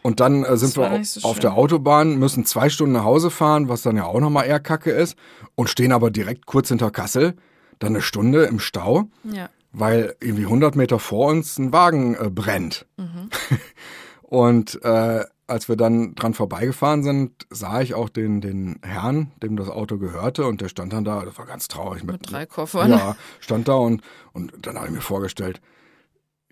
Und 0.06 0.20
dann 0.20 0.44
äh, 0.44 0.58
sind 0.58 0.76
wir 0.76 1.02
so 1.02 1.26
auf 1.26 1.38
der 1.38 1.54
Autobahn, 1.54 2.18
müssen 2.18 2.44
zwei 2.44 2.68
Stunden 2.68 2.92
nach 2.92 3.04
Hause 3.04 3.30
fahren, 3.30 3.70
was 3.70 3.80
dann 3.80 3.96
ja 3.96 4.04
auch 4.04 4.20
nochmal 4.20 4.46
eher 4.46 4.60
kacke 4.60 4.90
ist, 4.90 5.16
und 5.54 5.70
stehen 5.70 5.92
aber 5.92 6.10
direkt 6.10 6.44
kurz 6.44 6.68
hinter 6.68 6.90
Kassel, 6.90 7.36
dann 7.78 7.94
eine 7.94 8.02
Stunde 8.02 8.44
im 8.44 8.60
Stau, 8.60 9.04
ja. 9.24 9.48
weil 9.72 10.14
irgendwie 10.20 10.44
100 10.44 10.76
Meter 10.76 10.98
vor 10.98 11.28
uns 11.30 11.58
ein 11.58 11.72
Wagen 11.72 12.16
äh, 12.16 12.28
brennt. 12.28 12.84
Mhm. 12.98 13.30
und 14.22 14.78
äh, 14.84 15.24
als 15.46 15.70
wir 15.70 15.76
dann 15.76 16.14
dran 16.14 16.34
vorbeigefahren 16.34 17.02
sind, 17.02 17.46
sah 17.48 17.80
ich 17.80 17.94
auch 17.94 18.10
den, 18.10 18.42
den 18.42 18.80
Herrn, 18.82 19.32
dem 19.42 19.56
das 19.56 19.70
Auto 19.70 19.96
gehörte, 19.96 20.44
und 20.44 20.60
der 20.60 20.68
stand 20.68 20.92
dann 20.92 21.06
da, 21.06 21.24
das 21.24 21.38
war 21.38 21.46
ganz 21.46 21.66
traurig. 21.66 22.04
Mit, 22.04 22.20
mit 22.20 22.30
drei 22.30 22.44
Koffern. 22.44 22.90
Ja, 22.90 23.16
stand 23.40 23.68
da 23.68 23.76
und, 23.76 24.02
und 24.34 24.52
dann 24.66 24.76
habe 24.76 24.88
ich 24.88 24.92
mir 24.92 25.00
vorgestellt, 25.00 25.62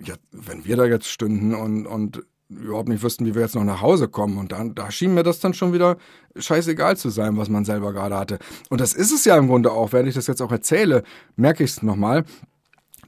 ja, 0.01 0.15
wenn 0.31 0.65
wir 0.65 0.77
da 0.79 0.87
jetzt 0.87 1.09
stünden 1.09 1.55
und, 1.55 1.87
und 1.87 2.23
überhaupt 2.61 2.89
nicht 2.89 3.03
wüssten, 3.03 3.27
wie 3.27 3.35
wir 3.35 3.43
jetzt 3.43 3.55
noch 3.55 3.65
nach 3.65 3.81
Hause 3.81 4.09
kommen. 4.09 4.39
Und 4.39 4.53
dann, 4.53 4.75
da 4.75 4.91
schien 4.91 5.15
mir 5.15 5.23
das 5.23 5.41
dann 5.41 5.55
schon 5.55 5.73
wieder 5.73 5.97
scheißegal 6.37 6.97
zu 6.97 7.11
sein, 7.11 7.37
was 7.37 7.49
man 7.49 7.65
selber 7.65 7.93
gerade 7.93 8.17
hatte. 8.17 8.39
Und 8.71 8.81
das 8.81 8.95
ist 8.95 9.13
es 9.13 9.25
ja 9.25 9.37
im 9.37 9.49
Grunde 9.49 9.73
auch, 9.73 9.93
während 9.93 10.09
ich 10.09 10.15
das 10.15 10.27
jetzt 10.27 10.43
auch 10.43 10.53
erzähle, 10.53 11.03
merke 11.37 11.65
ich 11.65 11.71
es 11.71 11.83
nochmal 11.83 12.25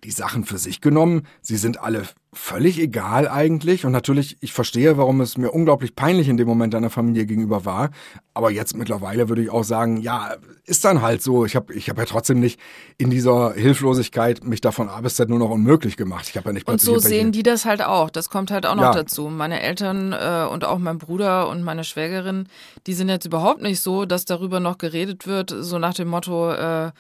die 0.04 0.10
Sachen 0.10 0.44
für 0.44 0.58
sich 0.58 0.80
genommen. 0.80 1.26
Sie 1.40 1.56
sind 1.56 1.80
alle 1.80 2.04
völlig 2.34 2.78
egal 2.78 3.28
eigentlich. 3.28 3.86
Und 3.86 3.92
natürlich, 3.92 4.36
ich 4.40 4.52
verstehe, 4.52 4.96
warum 4.96 5.20
es 5.20 5.38
mir 5.38 5.50
unglaublich 5.50 5.96
peinlich 5.96 6.28
in 6.28 6.36
dem 6.36 6.46
Moment 6.46 6.74
deiner 6.74 6.90
Familie 6.90 7.26
gegenüber 7.26 7.64
war. 7.64 7.90
Aber 8.34 8.50
jetzt 8.50 8.76
mittlerweile 8.76 9.28
würde 9.28 9.42
ich 9.42 9.50
auch 9.50 9.64
sagen, 9.64 9.96
ja, 9.96 10.36
ist 10.64 10.84
dann 10.84 11.02
halt 11.02 11.22
so. 11.22 11.46
Ich 11.46 11.56
habe 11.56 11.72
ich 11.72 11.88
hab 11.88 11.98
ja 11.98 12.04
trotzdem 12.04 12.40
nicht 12.40 12.60
in 12.98 13.10
dieser 13.10 13.54
Hilflosigkeit 13.54 14.44
mich 14.44 14.60
davon 14.60 14.88
A 14.88 15.00
bis 15.00 15.16
Z 15.16 15.28
nur 15.28 15.38
noch 15.38 15.50
unmöglich 15.50 15.96
gemacht. 15.96 16.28
Ich 16.28 16.36
habe 16.36 16.48
ja 16.48 16.52
nicht 16.52 16.68
Und 16.68 16.80
so 16.80 16.98
sehen 16.98 17.32
die 17.32 17.42
das 17.42 17.64
halt 17.64 17.82
auch. 17.82 18.10
Das 18.10 18.28
kommt 18.28 18.50
halt 18.50 18.66
auch 18.66 18.74
noch 18.74 18.82
ja. 18.82 18.92
dazu. 18.92 19.28
Meine 19.28 19.60
Eltern 19.60 20.12
äh, 20.12 20.46
und 20.50 20.64
auch 20.64 20.78
mein 20.78 20.98
Bruder 20.98 21.48
und 21.48 21.62
meine 21.62 21.84
Schwägerin, 21.84 22.48
die 22.86 22.94
sind 22.94 23.08
jetzt 23.08 23.24
überhaupt 23.26 23.62
nicht 23.62 23.80
so, 23.80 24.04
dass 24.04 24.24
darüber 24.24 24.60
noch 24.60 24.78
geredet 24.78 25.26
wird, 25.26 25.54
so 25.56 25.78
nach 25.78 25.94
dem 25.94 26.08
Motto, 26.08 26.52
äh, 26.52 26.90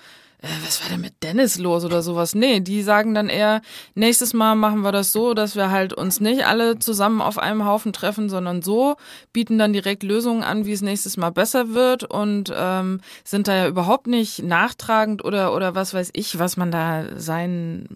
äh, 0.44 0.64
was 0.64 0.82
war 0.82 0.90
denn 0.90 1.00
mit 1.00 1.22
Dennis 1.22 1.58
los 1.58 1.84
oder 1.84 2.02
sowas? 2.02 2.34
Nee, 2.34 2.60
die 2.60 2.82
sagen 2.82 3.14
dann 3.14 3.28
eher, 3.28 3.62
nächstes 3.94 4.34
Mal 4.34 4.54
machen 4.54 4.82
wir 4.82 4.92
das 4.92 5.10
so, 5.10 5.32
dass 5.32 5.56
wir 5.56 5.70
halt 5.70 5.94
uns 5.94 6.20
nicht 6.20 6.46
alle 6.46 6.78
zusammen 6.78 7.22
auf 7.22 7.38
einem 7.38 7.64
Haufen 7.64 7.92
treffen, 7.92 8.28
sondern 8.28 8.60
so, 8.60 8.96
bieten 9.32 9.58
dann 9.58 9.72
direkt 9.72 10.02
Lösungen 10.02 10.42
an, 10.42 10.66
wie 10.66 10.72
es 10.72 10.82
nächstes 10.82 11.16
Mal 11.16 11.30
besser 11.30 11.72
wird 11.72 12.04
und 12.04 12.52
ähm, 12.54 13.00
sind 13.24 13.48
da 13.48 13.56
ja 13.56 13.68
überhaupt 13.68 14.06
nicht 14.06 14.42
nachtragend 14.42 15.24
oder, 15.24 15.54
oder 15.54 15.74
was 15.74 15.94
weiß 15.94 16.10
ich, 16.12 16.38
was 16.38 16.56
man 16.56 16.70
da 16.70 17.06
sein 17.16 17.88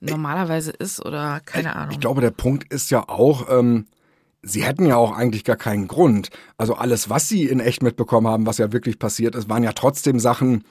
normalerweise 0.00 0.72
ist 0.72 1.04
oder 1.04 1.40
keine 1.44 1.76
Ahnung. 1.76 1.92
Ich 1.92 2.00
glaube, 2.00 2.22
der 2.22 2.30
Punkt 2.30 2.72
ist 2.72 2.90
ja 2.90 3.08
auch, 3.08 3.48
ähm, 3.50 3.86
Sie 4.44 4.64
hätten 4.64 4.86
ja 4.86 4.96
auch 4.96 5.16
eigentlich 5.16 5.44
gar 5.44 5.54
keinen 5.54 5.86
Grund. 5.86 6.30
Also 6.56 6.74
alles, 6.74 7.08
was 7.08 7.28
Sie 7.28 7.44
in 7.44 7.60
echt 7.60 7.80
mitbekommen 7.80 8.26
haben, 8.26 8.44
was 8.44 8.58
ja 8.58 8.72
wirklich 8.72 8.98
passiert 8.98 9.36
ist, 9.36 9.48
waren 9.48 9.62
ja 9.62 9.72
trotzdem 9.72 10.18
Sachen, 10.18 10.64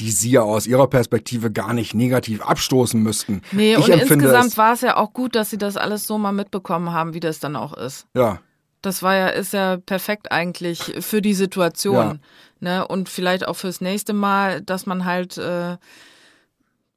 die 0.00 0.10
sie 0.10 0.30
ja 0.32 0.42
aus 0.42 0.66
ihrer 0.66 0.88
Perspektive 0.88 1.50
gar 1.50 1.72
nicht 1.72 1.94
negativ 1.94 2.42
abstoßen 2.42 3.00
müssten. 3.02 3.42
Nee, 3.52 3.74
ich 3.74 3.78
und 3.78 3.88
insgesamt 3.88 4.56
war 4.56 4.72
es 4.72 4.80
ja 4.80 4.96
auch 4.96 5.12
gut, 5.12 5.34
dass 5.34 5.50
sie 5.50 5.58
das 5.58 5.76
alles 5.76 6.06
so 6.06 6.18
mal 6.18 6.32
mitbekommen 6.32 6.92
haben, 6.92 7.14
wie 7.14 7.20
das 7.20 7.40
dann 7.40 7.56
auch 7.56 7.74
ist. 7.74 8.06
Ja. 8.14 8.40
Das 8.82 9.02
war 9.02 9.16
ja, 9.16 9.28
ist 9.28 9.52
ja 9.52 9.76
perfekt 9.76 10.30
eigentlich 10.30 10.94
für 11.00 11.20
die 11.20 11.34
Situation. 11.34 12.20
Ja. 12.60 12.78
Ne? 12.78 12.88
Und 12.88 13.08
vielleicht 13.08 13.46
auch 13.46 13.54
fürs 13.54 13.80
nächste 13.80 14.12
Mal, 14.12 14.60
dass 14.60 14.86
man 14.86 15.04
halt 15.04 15.36
äh, 15.38 15.76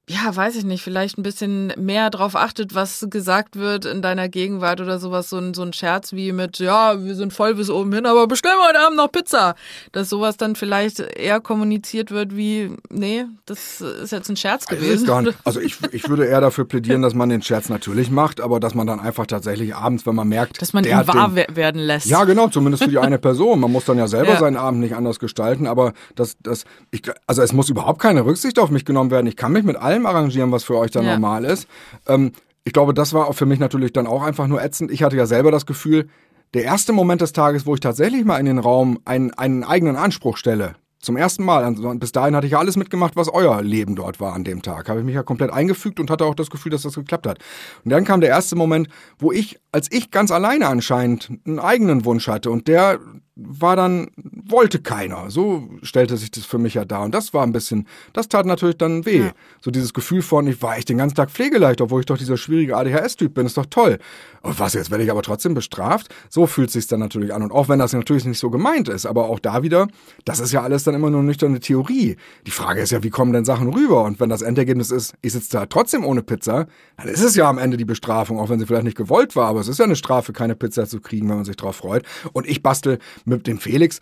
ja, 0.10 0.36
weiß 0.36 0.56
ich 0.56 0.66
nicht, 0.66 0.84
vielleicht 0.84 1.18
ein 1.18 1.24
bisschen 1.24 1.74
mehr 1.78 2.10
drauf 2.10 2.36
achtet, 2.36 2.76
was 2.76 3.06
gesagt 3.10 3.56
wird 3.56 3.86
in 3.86 4.02
deiner 4.02 4.30
Gegenwart 4.30 4.82
oder 4.82 5.00
sowas, 5.00 5.30
so 5.30 5.38
ein, 5.38 5.54
so 5.54 5.62
ein 5.62 5.74
Scherz 5.74 6.12
wie 6.12 6.32
mit, 6.32 6.60
ja, 6.60 7.02
wir 7.04 7.16
sind 7.16 7.34
voll 7.34 7.56
bis 7.56 7.70
oben 7.70 7.94
hin, 7.94 8.06
aber 8.06 8.28
bestellen 8.28 8.58
wir 8.58 8.68
heute 8.68 8.80
Abend 8.80 8.98
noch 8.98 9.12
Pizza. 9.12 9.56
Dass 9.92 10.10
sowas 10.10 10.38
dann 10.38 10.56
vielleicht 10.56 11.00
eher 11.00 11.40
kommuniziert 11.40 12.12
wird 12.12 12.36
wie, 12.36 12.72
nee, 12.90 13.26
das 13.46 13.80
ist 13.82 14.12
jetzt 14.12 14.30
ein 14.30 14.36
Scherz 14.36 14.66
gewesen. 14.66 15.24
Nicht, 15.24 15.38
also 15.46 15.60
ich, 15.62 15.78
ich 15.92 16.10
würde 16.10 16.26
eher 16.26 16.42
dafür 16.42 16.66
plädieren, 16.66 17.02
dass 17.02 17.14
man 17.14 17.30
den 17.30 17.42
Scherz 17.42 17.70
natürlich 17.70 18.12
macht, 18.12 18.42
aber 18.42 18.60
dass 18.60 18.76
man 18.76 18.88
dann 18.88 19.00
einfach 19.00 19.28
tatsächlich 19.28 19.76
abends, 19.76 20.06
wenn 20.06 20.16
man 20.16 20.28
merkt, 20.28 20.62
dass 20.62 20.74
man 20.74 20.84
ihn 20.84 20.92
wahr 20.92 21.30
den, 21.30 21.56
werden 21.56 21.80
lässt. 21.80 22.08
Ja, 22.08 22.26
genau, 22.26 22.48
zumindest 22.50 22.84
für 22.84 22.90
die 22.90 23.00
eine 23.00 23.18
Person. 23.20 23.60
Man 23.60 23.72
muss 23.72 23.86
dann 23.86 23.98
ja 23.98 24.08
selber 24.08 24.34
ja. 24.34 24.40
seinen 24.40 24.58
Abend 24.58 24.82
nicht 24.82 24.96
anders 24.96 25.20
gestalten, 25.20 25.68
aber 25.68 25.94
das, 26.16 26.38
das, 26.42 26.66
ich, 26.90 27.04
also 27.28 27.42
es 27.44 27.54
muss 27.54 27.70
überhaupt 27.70 28.02
keine 28.02 28.26
Rücksicht 28.26 28.60
auf 28.60 28.72
mich 28.72 28.84
genommen 28.84 29.12
werden. 29.12 29.28
Ich 29.28 29.36
kann 29.36 29.52
mich 29.52 29.64
mit 29.64 29.78
allem 29.78 29.91
allem 29.92 30.06
arrangieren, 30.06 30.52
was 30.52 30.64
für 30.64 30.78
euch 30.78 30.92
dann 30.92 31.06
ja. 31.06 31.14
normal 31.14 31.46
ist. 31.46 31.68
Ähm, 32.08 32.32
ich 32.64 32.74
glaube, 32.74 32.94
das 32.94 33.14
war 33.14 33.28
auch 33.28 33.34
für 33.34 33.46
mich 33.46 33.60
natürlich 33.60 33.94
dann 33.94 34.08
auch 34.08 34.24
einfach 34.24 34.48
nur 34.48 34.64
ätzend. 34.64 34.92
Ich 34.92 35.04
hatte 35.04 35.18
ja 35.18 35.26
selber 35.26 35.52
das 35.52 35.66
Gefühl, 35.66 36.08
der 36.54 36.64
erste 36.64 36.94
Moment 36.94 37.22
des 37.22 37.34
Tages, 37.34 37.66
wo 37.66 37.74
ich 37.74 37.80
tatsächlich 37.80 38.26
mal 38.26 38.38
in 38.38 38.46
den 38.46 38.60
Raum 38.60 39.00
einen, 39.06 39.34
einen 39.34 39.64
eigenen 39.64 39.96
Anspruch 39.96 40.38
stelle, 40.38 40.76
zum 41.00 41.18
ersten 41.18 41.44
Mal. 41.44 41.64
Also 41.64 41.94
bis 41.96 42.12
dahin 42.12 42.36
hatte 42.36 42.46
ich 42.46 42.54
ja 42.54 42.60
alles 42.60 42.78
mitgemacht, 42.78 43.16
was 43.16 43.30
euer 43.30 43.62
Leben 43.62 43.96
dort 43.96 44.20
war 44.20 44.34
an 44.34 44.44
dem 44.44 44.62
Tag. 44.62 44.90
Habe 44.90 45.00
ich 45.00 45.06
mich 45.06 45.16
ja 45.16 45.24
komplett 45.24 45.52
eingefügt 45.52 46.00
und 46.00 46.12
hatte 46.12 46.26
auch 46.26 46.36
das 46.36 46.50
Gefühl, 46.50 46.72
dass 46.72 46.84
das 46.84 46.96
geklappt 46.96 47.26
hat. 47.26 47.40
Und 47.84 47.92
dann 47.92 48.04
kam 48.04 48.22
der 48.22 48.30
erste 48.30 48.56
Moment, 48.56 48.90
wo 49.18 49.32
ich, 49.32 49.60
als 49.72 49.88
ich 49.92 50.12
ganz 50.12 50.30
alleine 50.30 50.68
anscheinend 50.68 51.32
einen 51.46 51.60
eigenen 51.60 52.06
Wunsch 52.06 52.28
hatte 52.28 52.52
und 52.52 52.68
der 52.68 53.00
war 53.48 53.76
dann, 53.76 54.10
wollte 54.16 54.80
keiner. 54.80 55.30
So 55.30 55.70
stellte 55.84 56.18
sich 56.18 56.32
das 56.32 56.46
für 56.46 56.58
mich 56.58 56.74
ja 56.74 56.86
dar. 56.86 57.04
Und 57.04 57.14
das 57.14 57.34
war 57.34 57.44
ein 57.44 57.52
bisschen, 57.52 57.88
das 58.14 58.28
tat 58.28 58.46
natürlich 58.46 58.78
dann 58.78 59.06
weh. 59.06 59.20
Ja. 59.20 59.32
So 59.60 59.72
dieses 59.72 59.94
Gefühl 59.94 60.22
von, 60.22 60.48
ich 60.48 60.62
war 60.62 60.78
echt 60.78 60.90
den 60.90 60.98
ganzen 60.98 61.16
Tag 61.16 61.32
pflegeleicht, 61.32 61.82
obwohl 61.82 62.02
ich 62.02 62.06
doch 62.06 62.18
dieser 62.18 62.38
schwierige 62.38 62.78
ADHS-Typ 62.78 63.34
bin, 63.34 63.46
ist 63.46 63.58
doch 63.58 63.66
toll. 63.66 64.00
Und 64.42 64.60
was, 64.60 64.74
jetzt 64.74 64.90
werde 64.90 65.04
ich 65.04 65.12
aber 65.12 65.22
trotzdem 65.22 65.54
bestraft? 65.54 66.14
So 66.30 66.48
fühlt 66.48 66.70
es 66.70 66.74
sich 66.74 66.88
dann 66.88 67.00
natürlich 67.00 67.34
an. 67.34 67.44
Und 67.44 67.52
auch 67.52 67.70
wenn 67.70 67.80
das 67.80 67.94
natürlich 67.94 68.26
nicht 68.26 68.40
so 68.40 68.50
gemeint 68.50 68.90
ist, 68.90 69.06
aber 69.06 69.26
auch 69.30 69.40
da 69.40 69.64
wieder, 69.64 69.88
das 70.26 70.40
ist 70.40 70.52
ja 70.52 70.62
alles 70.62 70.84
dann 70.84 70.96
immer 70.96 71.10
nur 71.10 71.22
nüchterne 71.22 71.60
Theorie. 71.60 72.18
Die 72.48 72.52
Frage 72.52 72.82
ist 72.82 72.92
ja, 72.92 73.04
wie 73.04 73.10
kommen 73.10 73.34
denn 73.34 73.46
Sachen 73.46 73.74
rüber? 73.74 74.04
Und 74.04 74.20
wenn 74.20 74.30
das 74.30 74.42
Endergebnis 74.42 74.92
ist, 74.92 75.14
ich 75.22 75.34
sitze 75.34 75.52
da 75.52 75.66
trotzdem 75.68 76.04
ohne 76.04 76.24
Pizza, 76.24 76.68
dann 76.98 77.08
ist 77.08 77.22
es 77.22 77.36
ja 77.36 77.48
am 77.48 77.58
Ende 77.58 77.78
die 77.78 77.86
Bestrafung, 77.86 78.40
auch 78.40 78.50
wenn 78.50 78.60
sie 78.60 78.66
vielleicht 78.66 78.86
nicht 78.86 78.98
gewollt 78.98 79.36
war, 79.36 79.48
aber 79.48 79.60
es 79.60 79.68
ist 79.68 79.80
ja 79.80 79.86
eine 79.86 79.96
Strafe, 79.96 80.34
keine 80.34 80.56
Pizza 80.56 80.88
zu 80.88 81.00
kriegen, 81.02 81.30
wenn 81.30 81.38
man 81.38 81.46
sich 81.46 81.56
drauf 81.56 81.78
freut. 81.78 82.04
Und 82.34 82.48
ich 82.48 82.64
bastel 82.64 83.00
mit 83.32 83.48
dem 83.48 83.58
Felix 83.58 84.00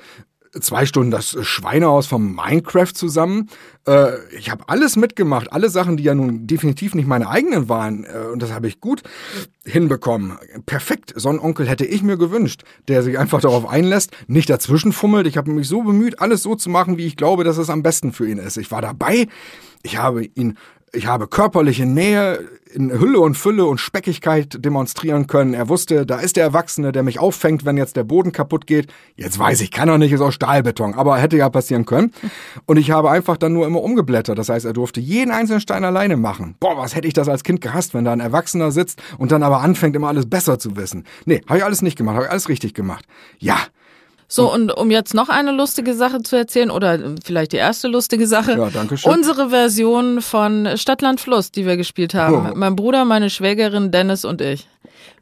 zwei 0.60 0.86
Stunden 0.86 1.12
das 1.12 1.38
Schweinehaus 1.42 2.08
vom 2.08 2.36
Minecraft 2.36 2.94
zusammen. 2.94 3.50
Äh, 3.88 4.14
ich 4.38 4.50
habe 4.50 4.64
alles 4.68 4.96
mitgemacht, 4.96 5.52
alle 5.54 5.70
Sachen, 5.70 5.98
die 5.98 6.04
ja 6.04 6.16
nun 6.16 6.48
definitiv 6.48 6.96
nicht 6.96 7.08
meine 7.08 7.30
eigenen 7.30 7.70
waren. 7.70 8.06
Äh, 8.06 8.32
und 8.32 8.42
das 8.42 8.52
habe 8.52 8.68
ich 8.68 8.80
gut 8.80 9.04
hinbekommen. 9.64 10.38
Perfekt. 10.66 11.14
So 11.16 11.30
einen 11.30 11.40
Onkel 11.40 11.68
hätte 11.68 11.86
ich 11.86 12.02
mir 12.02 12.18
gewünscht, 12.18 12.64
der 12.88 13.04
sich 13.04 13.20
einfach 13.20 13.42
darauf 13.42 13.68
einlässt, 13.68 14.12
nicht 14.28 14.50
dazwischen 14.50 14.92
fummelt. 14.92 15.28
Ich 15.28 15.38
habe 15.38 15.52
mich 15.52 15.68
so 15.68 15.84
bemüht, 15.84 16.20
alles 16.20 16.44
so 16.44 16.56
zu 16.56 16.70
machen, 16.70 16.98
wie 16.98 17.06
ich 17.06 17.18
glaube, 17.18 17.44
dass 17.44 17.58
es 17.58 17.70
am 17.70 17.84
besten 17.84 18.12
für 18.12 18.28
ihn 18.28 18.40
ist. 18.40 18.58
Ich 18.58 18.72
war 18.72 18.82
dabei. 18.82 19.28
Ich 19.84 19.98
habe 19.98 20.26
ihn 20.26 20.58
ich 20.94 21.08
habe 21.08 21.28
körperliche 21.28 21.86
Nähe 21.86 22.48
in 22.72 22.92
Hülle 22.92 23.20
und 23.20 23.36
Fülle 23.36 23.66
und 23.66 23.80
Speckigkeit 23.80 24.64
demonstrieren 24.64 25.28
können. 25.28 25.54
Er 25.54 25.70
wusste, 25.70 26.06
da 26.06 26.20
ist 26.20 26.36
der 26.36 26.44
Erwachsene, 26.44 26.92
der 26.92 27.02
mich 27.02 27.20
auffängt, 27.20 27.66
wenn 27.66 27.78
jetzt 27.78 27.96
der 27.96 28.04
Boden 28.04 28.32
kaputt 28.32 28.68
geht. 28.68 28.92
Jetzt 29.16 29.40
weiß 29.40 29.62
ich, 29.62 29.72
kann 29.72 29.90
er 29.90 29.98
nicht, 29.98 30.12
ist 30.12 30.22
aus 30.22 30.36
Stahlbeton, 30.36 30.94
aber 30.94 31.18
hätte 31.18 31.38
ja 31.38 31.50
passieren 31.50 31.86
können. 31.86 32.14
Und 32.66 32.78
ich 32.78 32.92
habe 32.92 33.10
einfach 33.10 33.38
dann 33.38 33.54
nur 33.54 33.66
immer 33.66 33.82
umgeblättert. 33.82 34.38
Das 34.38 34.50
heißt, 34.50 34.66
er 34.66 34.74
durfte 34.74 35.00
jeden 35.00 35.32
einzelnen 35.32 35.62
Stein 35.62 35.84
alleine 35.84 36.16
machen. 36.16 36.56
Boah, 36.60 36.78
was 36.78 36.96
hätte 36.96 37.08
ich 37.08 37.14
das 37.14 37.28
als 37.28 37.44
Kind 37.44 37.62
gehasst, 37.62 37.94
wenn 37.94 38.06
da 38.06 38.14
ein 38.14 38.20
Erwachsener 38.20 38.72
sitzt 38.72 39.02
und 39.18 39.32
dann 39.32 39.42
aber 39.42 39.62
anfängt, 39.62 39.96
immer 39.96 40.10
alles 40.10 40.30
besser 40.30 40.60
zu 40.60 40.76
wissen. 40.76 41.06
Nee, 41.26 41.42
habe 41.48 41.58
ich 41.58 41.66
alles 41.66 41.82
nicht 41.82 41.98
gemacht, 41.98 42.16
habe 42.16 42.26
ich 42.26 42.32
alles 42.32 42.50
richtig 42.50 42.76
gemacht. 42.76 43.06
Ja, 43.40 43.58
so, 44.32 44.54
und 44.54 44.72
um 44.78 44.92
jetzt 44.92 45.16
noch 45.16 45.28
eine 45.28 45.52
lustige 45.52 45.96
Sache 45.96 46.22
zu 46.22 46.36
erzählen, 46.36 46.70
oder 46.70 47.00
vielleicht 47.26 47.52
die 47.52 47.58
erste 47.58 47.88
lustige 47.88 48.28
Sache. 48.28 48.52
Ja, 48.52 48.70
danke 48.70 48.96
schön. 48.96 49.12
Unsere 49.12 49.50
Version 49.50 50.22
von 50.22 50.78
Stadtland 50.78 51.20
Fluss, 51.20 51.52
die 51.52 51.66
wir 51.66 51.78
gespielt 51.78 52.14
haben. 52.14 52.52
Oh. 52.52 52.56
Mein 52.56 52.76
Bruder, 52.76 53.06
meine 53.06 53.32
Schwägerin, 53.32 53.90
Dennis 53.90 54.26
und 54.26 54.40
ich. 54.42 54.68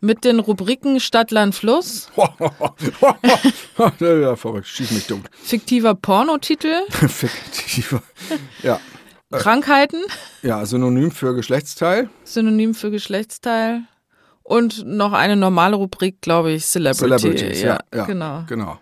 Mit 0.01 0.25
den 0.25 0.39
Rubriken 0.39 0.99
Stadtland 0.99 1.55
Fluss. 1.55 2.09
ja, 3.99 4.35
verrückt, 4.35 4.67
schieß 4.67 4.91
mich 4.91 5.07
dumm. 5.07 5.23
Fiktiver 5.41 5.95
Pornotitel. 5.95 6.81
Fiktiver, 6.89 8.03
ja. 8.61 8.77
Krankheiten. 9.31 10.01
Ja, 10.41 10.65
Synonym 10.65 11.11
für 11.11 11.33
Geschlechtsteil. 11.33 12.09
Synonym 12.25 12.75
für 12.75 12.91
Geschlechtsteil. 12.91 13.83
Und 14.43 14.85
noch 14.85 15.13
eine 15.13 15.37
normale 15.37 15.77
Rubrik, 15.77 16.21
glaube 16.21 16.51
ich, 16.51 16.65
Celebrity. 16.65 17.19
Celebrities, 17.19 17.61
ja, 17.61 17.79
ja, 17.93 18.05
genau. 18.05 18.43
genau. 18.47 18.79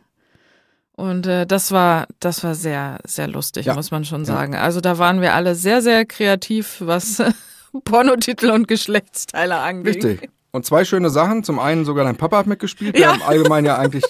Und 0.96 1.28
äh, 1.28 1.46
das 1.46 1.72
war, 1.72 2.08
das 2.20 2.44
war 2.44 2.56
sehr, 2.56 3.00
sehr 3.04 3.28
lustig, 3.28 3.66
ja. 3.66 3.76
muss 3.76 3.92
man 3.92 4.06
schon 4.06 4.24
sagen. 4.24 4.54
Ja. 4.54 4.62
Also 4.62 4.80
da 4.80 4.98
waren 4.98 5.20
wir 5.20 5.34
alle 5.34 5.56
sehr, 5.56 5.82
sehr 5.82 6.06
kreativ, 6.06 6.78
was 6.80 7.22
Pornotitel 7.84 8.50
und 8.50 8.68
Geschlechtsteile 8.68 9.58
angeht. 9.58 10.06
Richtig. 10.06 10.30
Und 10.56 10.66
zwei 10.66 10.86
schöne 10.86 11.10
Sachen. 11.10 11.44
Zum 11.44 11.60
einen 11.60 11.84
sogar 11.84 12.06
dein 12.06 12.16
Papa 12.16 12.38
hat 12.38 12.48
mitgespielt, 12.48 12.96
der 12.96 13.02
ja. 13.02 13.14
im 13.14 13.24
Allgemeinen 13.24 13.66
ja 13.66 13.78
eigentlich, 13.78 14.06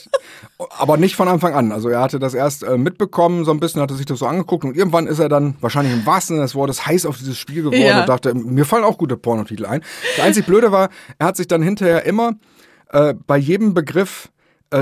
aber 0.78 0.96
nicht 0.98 1.16
von 1.16 1.28
Anfang 1.28 1.56
an. 1.56 1.72
Also 1.72 1.90
er 1.90 2.02
hatte 2.02 2.20
das 2.20 2.36
erst 2.36 2.62
äh, 2.62 2.78
mitbekommen, 2.78 3.46
so 3.46 3.52
ein 3.52 3.60
bisschen, 3.60 3.82
hatte 3.82 3.96
sich 3.96 4.06
das 4.06 4.20
so 4.20 4.28
angeguckt 4.28 4.64
und 4.64 4.78
irgendwann 4.78 5.08
ist 5.08 5.18
er 5.18 5.28
dann 5.28 5.56
wahrscheinlich 5.60 5.92
im 5.92 6.06
wahrsten 6.06 6.36
Sinne 6.36 6.46
des 6.46 6.54
Wortes 6.54 6.86
heiß 6.86 7.08
auf 7.08 7.18
dieses 7.18 7.40
Spiel 7.40 7.64
geworden 7.64 7.82
ja. 7.82 8.02
und 8.02 8.10
dachte, 8.10 8.36
mir 8.36 8.66
fallen 8.66 8.84
auch 8.84 9.00
gute 9.00 9.18
Pornotitel 9.18 9.66
ein. 9.66 9.82
Das 10.18 10.24
einzig 10.24 10.46
Blöde 10.46 10.72
war, 10.72 10.90
er 11.18 11.26
hat 11.26 11.36
sich 11.36 11.48
dann 11.48 11.64
hinterher 11.64 12.06
immer 12.06 12.34
äh, 12.92 13.16
bei 13.26 13.38
jedem 13.38 13.74
Begriff 13.74 14.30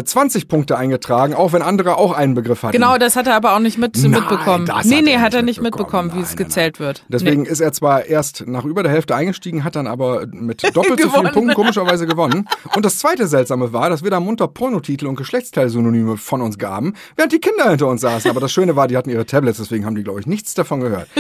20 0.04 0.44
äh, 0.44 0.46
Punkte 0.46 0.78
eingetragen, 0.78 1.34
auch 1.34 1.54
wenn 1.54 1.62
andere 1.62 1.98
auch 1.98 2.14
einen 2.14 2.34
Begriff 2.34 2.64
hatten. 2.64 2.74
Genau, 2.74 2.98
das 2.98 3.16
hat 3.16 3.28
er 3.28 3.36
aber 3.36 3.56
auch 3.56 3.60
nicht 3.60 3.78
mit, 3.78 3.98
Nein, 3.98 4.12
mitbekommen. 4.12 4.66
Das 4.66 4.86
nee, 4.86 5.02
nee, 5.02 5.18
hat 5.18 5.34
er 5.34 5.42
nicht 5.42 5.62
mitbekommen, 5.62 6.08
mitbekommen 6.08 6.28
wie 6.28 6.32
es 6.32 6.36
gezählt 6.36 6.80
nein. 6.80 6.88
wird. 6.88 7.06
Deswegen 7.08 7.44
nee. 7.44 7.50
ist 7.50 7.60
er 7.60 7.74
zwar 7.74 8.06
erst 8.06 8.46
nach 8.48 8.66
über 8.66 8.84
der 8.84 8.92
Hälfte 8.92 9.16
eingestiegen, 9.16 9.64
hat 9.64 9.76
dann 9.76 9.88
aber 9.88 10.26
mit 10.32 10.64
doppelt 10.76 11.02
so 11.02 11.10
vielen 11.10 11.32
Punkten 11.32 11.54
komischerweise 11.54 12.08
gewonnen. 12.08 12.48
Und 12.76 12.86
das 12.86 12.98
zweite 13.00 13.28
Seltsame 13.28 13.74
war, 13.74 13.90
dass 13.90 14.04
wir 14.04 14.12
da 14.12 14.20
munter 14.20 14.48
Pornotitel 14.48 15.08
und 15.08 15.16
Geschlechtsteilsynonyme 15.16 16.18
von 16.18 16.42
uns 16.42 16.58
gaben, 16.58 16.94
während 17.16 17.34
die 17.34 17.40
Kinder 17.40 17.70
hinter 17.70 17.88
uns 17.88 18.02
saßen. 18.02 18.30
Aber 18.30 18.40
das 18.40 18.52
Schöne 18.52 18.76
war, 18.76 18.88
die 18.88 18.98
hatten 18.98 19.10
ihre 19.10 19.26
Tablets, 19.26 19.58
deswegen 19.58 19.86
haben 19.86 19.96
die, 19.96 20.04
glaube 20.04 20.20
ich, 20.20 20.26
nichts 20.26 20.54
davon 20.54 20.80
gehört. 20.80 21.08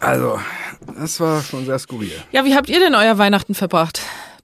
Also, 0.00 0.40
das 0.98 1.20
war 1.20 1.42
schon 1.42 1.66
sehr 1.66 1.78
skurril. 1.78 2.10
Ja, 2.32 2.46
wie 2.46 2.54
habt 2.54 2.70
ihr 2.70 2.80
denn 2.80 2.94
euer 2.94 3.18
Weihnachten 3.18 3.54
verbracht? 3.54 4.00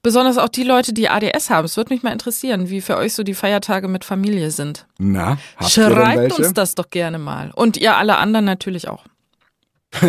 Besonders 0.07 0.37
auch 0.37 0.47
die 0.47 0.63
Leute, 0.63 0.93
die 0.93 1.09
ADS 1.09 1.49
haben. 1.49 1.65
Es 1.65 1.75
würde 1.75 1.93
mich 1.93 2.01
mal 2.01 2.13
interessieren, 2.13 2.69
wie 2.69 2.79
für 2.79 2.95
euch 2.95 3.13
so 3.13 3.23
die 3.23 3.33
Feiertage 3.33 3.89
mit 3.89 4.05
Familie 4.05 4.51
sind. 4.51 4.85
Na, 4.99 5.37
habt 5.57 5.69
Schreibt 5.69 6.31
uns 6.39 6.53
das 6.53 6.75
doch 6.75 6.89
gerne 6.89 7.19
mal. 7.19 7.51
Und 7.53 7.75
ihr 7.75 7.97
alle 7.97 8.15
anderen 8.15 8.45
natürlich 8.45 8.87
auch. 8.87 9.03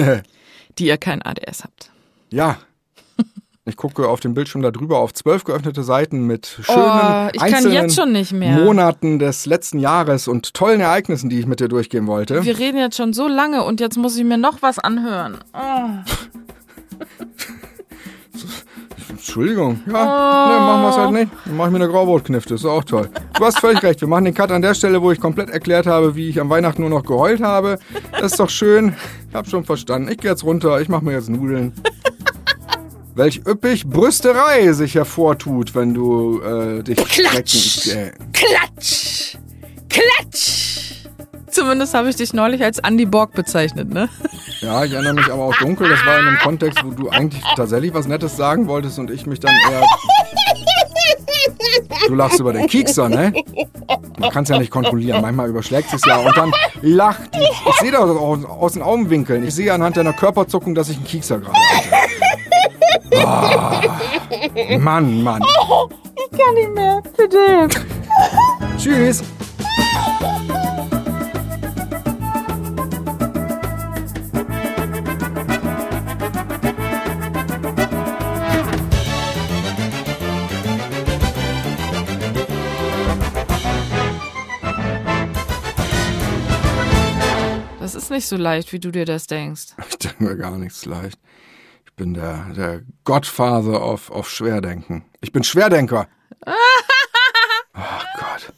die 0.79 0.87
ihr 0.87 0.99
kein 0.99 1.21
ADS 1.21 1.65
habt. 1.65 1.91
Ja. 2.31 2.59
Ich 3.65 3.77
gucke 3.77 4.09
auf 4.09 4.21
dem 4.21 4.35
Bildschirm 4.35 4.63
da 4.63 4.71
drüber 4.71 4.99
auf 4.99 5.13
zwölf 5.15 5.43
geöffnete 5.43 5.83
Seiten 5.83 6.29
mit 6.29 6.47
schönen 6.47 6.79
oh, 6.79 7.31
einzelnen 7.41 8.55
Monaten 8.55 9.19
des 9.19 9.47
letzten 9.47 9.81
Jahres 9.81 10.29
und 10.29 10.55
tollen 10.55 10.81
Ereignissen, 10.81 11.29
die 11.29 11.41
ich 11.41 11.47
mit 11.47 11.59
dir 11.59 11.67
durchgehen 11.67 12.07
wollte. 12.07 12.45
Wir 12.45 12.57
reden 12.57 12.79
jetzt 12.79 12.97
schon 12.97 13.13
so 13.13 13.27
lange 13.27 13.65
und 13.65 13.81
jetzt 13.81 13.97
muss 13.97 14.17
ich 14.17 14.23
mir 14.23 14.39
noch 14.39 14.63
was 14.63 14.79
anhören. 14.79 15.39
Oh. 15.55 15.89
Entschuldigung. 19.29 19.81
Ja, 19.87 19.93
oh. 19.93 20.49
ne, 20.49 20.59
machen 20.59 20.83
wir 20.83 20.89
es 20.89 20.97
halt 20.97 21.13
nicht. 21.13 21.29
Dann 21.45 21.57
mach 21.59 21.67
ich 21.67 21.71
mir 21.71 21.77
eine 21.77 21.89
Graubrotknifte, 21.89 22.55
ist 22.55 22.65
auch 22.65 22.83
toll. 22.83 23.11
Du 23.39 23.45
hast 23.45 23.59
völlig 23.61 23.83
recht. 23.83 24.01
Wir 24.01 24.09
machen 24.09 24.25
den 24.25 24.33
Cut 24.33 24.51
an 24.51 24.63
der 24.63 24.73
Stelle, 24.73 25.03
wo 25.03 25.13
ich 25.13 25.21
komplett 25.21 25.51
erklärt 25.51 25.87
habe, 25.87 26.17
wie 26.17 26.31
ich 26.31 26.41
am 26.41 26.49
Weihnachten 26.49 26.81
nur 26.81 26.91
noch 26.91 27.05
geheult 27.05 27.43
habe. 27.43 27.79
Das 28.13 28.33
ist 28.33 28.41
doch 28.41 28.49
schön. 28.49 28.95
Ich 29.29 29.35
hab 29.35 29.47
schon 29.47 29.65
verstanden. 29.65 30.11
Ich 30.11 30.17
gehe 30.17 30.31
jetzt 30.31 30.45
runter, 30.45 30.81
ich 30.81 30.89
mache 30.89 31.05
mir 31.05 31.13
jetzt 31.13 31.29
Nudeln. 31.29 31.75
Welch 33.15 33.43
üppig 33.47 33.87
Brüsterei 33.87 34.73
sich 34.73 34.95
hervortut, 34.95 35.75
wenn 35.75 35.93
du 35.93 36.41
äh, 36.41 36.83
dich 36.83 36.97
Klatsch! 36.97 37.89
Äh. 37.89 38.13
Klatsch! 38.33 39.37
Klatsch! 39.91 40.88
Zumindest 41.51 41.95
habe 41.95 42.09
ich 42.09 42.17
dich 42.17 42.33
neulich 42.33 42.63
als 42.63 42.79
Andy 42.79 43.07
Borg 43.07 43.33
bezeichnet, 43.33 43.89
ne? 43.93 44.09
Ja, 44.61 44.85
ich 44.85 44.93
erinnere 44.93 45.15
mich 45.15 45.33
aber 45.33 45.45
auch 45.45 45.57
dunkel. 45.57 45.89
Das 45.89 46.05
war 46.05 46.19
in 46.19 46.29
einem 46.29 46.39
Kontext, 46.39 46.85
wo 46.85 46.91
du 46.91 47.09
eigentlich 47.09 47.43
tatsächlich 47.57 47.95
was 47.95 48.07
Nettes 48.07 48.37
sagen 48.37 48.67
wolltest 48.69 48.99
und 48.99 49.11
ich 49.11 49.27
mich 49.27 49.41
dann 49.41 49.55
eher. 49.71 49.83
Du 52.07 52.15
lachst 52.15 52.41
über 52.41 52.53
den 52.53 52.67
Kiekser, 52.67 53.09
ne? 53.09 53.33
Man 54.19 54.31
kann 54.31 54.43
es 54.45 54.49
ja 54.49 54.59
nicht 54.59 54.71
kontrollieren. 54.71 55.23
Manchmal 55.23 55.49
überschlägt 55.49 55.93
es 55.93 56.03
ja 56.07 56.17
und 56.19 56.37
dann 56.37 56.53
lacht. 56.83 57.31
Ich 57.35 57.77
sehe 57.81 57.93
das 57.93 58.01
aus, 58.01 58.45
aus 58.45 58.73
den 58.73 58.83
Augenwinkeln. 58.83 59.47
Ich 59.47 59.55
sehe 59.55 59.73
anhand 59.73 59.97
deiner 59.97 60.13
Körperzuckung, 60.13 60.75
dass 60.75 60.89
ich 60.89 60.97
einen 60.97 61.07
Kiekser 61.07 61.39
gerade 61.39 61.59
hatte. 61.59 61.89
Oh, 64.71 64.79
Mann, 64.79 65.23
Mann. 65.23 65.43
Ich 65.43 66.39
kann 66.39 66.55
nicht 66.55 66.75
mehr. 66.75 67.03
Bitte. 67.17 67.69
Tschüss. 68.79 69.23
alles 88.11 88.25
nicht 88.25 88.29
so 88.29 88.37
leicht, 88.37 88.73
wie 88.73 88.81
du 88.81 88.91
dir 88.91 89.05
das 89.05 89.27
denkst. 89.27 89.75
Ich 89.89 89.99
denke 89.99 90.25
mir 90.25 90.37
gar 90.37 90.57
nichts 90.59 90.85
leicht. 90.87 91.19
Ich 91.87 91.93
bin 91.95 92.15
der, 92.15 92.47
der 92.57 92.83
Gottfaser 93.05 93.83
auf, 93.83 94.11
auf 94.11 94.31
Schwerdenken. 94.31 95.05
Ich 95.21 95.33
bin 95.33 95.43
Schwerdenker. 95.43 96.09
oh 96.47 96.53
Gott. 97.75 98.47